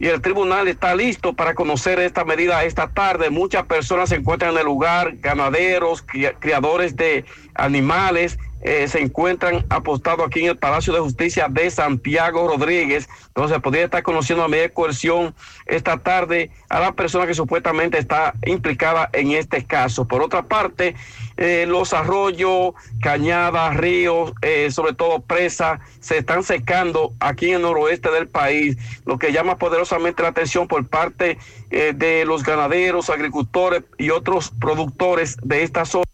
Y 0.00 0.06
el 0.06 0.20
tribunal 0.20 0.68
está 0.68 0.94
listo 0.94 1.34
para 1.34 1.54
conocer 1.54 1.98
esta 2.00 2.24
medida 2.24 2.64
esta 2.64 2.88
tarde. 2.88 3.30
Muchas 3.30 3.64
personas 3.66 4.08
se 4.08 4.16
encuentran 4.16 4.52
en 4.52 4.58
el 4.58 4.64
lugar, 4.64 5.16
ganaderos, 5.18 6.02
cria- 6.02 6.34
criadores 6.38 6.96
de 6.96 7.24
animales, 7.54 8.38
eh, 8.60 8.88
se 8.88 9.00
encuentran 9.00 9.64
apostados 9.68 10.26
aquí 10.26 10.40
en 10.40 10.50
el 10.50 10.58
Palacio 10.58 10.92
de 10.92 11.00
Justicia 11.00 11.46
de 11.48 11.70
Santiago 11.70 12.48
Rodríguez. 12.48 13.08
Entonces 13.28 13.60
podría 13.60 13.84
estar 13.84 14.02
conociendo 14.02 14.44
a 14.44 14.48
medida 14.48 14.64
de 14.64 14.72
coerción 14.72 15.34
esta 15.66 15.98
tarde 15.98 16.50
a 16.68 16.80
la 16.80 16.92
persona 16.92 17.26
que 17.26 17.34
supuestamente 17.34 17.98
está 17.98 18.34
implicada 18.46 19.10
en 19.12 19.32
este 19.32 19.64
caso. 19.64 20.06
Por 20.06 20.22
otra 20.22 20.42
parte, 20.48 20.96
eh, 21.36 21.66
los 21.68 21.92
arroyos, 21.92 22.72
cañadas, 23.00 23.76
ríos, 23.76 24.32
eh, 24.42 24.70
sobre 24.72 24.94
todo 24.94 25.20
presas, 25.20 25.80
se 26.00 26.18
están 26.18 26.42
secando 26.42 27.14
aquí 27.20 27.50
en 27.50 27.56
el 27.56 27.62
noroeste 27.62 28.10
del 28.10 28.28
país, 28.28 28.76
lo 29.06 29.18
que 29.18 29.32
llama 29.32 29.56
poderosamente 29.58 30.22
la 30.22 30.30
atención 30.30 30.66
por 30.66 30.86
parte 30.88 31.38
de 31.70 32.24
los 32.24 32.44
ganaderos, 32.44 33.10
agricultores 33.10 33.84
y 33.98 34.08
otros 34.08 34.50
productores 34.58 35.36
de 35.42 35.62
esta 35.62 35.84
zona. 35.84 36.04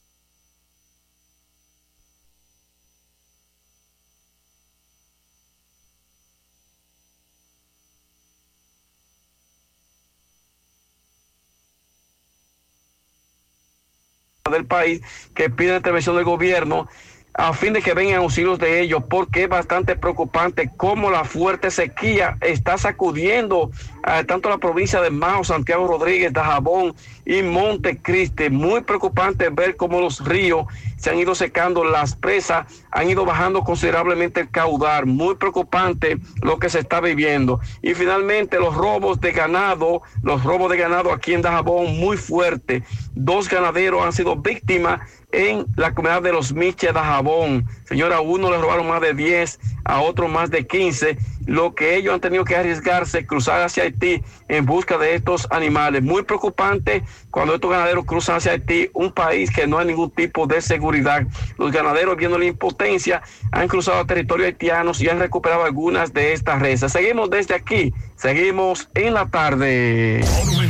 Del 14.54 14.66
país 14.66 15.02
que 15.34 15.50
piden 15.50 15.76
intervención 15.76 16.16
del 16.16 16.24
gobierno 16.24 16.88
a 17.34 17.52
fin 17.52 17.72
de 17.72 17.82
que 17.82 17.94
vengan 17.94 18.20
auxilios 18.20 18.60
de 18.60 18.80
ellos, 18.80 19.02
porque 19.10 19.42
es 19.42 19.48
bastante 19.48 19.96
preocupante 19.96 20.70
cómo 20.76 21.10
la 21.10 21.24
fuerte 21.24 21.70
sequía 21.72 22.38
está 22.40 22.78
sacudiendo 22.78 23.72
a 24.04 24.22
tanto 24.22 24.48
la 24.48 24.58
provincia 24.58 25.00
de 25.00 25.10
Mao, 25.10 25.42
Santiago 25.42 25.88
Rodríguez, 25.88 26.32
Dajabón 26.32 26.94
y 27.26 27.42
Montecristi. 27.42 28.50
Muy 28.50 28.82
preocupante 28.82 29.48
ver 29.48 29.76
cómo 29.76 30.00
los 30.00 30.24
ríos 30.24 30.66
se 30.96 31.10
han 31.10 31.18
ido 31.18 31.34
secando, 31.34 31.84
las 31.84 32.14
presas 32.14 32.66
han 32.92 33.10
ido 33.10 33.24
bajando 33.24 33.64
considerablemente 33.64 34.40
el 34.42 34.50
caudal. 34.50 35.06
Muy 35.06 35.34
preocupante 35.34 36.18
lo 36.42 36.58
que 36.58 36.68
se 36.68 36.78
está 36.78 37.00
viviendo. 37.00 37.60
Y 37.82 37.94
finalmente 37.94 38.60
los 38.60 38.76
robos 38.76 39.20
de 39.20 39.32
ganado, 39.32 40.02
los 40.22 40.44
robos 40.44 40.70
de 40.70 40.76
ganado 40.76 41.12
aquí 41.12 41.34
en 41.34 41.42
Dajabón 41.42 41.98
muy 41.98 42.16
fuerte. 42.16 42.84
Dos 43.14 43.48
ganaderos 43.48 44.04
han 44.04 44.12
sido 44.12 44.36
víctimas 44.36 45.00
en 45.34 45.66
la 45.76 45.94
comunidad 45.94 46.22
de 46.22 46.32
los 46.32 46.52
Miches 46.52 46.94
de 46.94 47.00
Jabón. 47.00 47.66
Señora, 47.84 48.16
a 48.16 48.20
uno 48.20 48.50
le 48.50 48.58
robaron 48.58 48.88
más 48.88 49.00
de 49.00 49.14
10, 49.14 49.58
a 49.84 50.00
otro 50.00 50.28
más 50.28 50.50
de 50.50 50.66
15. 50.66 51.18
Lo 51.46 51.74
que 51.74 51.96
ellos 51.96 52.14
han 52.14 52.20
tenido 52.20 52.44
que 52.44 52.56
arriesgarse, 52.56 53.26
cruzar 53.26 53.62
hacia 53.62 53.82
Haití 53.82 54.22
en 54.48 54.64
busca 54.64 54.96
de 54.96 55.14
estos 55.14 55.46
animales. 55.50 56.02
Muy 56.02 56.22
preocupante 56.22 57.02
cuando 57.30 57.54
estos 57.54 57.70
ganaderos 57.70 58.04
cruzan 58.06 58.36
hacia 58.36 58.52
Haití, 58.52 58.88
un 58.94 59.12
país 59.12 59.50
que 59.50 59.66
no 59.66 59.78
hay 59.78 59.86
ningún 59.86 60.10
tipo 60.10 60.46
de 60.46 60.62
seguridad. 60.62 61.26
Los 61.58 61.72
ganaderos, 61.72 62.16
viendo 62.16 62.38
la 62.38 62.46
impotencia, 62.46 63.22
han 63.52 63.68
cruzado 63.68 63.98
a 63.98 64.06
territorios 64.06 64.46
haitianos 64.46 65.00
y 65.00 65.08
han 65.08 65.18
recuperado 65.18 65.64
algunas 65.64 66.14
de 66.14 66.32
estas 66.32 66.60
reses. 66.60 66.92
Seguimos 66.92 67.28
desde 67.28 67.54
aquí, 67.54 67.92
seguimos 68.16 68.88
en 68.94 69.14
la 69.14 69.26
tarde. 69.26 70.24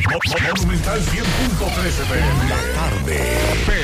Monumental 0.04 1.00
100.13 1.00 2.04
pm. 2.08 2.48
La 2.48 2.56
tarde. 2.74 3.84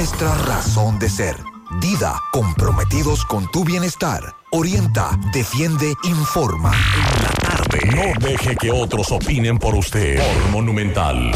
nuestra 0.00 0.34
razón 0.46 0.98
de 0.98 1.10
ser. 1.10 1.36
Dida, 1.78 2.18
comprometidos 2.32 3.22
con 3.26 3.50
tu 3.50 3.64
bienestar. 3.64 4.34
Orienta, 4.50 5.10
defiende, 5.30 5.92
informa. 6.04 6.72
En 6.72 7.22
la 7.22 7.30
tarde. 7.34 7.78
No 7.94 8.26
deje 8.26 8.56
que 8.56 8.70
otros 8.70 9.12
opinen 9.12 9.58
por 9.58 9.74
usted. 9.74 10.16
Por 10.16 10.52
Monumental. 10.52 11.32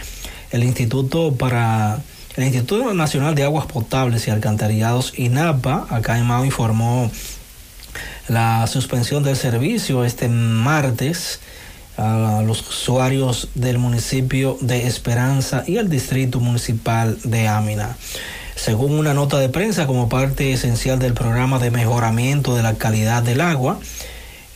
el 0.52 0.64
Instituto 0.64 1.34
para 1.34 2.04
el 2.36 2.44
Instituto 2.44 2.94
Nacional 2.94 3.34
de 3.34 3.44
Aguas 3.44 3.66
Potables 3.66 4.28
y 4.28 4.32
Alcantarillados, 4.32 5.18
INAPA, 5.18 5.88
acá 5.90 6.20
en 6.20 6.28
Mao, 6.28 6.46
informó 6.46 7.10
la 8.28 8.68
suspensión 8.68 9.24
del 9.24 9.36
servicio 9.36 10.04
este 10.04 10.28
martes 10.28 11.40
a 11.98 12.44
los 12.46 12.62
usuarios 12.62 13.50
del 13.56 13.80
municipio 13.80 14.58
de 14.62 14.86
Esperanza 14.86 15.64
y 15.66 15.78
el 15.78 15.90
distrito 15.90 16.40
municipal 16.40 17.18
de 17.24 17.48
Ámina. 17.48 17.98
Según 18.56 18.94
una 18.94 19.14
nota 19.14 19.40
de 19.40 19.50
prensa 19.50 19.88
como 19.88 20.10
parte 20.10 20.54
esencial 20.54 21.00
del 21.00 21.14
programa 21.14 21.60
de 21.60 21.72
mejoramiento 21.72 22.56
de 22.56 22.64
la 22.64 22.76
calidad 22.76 23.24
del 23.24 23.42
agua, 23.42 23.80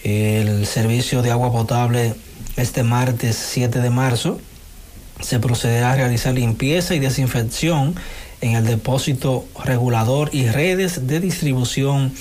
el 0.03 0.65
servicio 0.65 1.21
de 1.21 1.31
agua 1.31 1.51
potable 1.51 2.15
este 2.57 2.83
martes 2.83 3.35
7 3.35 3.79
de 3.79 3.89
marzo 3.89 4.39
se 5.21 5.39
procederá 5.39 5.93
a 5.93 5.95
realizar 5.95 6.33
limpieza 6.33 6.95
y 6.95 6.99
desinfección 6.99 7.95
en 8.41 8.55
el 8.55 8.65
depósito 8.65 9.45
regulador 9.63 10.29
y 10.33 10.47
redes 10.47 11.07
de 11.07 11.19
distribución 11.19 12.11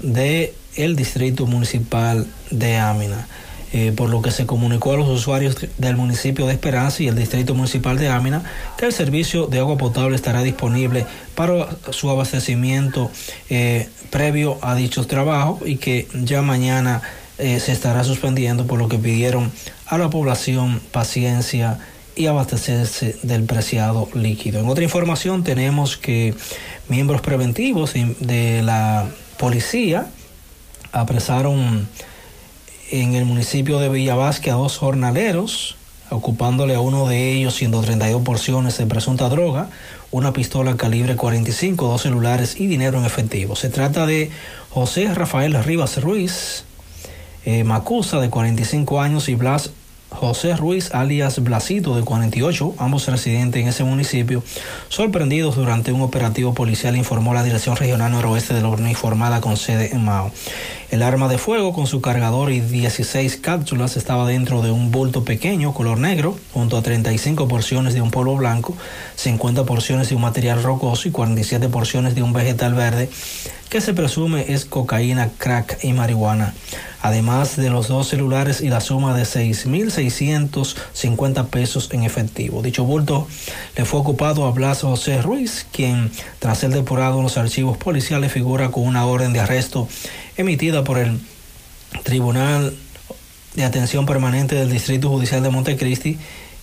de 0.00 0.54
el 0.76 0.96
distrito 0.96 1.46
municipal 1.46 2.26
de 2.50 2.76
Ámina. 2.76 3.26
Eh, 3.74 3.90
por 3.90 4.10
lo 4.10 4.20
que 4.20 4.30
se 4.30 4.44
comunicó 4.44 4.92
a 4.92 4.96
los 4.98 5.08
usuarios 5.08 5.56
del 5.78 5.96
municipio 5.96 6.46
de 6.46 6.52
Esperanza 6.52 7.02
y 7.02 7.08
el 7.08 7.16
distrito 7.16 7.54
municipal 7.54 7.96
de 7.96 8.08
Ámina 8.08 8.42
que 8.76 8.84
el 8.84 8.92
servicio 8.92 9.46
de 9.46 9.60
agua 9.60 9.78
potable 9.78 10.14
estará 10.14 10.42
disponible 10.42 11.06
para 11.34 11.68
su 11.88 12.10
abastecimiento 12.10 13.10
eh, 13.48 13.88
previo 14.10 14.58
a 14.60 14.74
dichos 14.74 15.06
trabajos 15.06 15.66
y 15.66 15.78
que 15.78 16.06
ya 16.12 16.42
mañana 16.42 17.00
eh, 17.38 17.60
se 17.60 17.72
estará 17.72 18.04
suspendiendo 18.04 18.66
por 18.66 18.78
lo 18.78 18.88
que 18.88 18.98
pidieron 18.98 19.50
a 19.86 19.96
la 19.96 20.10
población 20.10 20.82
paciencia 20.90 21.78
y 22.14 22.26
abastecerse 22.26 23.16
del 23.22 23.44
preciado 23.44 24.06
líquido. 24.12 24.60
En 24.60 24.68
otra 24.68 24.84
información 24.84 25.44
tenemos 25.44 25.96
que 25.96 26.34
miembros 26.88 27.22
preventivos 27.22 27.94
de 27.94 28.60
la 28.62 29.08
policía 29.38 30.08
apresaron 30.92 31.88
en 32.90 33.14
el 33.14 33.24
municipio 33.24 33.78
de 33.78 33.88
Villavasque 33.88 34.50
a 34.50 34.54
dos 34.54 34.76
jornaleros, 34.76 35.76
ocupándole 36.10 36.74
a 36.74 36.80
uno 36.80 37.08
de 37.08 37.32
ellos 37.32 37.54
132 37.54 38.22
porciones 38.22 38.76
de 38.76 38.86
presunta 38.86 39.28
droga, 39.30 39.70
una 40.10 40.34
pistola 40.34 40.76
calibre 40.76 41.16
45, 41.16 41.88
dos 41.88 42.02
celulares 42.02 42.60
y 42.60 42.66
dinero 42.66 42.98
en 42.98 43.06
efectivo. 43.06 43.56
Se 43.56 43.70
trata 43.70 44.04
de 44.04 44.30
José 44.70 45.12
Rafael 45.14 45.54
Rivas 45.64 46.02
Ruiz, 46.02 46.64
eh, 47.46 47.64
Macusa 47.64 48.20
de 48.20 48.28
45 48.28 49.00
años 49.00 49.28
y 49.30 49.34
Blas 49.34 49.70
José 50.12 50.56
Ruiz, 50.56 50.94
alias 50.94 51.42
Blasito, 51.42 51.96
de 51.96 52.02
48, 52.02 52.74
ambos 52.78 53.06
residentes 53.08 53.62
en 53.62 53.68
ese 53.68 53.84
municipio, 53.84 54.42
sorprendidos 54.88 55.56
durante 55.56 55.92
un 55.92 56.02
operativo 56.02 56.54
policial, 56.54 56.96
informó 56.96 57.34
la 57.34 57.42
Dirección 57.42 57.76
Regional 57.76 58.12
Noroeste 58.12 58.54
de 58.54 58.60
la 58.60 58.68
Uniformada 58.68 59.40
con 59.40 59.56
sede 59.56 59.94
en 59.94 60.04
Mao. 60.04 60.30
El 60.92 61.02
arma 61.02 61.26
de 61.26 61.38
fuego 61.38 61.72
con 61.72 61.86
su 61.86 62.02
cargador 62.02 62.52
y 62.52 62.60
16 62.60 63.38
cápsulas 63.38 63.96
estaba 63.96 64.28
dentro 64.28 64.60
de 64.60 64.70
un 64.70 64.90
bulto 64.90 65.24
pequeño, 65.24 65.72
color 65.72 65.96
negro, 65.96 66.36
junto 66.52 66.76
a 66.76 66.82
35 66.82 67.48
porciones 67.48 67.94
de 67.94 68.02
un 68.02 68.10
polvo 68.10 68.36
blanco, 68.36 68.76
50 69.16 69.64
porciones 69.64 70.10
de 70.10 70.16
un 70.16 70.20
material 70.20 70.62
rocoso 70.62 71.08
y 71.08 71.10
47 71.10 71.70
porciones 71.70 72.14
de 72.14 72.22
un 72.22 72.34
vegetal 72.34 72.74
verde 72.74 73.08
que 73.70 73.80
se 73.80 73.94
presume 73.94 74.52
es 74.52 74.66
cocaína, 74.66 75.30
crack 75.38 75.82
y 75.82 75.94
marihuana, 75.94 76.52
además 77.00 77.56
de 77.56 77.70
los 77.70 77.88
dos 77.88 78.08
celulares 78.08 78.60
y 78.60 78.68
la 78.68 78.82
suma 78.82 79.14
de 79.14 79.22
6.650 79.22 81.46
pesos 81.46 81.88
en 81.92 82.02
efectivo. 82.02 82.60
Dicho 82.60 82.84
bulto 82.84 83.26
le 83.74 83.86
fue 83.86 84.00
ocupado 84.00 84.44
a 84.44 84.50
Blas 84.50 84.82
José 84.82 85.22
Ruiz, 85.22 85.66
quien 85.72 86.10
tras 86.38 86.58
ser 86.58 86.68
depurado 86.68 87.16
en 87.16 87.22
los 87.22 87.38
archivos 87.38 87.78
policiales 87.78 88.30
figura 88.30 88.70
con 88.70 88.86
una 88.86 89.06
orden 89.06 89.32
de 89.32 89.40
arresto 89.40 89.88
emitida 90.36 90.84
por 90.84 90.98
el 90.98 91.18
Tribunal 92.04 92.74
de 93.54 93.64
Atención 93.64 94.06
Permanente 94.06 94.54
del 94.54 94.70
Distrito 94.70 95.08
Judicial 95.08 95.42
de 95.42 95.50
Montecristi 95.50 96.18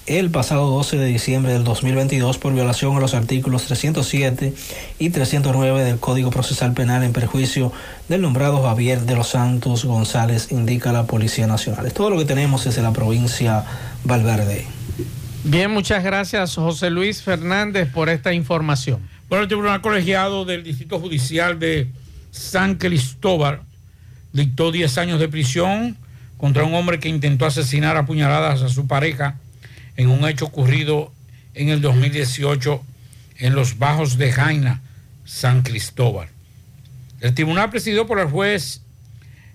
el 0.09 0.31
pasado 0.31 0.71
12 0.71 0.97
de 0.97 1.05
diciembre 1.05 1.53
del 1.53 1.63
2022 1.63 2.39
por 2.39 2.51
violación 2.51 2.97
a 2.97 2.99
los 2.99 3.13
artículos 3.13 3.65
307 3.65 4.55
y 4.97 5.09
309 5.11 5.83
del 5.83 5.99
Código 5.99 6.31
Procesal 6.31 6.73
Penal 6.73 7.03
en 7.03 7.13
perjuicio 7.13 7.71
del 8.07 8.23
nombrado 8.23 8.63
Javier 8.63 9.01
de 9.01 9.15
los 9.15 9.27
Santos 9.27 9.85
González, 9.85 10.51
indica 10.51 10.91
la 10.91 11.05
Policía 11.05 11.45
Nacional. 11.45 11.85
Es 11.85 11.93
todo 11.93 12.09
lo 12.09 12.17
que 12.17 12.25
tenemos 12.25 12.65
desde 12.65 12.81
la 12.81 12.91
provincia 12.91 13.63
Valverde. 14.03 14.65
Bien, 15.43 15.69
muchas 15.69 16.03
gracias 16.03 16.55
José 16.55 16.89
Luis 16.89 17.21
Fernández 17.21 17.87
por 17.91 18.09
esta 18.09 18.33
información. 18.33 18.99
Bueno, 19.29 19.43
el 19.43 19.47
Tribunal 19.47 19.81
Colegiado 19.81 20.43
del 20.43 20.63
Distrito 20.63 20.99
Judicial 20.99 21.59
de 21.59 21.87
San 22.31 22.75
Cristóbal 22.75 23.61
dictó 24.33 24.71
10 24.71 24.97
años 24.97 25.19
de 25.19 25.27
prisión 25.27 25.97
contra 26.37 26.63
un 26.63 26.73
hombre 26.73 26.99
que 26.99 27.09
intentó 27.09 27.45
asesinar 27.45 27.97
a 27.97 28.05
puñaladas 28.05 28.61
a 28.61 28.69
su 28.69 28.87
pareja 28.87 29.35
en 29.97 30.09
un 30.09 30.27
hecho 30.27 30.45
ocurrido 30.45 31.11
en 31.53 31.69
el 31.69 31.81
2018 31.81 32.83
en 33.37 33.55
los 33.55 33.77
Bajos 33.77 34.17
de 34.17 34.31
Jaina, 34.31 34.81
San 35.25 35.61
Cristóbal. 35.61 36.29
El 37.21 37.33
tribunal 37.33 37.69
presidido 37.69 38.07
por 38.07 38.19
el 38.19 38.27
juez, 38.27 38.81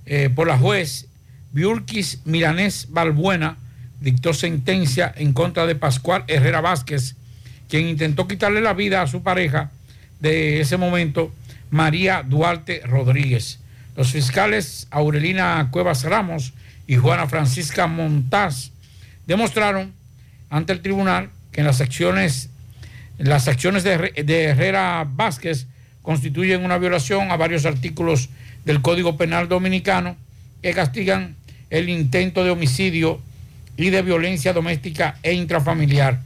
eh, 0.06 0.30
por 0.34 0.46
la 0.46 0.59
juez 0.59 1.06
Biurquis 1.52 2.20
Milanés 2.24 2.88
Balbuena, 2.90 3.56
dictó 4.01 4.34
sentencia 4.34 5.12
en 5.16 5.32
contra 5.32 5.66
de 5.66 5.74
Pascual 5.74 6.24
Herrera 6.26 6.60
Vázquez, 6.60 7.14
quien 7.68 7.88
intentó 7.88 8.28
quitarle 8.28 8.60
la 8.60 8.74
vida 8.74 9.01
a 9.01 9.06
su 9.06 9.22
pareja 9.22 9.70
de 10.20 10.60
ese 10.60 10.76
momento, 10.76 11.32
María 11.70 12.23
Duarte 12.23 12.82
Rodríguez. 12.85 13.61
Los 13.97 14.12
fiscales 14.12 14.86
Aurelina 14.91 15.69
Cuevas 15.70 16.05
Ramos 16.05 16.53
y 16.86 16.97
Juana 16.97 17.27
Francisca 17.28 17.86
Montaz 17.86 18.70
demostraron 19.27 19.93
ante 20.51 20.73
el 20.73 20.81
tribunal 20.82 21.31
que 21.53 21.62
las 21.62 21.81
acciones, 21.81 22.51
las 23.19 23.49
acciones 23.49 23.85
de, 23.85 24.12
Herrera 24.45 25.07
Vázquez 25.09 25.66
constituyen 26.03 26.65
una 26.65 26.78
violación 26.78 27.31
a 27.31 27.36
varios 27.36 27.65
artículos 27.65 28.28
del 28.65 28.82
Código 28.82 29.16
Penal 29.16 29.49
Dominicano 29.49 30.16
que 30.62 30.73
castigan 30.74 31.36
el 31.70 31.89
intento 31.89 32.45
de 32.45 32.51
homicidio 32.51 33.20
y 33.77 33.91
de 33.91 34.03
violencia 34.03 34.53
doméstica 34.53 35.16
e 35.23 35.32
intrafamiliar. 35.32 36.20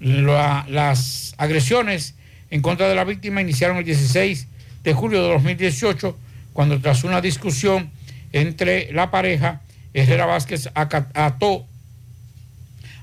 La- 0.00 0.66
las 0.68 1.34
agresiones 1.38 2.14
en 2.50 2.60
contra 2.60 2.88
de 2.88 2.94
la 2.94 3.04
víctima 3.04 3.40
iniciaron 3.40 3.76
el 3.78 3.84
16 3.84 4.46
de 4.82 4.94
julio 4.94 5.22
de 5.22 5.28
2018, 5.28 6.16
cuando 6.52 6.80
tras 6.80 7.04
una 7.04 7.20
discusión 7.20 7.90
entre 8.32 8.92
la 8.92 9.10
pareja, 9.10 9.60
Herrera 9.94 10.26
Vázquez 10.26 10.70
ató 10.74 11.66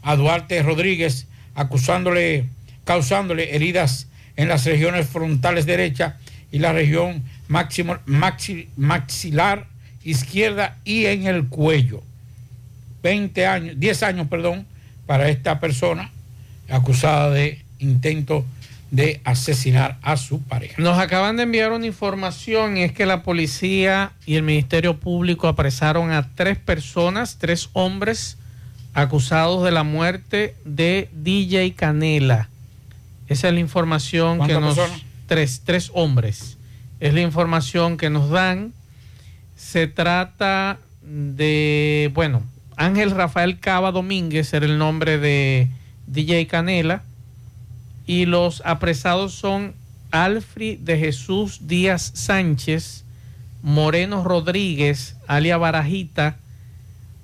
a 0.02 0.16
Duarte 0.16 0.62
Rodríguez, 0.64 1.28
acusándole, 1.56 2.46
causándole 2.84 3.56
heridas 3.56 4.08
en 4.36 4.48
las 4.48 4.66
regiones 4.66 5.08
frontales 5.08 5.66
derecha 5.66 6.18
y 6.52 6.60
la 6.60 6.74
región 6.74 7.24
maxilar 7.48 9.68
izquierda 10.04 10.78
y 10.84 11.06
en 11.06 11.28
el 11.28 11.48
cuello. 11.48 12.02
20 13.04 13.46
años, 13.46 13.80
10 13.80 14.04
años, 14.04 14.28
perdón, 14.28 14.66
para 15.06 15.30
esta 15.30 15.60
persona 15.60 16.12
acusada 16.70 17.32
de 17.32 17.62
intento 17.80 18.46
de 18.92 19.22
asesinar 19.24 19.98
a 20.02 20.18
su 20.18 20.42
pareja. 20.42 20.82
Nos 20.82 20.98
acaban 20.98 21.38
de 21.38 21.44
enviar 21.44 21.72
una 21.72 21.86
información 21.86 22.78
y 22.78 22.84
es 22.84 22.92
que 22.92 23.06
la 23.06 23.24
policía 23.24 24.14
y 24.26 24.36
el 24.36 24.44
Ministerio 24.44 24.98
Público 24.98 25.48
apresaron 25.48 26.12
a 26.12 26.30
tres 26.34 26.58
personas, 26.58 27.38
tres 27.38 27.70
hombres 27.74 28.38
acusados 28.94 29.64
de 29.64 29.72
la 29.72 29.84
muerte 29.84 30.56
de 30.66 31.10
DJ 31.14 31.74
Canela. 31.74 32.50
Esa 33.28 33.48
es 33.50 33.54
la 33.54 33.60
información 33.60 34.40
que 34.40 34.54
¿Cuántas 34.54 34.62
nos... 34.62 34.76
personas? 34.76 35.02
Tres, 35.28 35.62
tres 35.64 35.92
hombres 35.94 36.58
Es 37.00 37.14
la 37.14 37.22
información 37.22 37.98
que 37.98 38.10
nos 38.10 38.32
dan. 38.32 38.74
Se 39.56 39.86
trata 39.86 40.80
de, 41.04 42.10
bueno, 42.16 42.42
Ángel 42.78 43.12
Rafael 43.12 43.60
Cava 43.60 43.92
Domínguez 43.92 44.52
era 44.54 44.66
el 44.66 44.80
nombre 44.80 45.20
de 45.20 45.68
DJ 46.08 46.48
Canela. 46.48 47.04
Y 48.10 48.26
los 48.26 48.64
apresados 48.66 49.36
son 49.36 49.76
Alfred 50.10 50.80
de 50.80 50.98
Jesús 50.98 51.68
Díaz 51.68 52.12
Sánchez, 52.16 53.06
Moreno 53.62 54.24
Rodríguez, 54.24 55.16
alia 55.28 55.58
Barajita, 55.58 56.38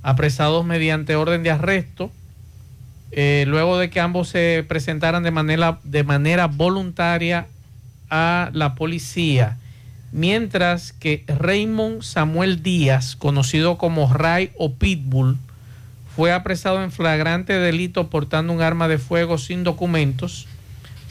apresados 0.03 0.64
mediante 0.64 1.16
orden 1.16 1.41
de 1.41 1.49
arresto, 1.49 2.12
eh, 3.10 3.45
luego 3.48 3.80
de 3.80 3.90
que 3.90 3.99
ambos 3.99 4.30
se 4.30 4.64
presentaran 4.68 5.24
de 5.24 5.32
manera, 5.32 5.80
de 5.84 6.03
manera 6.03 6.45
voluntaria 6.45 7.48
a 8.12 8.52
la 8.53 8.76
policía, 8.76 9.57
mientras 10.12 10.94
que 10.94 11.24
Raymond 11.26 12.03
Samuel 12.03 12.62
Díaz, 12.62 13.16
conocido 13.16 13.80
como 13.80 14.14
Ray 14.14 14.52
o 14.56 14.76
Pitbull, 14.76 15.40
fue 16.16 16.32
apresado 16.32 16.84
en 16.84 16.91
flagrante 16.91 17.53
delito 17.53 18.12
portando 18.12 18.53
un 18.53 18.62
arma 18.62 18.88
de 18.88 18.99
fuego 18.99 19.40
sin 19.40 19.64
documentos. 19.64 20.48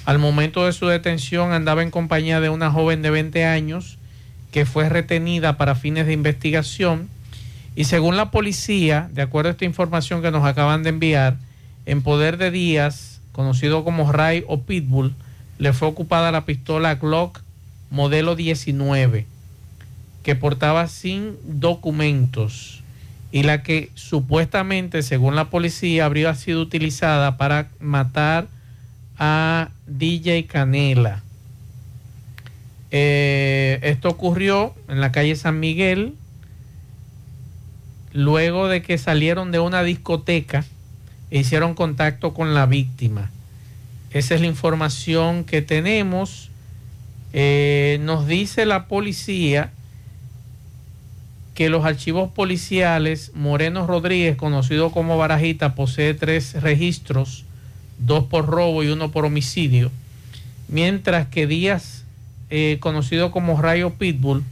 Al 0.04 0.18
momento 0.18 0.66
de 0.66 0.72
su 0.72 0.86
detención 0.86 1.52
andaba 1.52 1.82
en 1.82 1.90
compañía 1.90 2.40
de 2.40 2.50
una 2.50 2.70
joven 2.70 3.02
de 3.02 3.10
20 3.10 3.44
años 3.46 3.98
que 4.50 4.66
fue 4.66 4.88
retenida 4.88 5.56
para 5.56 5.74
fines 5.74 6.06
de 6.06 6.12
investigación 6.12 7.08
y 7.76 7.84
según 7.84 8.16
la 8.16 8.30
policía, 8.30 9.08
de 9.12 9.22
acuerdo 9.22 9.48
a 9.48 9.52
esta 9.52 9.64
información 9.64 10.22
que 10.22 10.30
nos 10.30 10.44
acaban 10.44 10.82
de 10.82 10.90
enviar, 10.90 11.36
en 11.86 12.02
poder 12.02 12.36
de 12.36 12.50
Díaz, 12.50 13.20
conocido 13.32 13.82
como 13.82 14.12
Ray 14.12 14.44
o 14.46 14.60
Pitbull, 14.60 15.14
le 15.58 15.72
fue 15.72 15.88
ocupada 15.88 16.30
la 16.30 16.44
pistola 16.44 16.94
Glock 16.96 17.40
modelo 17.90 18.36
19 18.36 19.26
que 20.24 20.34
portaba 20.34 20.88
sin 20.88 21.36
documentos 21.44 22.82
y 23.30 23.42
la 23.42 23.62
que 23.62 23.90
supuestamente, 23.94 25.02
según 25.02 25.36
la 25.36 25.50
policía, 25.50 26.06
habría 26.06 26.34
sido 26.34 26.62
utilizada 26.62 27.36
para 27.36 27.68
matar 27.78 28.46
a 29.18 29.70
DJ 29.86 30.46
Canela. 30.46 31.22
Eh, 32.90 33.80
esto 33.82 34.08
ocurrió 34.08 34.74
en 34.88 35.00
la 35.00 35.12
calle 35.12 35.36
San 35.36 35.58
Miguel, 35.60 36.14
luego 38.12 38.68
de 38.68 38.82
que 38.82 38.98
salieron 38.98 39.50
de 39.50 39.58
una 39.58 39.82
discoteca 39.82 40.64
e 41.30 41.40
hicieron 41.40 41.74
contacto 41.74 42.34
con 42.34 42.54
la 42.54 42.66
víctima. 42.66 43.30
Esa 44.12 44.36
es 44.36 44.40
la 44.40 44.46
información 44.46 45.42
que 45.44 45.60
tenemos. 45.60 46.50
Eh, 47.32 47.98
nos 48.02 48.28
dice 48.28 48.64
la 48.64 48.86
policía 48.86 49.72
que 51.54 51.68
los 51.68 51.84
archivos 51.84 52.30
policiales, 52.30 53.32
Moreno 53.34 53.86
Rodríguez, 53.86 54.36
conocido 54.36 54.92
como 54.92 55.18
Barajita, 55.18 55.74
posee 55.74 56.14
tres 56.14 56.60
registros, 56.62 57.44
dos 57.98 58.24
por 58.24 58.46
robo 58.46 58.82
y 58.82 58.88
uno 58.88 59.10
por 59.10 59.24
homicidio, 59.24 59.90
mientras 60.68 61.26
que 61.28 61.46
Díaz, 61.46 62.04
eh, 62.50 62.78
conocido 62.80 63.30
como 63.30 63.60
Rayo 63.60 63.90
Pitbull, 63.94 64.44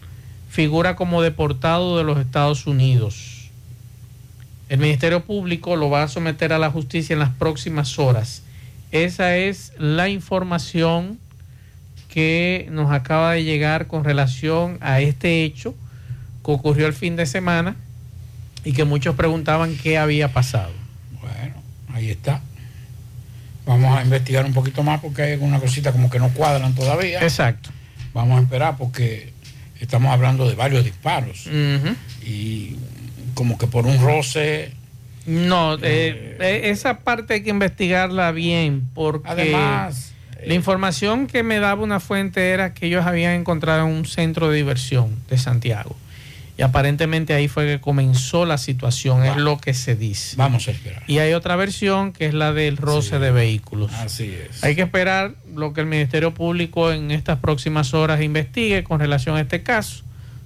figura 0.48 0.96
como 0.96 1.22
deportado 1.22 1.98
de 1.98 2.04
los 2.04 2.18
Estados 2.18 2.66
Unidos. 2.66 3.48
El 4.68 4.78
Ministerio 4.78 5.24
Público 5.24 5.76
lo 5.76 5.90
va 5.90 6.04
a 6.04 6.08
someter 6.08 6.52
a 6.52 6.58
la 6.58 6.70
justicia 6.70 7.12
en 7.14 7.20
las 7.20 7.30
próximas 7.30 7.98
horas. 7.98 8.42
Esa 8.90 9.36
es 9.36 9.72
la 9.78 10.08
información 10.08 11.18
que 12.08 12.68
nos 12.70 12.90
acaba 12.92 13.32
de 13.32 13.44
llegar 13.44 13.86
con 13.86 14.04
relación 14.04 14.78
a 14.80 15.00
este 15.00 15.44
hecho 15.44 15.74
que 16.44 16.52
ocurrió 16.52 16.86
el 16.86 16.92
fin 16.92 17.16
de 17.16 17.24
semana 17.24 17.76
y 18.64 18.72
que 18.72 18.84
muchos 18.84 19.14
preguntaban 19.14 19.76
qué 19.82 19.96
había 19.96 20.32
pasado. 20.32 20.72
Bueno, 21.20 21.54
ahí 21.92 22.10
está. 22.10 22.42
Vamos 23.66 23.96
a 23.96 24.02
investigar 24.02 24.44
un 24.44 24.52
poquito 24.52 24.82
más 24.82 25.00
porque 25.00 25.22
hay 25.22 25.32
alguna 25.32 25.60
cosita 25.60 25.92
como 25.92 26.10
que 26.10 26.18
no 26.18 26.30
cuadran 26.30 26.74
todavía. 26.74 27.22
Exacto. 27.22 27.70
Vamos 28.12 28.38
a 28.38 28.42
esperar 28.42 28.76
porque 28.76 29.32
estamos 29.80 30.12
hablando 30.12 30.48
de 30.48 30.54
varios 30.54 30.84
disparos 30.84 31.48
y 32.24 32.76
como 33.34 33.58
que 33.58 33.66
por 33.66 33.86
un 33.86 34.00
roce. 34.00 34.72
No, 35.26 35.74
eh, 35.74 36.36
eh, 36.40 36.60
esa 36.64 36.98
parte 36.98 37.34
hay 37.34 37.42
que 37.42 37.50
investigarla 37.50 38.32
bien 38.32 38.88
porque 38.92 39.30
Además, 39.30 40.12
la 40.44 40.54
información 40.54 41.28
que 41.28 41.44
me 41.44 41.60
daba 41.60 41.82
una 41.82 42.00
fuente 42.00 42.50
era 42.50 42.74
que 42.74 42.86
ellos 42.86 43.06
habían 43.06 43.34
encontrado 43.34 43.86
un 43.86 44.04
centro 44.04 44.50
de 44.50 44.56
diversión 44.56 45.16
de 45.30 45.38
Santiago 45.38 45.96
y 46.58 46.62
aparentemente 46.62 47.32
ahí 47.32 47.48
fue 47.48 47.66
que 47.66 47.80
comenzó 47.80 48.44
la 48.44 48.58
situación, 48.58 49.24
es 49.24 49.36
lo 49.36 49.58
que 49.58 49.72
se 49.72 49.96
dice. 49.96 50.36
Vamos 50.36 50.68
a 50.68 50.72
esperar. 50.72 51.02
Y 51.06 51.18
hay 51.18 51.32
otra 51.32 51.56
versión 51.56 52.12
que 52.12 52.26
es 52.26 52.34
la 52.34 52.52
del 52.52 52.76
roce 52.76 53.18
de 53.18 53.30
vehículos. 53.30 53.90
Así 53.94 54.34
es. 54.34 54.62
Hay 54.62 54.76
que 54.76 54.82
esperar 54.82 55.34
lo 55.54 55.72
que 55.72 55.80
el 55.80 55.86
Ministerio 55.86 56.34
Público 56.34 56.92
en 56.92 57.10
estas 57.10 57.38
próximas 57.38 57.94
horas 57.94 58.20
investigue 58.20 58.84
con 58.84 59.00
relación 59.00 59.36
a 59.36 59.40
este 59.40 59.62
caso 59.62 60.04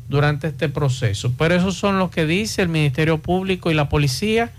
durante 0.09 0.47
este 0.47 0.69
proceso. 0.69 1.33
Pero 1.37 1.57
esos 1.57 1.75
son 1.75 1.99
los 1.99 2.11
que 2.11 2.25
dice 2.25 2.63
el 2.63 2.69
Ministerio 2.69 3.19
Público 3.19 3.71
y 3.71 3.75
la 3.75 3.89
policía 3.89 4.53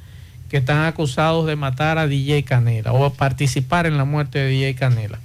que 0.49 0.57
están 0.57 0.85
acusados 0.85 1.45
de 1.45 1.55
matar 1.55 1.97
a 1.97 2.07
DJ 2.07 2.43
Canela 2.43 2.93
o 2.93 3.13
participar 3.13 3.85
en 3.85 3.97
la 3.97 4.05
muerte 4.05 4.39
de 4.39 4.49
DJ 4.49 4.75
Canela. 4.75 5.19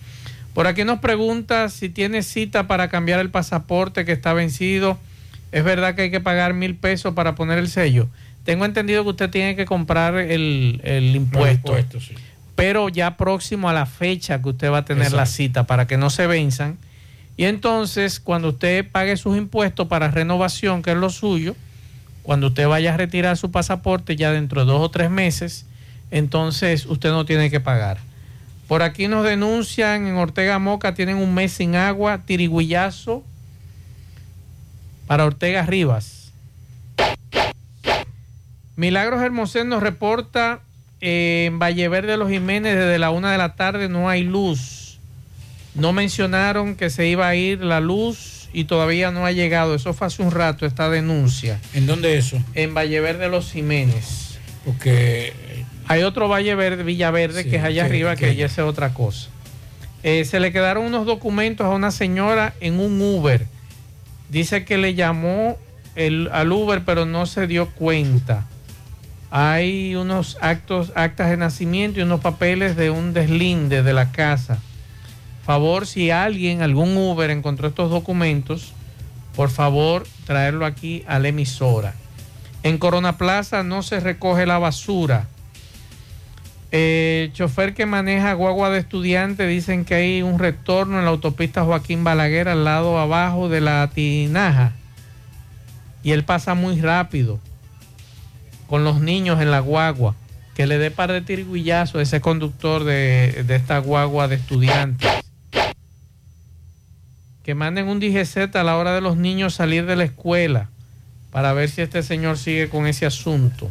Por 0.55 0.67
aquí 0.67 0.85
nos 0.85 0.99
pregunta 0.99 1.69
si 1.69 1.89
tiene 1.89 2.23
cita 2.23 2.67
para 2.67 2.89
cambiar 2.89 3.21
el 3.21 3.31
pasaporte 3.31 4.05
que 4.05 4.13
está 4.13 4.33
vencido. 4.33 4.99
¿Es 5.53 5.63
verdad 5.65 5.95
que 5.95 6.03
hay 6.03 6.11
que 6.11 6.21
pagar 6.21 6.55
mil 6.55 6.75
pesos 6.75 7.15
para 7.15 7.35
poner 7.35 7.59
el 7.59 7.69
sello? 7.69 8.09
Tengo 8.45 8.65
entendido 8.65 9.05
que 9.05 9.11
usted 9.11 9.31
tiene 9.31 9.55
que 9.55 9.67
comprar 9.67 10.17
el, 10.17 10.81
el 10.83 11.15
impuesto. 11.15 11.77
Pero 12.57 12.89
ya 12.89 13.17
próximo 13.17 13.69
a 13.69 13.73
la 13.73 13.87
fecha 13.87 14.41
que 14.43 14.49
usted 14.49 14.71
va 14.73 14.79
a 14.79 14.85
tener 14.85 15.13
la 15.13 15.27
cita 15.27 15.65
para 15.65 15.87
que 15.87 15.97
no 15.97 16.11
se 16.11 16.27
venzan. 16.27 16.79
Y 17.37 17.45
entonces, 17.45 18.19
cuando 18.19 18.49
usted 18.49 18.87
pague 18.91 19.17
sus 19.17 19.37
impuestos 19.37 19.89
para 19.89 20.11
renovación, 20.11 20.83
que 20.83 20.93
es 20.93 20.97
lo 20.97 21.11
suyo, 21.11 21.55
cuando 22.23 22.49
usted 22.49 22.69
vaya 22.69 22.95
a 22.95 22.97
retirar 22.97 23.37
su 23.37 23.51
pasaporte 23.51 24.17
ya 24.17 24.33
dentro 24.33 24.65
de 24.65 24.73
dos 24.73 24.81
o 24.81 24.91
tres 24.91 25.11
meses, 25.11 25.67
entonces 26.11 26.87
usted 26.87 27.11
no 27.11 27.25
tiene 27.25 27.51
que 27.51 27.61
pagar. 27.61 27.99
Por 28.69 28.83
aquí 28.83 29.09
nos 29.09 29.25
denuncian 29.25 30.07
en 30.07 30.17
Ortega 30.17 30.59
Moca, 30.59 30.95
tienen 30.95 31.17
un 31.17 31.35
mes 31.35 31.53
sin 31.53 31.75
agua, 31.75 32.23
tirigüillazo 32.25 33.25
para 35.07 35.25
Ortega 35.25 35.63
Rivas. 35.67 36.33
Milagros 38.77 39.23
Hermosén 39.23 39.69
nos 39.69 39.83
reporta 39.83 40.61
eh, 41.01 41.45
en 41.47 41.59
Vallever 41.59 42.07
de 42.07 42.17
los 42.17 42.31
Jiménez 42.31 42.75
desde 42.75 42.99
la 42.99 43.11
una 43.11 43.31
de 43.33 43.39
la 43.39 43.55
tarde 43.55 43.89
no 43.89 44.09
hay 44.09 44.23
luz. 44.25 44.99
No 45.75 45.93
mencionaron 45.93 46.75
que 46.75 46.91
se 46.91 47.07
iba 47.07 47.29
a 47.29 47.35
ir 47.35 47.63
la 47.63 47.81
luz 47.81 48.49
y 48.53 48.65
todavía 48.65 49.11
no 49.11 49.25
ha 49.27 49.33
llegado. 49.33 49.75
Eso 49.75 49.95
fue 49.95 50.07
hace 50.07 50.23
un 50.23 50.31
rato, 50.31 50.67
esta 50.67 50.89
denuncia. 50.91 51.59
¿En 51.75 51.87
dónde 51.87 52.17
eso? 52.19 52.39
En 52.55 52.75
Vallever 52.75 53.19
de 53.19 53.29
los 53.29 53.53
Jiménez. 53.53 54.39
Porque 54.65 55.33
Hay 55.89 56.03
otro 56.03 56.29
Valle 56.29 56.55
Verde, 56.55 56.83
Villaverde, 56.85 57.43
Sí, 57.43 57.51
que 57.51 57.57
es 57.57 57.65
allá 57.65 57.85
arriba, 57.85 58.17
que 58.17 58.27
que- 58.29 58.37
ya 58.37 58.47
es 58.47 58.59
otra 58.59 58.95
cosa. 58.95 59.29
Eh, 60.03 60.25
se 60.25 60.41
le 60.41 60.53
quedaron 60.53 60.85
unos 60.85 61.07
documentos 61.07 61.67
a 61.67 61.71
una 61.71 61.91
señora 61.91 62.55
en 62.61 62.79
un 62.81 63.01
Uber. 63.01 63.47
Dice 64.33 64.65
que 64.65 64.79
le 64.79 64.95
llamó 64.95 65.59
el, 65.95 66.31
al 66.33 66.51
Uber, 66.53 66.83
pero 66.87 67.05
no 67.05 67.27
se 67.27 67.47
dio 67.47 67.69
cuenta. 67.69 68.47
Hay 69.31 69.95
unos 69.95 70.39
actos, 70.41 70.91
actas 70.95 71.29
de 71.29 71.37
nacimiento 71.37 72.01
y 72.01 72.03
unos 72.03 72.21
papeles 72.21 72.75
de 72.75 72.89
un 72.89 73.13
deslinde 73.13 73.83
de 73.83 73.93
la 73.93 74.11
casa. 74.11 74.59
Favor, 75.45 75.87
si 75.87 76.11
alguien, 76.11 76.63
algún 76.63 76.97
Uber 76.97 77.29
encontró 77.29 77.69
estos 77.69 77.91
documentos, 77.91 78.73
por 79.37 79.51
favor, 79.51 80.07
traerlo 80.25 80.65
aquí 80.65 81.05
a 81.07 81.19
la 81.19 81.29
emisora. 81.29 81.93
En 82.63 82.79
Corona 82.79 83.19
Plaza 83.19 83.63
no 83.63 83.83
se 83.83 84.01
recoge 84.01 84.47
la 84.47 84.59
basura. 84.59 85.29
Eh, 86.75 87.29
chofer 87.35 87.75
que 87.75 87.85
maneja 87.85 88.33
guagua 88.33 88.71
de 88.71 88.79
estudiante 88.79 89.47
dicen 89.47 89.85
que 89.85 89.95
hay 89.95 90.23
un 90.23 90.39
retorno 90.39 90.99
en 90.99 91.05
la 91.05 91.11
autopista 91.11 91.65
Joaquín 91.65 92.03
Balaguer 92.03 92.49
al 92.49 92.65
lado 92.65 92.99
abajo 92.99 93.51
de 93.51 93.61
la 93.61 93.91
tinaja. 93.95 94.73
Y 96.03 96.13
él 96.13 96.25
pasa 96.25 96.55
muy 96.55 96.81
rápido 96.81 97.39
con 98.67 98.85
los 98.85 99.03
niños 99.03 99.41
en 99.43 99.51
la 99.51 99.61
guagua. 99.61 100.15
Que 100.55 100.67
le 100.67 100.79
dé 100.79 100.91
par 100.91 101.13
de 101.13 101.21
tiriguillazos 101.21 101.97
a 101.97 102.03
ese 102.03 102.23
conductor 102.23 102.85
de, 102.85 103.45
de 103.47 103.55
esta 103.55 103.79
guagua 103.79 104.29
de 104.29 104.37
estudiantes. 104.37 105.11
Que 107.43 107.55
manden 107.55 107.89
un 107.89 108.01
DGZ 108.01 108.57
a 108.57 108.63
la 108.63 108.79
hora 108.79 108.95
de 108.95 109.03
los 109.03 109.19
niños 109.19 109.55
salir 109.55 109.85
de 109.85 109.97
la 109.97 110.05
escuela 110.05 110.71
para 111.31 111.53
ver 111.53 111.69
si 111.69 111.83
este 111.83 112.03
señor 112.03 112.39
sigue 112.39 112.71
con 112.71 112.87
ese 112.87 113.05
asunto. 113.05 113.71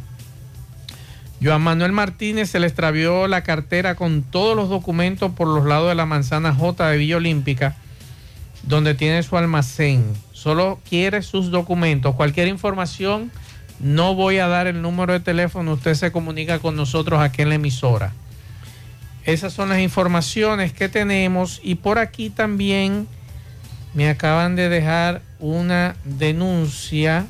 Joan 1.44 1.62
Manuel 1.62 1.92
Martínez 1.92 2.50
se 2.50 2.60
le 2.60 2.68
extravió 2.68 3.28
la 3.28 3.44
cartera 3.44 3.96
con 3.96 4.22
todos 4.22 4.56
los 4.56 4.70
documentos 4.70 5.32
por 5.32 5.48
los 5.48 5.66
lados 5.66 5.90
de 5.90 5.96
la 5.96 6.06
manzana 6.06 6.54
J 6.54 6.90
de 6.90 6.98
Villa 6.98 7.18
Olímpica 7.18 7.76
donde 8.64 8.94
tiene 8.94 9.24
su 9.24 9.38
almacén. 9.38 10.14
Solo 10.34 10.80
quiere 10.88 11.22
sus 11.22 11.52
documentos. 11.52 12.16
Cualquier 12.16 12.48
información, 12.48 13.32
no 13.80 14.16
voy 14.16 14.38
a 14.38 14.48
dar 14.48 14.68
el 14.68 14.82
número 14.82 15.14
de 15.14 15.20
teléfono. 15.20 15.74
Usted 15.74 15.94
se 15.96 16.12
comunica 16.12 16.60
con 16.60 16.76
nosotros 16.76 17.20
aquí 17.22 17.42
en 17.42 17.50
la 17.50 17.56
emisora. 17.56 18.14
Esas 19.26 19.54
son 19.54 19.70
las 19.70 19.80
informaciones 19.80 20.74
que 20.74 20.90
tenemos. 20.90 21.60
Y 21.64 21.76
por 21.76 22.00
aquí 22.00 22.30
también 22.30 23.08
me 23.94 24.10
acaban 24.10 24.56
de 24.56 24.70
dejar 24.70 25.22
una 25.40 25.96
denuncia. 26.04 27.26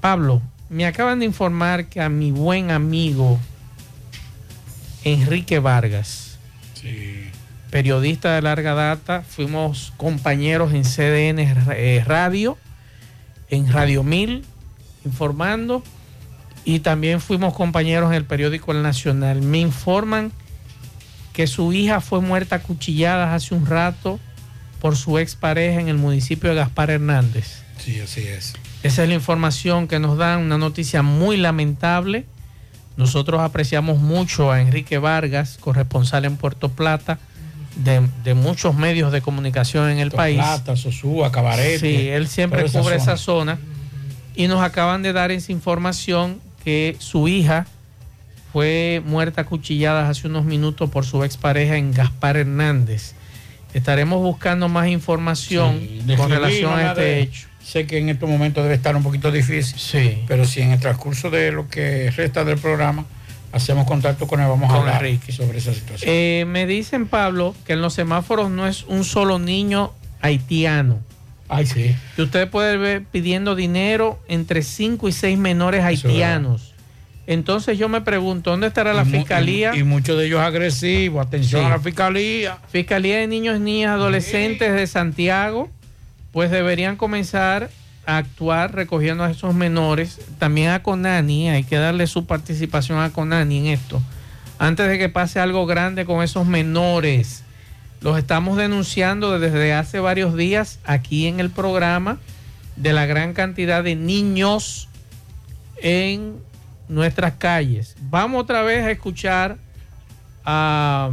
Pablo, 0.00 0.42
me 0.72 0.86
acaban 0.86 1.18
de 1.18 1.26
informar 1.26 1.86
que 1.86 2.00
a 2.00 2.08
mi 2.08 2.32
buen 2.32 2.70
amigo 2.70 3.38
Enrique 5.04 5.58
Vargas, 5.58 6.38
periodista 7.70 8.34
de 8.34 8.42
larga 8.42 8.72
data, 8.72 9.22
fuimos 9.22 9.92
compañeros 9.98 10.72
en 10.72 10.84
CDN 10.84 11.40
eh, 11.72 12.02
Radio, 12.06 12.56
en 13.50 13.70
Radio 13.70 14.02
1000, 14.02 14.44
informando, 15.04 15.82
y 16.64 16.80
también 16.80 17.20
fuimos 17.20 17.52
compañeros 17.52 18.10
en 18.10 18.16
el 18.16 18.24
periódico 18.24 18.72
El 18.72 18.82
Nacional. 18.82 19.42
Me 19.42 19.58
informan 19.58 20.32
que 21.34 21.46
su 21.46 21.74
hija 21.74 22.00
fue 22.00 22.22
muerta 22.22 22.56
a 22.56 22.62
cuchilladas 22.62 23.30
hace 23.34 23.54
un 23.54 23.66
rato 23.66 24.18
por 24.80 24.96
su 24.96 25.18
expareja 25.18 25.80
en 25.80 25.88
el 25.88 25.98
municipio 25.98 26.48
de 26.48 26.56
Gaspar 26.56 26.90
Hernández. 26.90 27.62
Sí, 27.78 28.00
así 28.00 28.22
es. 28.22 28.54
Esa 28.82 29.02
es 29.04 29.08
la 29.08 29.14
información 29.14 29.86
que 29.88 29.98
nos 29.98 30.16
dan, 30.18 30.40
una 30.40 30.58
noticia 30.58 31.02
muy 31.02 31.36
lamentable. 31.36 32.24
Nosotros 32.96 33.40
apreciamos 33.40 33.98
mucho 33.98 34.50
a 34.52 34.60
Enrique 34.60 34.98
Vargas, 34.98 35.56
corresponsal 35.60 36.24
en 36.24 36.36
Puerto 36.36 36.68
Plata, 36.68 37.18
de, 37.76 38.02
de 38.24 38.34
muchos 38.34 38.74
medios 38.74 39.12
de 39.12 39.22
comunicación 39.22 39.88
en 39.90 39.98
el 39.98 40.08
Puerto 40.10 40.16
país. 40.16 40.36
Plata, 40.38 40.76
Sosúa, 40.76 41.30
Cabarete. 41.32 41.78
Sí, 41.78 42.08
él 42.08 42.28
siempre 42.28 42.64
cubre 42.64 42.82
zona. 42.82 42.94
esa 42.96 43.16
zona. 43.16 43.58
Y 44.34 44.46
nos 44.48 44.62
acaban 44.62 45.02
de 45.02 45.12
dar 45.12 45.30
esa 45.30 45.52
información 45.52 46.40
que 46.64 46.96
su 46.98 47.28
hija 47.28 47.66
fue 48.52 49.00
muerta 49.06 49.42
a 49.42 49.44
cuchilladas 49.44 50.10
hace 50.10 50.26
unos 50.28 50.44
minutos 50.44 50.90
por 50.90 51.06
su 51.06 51.24
expareja 51.24 51.76
en 51.76 51.92
Gaspar 51.94 52.36
Hernández. 52.36 53.14
Estaremos 53.72 54.20
buscando 54.20 54.68
más 54.68 54.88
información 54.88 55.80
con 56.18 56.28
relación 56.28 56.72
a 56.78 56.88
este 56.90 57.00
de- 57.00 57.20
hecho. 57.22 57.48
Sé 57.64 57.86
que 57.86 57.98
en 57.98 58.08
estos 58.08 58.28
momentos 58.28 58.62
debe 58.64 58.74
estar 58.74 58.94
un 58.96 59.02
poquito 59.02 59.30
difícil. 59.30 59.78
Sí. 59.78 60.22
Pero 60.26 60.44
si 60.44 60.60
en 60.60 60.72
el 60.72 60.80
transcurso 60.80 61.30
de 61.30 61.52
lo 61.52 61.68
que 61.68 62.10
resta 62.10 62.44
del 62.44 62.58
programa 62.58 63.04
hacemos 63.52 63.86
contacto 63.86 64.26
con 64.26 64.40
él, 64.40 64.48
vamos 64.48 64.70
a 64.70 64.76
hablar 64.76 65.04
Enrique. 65.04 65.32
sobre 65.32 65.58
esa 65.58 65.72
situación. 65.74 66.10
Eh, 66.12 66.44
me 66.48 66.66
dicen, 66.66 67.06
Pablo, 67.06 67.54
que 67.66 67.74
en 67.74 67.82
los 67.82 67.94
semáforos 67.94 68.50
no 68.50 68.66
es 68.66 68.84
un 68.84 69.04
solo 69.04 69.38
niño 69.38 69.92
haitiano. 70.20 71.00
Ay, 71.48 71.66
sí. 71.66 71.94
Que 72.16 72.22
usted 72.22 72.48
puede 72.48 72.76
ver 72.78 73.04
pidiendo 73.04 73.54
dinero 73.54 74.18
entre 74.28 74.62
5 74.62 75.08
y 75.08 75.12
6 75.12 75.36
menores 75.38 75.84
haitianos. 75.84 76.72
Entonces 77.26 77.78
yo 77.78 77.88
me 77.88 78.00
pregunto, 78.00 78.50
¿dónde 78.50 78.66
estará 78.66 78.92
la 78.94 79.02
Y 79.02 79.06
fiscalía? 79.10 79.72
Y, 79.74 79.80
y 79.80 79.84
muchos 79.84 80.18
de 80.18 80.26
ellos 80.26 80.40
agresivos. 80.40 81.24
Atención 81.26 81.60
Sí. 81.60 81.66
a 81.66 81.70
la 81.70 81.78
fiscalía. 81.78 82.58
Fiscalía 82.70 83.18
de 83.18 83.26
Niños, 83.28 83.60
Niñas, 83.60 83.90
Adolescentes 83.92 84.72
de 84.74 84.86
Santiago, 84.86 85.70
pues 86.32 86.50
deberían 86.50 86.96
comenzar 86.96 87.70
a 88.06 88.16
actuar 88.16 88.74
recogiendo 88.74 89.24
a 89.24 89.30
esos 89.30 89.54
menores. 89.54 90.20
También 90.38 90.70
a 90.70 90.82
Conani, 90.82 91.50
hay 91.50 91.64
que 91.64 91.76
darle 91.76 92.06
su 92.06 92.26
participación 92.26 92.98
a 92.98 93.10
Conani 93.10 93.58
en 93.58 93.66
esto. 93.66 94.02
Antes 94.58 94.88
de 94.88 94.98
que 94.98 95.08
pase 95.08 95.40
algo 95.40 95.66
grande 95.66 96.04
con 96.04 96.22
esos 96.22 96.46
menores. 96.46 97.44
Los 98.00 98.18
estamos 98.18 98.56
denunciando 98.56 99.38
desde 99.38 99.72
hace 99.74 100.00
varios 100.00 100.36
días 100.36 100.80
aquí 100.84 101.28
en 101.28 101.38
el 101.38 101.50
programa 101.50 102.18
de 102.74 102.92
la 102.92 103.06
gran 103.06 103.32
cantidad 103.32 103.84
de 103.84 103.94
niños 103.94 104.88
en 105.76 106.36
nuestras 106.88 107.34
calles. 107.34 107.94
Vamos 108.10 108.42
otra 108.42 108.62
vez 108.62 108.84
a 108.84 108.90
escuchar 108.90 109.56
a 110.44 111.10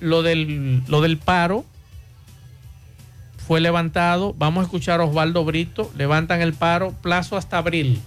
lo 0.00 0.22
del, 0.22 0.82
lo 0.88 1.00
del 1.00 1.18
paro 1.18 1.64
fue 3.46 3.60
levantado. 3.60 4.34
Vamos 4.36 4.62
a 4.62 4.64
escuchar 4.64 5.00
a 5.00 5.04
Osvaldo 5.04 5.44
Brito. 5.44 5.90
Levantan 5.96 6.40
el 6.40 6.54
paro, 6.54 6.92
plazo 7.02 7.36
hasta 7.36 7.58
abril. 7.58 8.00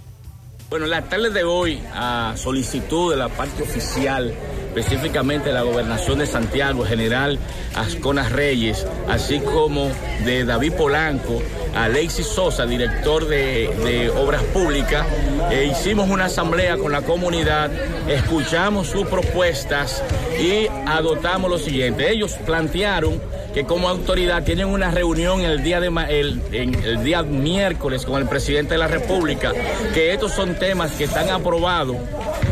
Bueno, 0.69 0.83
en 0.83 0.91
la 0.91 1.03
tarde 1.03 1.29
de 1.29 1.45
hoy, 1.45 1.79
a 1.93 2.33
solicitud 2.35 3.11
de 3.11 3.17
la 3.17 3.29
parte 3.29 3.63
oficial, 3.63 4.33
específicamente 4.67 5.47
de 5.47 5.53
la 5.53 5.61
gobernación 5.61 6.19
de 6.19 6.25
Santiago, 6.25 6.83
general 6.83 7.39
Ascona 7.73 8.27
Reyes, 8.27 8.85
así 9.07 9.39
como 9.39 9.89
de 10.25 10.43
David 10.43 10.73
Polanco, 10.73 11.41
Alexis 11.73 12.27
Sosa, 12.27 12.65
director 12.65 13.27
de, 13.27 13.69
de 13.85 14.09
Obras 14.09 14.43
Públicas, 14.43 15.07
eh, 15.51 15.71
hicimos 15.71 16.09
una 16.09 16.25
asamblea 16.25 16.75
con 16.75 16.91
la 16.91 17.01
comunidad, 17.01 17.71
escuchamos 18.09 18.87
sus 18.87 19.07
propuestas 19.07 20.03
y 20.37 20.67
adoptamos 20.85 21.49
lo 21.49 21.59
siguiente. 21.59 22.11
Ellos 22.11 22.33
plantearon 22.45 23.21
que 23.57 23.65
como 23.65 23.89
autoridad 23.89 24.43
tienen 24.43 24.67
una 24.67 24.91
reunión 24.91 25.41
el 25.41 25.63
día 25.63 25.79
de 25.79 25.87
el, 25.87 27.03
día 27.03 27.23
miércoles 27.23 28.05
con 28.05 28.21
el 28.21 28.29
presidente 28.29 28.75
de 28.75 28.77
la 28.77 28.87
República, 28.87 29.51
que 29.95 30.13
estos 30.13 30.33
son 30.33 30.53
temas 30.59 30.91
que 30.91 31.05
están 31.05 31.31
aprobados 31.31 31.97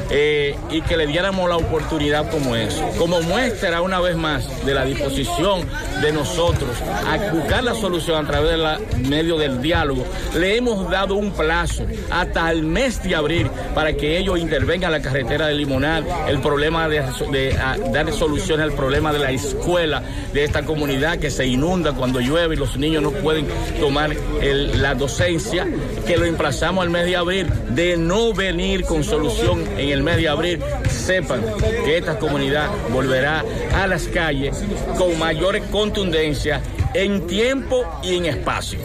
eh, 0.10 0.58
y 0.72 0.82
que 0.82 0.98
le 0.98 1.06
diéramos 1.06 1.48
la 1.48 1.58
oportunidad 1.58 2.28
como 2.32 2.56
eso. 2.56 2.84
Como 2.98 3.22
muestra 3.22 3.84
una 3.84 4.00
vez 4.00 4.16
más 4.16 4.66
de 4.66 4.74
la 4.74 4.84
disposición 4.84 5.68
de 6.02 6.12
nosotros 6.12 6.72
a 7.08 7.32
buscar 7.32 7.64
la 7.64 7.76
solución 7.76 8.26
a 8.26 8.28
través 8.28 8.58
del 8.58 9.08
medio 9.08 9.38
del 9.38 9.62
diálogo, 9.62 10.08
le 10.34 10.58
hemos 10.58 10.90
dado 10.90 11.14
un 11.14 11.34
plazo 11.34 11.86
hasta 12.10 12.50
el 12.50 12.64
mes 12.64 13.04
de 13.04 13.14
abril 13.14 13.48
para 13.76 13.94
que 13.94 14.18
ellos 14.18 14.40
intervengan 14.40 14.92
en 14.92 15.04
la 15.04 15.08
carretera 15.08 15.46
de 15.46 15.54
Limonal, 15.54 16.04
el 16.28 16.40
problema 16.40 16.90
de, 16.90 17.04
de, 17.32 17.54
a, 17.60 17.78
dar 17.94 18.12
solución 18.12 18.60
al 18.60 18.72
problema 18.72 19.14
de 19.14 19.20
la 19.20 19.30
escuela 19.30 20.02
de 20.34 20.44
esta 20.44 20.64
comunidad 20.64 20.95
que 21.20 21.30
se 21.30 21.46
inunda 21.46 21.92
cuando 21.94 22.20
llueve 22.22 22.56
y 22.56 22.58
los 22.58 22.78
niños 22.78 23.04
no 23.04 23.12
pueden 23.12 23.46
tomar 23.80 24.16
el- 24.42 24.82
la 24.82 24.96
docencia, 24.96 25.68
que 26.08 26.18
lo 26.18 26.26
emplazamos 26.26 26.84
al 26.84 26.90
mes 26.90 27.06
de 27.06 27.16
abril, 27.18 27.48
de 27.70 27.98
no 27.98 28.34
venir 28.34 28.86
con 28.86 29.04
solución 29.04 29.66
en 29.78 29.90
el 29.90 30.04
mes 30.04 30.18
de 30.18 30.30
abril, 30.30 30.60
sepan 30.90 31.42
que 31.84 31.98
esta 31.98 32.18
comunidad 32.18 32.70
volverá 32.92 33.44
a 33.76 33.88
las 33.88 34.04
calles 34.08 34.64
con 34.98 35.20
mayor 35.20 35.60
contundencia 35.70 36.62
en 36.94 37.28
tiempo 37.28 37.84
y 38.02 38.16
en 38.16 38.26
espacio. 38.26 38.80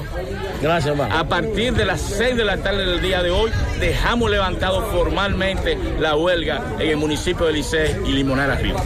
Gracias, 0.61 0.95
A 1.11 1.29
partir 1.29 1.73
de 1.75 1.85
las 1.85 2.01
6 2.01 2.37
de 2.37 2.45
la 2.45 2.57
tarde 2.59 2.85
del 2.85 3.01
día 3.01 3.23
de 3.23 3.31
hoy, 3.31 3.51
dejamos 3.79 4.31
levantado 4.31 4.83
formalmente 4.91 5.79
la 6.01 6.17
huelga 6.17 6.61
en 6.81 6.91
el 6.91 6.97
municipio 6.97 7.47
de 7.47 7.53
Licey 7.53 7.97
y 8.05 8.13
Limonar 8.13 8.51
Arriba. 8.51 8.83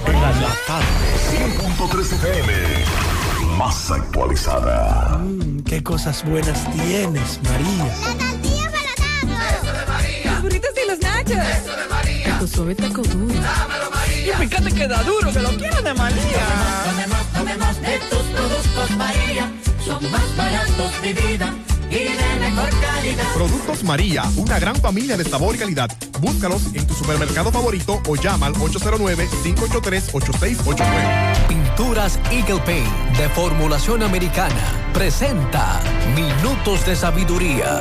100.3 1.30 2.12
FM. 2.12 3.13
Más 3.58 3.90
actualizada. 3.90 5.18
Mm, 5.18 5.62
qué 5.62 5.82
cosas 5.82 6.24
buenas 6.24 6.64
tienes, 6.72 7.40
María. 7.42 7.94
Los 10.24 10.42
burritos 10.42 10.70
y 10.82 10.88
los 10.88 10.98
nachos. 11.00 11.30
Eso 11.30 11.76
de 11.76 11.88
María. 11.88 12.38
Tu 12.38 12.48
suave 12.48 12.74
taco 12.74 13.02
duro. 13.02 13.34
Y 14.24 14.30
fíjate 14.30 14.72
que 14.72 14.88
da 14.88 15.02
duro, 15.02 15.32
que 15.32 15.40
lo 15.40 15.50
quiero 15.50 15.82
de 15.82 15.94
María. 15.94 16.46
Tomemos, 16.84 17.26
tomemos 17.32 17.80
de 17.80 17.98
tus 18.10 18.22
productos 18.22 18.90
María. 18.96 19.52
Son 19.84 20.10
más 20.10 20.36
baratos 20.36 21.02
de 21.02 21.12
vida 21.12 21.54
y 21.94 22.08
de 22.08 22.40
mejor 22.40 22.68
calidad. 22.80 23.32
Productos 23.34 23.84
María, 23.84 24.24
una 24.36 24.58
gran 24.58 24.74
familia 24.76 25.16
de 25.16 25.24
sabor 25.24 25.54
y 25.54 25.58
calidad. 25.58 25.88
Búscalos 26.20 26.74
en 26.74 26.86
tu 26.86 26.92
supermercado 26.94 27.50
favorito 27.52 28.02
o 28.08 28.16
llama 28.16 28.46
al 28.46 28.54
809-583-8689. 28.54 31.46
Pinturas 31.48 32.18
Eagle 32.30 32.60
Paint 32.60 32.88
de 33.16 33.28
formulación 33.30 34.02
americana 34.02 34.90
presenta 34.92 35.80
Minutos 36.14 36.84
de 36.86 36.96
Sabiduría. 36.96 37.80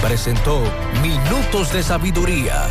presentó 0.00 0.62
Minutos 1.02 1.72
de 1.72 1.82
Sabiduría. 1.82 2.68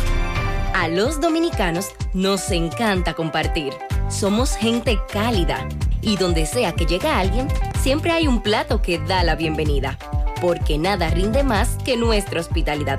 A 0.74 0.88
los 0.88 1.20
dominicanos 1.20 1.90
nos 2.12 2.50
encanta 2.50 3.14
compartir. 3.14 3.72
Somos 4.08 4.56
gente 4.56 4.98
cálida 5.12 5.68
Y 6.02 6.16
donde 6.16 6.46
sea 6.46 6.72
que 6.72 6.86
llega 6.86 7.18
alguien, 7.18 7.46
siempre 7.80 8.10
hay 8.10 8.26
un 8.26 8.42
plato 8.42 8.80
que 8.82 8.98
da 8.98 9.22
la 9.22 9.36
bienvenida. 9.36 9.98
Porque 10.40 10.78
nada 10.78 11.10
rinde 11.10 11.44
más 11.44 11.76
que 11.84 11.96
nuestra 11.96 12.40
hospitalidad. 12.40 12.98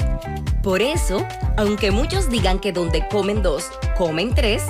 Por 0.62 0.82
eso, 0.82 1.26
aunque 1.58 1.90
muchos 1.90 2.30
digan 2.30 2.60
que 2.60 2.72
donde 2.72 3.08
comen 3.08 3.42
dos, 3.42 3.72
comen 3.98 4.36
tres, 4.36 4.64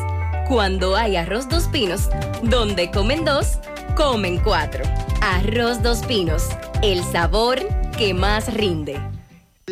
cuando 0.47 0.95
hay 0.95 1.17
arroz 1.17 1.49
dos 1.49 1.65
pinos, 1.67 2.09
donde 2.41 2.89
comen 2.89 3.25
dos, 3.25 3.59
comen 3.97 4.39
cuatro. 4.39 4.85
Arroz 5.21 5.83
dos 5.83 5.99
pinos, 6.03 6.47
el 6.81 7.03
sabor 7.03 7.59
que 7.97 8.13
más 8.13 8.53
rinde. 8.53 9.10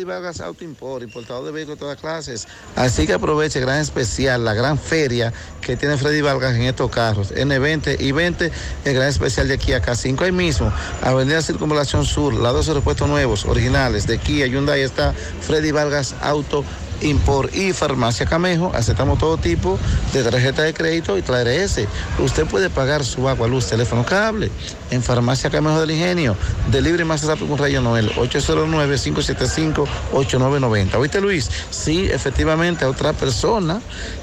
Freddy 0.00 0.04
Vargas 0.04 0.40
Auto 0.40 0.64
Import, 0.64 1.02
importador 1.02 1.44
de 1.44 1.52
vehículos 1.52 1.78
de 1.78 1.80
todas 1.80 2.00
clases. 2.00 2.48
Así 2.74 3.06
que 3.06 3.12
aproveche 3.12 3.60
gran 3.60 3.80
especial, 3.80 4.42
la 4.42 4.54
gran 4.54 4.78
feria 4.78 5.30
que 5.60 5.76
tiene 5.76 5.98
Freddy 5.98 6.22
Vargas 6.22 6.54
en 6.54 6.62
estos 6.62 6.90
carros. 6.90 7.34
N20 7.34 8.00
y 8.00 8.12
20, 8.12 8.50
el 8.86 8.94
gran 8.94 9.08
especial 9.08 9.46
de 9.46 9.58
Kia 9.58 9.82
K5. 9.82 10.22
Ahí 10.22 10.32
mismo, 10.32 10.72
Avenida 11.02 11.42
Circunvalación 11.42 12.06
Sur, 12.06 12.32
los 12.32 12.52
dos 12.54 12.68
aeropuertos 12.68 13.06
nuevos, 13.08 13.44
originales 13.44 14.06
de 14.06 14.16
Kia 14.16 14.46
Hyundai, 14.46 14.80
está 14.80 15.12
Freddy 15.12 15.70
Vargas 15.70 16.14
Auto 16.22 16.64
Import 17.02 17.54
y 17.54 17.72
Farmacia 17.72 18.26
Camejo. 18.26 18.72
Aceptamos 18.74 19.18
todo 19.18 19.36
tipo 19.36 19.78
de 20.12 20.22
tarjeta 20.22 20.62
de 20.62 20.72
crédito 20.74 21.18
y 21.18 21.22
traer 21.22 21.48
ese. 21.48 21.88
Usted 22.18 22.46
puede 22.46 22.70
pagar 22.70 23.04
su 23.04 23.28
agua, 23.28 23.48
luz, 23.48 23.66
teléfono, 23.66 24.04
cable 24.04 24.52
en 24.90 25.02
Farmacia 25.02 25.50
Camejo 25.50 25.80
del 25.80 25.90
Ingenio. 25.92 26.36
Delibre 26.70 27.04
más 27.04 27.24
rápido 27.24 27.48
con 27.48 27.58
Rayo 27.58 27.80
Noel, 27.80 28.12
809-575-8990. 28.14 30.94
¿Oíste, 30.96 31.20
Luis? 31.20 31.50
Sí, 31.70 32.08
efectivamente, 32.10 32.84
a 32.84 32.88
otra 32.88 33.12
persona 33.12 33.80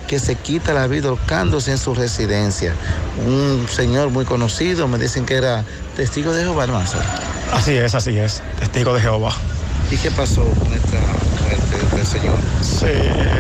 que 0.08 0.20
se 0.20 0.36
quita 0.36 0.74
la 0.74 0.88
vida 0.88 1.10
ahorcándose 1.10 1.72
en 1.72 1.78
su 1.78 1.94
residencia. 1.94 2.74
Un 3.26 3.68
señor 3.70 4.10
muy 4.10 4.26
conocido, 4.26 4.88
me 4.88 4.98
dicen 4.98 5.26
que 5.26 5.36
era 5.36 5.64
testigo 5.96 6.34
de 6.34 6.44
Jehová, 6.44 6.66
hermano. 6.66 6.90
Así 7.52 7.74
es, 7.74 7.96
así 7.96 8.18
es, 8.18 8.42
testigo 8.60 8.94
de 8.94 9.02
Jehová. 9.02 9.36
¿Y 9.90 9.96
qué 9.98 10.12
pasó 10.12 10.44
con 10.44 10.74
esta 10.74 11.96
del 11.96 12.06
señor? 12.06 12.36
Sí, 12.62 12.88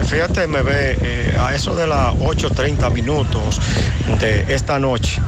fíjate, 0.05 0.47
me 0.47 0.61
ve 0.61 0.97
eh, 1.01 1.37
a 1.39 1.53
eso 1.53 1.75
de 1.75 1.87
las 1.87 2.13
8.30 2.15 2.91
minutos 2.91 3.59
de 4.19 4.45
esta 4.53 4.79
noche. 4.79 5.21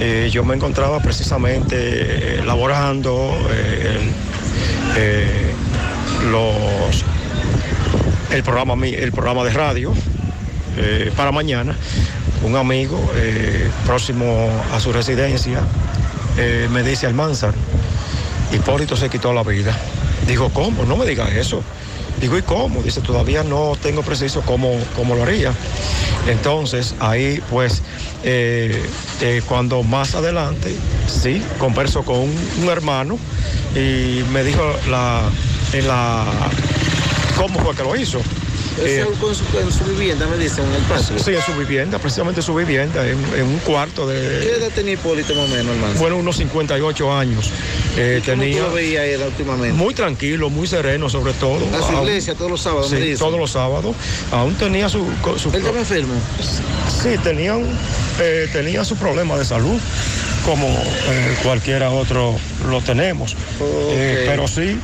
eh, 0.00 0.28
yo 0.32 0.44
me 0.44 0.54
encontraba 0.54 1.00
precisamente 1.00 1.76
eh, 1.76 2.42
eh, 3.50 4.10
eh, 4.96 5.52
los, 6.30 7.04
el, 8.32 8.42
programa, 8.42 8.74
el 8.86 9.12
programa 9.12 9.44
de 9.44 9.50
radio 9.50 9.92
eh, 10.76 11.12
para 11.16 11.30
mañana. 11.32 11.76
Un 12.42 12.56
amigo 12.56 12.98
eh, 13.16 13.68
próximo 13.86 14.48
a 14.72 14.78
su 14.80 14.92
residencia 14.92 15.60
eh, 16.36 16.68
me 16.70 16.82
dice 16.84 17.06
Almanzar, 17.06 17.52
Hipólito 18.52 18.96
se 18.96 19.08
quitó 19.08 19.32
la 19.32 19.42
vida. 19.42 19.76
Digo, 20.28 20.50
¿cómo? 20.50 20.84
No 20.84 20.96
me 20.96 21.06
digas 21.06 21.32
eso. 21.32 21.62
Digo, 22.20 22.36
¿y 22.36 22.42
cómo? 22.42 22.82
Dice, 22.82 23.00
todavía 23.00 23.42
no 23.42 23.76
tengo 23.80 24.02
preciso 24.02 24.42
cómo, 24.42 24.78
cómo 24.94 25.14
lo 25.14 25.22
haría. 25.22 25.52
Entonces, 26.28 26.94
ahí 27.00 27.40
pues, 27.48 27.82
eh, 28.24 28.84
eh, 29.22 29.40
cuando 29.48 29.82
más 29.82 30.14
adelante, 30.14 30.76
sí, 31.06 31.42
converso 31.58 32.02
con 32.02 32.16
un, 32.18 32.36
un 32.62 32.68
hermano 32.68 33.18
y 33.74 34.22
me 34.30 34.44
dijo 34.44 34.62
la, 34.90 35.22
en 35.72 35.88
la, 35.88 36.26
cómo 37.36 37.60
fue 37.60 37.74
que 37.74 37.82
lo 37.82 37.96
hizo. 37.96 38.20
Eh, 38.80 39.04
con 39.20 39.34
su, 39.34 39.44
en 39.58 39.72
su 39.72 39.84
vivienda, 39.84 40.26
me 40.26 40.36
dicen, 40.36 40.64
en 40.66 40.74
el 40.74 40.82
patio. 40.82 41.18
Sí, 41.18 41.34
en 41.34 41.42
su 41.42 41.52
vivienda, 41.54 41.98
precisamente 41.98 42.42
su 42.42 42.54
vivienda, 42.54 43.06
en, 43.06 43.18
en 43.36 43.44
un 43.44 43.58
cuarto 43.58 44.06
¿Qué 44.06 44.12
de, 44.14 44.52
edad 44.56 44.68
tenía 44.74 44.92
Hipólito 44.94 45.34
más 45.34 45.44
o 45.44 45.48
menos, 45.48 45.74
hermano? 45.74 45.94
bueno, 45.98 46.16
unos 46.16 46.36
58 46.36 47.12
años. 47.16 47.50
Eh, 47.96 48.22
¿Cómo 48.24 48.40
tenía 48.42 48.58
tú 48.60 48.68
lo 48.68 48.74
veías 48.74 49.04
él 49.04 49.22
últimamente? 49.22 49.76
muy 49.76 49.94
tranquilo, 49.94 50.50
muy 50.50 50.66
sereno 50.66 51.08
sobre 51.10 51.32
todo. 51.34 51.66
A 51.76 51.86
su 51.86 51.92
iglesia 52.02 52.34
todos 52.34 52.50
los 52.50 52.60
sábados, 52.60 52.88
Sí, 52.88 52.94
me 52.94 53.00
dicen. 53.00 53.18
todos 53.18 53.38
los 53.38 53.50
sábados. 53.50 53.96
Aún 54.30 54.54
tenía 54.54 54.88
su... 54.88 55.04
su 55.36 55.48
¿Él 55.50 55.56
estaba 55.56 55.78
enfermo? 55.78 56.14
Sí, 57.02 57.16
tenía, 57.22 57.54
un, 57.56 57.66
eh, 58.20 58.48
tenía 58.52 58.84
su 58.84 58.96
problema 58.96 59.36
de 59.36 59.44
salud, 59.44 59.78
como 60.44 60.68
eh, 60.68 61.36
cualquiera 61.42 61.90
otro 61.90 62.36
lo 62.68 62.80
tenemos. 62.82 63.36
Eh, 63.60 64.24
pero 64.26 64.46
sí, 64.48 64.78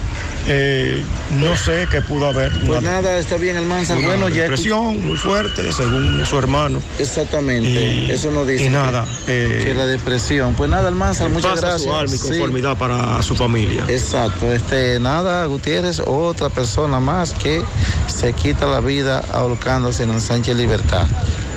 eh, 0.47 1.03
no 1.31 1.57
sé 1.57 1.87
qué 1.91 2.01
pudo 2.03 2.27
haber. 2.29 2.53
Pues 2.67 2.83
nada, 2.83 3.19
está 3.19 3.37
bien, 3.37 3.59
una 3.59 3.83
Bueno, 4.05 4.29
ya. 4.29 4.43
depresión 4.43 5.05
muy 5.07 5.17
fuerte, 5.17 5.73
según 5.73 6.25
su 6.27 6.39
hermano. 6.39 6.81
Exactamente, 6.99 7.69
Y- 7.69 8.11
eso 8.11 8.31
nos 8.31 8.47
dice. 8.47 8.65
y 8.65 8.69
nada, 8.69 9.05
que, 9.27 9.61
eh, 9.61 9.65
que 9.65 9.75
la 9.75 9.87
depresión. 9.87 10.55
Pues 10.55 10.69
nada, 10.71 10.89
Almanzar, 10.89 11.31
muchas 11.31 11.53
pasa 11.53 11.67
gracias. 11.69 11.83
su 11.83 11.95
alma 11.95 12.15
y 12.15 12.19
Sí. 12.19 12.29
conformidad 12.29 12.77
para 12.77 13.23
su 13.23 13.35
familia. 13.35 13.85
Exacto, 13.89 14.53
este, 14.53 15.01
nada, 15.01 15.45
Gutiérrez, 15.47 16.01
otra 16.05 16.49
persona 16.51 17.01
más 17.01 17.33
que 17.33 17.63
se 18.07 18.33
quita 18.33 18.67
la 18.67 18.81
vida 18.81 19.23
ahorcándose 19.33 20.03
en 20.05 20.11
el 20.11 20.21
Sánchez 20.21 20.57
Libertad, 20.57 21.07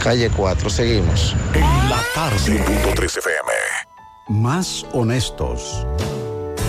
calle 0.04 0.30
4. 0.36 0.70
Seguimos. 0.70 1.36
En 1.54 1.62
la 1.90 2.02
tarde. 2.16 2.38
100.3 2.40 3.18
FM. 3.18 3.52
Más 4.30 4.86
honestos. 4.94 5.86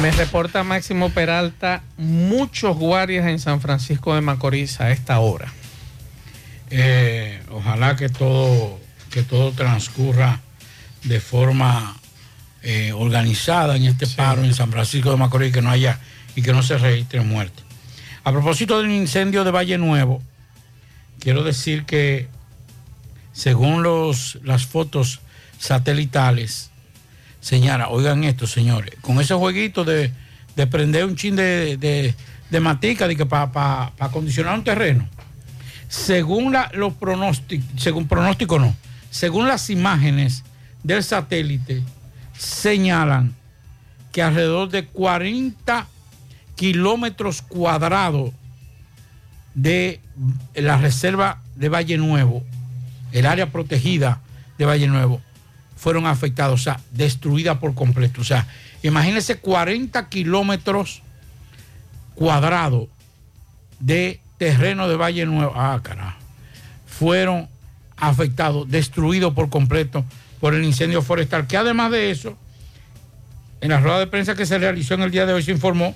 Me 0.00 0.10
reporta 0.12 0.64
Máximo 0.64 1.10
Peralta 1.10 1.82
muchos 1.98 2.74
guardias 2.74 3.26
en 3.26 3.38
San 3.38 3.60
Francisco 3.60 4.14
de 4.14 4.22
Macorís 4.22 4.80
a 4.80 4.90
esta 4.92 5.20
hora. 5.20 5.52
Eh, 6.70 7.42
ojalá 7.50 7.96
que 7.96 8.08
todo, 8.08 8.80
que 9.10 9.22
todo 9.22 9.52
transcurra 9.52 10.40
de 11.04 11.20
forma 11.20 11.98
eh, 12.62 12.92
organizada 12.94 13.76
en 13.76 13.84
este 13.84 14.06
paro 14.06 14.42
en 14.42 14.54
San 14.54 14.70
Francisco 14.72 15.10
de 15.10 15.18
Macorís, 15.18 15.52
que 15.52 15.60
no 15.60 15.70
haya 15.70 16.00
y 16.34 16.40
que 16.40 16.54
no 16.54 16.62
se 16.62 16.78
registre 16.78 17.20
muerte. 17.20 17.62
A 18.24 18.32
propósito 18.32 18.80
del 18.80 18.90
incendio 18.90 19.44
de 19.44 19.50
Valle 19.50 19.76
Nuevo, 19.76 20.22
quiero 21.18 21.44
decir 21.44 21.84
que 21.84 22.28
según 23.32 23.82
los, 23.82 24.38
las 24.44 24.64
fotos 24.64 25.20
satelitales, 25.58 26.69
señala, 27.40 27.88
oigan 27.88 28.24
esto, 28.24 28.46
señores, 28.46 28.94
con 29.00 29.20
ese 29.20 29.34
jueguito 29.34 29.84
de, 29.84 30.12
de 30.56 30.66
prender 30.66 31.04
un 31.04 31.16
chin 31.16 31.36
de, 31.36 31.76
de, 31.76 32.14
matica 32.60 33.08
de 33.08 33.16
para 33.26 33.92
acondicionar 33.98 34.54
un 34.54 34.64
terreno, 34.64 35.08
según 35.88 36.52
la- 36.52 36.70
los 36.74 36.92
pronósticos, 36.94 37.66
según 37.76 38.06
pronóstico 38.08 38.58
no, 38.58 38.74
según 39.10 39.48
las 39.48 39.70
imágenes 39.70 40.44
del 40.82 41.02
satélite, 41.02 41.82
señalan 42.38 43.34
que 44.12 44.22
alrededor 44.22 44.68
de 44.70 44.86
40 44.86 45.86
kilómetros 46.56 47.42
cuadrados 47.42 48.32
de 49.54 50.00
la 50.54 50.76
reserva 50.76 51.42
de 51.56 51.68
Valle 51.68 51.96
Nuevo, 51.98 52.42
el 53.12 53.26
área 53.26 53.50
protegida 53.50 54.20
de 54.58 54.64
Valle 54.66 54.86
Nuevo, 54.86 55.20
fueron 55.80 56.04
afectados, 56.04 56.60
o 56.60 56.62
sea, 56.62 56.78
destruida 56.90 57.58
por 57.58 57.74
completo. 57.74 58.20
O 58.20 58.24
sea, 58.24 58.46
imagínense 58.82 59.38
40 59.38 60.10
kilómetros 60.10 61.00
cuadrados 62.14 62.88
de 63.78 64.20
terreno 64.36 64.88
de 64.88 64.96
Valle 64.96 65.24
Nuevo. 65.24 65.54
Ah, 65.56 65.80
carajo. 65.82 66.18
Fueron 66.86 67.48
afectados, 67.96 68.70
destruidos 68.70 69.32
por 69.32 69.48
completo 69.48 70.04
por 70.38 70.54
el 70.54 70.64
incendio 70.64 71.00
forestal. 71.00 71.46
Que 71.46 71.56
además 71.56 71.90
de 71.92 72.10
eso, 72.10 72.36
en 73.62 73.70
la 73.70 73.80
rueda 73.80 74.00
de 74.00 74.06
prensa 74.06 74.34
que 74.34 74.44
se 74.44 74.58
realizó 74.58 74.92
en 74.92 75.00
el 75.00 75.10
día 75.10 75.24
de 75.24 75.32
hoy 75.32 75.42
se 75.42 75.52
informó 75.52 75.94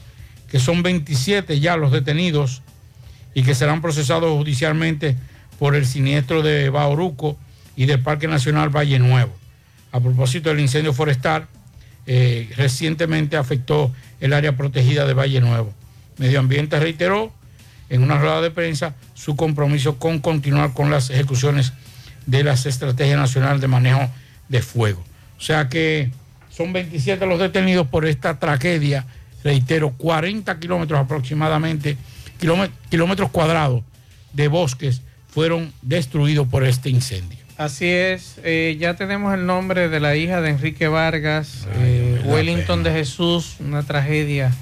que 0.51 0.61
son 0.61 0.83
27 0.83 1.61
ya 1.61 1.77
los 1.77 1.93
detenidos 1.93 2.63
y 3.35 3.43
que 3.43 3.55
serán 3.55 3.83
procesados 3.83 4.33
judicialmente 4.33 5.15
por 5.59 5.75
el 5.75 5.85
siniestro 5.85 6.41
de 6.41 6.71
Bauruco 6.71 7.37
y 7.77 7.85
del 7.85 8.01
Parque 8.01 8.29
Nacional 8.29 8.75
Valle 8.75 8.99
Nuevo. 8.99 9.44
A 9.95 10.01
propósito 10.01 10.49
del 10.49 10.59
incendio 10.59 10.93
forestal, 10.93 11.47
eh, 12.07 12.51
recientemente 12.57 13.37
afectó 13.37 13.93
el 14.21 14.33
área 14.33 14.57
protegida 14.57 15.07
de 15.07 15.15
Valle 15.15 15.41
Nuevo. 15.41 15.73
Medio 16.19 16.41
Ambiente 16.41 16.81
reiteró 16.81 17.33
en 17.89 18.03
una 18.03 18.19
rueda 18.19 18.41
de 18.41 18.51
prensa 18.51 18.97
su 19.15 19.37
compromiso 19.37 20.01
con 20.01 20.19
continuar 20.19 20.73
con 20.73 20.91
las 20.91 21.11
ejecuciones 21.11 21.73
de 22.27 22.43
las 22.43 22.67
estrategias 22.67 23.19
nacionales 23.21 23.61
de 23.61 23.69
manejo 23.69 24.11
de 24.49 24.63
fuego. 24.63 25.05
O 25.39 25.41
sea 25.41 25.69
que 25.69 26.11
son 26.51 26.73
27 26.73 27.25
los 27.27 27.39
detenidos 27.39 27.87
por 27.87 28.05
esta 28.05 28.41
tragedia, 28.41 29.07
reitero, 29.45 29.91
40 29.93 30.59
kilómetros 30.59 30.99
aproximadamente, 30.99 31.97
kilómet- 32.41 32.73
kilómetros 32.91 33.31
cuadrados 33.31 33.85
de 34.33 34.49
bosques 34.49 35.03
fueron 35.29 35.73
destruidos 35.83 36.49
por 36.49 36.65
este 36.65 36.91
incendio. 36.91 37.44
Así 37.57 37.87
es, 37.89 38.41
eh, 38.43 38.77
ya 38.81 38.95
tenemos 38.95 39.33
el 39.33 39.47
nombre 39.47 39.89
de 39.89 40.01
la 40.01 40.17
hija 40.17 40.41
de 40.41 40.51
Enrique 40.51 40.89
Vargas, 40.89 41.69
eh, 41.77 42.21
Wellington 42.25 42.83
de 42.83 42.91
Jesús, 42.91 43.57
una 43.61 43.85
tragedia. 43.85 44.53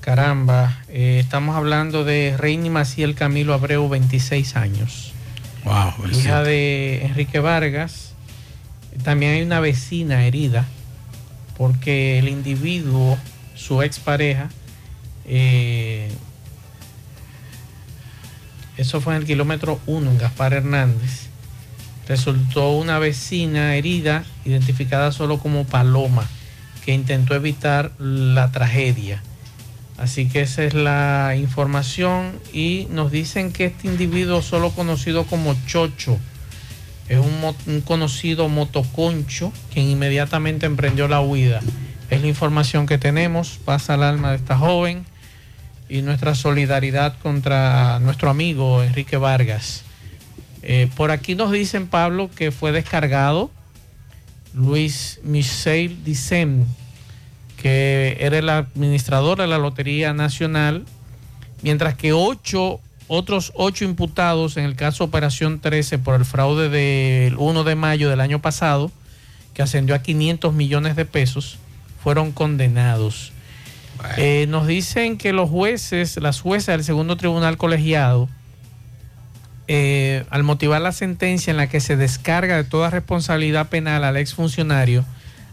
Caramba, 0.00 0.78
eh, 0.88 1.18
estamos 1.20 1.54
hablando 1.54 2.04
de 2.04 2.34
Reini 2.38 2.70
Maciel 2.70 3.14
Camilo 3.14 3.52
Abreu, 3.52 3.90
26 3.90 4.56
años. 4.56 5.12
Wow, 5.64 5.92
hija 6.10 6.42
de 6.42 7.04
Enrique 7.04 7.40
Vargas. 7.40 8.14
También 9.04 9.32
hay 9.32 9.42
una 9.42 9.60
vecina 9.60 10.24
herida 10.24 10.64
porque 11.58 12.18
el 12.18 12.28
individuo, 12.28 13.18
su 13.54 13.82
expareja, 13.82 14.48
eso 18.78 19.02
fue 19.02 19.14
en 19.14 19.20
el 19.20 19.26
kilómetro 19.26 19.78
1 19.84 20.10
en 20.10 20.16
Gaspar 20.16 20.54
Hernández, 20.54 21.27
resultó 22.08 22.72
una 22.72 22.98
vecina 22.98 23.76
herida 23.76 24.24
identificada 24.46 25.12
solo 25.12 25.38
como 25.38 25.64
Paloma, 25.64 26.26
que 26.84 26.94
intentó 26.94 27.34
evitar 27.34 27.92
la 27.98 28.50
tragedia. 28.50 29.22
Así 29.98 30.28
que 30.28 30.40
esa 30.40 30.64
es 30.64 30.74
la 30.74 31.34
información 31.36 32.38
y 32.52 32.86
nos 32.90 33.12
dicen 33.12 33.52
que 33.52 33.66
este 33.66 33.88
individuo 33.88 34.42
solo 34.42 34.70
conocido 34.70 35.24
como 35.24 35.54
Chocho 35.66 36.18
es 37.08 37.18
un, 37.18 37.80
conocido 37.82 38.48
motoconcho 38.48 39.52
quien 39.72 39.86
inmediatamente 39.86 40.66
emprendió 40.66 41.08
la 41.08 41.20
huida. 41.20 41.60
Es 42.10 42.20
la 42.22 42.26
información 42.26 42.86
que 42.86 42.96
tenemos, 42.96 43.58
pasa 43.64 43.94
al 43.94 44.02
alma 44.02 44.30
de 44.30 44.36
esta 44.36 44.56
joven 44.56 45.04
y 45.88 46.02
nuestra 46.02 46.34
solidaridad 46.34 47.18
contra 47.18 47.98
nuestro 48.00 48.30
amigo 48.30 48.82
Enrique 48.82 49.16
Vargas. 49.16 49.84
Eh, 50.70 50.90
por 50.96 51.10
aquí 51.10 51.34
nos 51.34 51.50
dicen, 51.50 51.86
Pablo, 51.86 52.28
que 52.28 52.52
fue 52.52 52.72
descargado 52.72 53.50
Luis 54.52 55.18
Michel 55.22 56.04
Dicen, 56.04 56.66
que 57.56 58.18
era 58.20 58.36
el 58.36 58.50
administrador 58.50 59.38
de 59.38 59.46
la 59.46 59.56
Lotería 59.56 60.12
Nacional, 60.12 60.84
mientras 61.62 61.94
que 61.94 62.12
ocho, 62.12 62.80
otros 63.06 63.50
ocho 63.54 63.86
imputados 63.86 64.58
en 64.58 64.66
el 64.66 64.76
caso 64.76 65.04
Operación 65.04 65.58
13 65.58 66.00
por 66.00 66.16
el 66.16 66.26
fraude 66.26 66.68
del 66.68 67.38
1 67.38 67.64
de 67.64 67.74
mayo 67.74 68.10
del 68.10 68.20
año 68.20 68.42
pasado, 68.42 68.92
que 69.54 69.62
ascendió 69.62 69.94
a 69.94 70.02
500 70.02 70.52
millones 70.52 70.96
de 70.96 71.06
pesos, 71.06 71.56
fueron 72.04 72.30
condenados. 72.30 73.32
Eh, 74.18 74.44
nos 74.50 74.66
dicen 74.66 75.16
que 75.16 75.32
los 75.32 75.48
jueces, 75.48 76.18
las 76.18 76.42
jueces 76.42 76.66
del 76.66 76.84
segundo 76.84 77.16
tribunal 77.16 77.56
colegiado, 77.56 78.28
eh, 79.68 80.24
al 80.30 80.42
motivar 80.42 80.80
la 80.80 80.92
sentencia 80.92 81.50
en 81.50 81.58
la 81.58 81.68
que 81.68 81.80
se 81.80 81.96
descarga 81.96 82.56
de 82.56 82.64
toda 82.64 82.90
responsabilidad 82.90 83.68
penal 83.68 84.02
al 84.02 84.16
exfuncionario, 84.16 85.04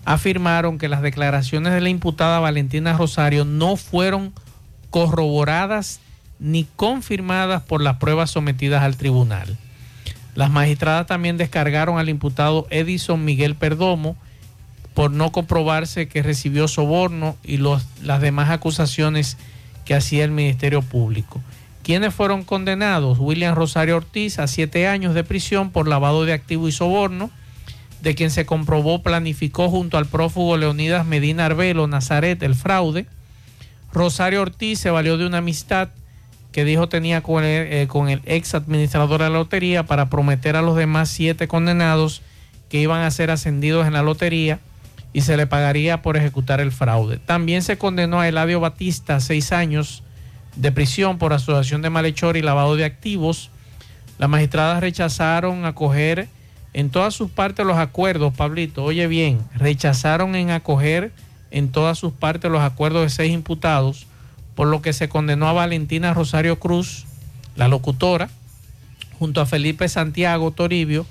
afirmaron 0.05 0.77
que 0.77 0.87
las 0.87 1.01
declaraciones 1.01 1.73
de 1.73 1.81
la 1.81 1.89
imputada 1.89 2.39
Valentina 2.39 2.93
Rosario 2.93 3.43
no 3.43 3.75
fueron 3.75 4.33
corroboradas 4.89 5.99
ni 6.39 6.65
confirmadas 6.75 7.63
por 7.63 7.81
las 7.81 7.97
pruebas 7.97 8.31
sometidas 8.31 8.83
al 8.83 8.97
tribunal. 8.97 9.57
Las 10.35 10.49
magistradas 10.49 11.07
también 11.07 11.37
descargaron 11.37 11.97
al 11.97 12.09
imputado 12.09 12.67
Edison 12.69 13.25
Miguel 13.25 13.55
Perdomo 13.55 14.15
por 14.93 15.11
no 15.11 15.31
comprobarse 15.31 16.07
que 16.07 16.23
recibió 16.23 16.67
soborno 16.67 17.35
y 17.43 17.57
las 17.57 18.21
demás 18.21 18.49
acusaciones 18.49 19.37
que 19.83 19.93
hacía 19.93 20.23
el 20.23 20.31
Ministerio 20.31 20.81
Público. 20.81 21.41
¿Quiénes 21.85 22.15
fueron 22.15 22.43
condenados? 22.43 23.19
William 23.19 23.53
Rosario 23.53 23.97
Ortiz 23.97 24.39
a 24.39 24.47
siete 24.47 24.87
años 24.87 25.13
de 25.13 25.23
prisión 25.23 25.69
por 25.69 25.87
lavado 25.87 26.25
de 26.25 26.33
activo 26.33 26.67
y 26.67 26.71
soborno, 26.71 27.29
de 28.01 28.15
quien 28.15 28.31
se 28.31 28.47
comprobó 28.47 29.03
planificó 29.03 29.69
junto 29.69 29.99
al 29.99 30.07
prófugo 30.07 30.57
Leonidas 30.57 31.05
Medina 31.05 31.45
Arbelo 31.45 31.85
Nazaret 31.85 32.41
el 32.41 32.55
fraude. 32.55 33.05
Rosario 33.93 34.41
Ortiz 34.41 34.79
se 34.79 34.89
valió 34.89 35.19
de 35.19 35.27
una 35.27 35.37
amistad 35.37 35.89
que 36.51 36.65
dijo 36.65 36.89
tenía 36.89 37.21
con 37.21 37.43
el, 37.43 37.67
eh, 37.71 38.21
ex 38.25 38.55
administrador 38.55 39.21
de 39.21 39.29
la 39.29 39.37
lotería 39.37 39.83
para 39.83 40.09
prometer 40.09 40.55
a 40.55 40.63
los 40.63 40.75
demás 40.75 41.09
siete 41.09 41.47
condenados 41.47 42.23
que 42.67 42.81
iban 42.81 43.01
a 43.01 43.11
ser 43.11 43.29
ascendidos 43.29 43.85
en 43.85 43.93
la 43.93 44.01
lotería 44.01 44.59
y 45.13 45.21
se 45.21 45.37
le 45.37 45.45
pagaría 45.45 46.01
por 46.01 46.17
ejecutar 46.17 46.61
el 46.61 46.71
fraude. 46.71 47.19
También 47.19 47.61
se 47.61 47.77
condenó 47.77 48.21
a 48.21 48.27
Eladio 48.27 48.59
Batista 48.59 49.17
a 49.17 49.19
seis 49.19 49.51
años 49.51 50.01
de 50.55 50.71
prisión 50.71 51.17
por 51.17 51.33
asociación 51.33 51.81
de 51.81 51.89
malhechor 51.89 52.37
y 52.37 52.41
lavado 52.41 52.75
de 52.75 52.85
activos. 52.85 53.49
Las 54.17 54.29
magistradas 54.29 54.81
rechazaron 54.81 55.65
acoger 55.65 56.29
en 56.73 56.89
todas 56.89 57.13
sus 57.13 57.31
partes 57.31 57.65
los 57.65 57.77
acuerdos, 57.77 58.33
Pablito, 58.33 58.83
oye 58.83 59.07
bien, 59.07 59.39
rechazaron 59.55 60.35
en 60.35 60.51
acoger 60.51 61.13
en 61.49 61.71
todas 61.71 61.97
sus 61.97 62.11
partes 62.11 62.51
los 62.51 62.61
acuerdos 62.61 63.03
de 63.03 63.09
seis 63.09 63.33
imputados, 63.33 64.07
por 64.55 64.67
lo 64.67 64.81
que 64.81 64.91
se 64.91 65.07
condenó 65.07 65.47
a 65.47 65.53
Valentina 65.53 66.13
Rosario 66.13 66.59
Cruz, 66.59 67.05
la 67.55 67.69
locutora, 67.69 68.29
junto 69.19 69.39
a 69.39 69.45
Felipe 69.45 69.87
Santiago 69.87 70.51
Toribio, 70.51 71.05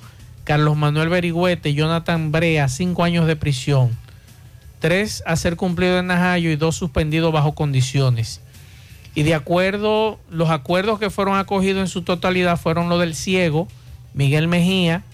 Carlos 0.44 0.76
Manuel 0.76 1.08
Berigüete 1.08 1.70
y 1.70 1.74
Jonathan 1.74 2.30
Brea, 2.30 2.68
cinco 2.68 3.02
años 3.02 3.26
de 3.26 3.36
prisión, 3.36 3.96
tres 4.80 5.22
a 5.24 5.34
ser 5.36 5.56
cumplido 5.56 5.98
en 5.98 6.08
Najayo 6.08 6.50
y 6.50 6.56
dos 6.56 6.76
suspendidos 6.76 7.32
bajo 7.32 7.54
condiciones. 7.54 8.42
Y 9.14 9.22
de 9.22 9.34
acuerdo, 9.34 10.18
los 10.30 10.50
acuerdos 10.50 10.98
que 10.98 11.10
fueron 11.10 11.36
acogidos 11.36 11.80
en 11.80 11.88
su 11.88 12.02
totalidad 12.02 12.58
fueron 12.58 12.88
los 12.88 13.00
del 13.00 13.14
ciego, 13.14 13.68
Miguel 14.12 14.48
Mejía 14.48 15.04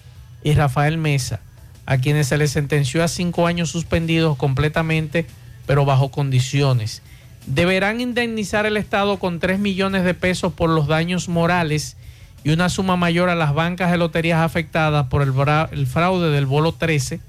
y 0.43 0.53
Rafael 0.53 0.97
Mesa, 0.97 1.39
a 1.85 1.97
quienes 1.97 2.27
se 2.27 2.37
les 2.37 2.51
sentenció 2.51 3.03
a 3.03 3.07
cinco 3.07 3.45
años 3.45 3.69
suspendidos 3.69 4.37
completamente, 4.37 5.27
pero 5.67 5.85
bajo 5.85 6.09
condiciones. 6.09 7.03
Deberán 7.45 8.01
indemnizar 8.01 8.65
el 8.65 8.77
Estado 8.77 9.17
con 9.19 9.39
3 9.39 9.59
millones 9.59 10.03
de 10.03 10.13
pesos 10.13 10.53
por 10.53 10.69
los 10.69 10.87
daños 10.87 11.29
morales 11.29 11.97
y 12.43 12.51
una 12.51 12.69
suma 12.69 12.95
mayor 12.95 13.29
a 13.29 13.35
las 13.35 13.53
bancas 13.53 13.91
de 13.91 13.97
loterías 13.97 14.39
afectadas 14.39 15.07
por 15.07 15.21
el, 15.21 15.33
el 15.71 15.87
fraude 15.87 16.29
del 16.29 16.47
bolo 16.47 16.71
13 16.71 17.19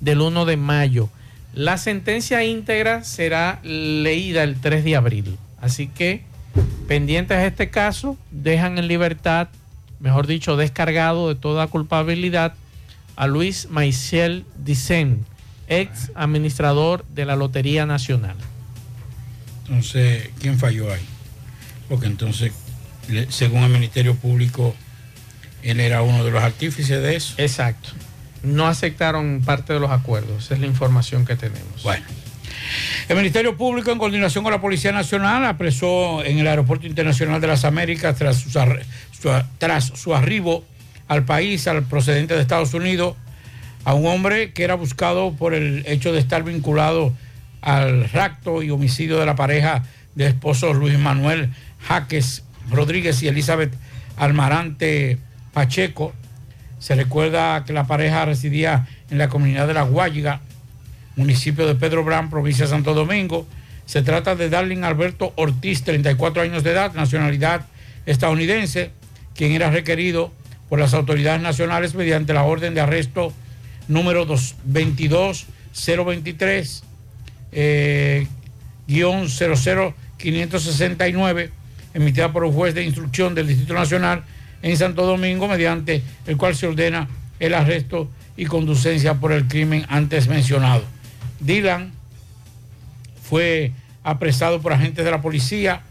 del 0.00 0.20
1 0.20 0.44
de 0.46 0.56
mayo. 0.56 1.10
La 1.52 1.78
sentencia 1.78 2.44
íntegra 2.44 3.04
será 3.04 3.60
leída 3.62 4.42
el 4.42 4.60
3 4.60 4.84
de 4.84 4.96
abril. 4.96 5.38
Así 5.64 5.86
que, 5.86 6.22
pendientes 6.88 7.38
de 7.38 7.46
este 7.46 7.70
caso, 7.70 8.18
dejan 8.30 8.76
en 8.76 8.86
libertad, 8.86 9.48
mejor 9.98 10.26
dicho, 10.26 10.58
descargado 10.58 11.28
de 11.28 11.36
toda 11.36 11.68
culpabilidad 11.68 12.52
a 13.16 13.26
Luis 13.26 13.68
Maiciel 13.70 14.44
Dicen, 14.62 15.24
ex 15.68 16.12
administrador 16.14 17.06
de 17.14 17.24
la 17.24 17.34
Lotería 17.34 17.86
Nacional. 17.86 18.36
Entonces, 19.66 20.28
¿quién 20.38 20.58
falló 20.58 20.92
ahí? 20.92 21.00
Porque 21.88 22.06
entonces, 22.08 22.52
según 23.30 23.62
el 23.62 23.70
Ministerio 23.70 24.16
Público, 24.16 24.74
él 25.62 25.80
era 25.80 26.02
uno 26.02 26.26
de 26.26 26.30
los 26.30 26.42
artífices 26.42 27.00
de 27.00 27.16
eso. 27.16 27.36
Exacto. 27.38 27.88
No 28.42 28.66
aceptaron 28.66 29.40
parte 29.42 29.72
de 29.72 29.80
los 29.80 29.90
acuerdos. 29.90 30.44
Esa 30.44 30.54
es 30.54 30.60
la 30.60 30.66
información 30.66 31.24
que 31.24 31.36
tenemos. 31.36 31.82
Bueno. 31.82 32.04
El 33.08 33.16
Ministerio 33.16 33.56
Público, 33.56 33.90
en 33.90 33.98
coordinación 33.98 34.44
con 34.44 34.52
la 34.52 34.60
Policía 34.60 34.92
Nacional, 34.92 35.44
apresó 35.44 36.24
en 36.24 36.38
el 36.38 36.46
Aeropuerto 36.46 36.86
Internacional 36.86 37.40
de 37.40 37.46
las 37.46 37.64
Américas, 37.64 38.16
tras, 38.16 39.84
su 39.94 40.14
arribo 40.14 40.64
al 41.08 41.24
país, 41.24 41.66
al 41.68 41.82
procedente 41.84 42.34
de 42.34 42.40
Estados 42.40 42.74
Unidos, 42.74 43.16
a 43.84 43.94
un 43.94 44.06
hombre 44.06 44.52
que 44.52 44.64
era 44.64 44.74
buscado 44.74 45.32
por 45.34 45.54
el 45.54 45.84
hecho 45.86 46.12
de 46.12 46.18
estar 46.18 46.42
vinculado 46.42 47.12
al 47.60 48.08
rapto 48.10 48.62
y 48.62 48.70
homicidio 48.70 49.18
de 49.18 49.26
la 49.26 49.36
pareja 49.36 49.84
de 50.14 50.26
esposos 50.26 50.76
Luis 50.76 50.98
Manuel 50.98 51.50
Jaques 51.86 52.44
Rodríguez 52.70 53.22
y 53.22 53.28
Elizabeth 53.28 53.74
Almarante 54.16 55.18
Pacheco. 55.52 56.12
Se 56.78 56.94
recuerda 56.94 57.64
que 57.64 57.72
la 57.72 57.86
pareja 57.86 58.24
residía 58.24 58.86
en 59.10 59.18
la 59.18 59.28
comunidad 59.28 59.66
de 59.66 59.74
La 59.74 59.82
Guayiga, 59.82 60.40
municipio 61.16 61.66
de 61.66 61.74
Pedro 61.74 62.04
Brán, 62.04 62.30
provincia 62.30 62.64
de 62.64 62.70
Santo 62.70 62.94
Domingo. 62.94 63.46
Se 63.86 64.02
trata 64.02 64.34
de 64.34 64.48
Darling 64.48 64.82
Alberto 64.82 65.32
Ortiz, 65.36 65.84
34 65.84 66.42
años 66.42 66.62
de 66.62 66.70
edad, 66.70 66.94
nacionalidad 66.94 67.66
estadounidense, 68.06 68.90
quien 69.34 69.52
era 69.52 69.70
requerido 69.70 70.32
por 70.68 70.78
las 70.78 70.94
autoridades 70.94 71.42
nacionales 71.42 71.94
mediante 71.94 72.32
la 72.32 72.44
orden 72.44 72.74
de 72.74 72.80
arresto 72.80 73.32
número 73.88 74.24
22023 74.24 76.84
eh, 77.52 78.26
guion 78.88 79.28
00569 79.28 81.50
emitida 81.94 82.32
por 82.32 82.44
un 82.44 82.52
juez 82.52 82.74
de 82.74 82.82
instrucción 82.82 83.34
del 83.34 83.46
Distrito 83.46 83.72
Nacional 83.74 84.24
en 84.62 84.76
Santo 84.76 85.06
Domingo 85.06 85.46
mediante 85.46 86.02
el 86.26 86.36
cual 86.36 86.56
se 86.56 86.66
ordena 86.66 87.08
el 87.38 87.54
arresto 87.54 88.10
y 88.36 88.46
conducencia 88.46 89.14
por 89.14 89.30
el 89.32 89.46
crimen 89.46 89.86
antes 89.88 90.26
mencionado. 90.28 90.93
Dylan 91.44 91.92
fue 93.22 93.72
apresado 94.02 94.60
por 94.60 94.72
agentes 94.72 95.04
de 95.04 95.10
la 95.10 95.22
policía 95.22 95.82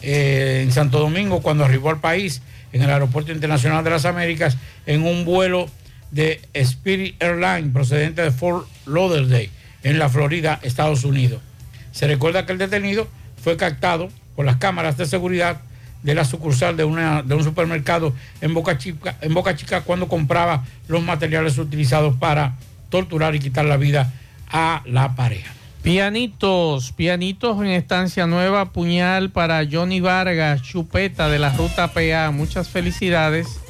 eh, 0.00 0.60
en 0.62 0.72
Santo 0.72 0.98
Domingo 0.98 1.42
cuando 1.42 1.64
arribó 1.64 1.90
al 1.90 2.00
país 2.00 2.42
en 2.72 2.82
el 2.82 2.90
Aeropuerto 2.90 3.32
Internacional 3.32 3.84
de 3.84 3.90
las 3.90 4.04
Américas 4.04 4.56
en 4.86 5.04
un 5.04 5.24
vuelo 5.24 5.68
de 6.10 6.40
Spirit 6.54 7.20
Airlines 7.22 7.72
procedente 7.72 8.22
de 8.22 8.30
Fort 8.30 8.68
Lauderdale 8.86 9.50
en 9.82 9.98
la 9.98 10.08
Florida, 10.08 10.58
Estados 10.62 11.04
Unidos. 11.04 11.40
Se 11.92 12.06
recuerda 12.06 12.46
que 12.46 12.52
el 12.52 12.58
detenido 12.58 13.08
fue 13.42 13.56
captado 13.56 14.08
por 14.36 14.44
las 14.44 14.56
cámaras 14.56 14.96
de 14.96 15.06
seguridad 15.06 15.60
de 16.02 16.14
la 16.14 16.24
sucursal 16.24 16.76
de, 16.76 16.84
un 16.84 17.44
supermercado 17.44 18.14
en 18.40 18.54
Boca, 18.54 18.78
Chica, 18.78 19.16
en 19.20 19.34
Boca 19.34 19.54
Chica 19.54 19.82
cuando 19.82 20.08
compraba 20.08 20.64
los 20.88 21.02
materiales 21.02 21.58
utilizados 21.58 22.14
para 22.16 22.54
torturar 22.88 23.34
y 23.34 23.40
quitar 23.40 23.66
la 23.66 23.76
vida 23.76 24.12
a 24.50 24.82
la 24.84 25.14
pareja. 25.14 25.52
Pianitos, 25.82 26.92
pianitos 26.92 27.58
en 27.60 27.68
estancia 27.68 28.26
nueva, 28.26 28.66
puñal 28.72 29.30
para 29.30 29.64
Johnny 29.70 30.00
Vargas, 30.00 30.60
chupeta 30.60 31.30
de 31.30 31.38
la 31.38 31.50
ruta 31.56 31.88
PA. 31.88 32.30
Muchas 32.32 32.68
felicidades. 32.68 33.60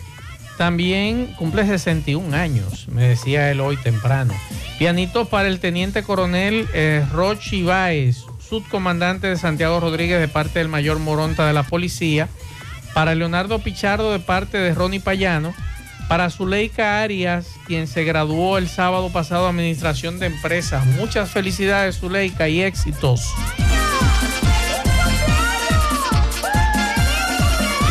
También 0.58 1.32
cumple 1.38 1.64
61 1.64 2.36
años, 2.36 2.88
me 2.88 3.04
decía 3.04 3.50
él 3.50 3.60
hoy 3.60 3.76
temprano. 3.78 4.34
Pianitos 4.78 5.28
para 5.28 5.48
el 5.48 5.60
teniente 5.60 6.02
coronel 6.02 6.68
eh, 6.74 7.06
Rochi 7.12 7.62
Báez, 7.62 8.24
subcomandante 8.46 9.28
de 9.28 9.36
Santiago 9.36 9.80
Rodríguez 9.80 10.20
de 10.20 10.28
parte 10.28 10.58
del 10.58 10.68
mayor 10.68 10.98
Moronta 10.98 11.46
de 11.46 11.52
la 11.52 11.62
policía. 11.62 12.28
Para 12.92 13.14
Leonardo 13.14 13.60
Pichardo 13.60 14.12
de 14.12 14.18
parte 14.18 14.58
de 14.58 14.74
Ronnie 14.74 15.00
Payano. 15.00 15.54
Para 16.10 16.28
Zuleika 16.28 17.02
Arias, 17.02 17.46
quien 17.68 17.86
se 17.86 18.02
graduó 18.02 18.58
el 18.58 18.68
sábado 18.68 19.10
pasado 19.10 19.46
Administración 19.46 20.18
de 20.18 20.26
Empresas. 20.26 20.84
Muchas 20.84 21.30
felicidades, 21.30 22.00
Zuleika, 22.00 22.48
y 22.48 22.62
éxitos. 22.62 23.32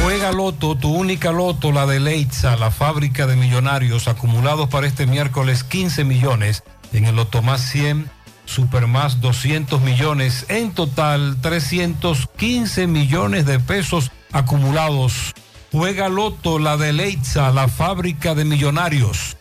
Juega 0.04 0.34
Loto, 0.34 0.76
tu 0.76 0.94
única 0.94 1.32
Loto, 1.32 1.72
la 1.72 1.86
de 1.86 2.02
Leitza, 2.02 2.58
la 2.58 2.72
fábrica 2.72 3.26
de 3.26 3.38
millonarios 3.38 4.10
acumulados 4.10 4.68
para 4.68 4.86
este 4.86 5.06
miércoles 5.06 5.64
15 5.64 6.04
millones. 6.04 6.64
En 6.92 7.06
el 7.06 7.16
Loto 7.16 7.42
más 7.42 7.62
100, 7.62 8.12
Super 8.44 8.88
más 8.88 9.22
200 9.22 9.80
millones. 9.80 10.46
En 10.50 10.74
total, 10.74 11.38
315 11.40 12.86
millones 12.86 13.46
de 13.46 13.62
pesos 13.62 14.12
acumulados. 14.34 15.34
Juega 15.72 16.10
Loto, 16.10 16.58
la 16.58 16.78
de 16.78 16.94
Leitza, 16.94 17.52
la 17.52 17.68
fábrica 17.68 18.34
de 18.34 18.46
millonarios. 18.46 19.38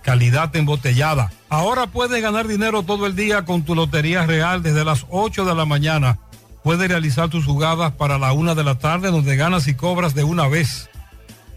Calidad 0.01 0.53
embotellada. 0.55 1.31
Ahora 1.49 1.87
puedes 1.87 2.21
ganar 2.21 2.47
dinero 2.47 2.83
todo 2.83 3.05
el 3.05 3.15
día 3.15 3.43
con 3.45 3.63
tu 3.63 3.75
Lotería 3.75 4.25
Real 4.25 4.63
desde 4.63 4.85
las 4.85 5.05
8 5.09 5.43
de 5.45 5.55
la 5.55 5.65
mañana. 5.65 6.19
Puedes 6.63 6.89
realizar 6.89 7.29
tus 7.29 7.45
jugadas 7.45 7.93
para 7.93 8.17
la 8.17 8.33
una 8.33 8.53
de 8.53 8.65
la 8.65 8.75
tarde 8.75 9.11
donde 9.11 9.37
ganas 9.37 9.67
y 9.67 9.75
cobras 9.75 10.13
de 10.13 10.23
una 10.23 10.47
vez. 10.47 10.89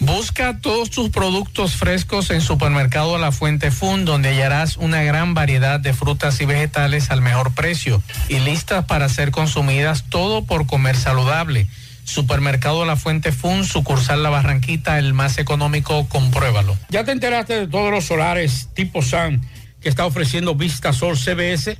Busca 0.00 0.58
todos 0.62 0.88
tus 0.88 1.10
productos 1.10 1.76
frescos 1.76 2.30
en 2.30 2.40
Supermercado 2.40 3.18
La 3.18 3.32
Fuente 3.32 3.70
Fun, 3.70 4.06
donde 4.06 4.30
hallarás 4.30 4.78
una 4.78 5.02
gran 5.02 5.34
variedad 5.34 5.78
de 5.78 5.92
frutas 5.92 6.40
y 6.40 6.46
vegetales 6.46 7.10
al 7.10 7.20
mejor 7.20 7.52
precio 7.52 8.02
y 8.26 8.38
listas 8.38 8.86
para 8.86 9.10
ser 9.10 9.30
consumidas, 9.30 10.04
todo 10.08 10.46
por 10.46 10.66
comer 10.66 10.96
saludable. 10.96 11.66
Supermercado 12.04 12.86
La 12.86 12.96
Fuente 12.96 13.30
Fun, 13.30 13.66
sucursal 13.66 14.22
La 14.22 14.30
Barranquita, 14.30 14.98
el 14.98 15.12
más 15.12 15.36
económico, 15.36 16.08
compruébalo. 16.08 16.78
¿Ya 16.88 17.04
te 17.04 17.12
enteraste 17.12 17.60
de 17.60 17.68
todos 17.68 17.90
los 17.90 18.06
solares 18.06 18.70
tipo 18.72 19.02
SAN 19.02 19.42
que 19.82 19.90
está 19.90 20.06
ofreciendo 20.06 20.54
Vista 20.54 20.94
Sol 20.94 21.18
CBS? 21.18 21.78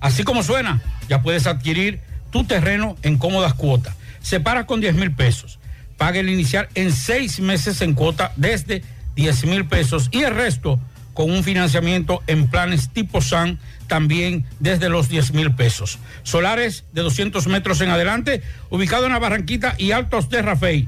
Así 0.00 0.24
como 0.24 0.42
suena, 0.42 0.82
ya 1.08 1.22
puedes 1.22 1.46
adquirir 1.46 2.00
tu 2.30 2.44
terreno 2.44 2.98
en 3.02 3.16
cómodas 3.16 3.54
cuotas. 3.54 3.96
Separa 4.20 4.66
con 4.66 4.82
10 4.82 4.94
mil 4.96 5.14
pesos. 5.14 5.58
Paga 5.96 6.20
el 6.20 6.28
inicial 6.28 6.68
en 6.74 6.92
seis 6.92 7.40
meses 7.40 7.80
en 7.80 7.94
cuota 7.94 8.32
desde 8.36 8.82
10 9.14 9.46
mil 9.46 9.66
pesos 9.66 10.08
y 10.12 10.22
el 10.22 10.34
resto 10.34 10.78
con 11.14 11.30
un 11.30 11.42
financiamiento 11.42 12.22
en 12.26 12.48
planes 12.48 12.90
tipo 12.90 13.22
SAN 13.22 13.58
también 13.86 14.44
desde 14.60 14.90
los 14.90 15.08
10 15.08 15.32
mil 15.32 15.54
pesos. 15.54 15.98
Solares 16.22 16.84
de 16.92 17.00
200 17.02 17.46
metros 17.46 17.80
en 17.80 17.88
adelante, 17.88 18.42
ubicado 18.68 19.06
en 19.06 19.12
la 19.12 19.18
Barranquita 19.18 19.74
y 19.78 19.92
Altos 19.92 20.28
de 20.28 20.42
Rafey. 20.42 20.86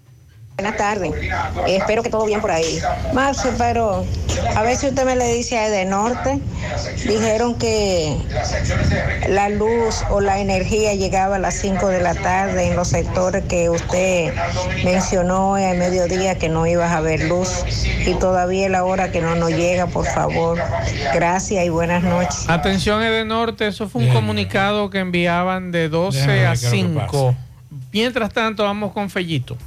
Buenas 0.57 0.77
tardes. 0.77 1.11
Eh, 1.67 1.77
espero 1.77 2.03
que 2.03 2.09
todo 2.09 2.25
bien 2.25 2.39
por 2.39 2.51
ahí. 2.51 2.79
Max, 3.13 3.47
pero 3.57 4.05
a 4.55 4.61
ver 4.61 4.75
si 4.75 4.87
usted 4.87 5.05
me 5.05 5.15
le 5.15 5.33
dice 5.33 5.57
a 5.57 5.69
de 5.69 5.85
Norte. 5.85 6.39
Dijeron 7.07 7.55
que 7.55 8.15
la 9.27 9.49
luz 9.49 10.03
o 10.11 10.21
la 10.21 10.39
energía 10.39 10.93
llegaba 10.93 11.37
a 11.37 11.39
las 11.39 11.55
5 11.55 11.87
de 11.87 12.01
la 12.01 12.13
tarde 12.13 12.67
en 12.67 12.75
los 12.75 12.89
sectores 12.89 13.43
que 13.45 13.69
usted 13.69 14.33
mencionó 14.83 15.57
en 15.57 15.69
el 15.69 15.77
mediodía 15.79 16.37
que 16.37 16.47
no 16.47 16.67
ibas 16.67 16.91
a 16.91 16.97
haber 16.97 17.23
luz. 17.23 17.63
Y 18.05 18.13
todavía 18.15 18.65
es 18.65 18.71
la 18.71 18.83
hora 18.83 19.11
que 19.11 19.21
no 19.21 19.35
nos 19.35 19.49
llega, 19.49 19.87
por 19.87 20.05
favor. 20.05 20.59
Gracias 21.13 21.65
y 21.65 21.69
buenas 21.69 22.03
noches. 22.03 22.47
Atención, 22.47 23.01
de 23.01 23.25
Norte. 23.25 23.65
Eso 23.67 23.89
fue 23.89 24.03
un 24.03 24.13
comunicado 24.13 24.91
que 24.91 24.99
enviaban 24.99 25.71
de 25.71 25.89
12 25.89 26.19
Déjame 26.19 26.33
ver 26.35 26.47
a 26.47 26.51
qué 26.51 26.55
es 26.55 26.63
lo 26.63 26.69
que 26.71 26.77
5. 26.77 27.35
Mientras 27.91 28.31
tanto, 28.31 28.63
vamos 28.63 28.91
con 28.91 29.09
Fellito. 29.09 29.57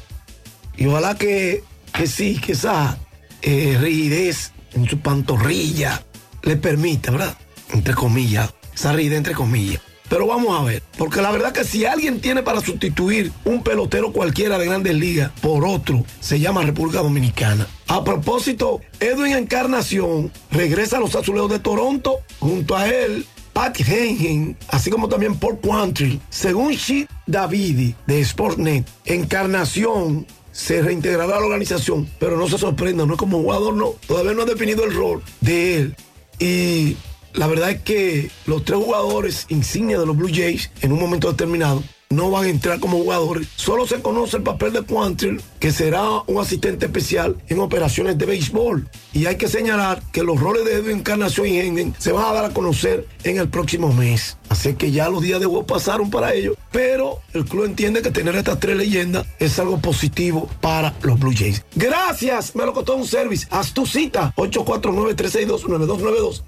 Y 0.78 0.86
ojalá 0.86 1.16
que, 1.16 1.64
que 1.94 2.08
sí, 2.08 2.40
que 2.40 2.54
esa 2.54 2.98
eh, 3.42 3.78
rigidez 3.80 4.54
en 4.74 4.88
su 4.88 5.00
pantorrilla 5.00 6.04
le 6.44 6.56
permita, 6.56 7.12
¿verdad? 7.12 7.38
Entre 7.74 7.94
comillas, 7.94 8.54
rigidez 8.84 9.18
entre 9.18 9.34
comillas. 9.34 9.82
Pero 10.10 10.26
vamos 10.26 10.60
a 10.60 10.64
ver, 10.64 10.82
porque 10.98 11.22
la 11.22 11.30
verdad 11.30 11.52
que 11.52 11.64
si 11.64 11.86
alguien 11.86 12.20
tiene 12.20 12.42
para 12.42 12.62
sustituir 12.62 13.32
un 13.46 13.62
pelotero 13.62 14.12
cualquiera 14.12 14.58
de 14.58 14.66
grandes 14.66 14.96
ligas 14.96 15.32
por 15.40 15.64
otro, 15.66 16.04
se 16.20 16.40
llama 16.40 16.64
República 16.64 17.04
Dominicana. 17.04 17.68
A 17.88 18.04
propósito, 18.04 18.82
Edwin 19.00 19.34
Encarnación 19.34 20.32
regresa 20.50 20.98
a 20.98 21.00
los 21.00 21.16
Azulejos 21.16 21.52
de 21.52 21.60
Toronto, 21.60 22.22
junto 22.40 22.76
a 22.76 22.90
él 22.90 23.28
Pat 23.54 23.80
Hengen, 23.80 24.58
así 24.70 24.90
como 24.90 25.10
también 25.10 25.36
Paul 25.36 25.60
Quantrill. 25.60 26.20
Según 26.30 26.72
Shit 26.72 27.08
Davidi 27.28 27.94
de 28.08 28.22
Sportnet, 28.26 28.88
Encarnación 29.06 30.26
se 30.52 30.82
reintegrará 30.82 31.38
a 31.38 31.40
la 31.40 31.46
organización, 31.46 32.10
pero 32.20 32.36
no 32.36 32.50
se 32.50 32.58
sorprenda, 32.58 33.06
no 33.06 33.14
es 33.14 33.20
como 33.20 33.42
jugador, 33.42 33.76
no. 33.76 33.92
Todavía 34.08 34.34
no 34.34 34.42
ha 34.42 34.46
definido 34.46 34.84
el 34.86 34.94
rol 34.96 35.22
de 35.42 35.76
él. 35.76 35.96
Y 36.40 36.98
la 37.40 37.48
verdad 37.48 37.70
es 37.70 37.82
que 37.82 38.30
los 38.48 38.66
tres 38.66 38.78
jugadores 38.80 39.46
insignia 39.48 39.98
de 39.98 40.06
los 40.06 40.18
Blue 40.18 40.30
Jays 40.30 40.72
en 40.82 40.92
un 40.92 41.00
momento 41.00 41.32
determinado 41.32 41.82
no 42.12 42.32
van 42.32 42.46
a 42.46 42.50
entrar 42.50 42.80
como 42.80 42.98
jugadores. 42.98 43.48
Solo 43.56 43.86
se 43.86 44.02
conoce 44.02 44.38
el 44.38 44.44
papel 44.44 44.74
de 44.74 44.82
Quantrill, 44.82 45.40
que 45.60 45.72
será 45.72 46.24
un 46.26 46.42
asistente 46.42 46.88
especial 46.88 47.38
en 47.50 47.60
operaciones 47.60 48.18
de 48.18 48.26
béisbol. 48.26 48.90
Y 49.14 49.28
hay 49.28 49.36
que 49.36 49.48
señalar 49.48 50.02
que 50.12 50.24
los 50.24 50.40
roles 50.40 50.66
de 50.66 50.74
Edwin 50.74 50.98
Encarnación 50.98 51.46
y 51.46 51.60
Hendon 51.60 51.94
se 52.00 52.12
van 52.12 52.26
a 52.26 52.34
dar 52.34 52.46
a 52.46 52.50
conocer 52.50 53.06
en 53.24 53.38
el 53.38 53.50
próximo 53.50 53.94
mes. 53.94 54.38
Así 54.50 54.74
que 54.74 54.92
ya 54.92 55.08
los 55.08 55.22
días 55.22 55.40
de 55.40 55.46
juego 55.46 55.68
pasaron 55.68 56.10
para 56.10 56.34
ellos. 56.34 56.58
Pero 56.72 57.20
el 57.34 57.46
club 57.46 57.66
entiende 57.66 58.02
que 58.02 58.10
tener 58.10 58.36
estas 58.36 58.60
tres 58.60 58.76
leyendas 58.76 59.28
es 59.38 59.60
algo 59.60 59.78
positivo 59.78 60.50
para 60.62 60.96
los 61.04 61.20
Blue 61.20 61.36
Jays. 61.38 61.64
Gracias, 61.76 62.56
me 62.56 62.66
lo 62.66 62.74
costó 62.74 62.96
un 62.96 63.06
service. 63.06 63.46
Haz 63.52 63.72
tu 63.72 63.86
cita. 63.86 64.34
849-362-9292. 64.36 66.42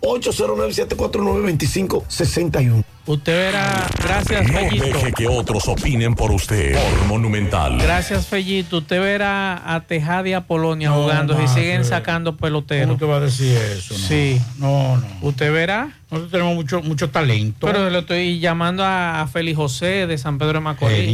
809-749-2561. 3.05 3.07
Usted 3.07 3.33
verá, 3.33 3.87
gracias, 4.03 4.47
No 4.47 4.59
Fellito. 4.59 4.85
deje 4.85 5.11
que 5.13 5.27
otros 5.27 5.67
opinen 5.67 6.13
por 6.15 6.31
usted. 6.31 6.73
Por 6.73 7.05
Monumental. 7.07 7.77
Gracias, 7.79 8.27
Fellito. 8.27 8.77
Usted 8.77 9.01
verá 9.01 9.61
a 9.73 9.81
Tejada 9.81 10.29
y 10.29 10.33
a 10.33 10.41
Polonia 10.41 10.89
No, 10.89 11.01
jugando 11.03 11.33
y 11.33 11.43
más, 11.43 11.53
siguen 11.53 11.83
sacando 11.83 12.37
peloteros. 12.37 12.87
¿Cómo 12.87 12.99
te 12.99 13.05
va 13.05 13.17
a 13.17 13.19
decir 13.21 13.57
eso? 13.57 13.93
No. 13.95 13.99
Sí. 13.99 14.41
No, 14.59 14.97
no. 14.97 15.07
Usted 15.21 15.51
verá. 15.51 15.89
Nosotros 16.11 16.31
tenemos 16.31 16.53
mucho, 16.55 16.81
mucho 16.83 17.09
talento. 17.09 17.67
Pero 17.67 17.89
le 17.89 17.99
estoy 17.99 18.39
llamando 18.39 18.83
a, 18.83 19.21
a 19.21 19.27
Félix 19.27 19.57
José 19.57 20.07
de 20.07 20.17
San 20.17 20.37
Pedro 20.37 20.53
de 20.53 20.59
Macorís. 20.59 21.13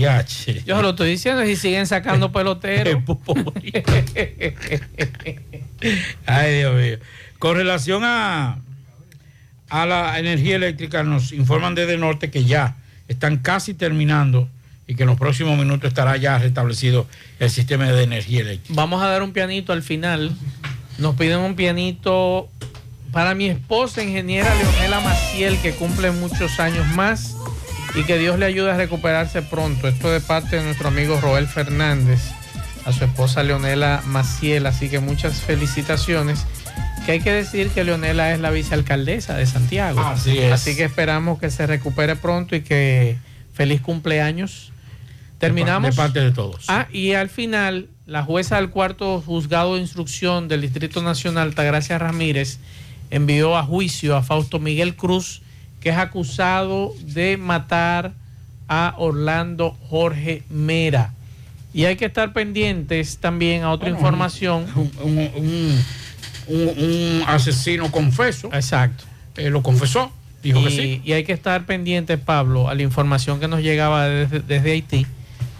Yo 0.65 0.75
se 0.75 0.81
lo 0.81 0.89
estoy 0.89 1.11
diciendo 1.11 1.43
y 1.45 1.55
siguen 1.55 1.85
sacando 1.87 2.31
peloteros. 2.33 3.01
Ay, 6.25 6.57
Dios 6.57 6.75
mío. 6.75 6.97
Con 7.39 7.55
relación 7.55 8.03
a, 8.03 8.57
a 9.69 9.85
la 9.85 10.19
energía 10.19 10.55
eléctrica, 10.55 11.03
nos 11.03 11.31
informan 11.31 11.75
desde 11.75 11.97
norte 11.97 12.31
que 12.31 12.45
ya 12.45 12.75
están 13.07 13.37
casi 13.37 13.73
terminando 13.73 14.49
y 14.87 14.95
que 14.95 15.03
en 15.03 15.09
los 15.09 15.17
próximos 15.17 15.57
minutos 15.57 15.89
estará 15.89 16.15
ya 16.17 16.37
restablecido 16.37 17.07
el 17.39 17.49
sistema 17.49 17.85
de 17.85 18.03
energía 18.03 18.41
eléctrica. 18.41 18.73
Vamos 18.75 19.03
a 19.03 19.07
dar 19.07 19.21
un 19.21 19.33
pianito 19.33 19.73
al 19.73 19.83
final. 19.83 20.31
Nos 20.97 21.15
piden 21.15 21.39
un 21.39 21.55
pianito 21.55 22.49
para 23.11 23.35
mi 23.35 23.47
esposa, 23.47 24.03
ingeniera 24.03 24.53
Leonela 24.55 24.99
Maciel, 25.01 25.57
que 25.59 25.73
cumple 25.73 26.11
muchos 26.11 26.59
años 26.59 26.87
más 26.95 27.35
y 27.95 28.03
que 28.03 28.17
Dios 28.17 28.39
le 28.39 28.45
ayude 28.45 28.71
a 28.71 28.77
recuperarse 28.77 29.41
pronto. 29.41 29.87
Esto 29.87 30.11
de 30.11 30.21
parte 30.21 30.57
de 30.57 30.63
nuestro 30.63 30.87
amigo 30.87 31.19
Roel 31.19 31.47
Fernández, 31.47 32.21
a 32.85 32.93
su 32.93 33.03
esposa 33.03 33.43
Leonela 33.43 34.01
Maciel. 34.05 34.65
Así 34.65 34.89
que 34.89 34.99
muchas 34.99 35.41
felicitaciones. 35.41 36.45
Que 37.07 37.13
hay 37.13 37.19
que 37.21 37.31
decir 37.31 37.69
que 37.69 37.85
Leonela 37.85 38.33
es 38.33 38.39
la 38.41 38.51
vicealcaldesa 38.51 39.35
de 39.37 39.45
Santiago. 39.45 40.01
Así 40.01 40.37
es. 40.39 40.51
Así 40.51 40.75
que 40.75 40.83
esperamos 40.83 41.39
que 41.39 41.49
se 41.49 41.65
recupere 41.65 42.17
pronto 42.17 42.53
y 42.53 42.61
que 42.63 43.15
feliz 43.53 43.79
cumpleaños. 43.79 44.73
Terminamos. 45.39 45.91
De 45.91 45.95
parte 45.95 46.19
de 46.19 46.31
todos. 46.31 46.65
Ah, 46.67 46.87
y 46.91 47.13
al 47.13 47.29
final, 47.29 47.87
la 48.07 48.23
jueza 48.23 48.57
del 48.57 48.71
cuarto 48.71 49.21
juzgado 49.25 49.75
de 49.75 49.81
instrucción 49.81 50.49
del 50.49 50.59
Distrito 50.59 51.01
Nacional, 51.01 51.55
Tagracia 51.55 51.97
Ramírez, 51.97 52.59
envió 53.09 53.55
a 53.55 53.63
juicio 53.63 54.17
a 54.17 54.21
Fausto 54.21 54.59
Miguel 54.59 54.95
Cruz, 54.97 55.41
que 55.79 55.91
es 55.91 55.97
acusado 55.97 56.93
de 57.03 57.37
matar 57.37 58.11
a 58.67 58.95
Orlando 58.97 59.77
Jorge 59.89 60.43
Mera. 60.49 61.13
Y 61.73 61.85
hay 61.85 61.95
que 61.95 62.03
estar 62.05 62.33
pendientes 62.33 63.17
también 63.19 63.63
a 63.63 63.71
otra 63.71 63.85
Bueno, 63.87 63.97
información. 63.97 64.65
Un, 64.75 64.91
un- 65.03 65.31
un- 65.37 65.85
un 66.47 67.23
asesino 67.27 67.91
confeso. 67.91 68.49
Exacto. 68.53 69.03
Eh, 69.35 69.49
lo 69.49 69.63
confesó. 69.63 70.11
Dijo 70.43 70.59
y, 70.59 70.63
que 70.63 70.69
sí. 70.69 71.01
y 71.03 71.13
hay 71.13 71.23
que 71.23 71.33
estar 71.33 71.65
pendientes, 71.65 72.19
Pablo, 72.19 72.69
a 72.69 72.75
la 72.75 72.83
información 72.83 73.39
que 73.39 73.47
nos 73.47 73.61
llegaba 73.61 74.05
desde, 74.07 74.39
desde 74.39 74.71
Haití. 74.71 75.05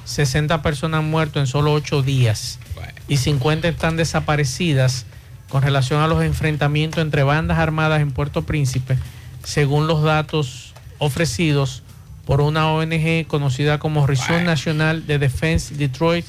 60 0.06 0.62
personas 0.62 1.00
han 1.00 1.10
muerto 1.10 1.40
en 1.40 1.48
solo 1.48 1.74
8 1.74 2.02
días 2.02 2.60
y 3.08 3.18
50 3.18 3.68
están 3.68 3.98
desaparecidas 3.98 5.06
con 5.50 5.62
relación 5.62 6.02
a 6.02 6.08
los 6.08 6.24
enfrentamientos 6.24 7.02
entre 7.02 7.24
bandas 7.24 7.58
armadas 7.58 8.02
en 8.02 8.12
Puerto 8.12 8.44
Príncipe, 8.44 8.98
según 9.44 9.88
los 9.88 10.04
datos 10.04 10.74
ofrecidos 10.98 11.84
por 12.26 12.42
una 12.42 12.70
ONG 12.72 13.26
conocida 13.28 13.80
como 13.80 14.06
Región 14.06 14.44
Nacional 14.44 15.08
de 15.08 15.20
Defense 15.20 15.76
Detroit, 15.76 16.26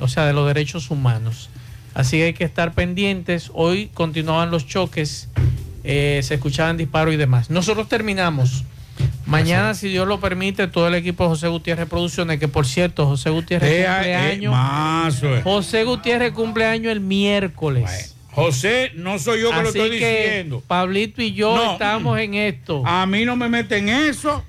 o 0.00 0.08
sea, 0.08 0.24
de 0.24 0.32
los 0.32 0.46
derechos 0.46 0.90
humanos. 0.90 1.48
Así 2.00 2.16
que 2.18 2.24
hay 2.24 2.32
que 2.32 2.44
estar 2.44 2.72
pendientes. 2.72 3.50
Hoy 3.54 3.90
continuaban 3.92 4.50
los 4.50 4.66
choques, 4.66 5.28
eh, 5.84 6.20
se 6.22 6.34
escuchaban 6.34 6.76
disparos 6.76 7.12
y 7.14 7.16
demás. 7.16 7.50
Nosotros 7.50 7.88
terminamos. 7.88 8.64
Mañana, 9.26 9.74
si 9.74 9.88
Dios 9.88 10.08
lo 10.08 10.18
permite, 10.18 10.66
todo 10.66 10.88
el 10.88 10.94
equipo 10.94 11.24
de 11.24 11.28
José 11.30 11.48
Gutiérrez 11.48 11.88
Producciones, 11.88 12.40
que 12.40 12.48
por 12.48 12.66
cierto, 12.66 13.06
José 13.06 13.30
Gutiérrez 13.30 13.70
Eh, 13.70 13.86
cumple 13.86 14.32
eh, 14.46 14.48
más. 14.48 15.22
José 15.44 15.84
Gutiérrez 15.84 16.32
cumple 16.32 16.64
año 16.66 16.90
el 16.90 17.00
miércoles. 17.00 18.16
José, 18.32 18.92
no 18.94 19.18
soy 19.18 19.42
yo 19.42 19.50
que 19.50 19.56
lo 19.62 19.68
estoy 19.68 19.90
que 19.90 19.94
diciendo. 19.96 20.62
Pablito 20.66 21.20
y 21.20 21.32
yo 21.32 21.54
No. 21.54 21.72
estamos 21.72 22.18
en 22.18 22.34
esto. 22.34 22.82
A 22.86 23.04
mí 23.06 23.24
no 23.24 23.36
me 23.36 23.48
meten 23.48 23.88
eso. 23.88 24.44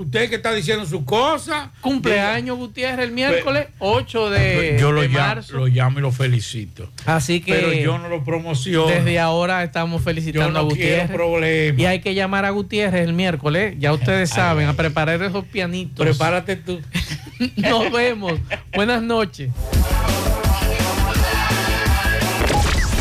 Usted 0.00 0.30
que 0.30 0.36
está 0.36 0.54
diciendo 0.54 0.86
su 0.86 1.04
cosa. 1.04 1.72
Cumpleaños 1.82 2.56
Gutiérrez 2.56 3.04
el 3.06 3.12
miércoles 3.12 3.66
8 3.80 4.30
de, 4.30 4.78
yo 4.80 4.92
lo 4.92 5.02
de 5.02 5.08
llamo, 5.08 5.18
marzo. 5.26 5.56
lo 5.56 5.66
llamo 5.66 5.98
y 5.98 6.02
lo 6.02 6.10
felicito. 6.10 6.88
Así 7.04 7.42
que 7.42 7.52
Pero 7.52 7.72
yo 7.74 7.98
no 7.98 8.08
lo 8.08 8.24
promociono. 8.24 8.86
desde 8.90 9.18
ahora 9.20 9.62
estamos 9.62 10.02
felicitando 10.02 10.48
Yo 10.48 10.52
no 10.54 10.58
a 10.60 10.62
Gutiérrez. 10.62 11.06
quiero 11.08 11.14
problema. 11.14 11.82
Y 11.82 11.84
hay 11.84 12.00
que 12.00 12.14
llamar 12.14 12.46
a 12.46 12.50
Gutiérrez 12.50 13.06
el 13.06 13.12
miércoles. 13.12 13.74
Ya 13.78 13.92
ustedes 13.92 14.30
saben, 14.30 14.68
a 14.68 14.72
preparar 14.72 15.22
esos 15.22 15.44
pianitos. 15.44 16.06
Prepárate 16.06 16.56
tú. 16.56 16.80
Nos 17.56 17.92
vemos. 17.92 18.32
Buenas 18.74 19.02
noches. 19.02 19.50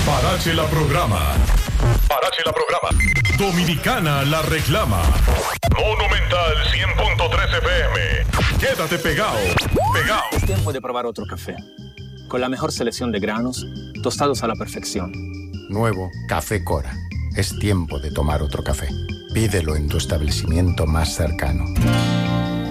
Parache 0.06 0.54
la 0.54 0.66
programa. 0.66 1.34
Parache 2.08 2.42
la 2.46 2.54
programa. 2.54 2.90
Dominicana 3.38 4.24
la 4.24 4.42
reclama. 4.42 5.02
Monumental 5.78 6.56
100.13 6.72 7.58
FM. 7.58 8.60
Quédate 8.60 8.98
pegado. 9.00 9.38
Pegado. 9.94 10.24
Es 10.32 10.46
tiempo 10.46 10.74
de 10.74 10.82
probar 10.82 11.06
otro 11.06 11.26
café. 11.26 11.56
Con 12.28 12.42
la 12.42 12.50
mejor 12.50 12.72
selección 12.72 13.12
de 13.12 13.20
granos, 13.20 13.66
tostados 14.04 14.44
a 14.44 14.48
la 14.48 14.56
perfección. 14.56 15.12
Nuevo 15.70 16.10
Café 16.28 16.64
Cora. 16.64 16.94
Es 17.36 17.58
tiempo 17.60 18.00
de 18.00 18.12
tomar 18.12 18.42
otro 18.42 18.64
café. 18.64 18.90
Pídelo 19.34 19.76
en 19.76 19.88
tu 19.88 19.98
establecimiento 19.98 20.86
más 20.86 21.14
cercano. 21.16 21.66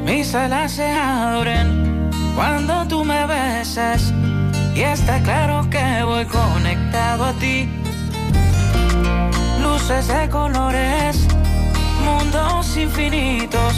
Mis 0.05 0.34
alas 0.34 0.72
se 0.72 0.90
abren 0.90 2.10
cuando 2.34 2.86
tú 2.88 3.05
me 3.05 3.26
besas 3.26 4.12
y 4.74 4.80
está 4.82 5.22
claro 5.22 5.68
que 5.70 6.02
voy 6.05 6.24
conectado 6.26 7.24
a 7.24 7.32
ti 7.34 7.68
luces 9.78 10.09
de 10.09 10.28
colores, 10.28 11.16
mundos 12.05 12.76
infinitos. 12.76 13.74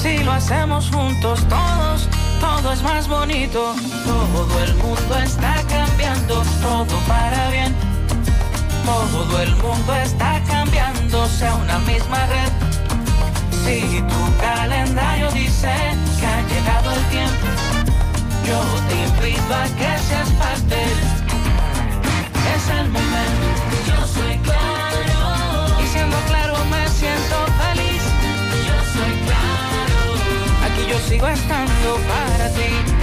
Si 0.00 0.18
lo 0.24 0.32
hacemos 0.32 0.90
juntos 0.90 1.44
todos, 1.48 2.08
todo 2.40 2.72
es 2.72 2.82
más 2.82 3.06
bonito. 3.06 3.74
Todo 4.04 4.64
el 4.64 4.74
mundo 4.76 5.14
está 5.22 5.62
cambiando, 5.68 6.42
todo 6.62 6.96
para 7.06 7.50
bien. 7.50 7.74
Todo 8.84 9.42
el 9.42 9.54
mundo 9.56 9.94
está 9.94 10.40
cambiándose 10.48 11.46
a 11.46 11.54
una 11.54 11.78
misma 11.80 12.26
red. 12.26 12.52
Si 13.64 14.00
tu 14.00 14.38
calendario 14.40 15.30
dice 15.32 15.74
que 16.18 16.26
ha 16.26 16.40
llegado 16.52 16.92
el 16.92 17.04
tiempo, 17.16 17.46
yo 18.46 18.58
te 18.88 18.94
invito 19.08 19.54
a 19.54 19.64
que 19.78 19.98
seas 20.02 20.30
parte. 20.30 20.78
Es 22.54 22.68
el 22.70 22.88
mundo 22.90 23.05
sigo 31.06 31.28
estando 31.28 31.98
para 32.08 32.48
ti. 32.50 32.95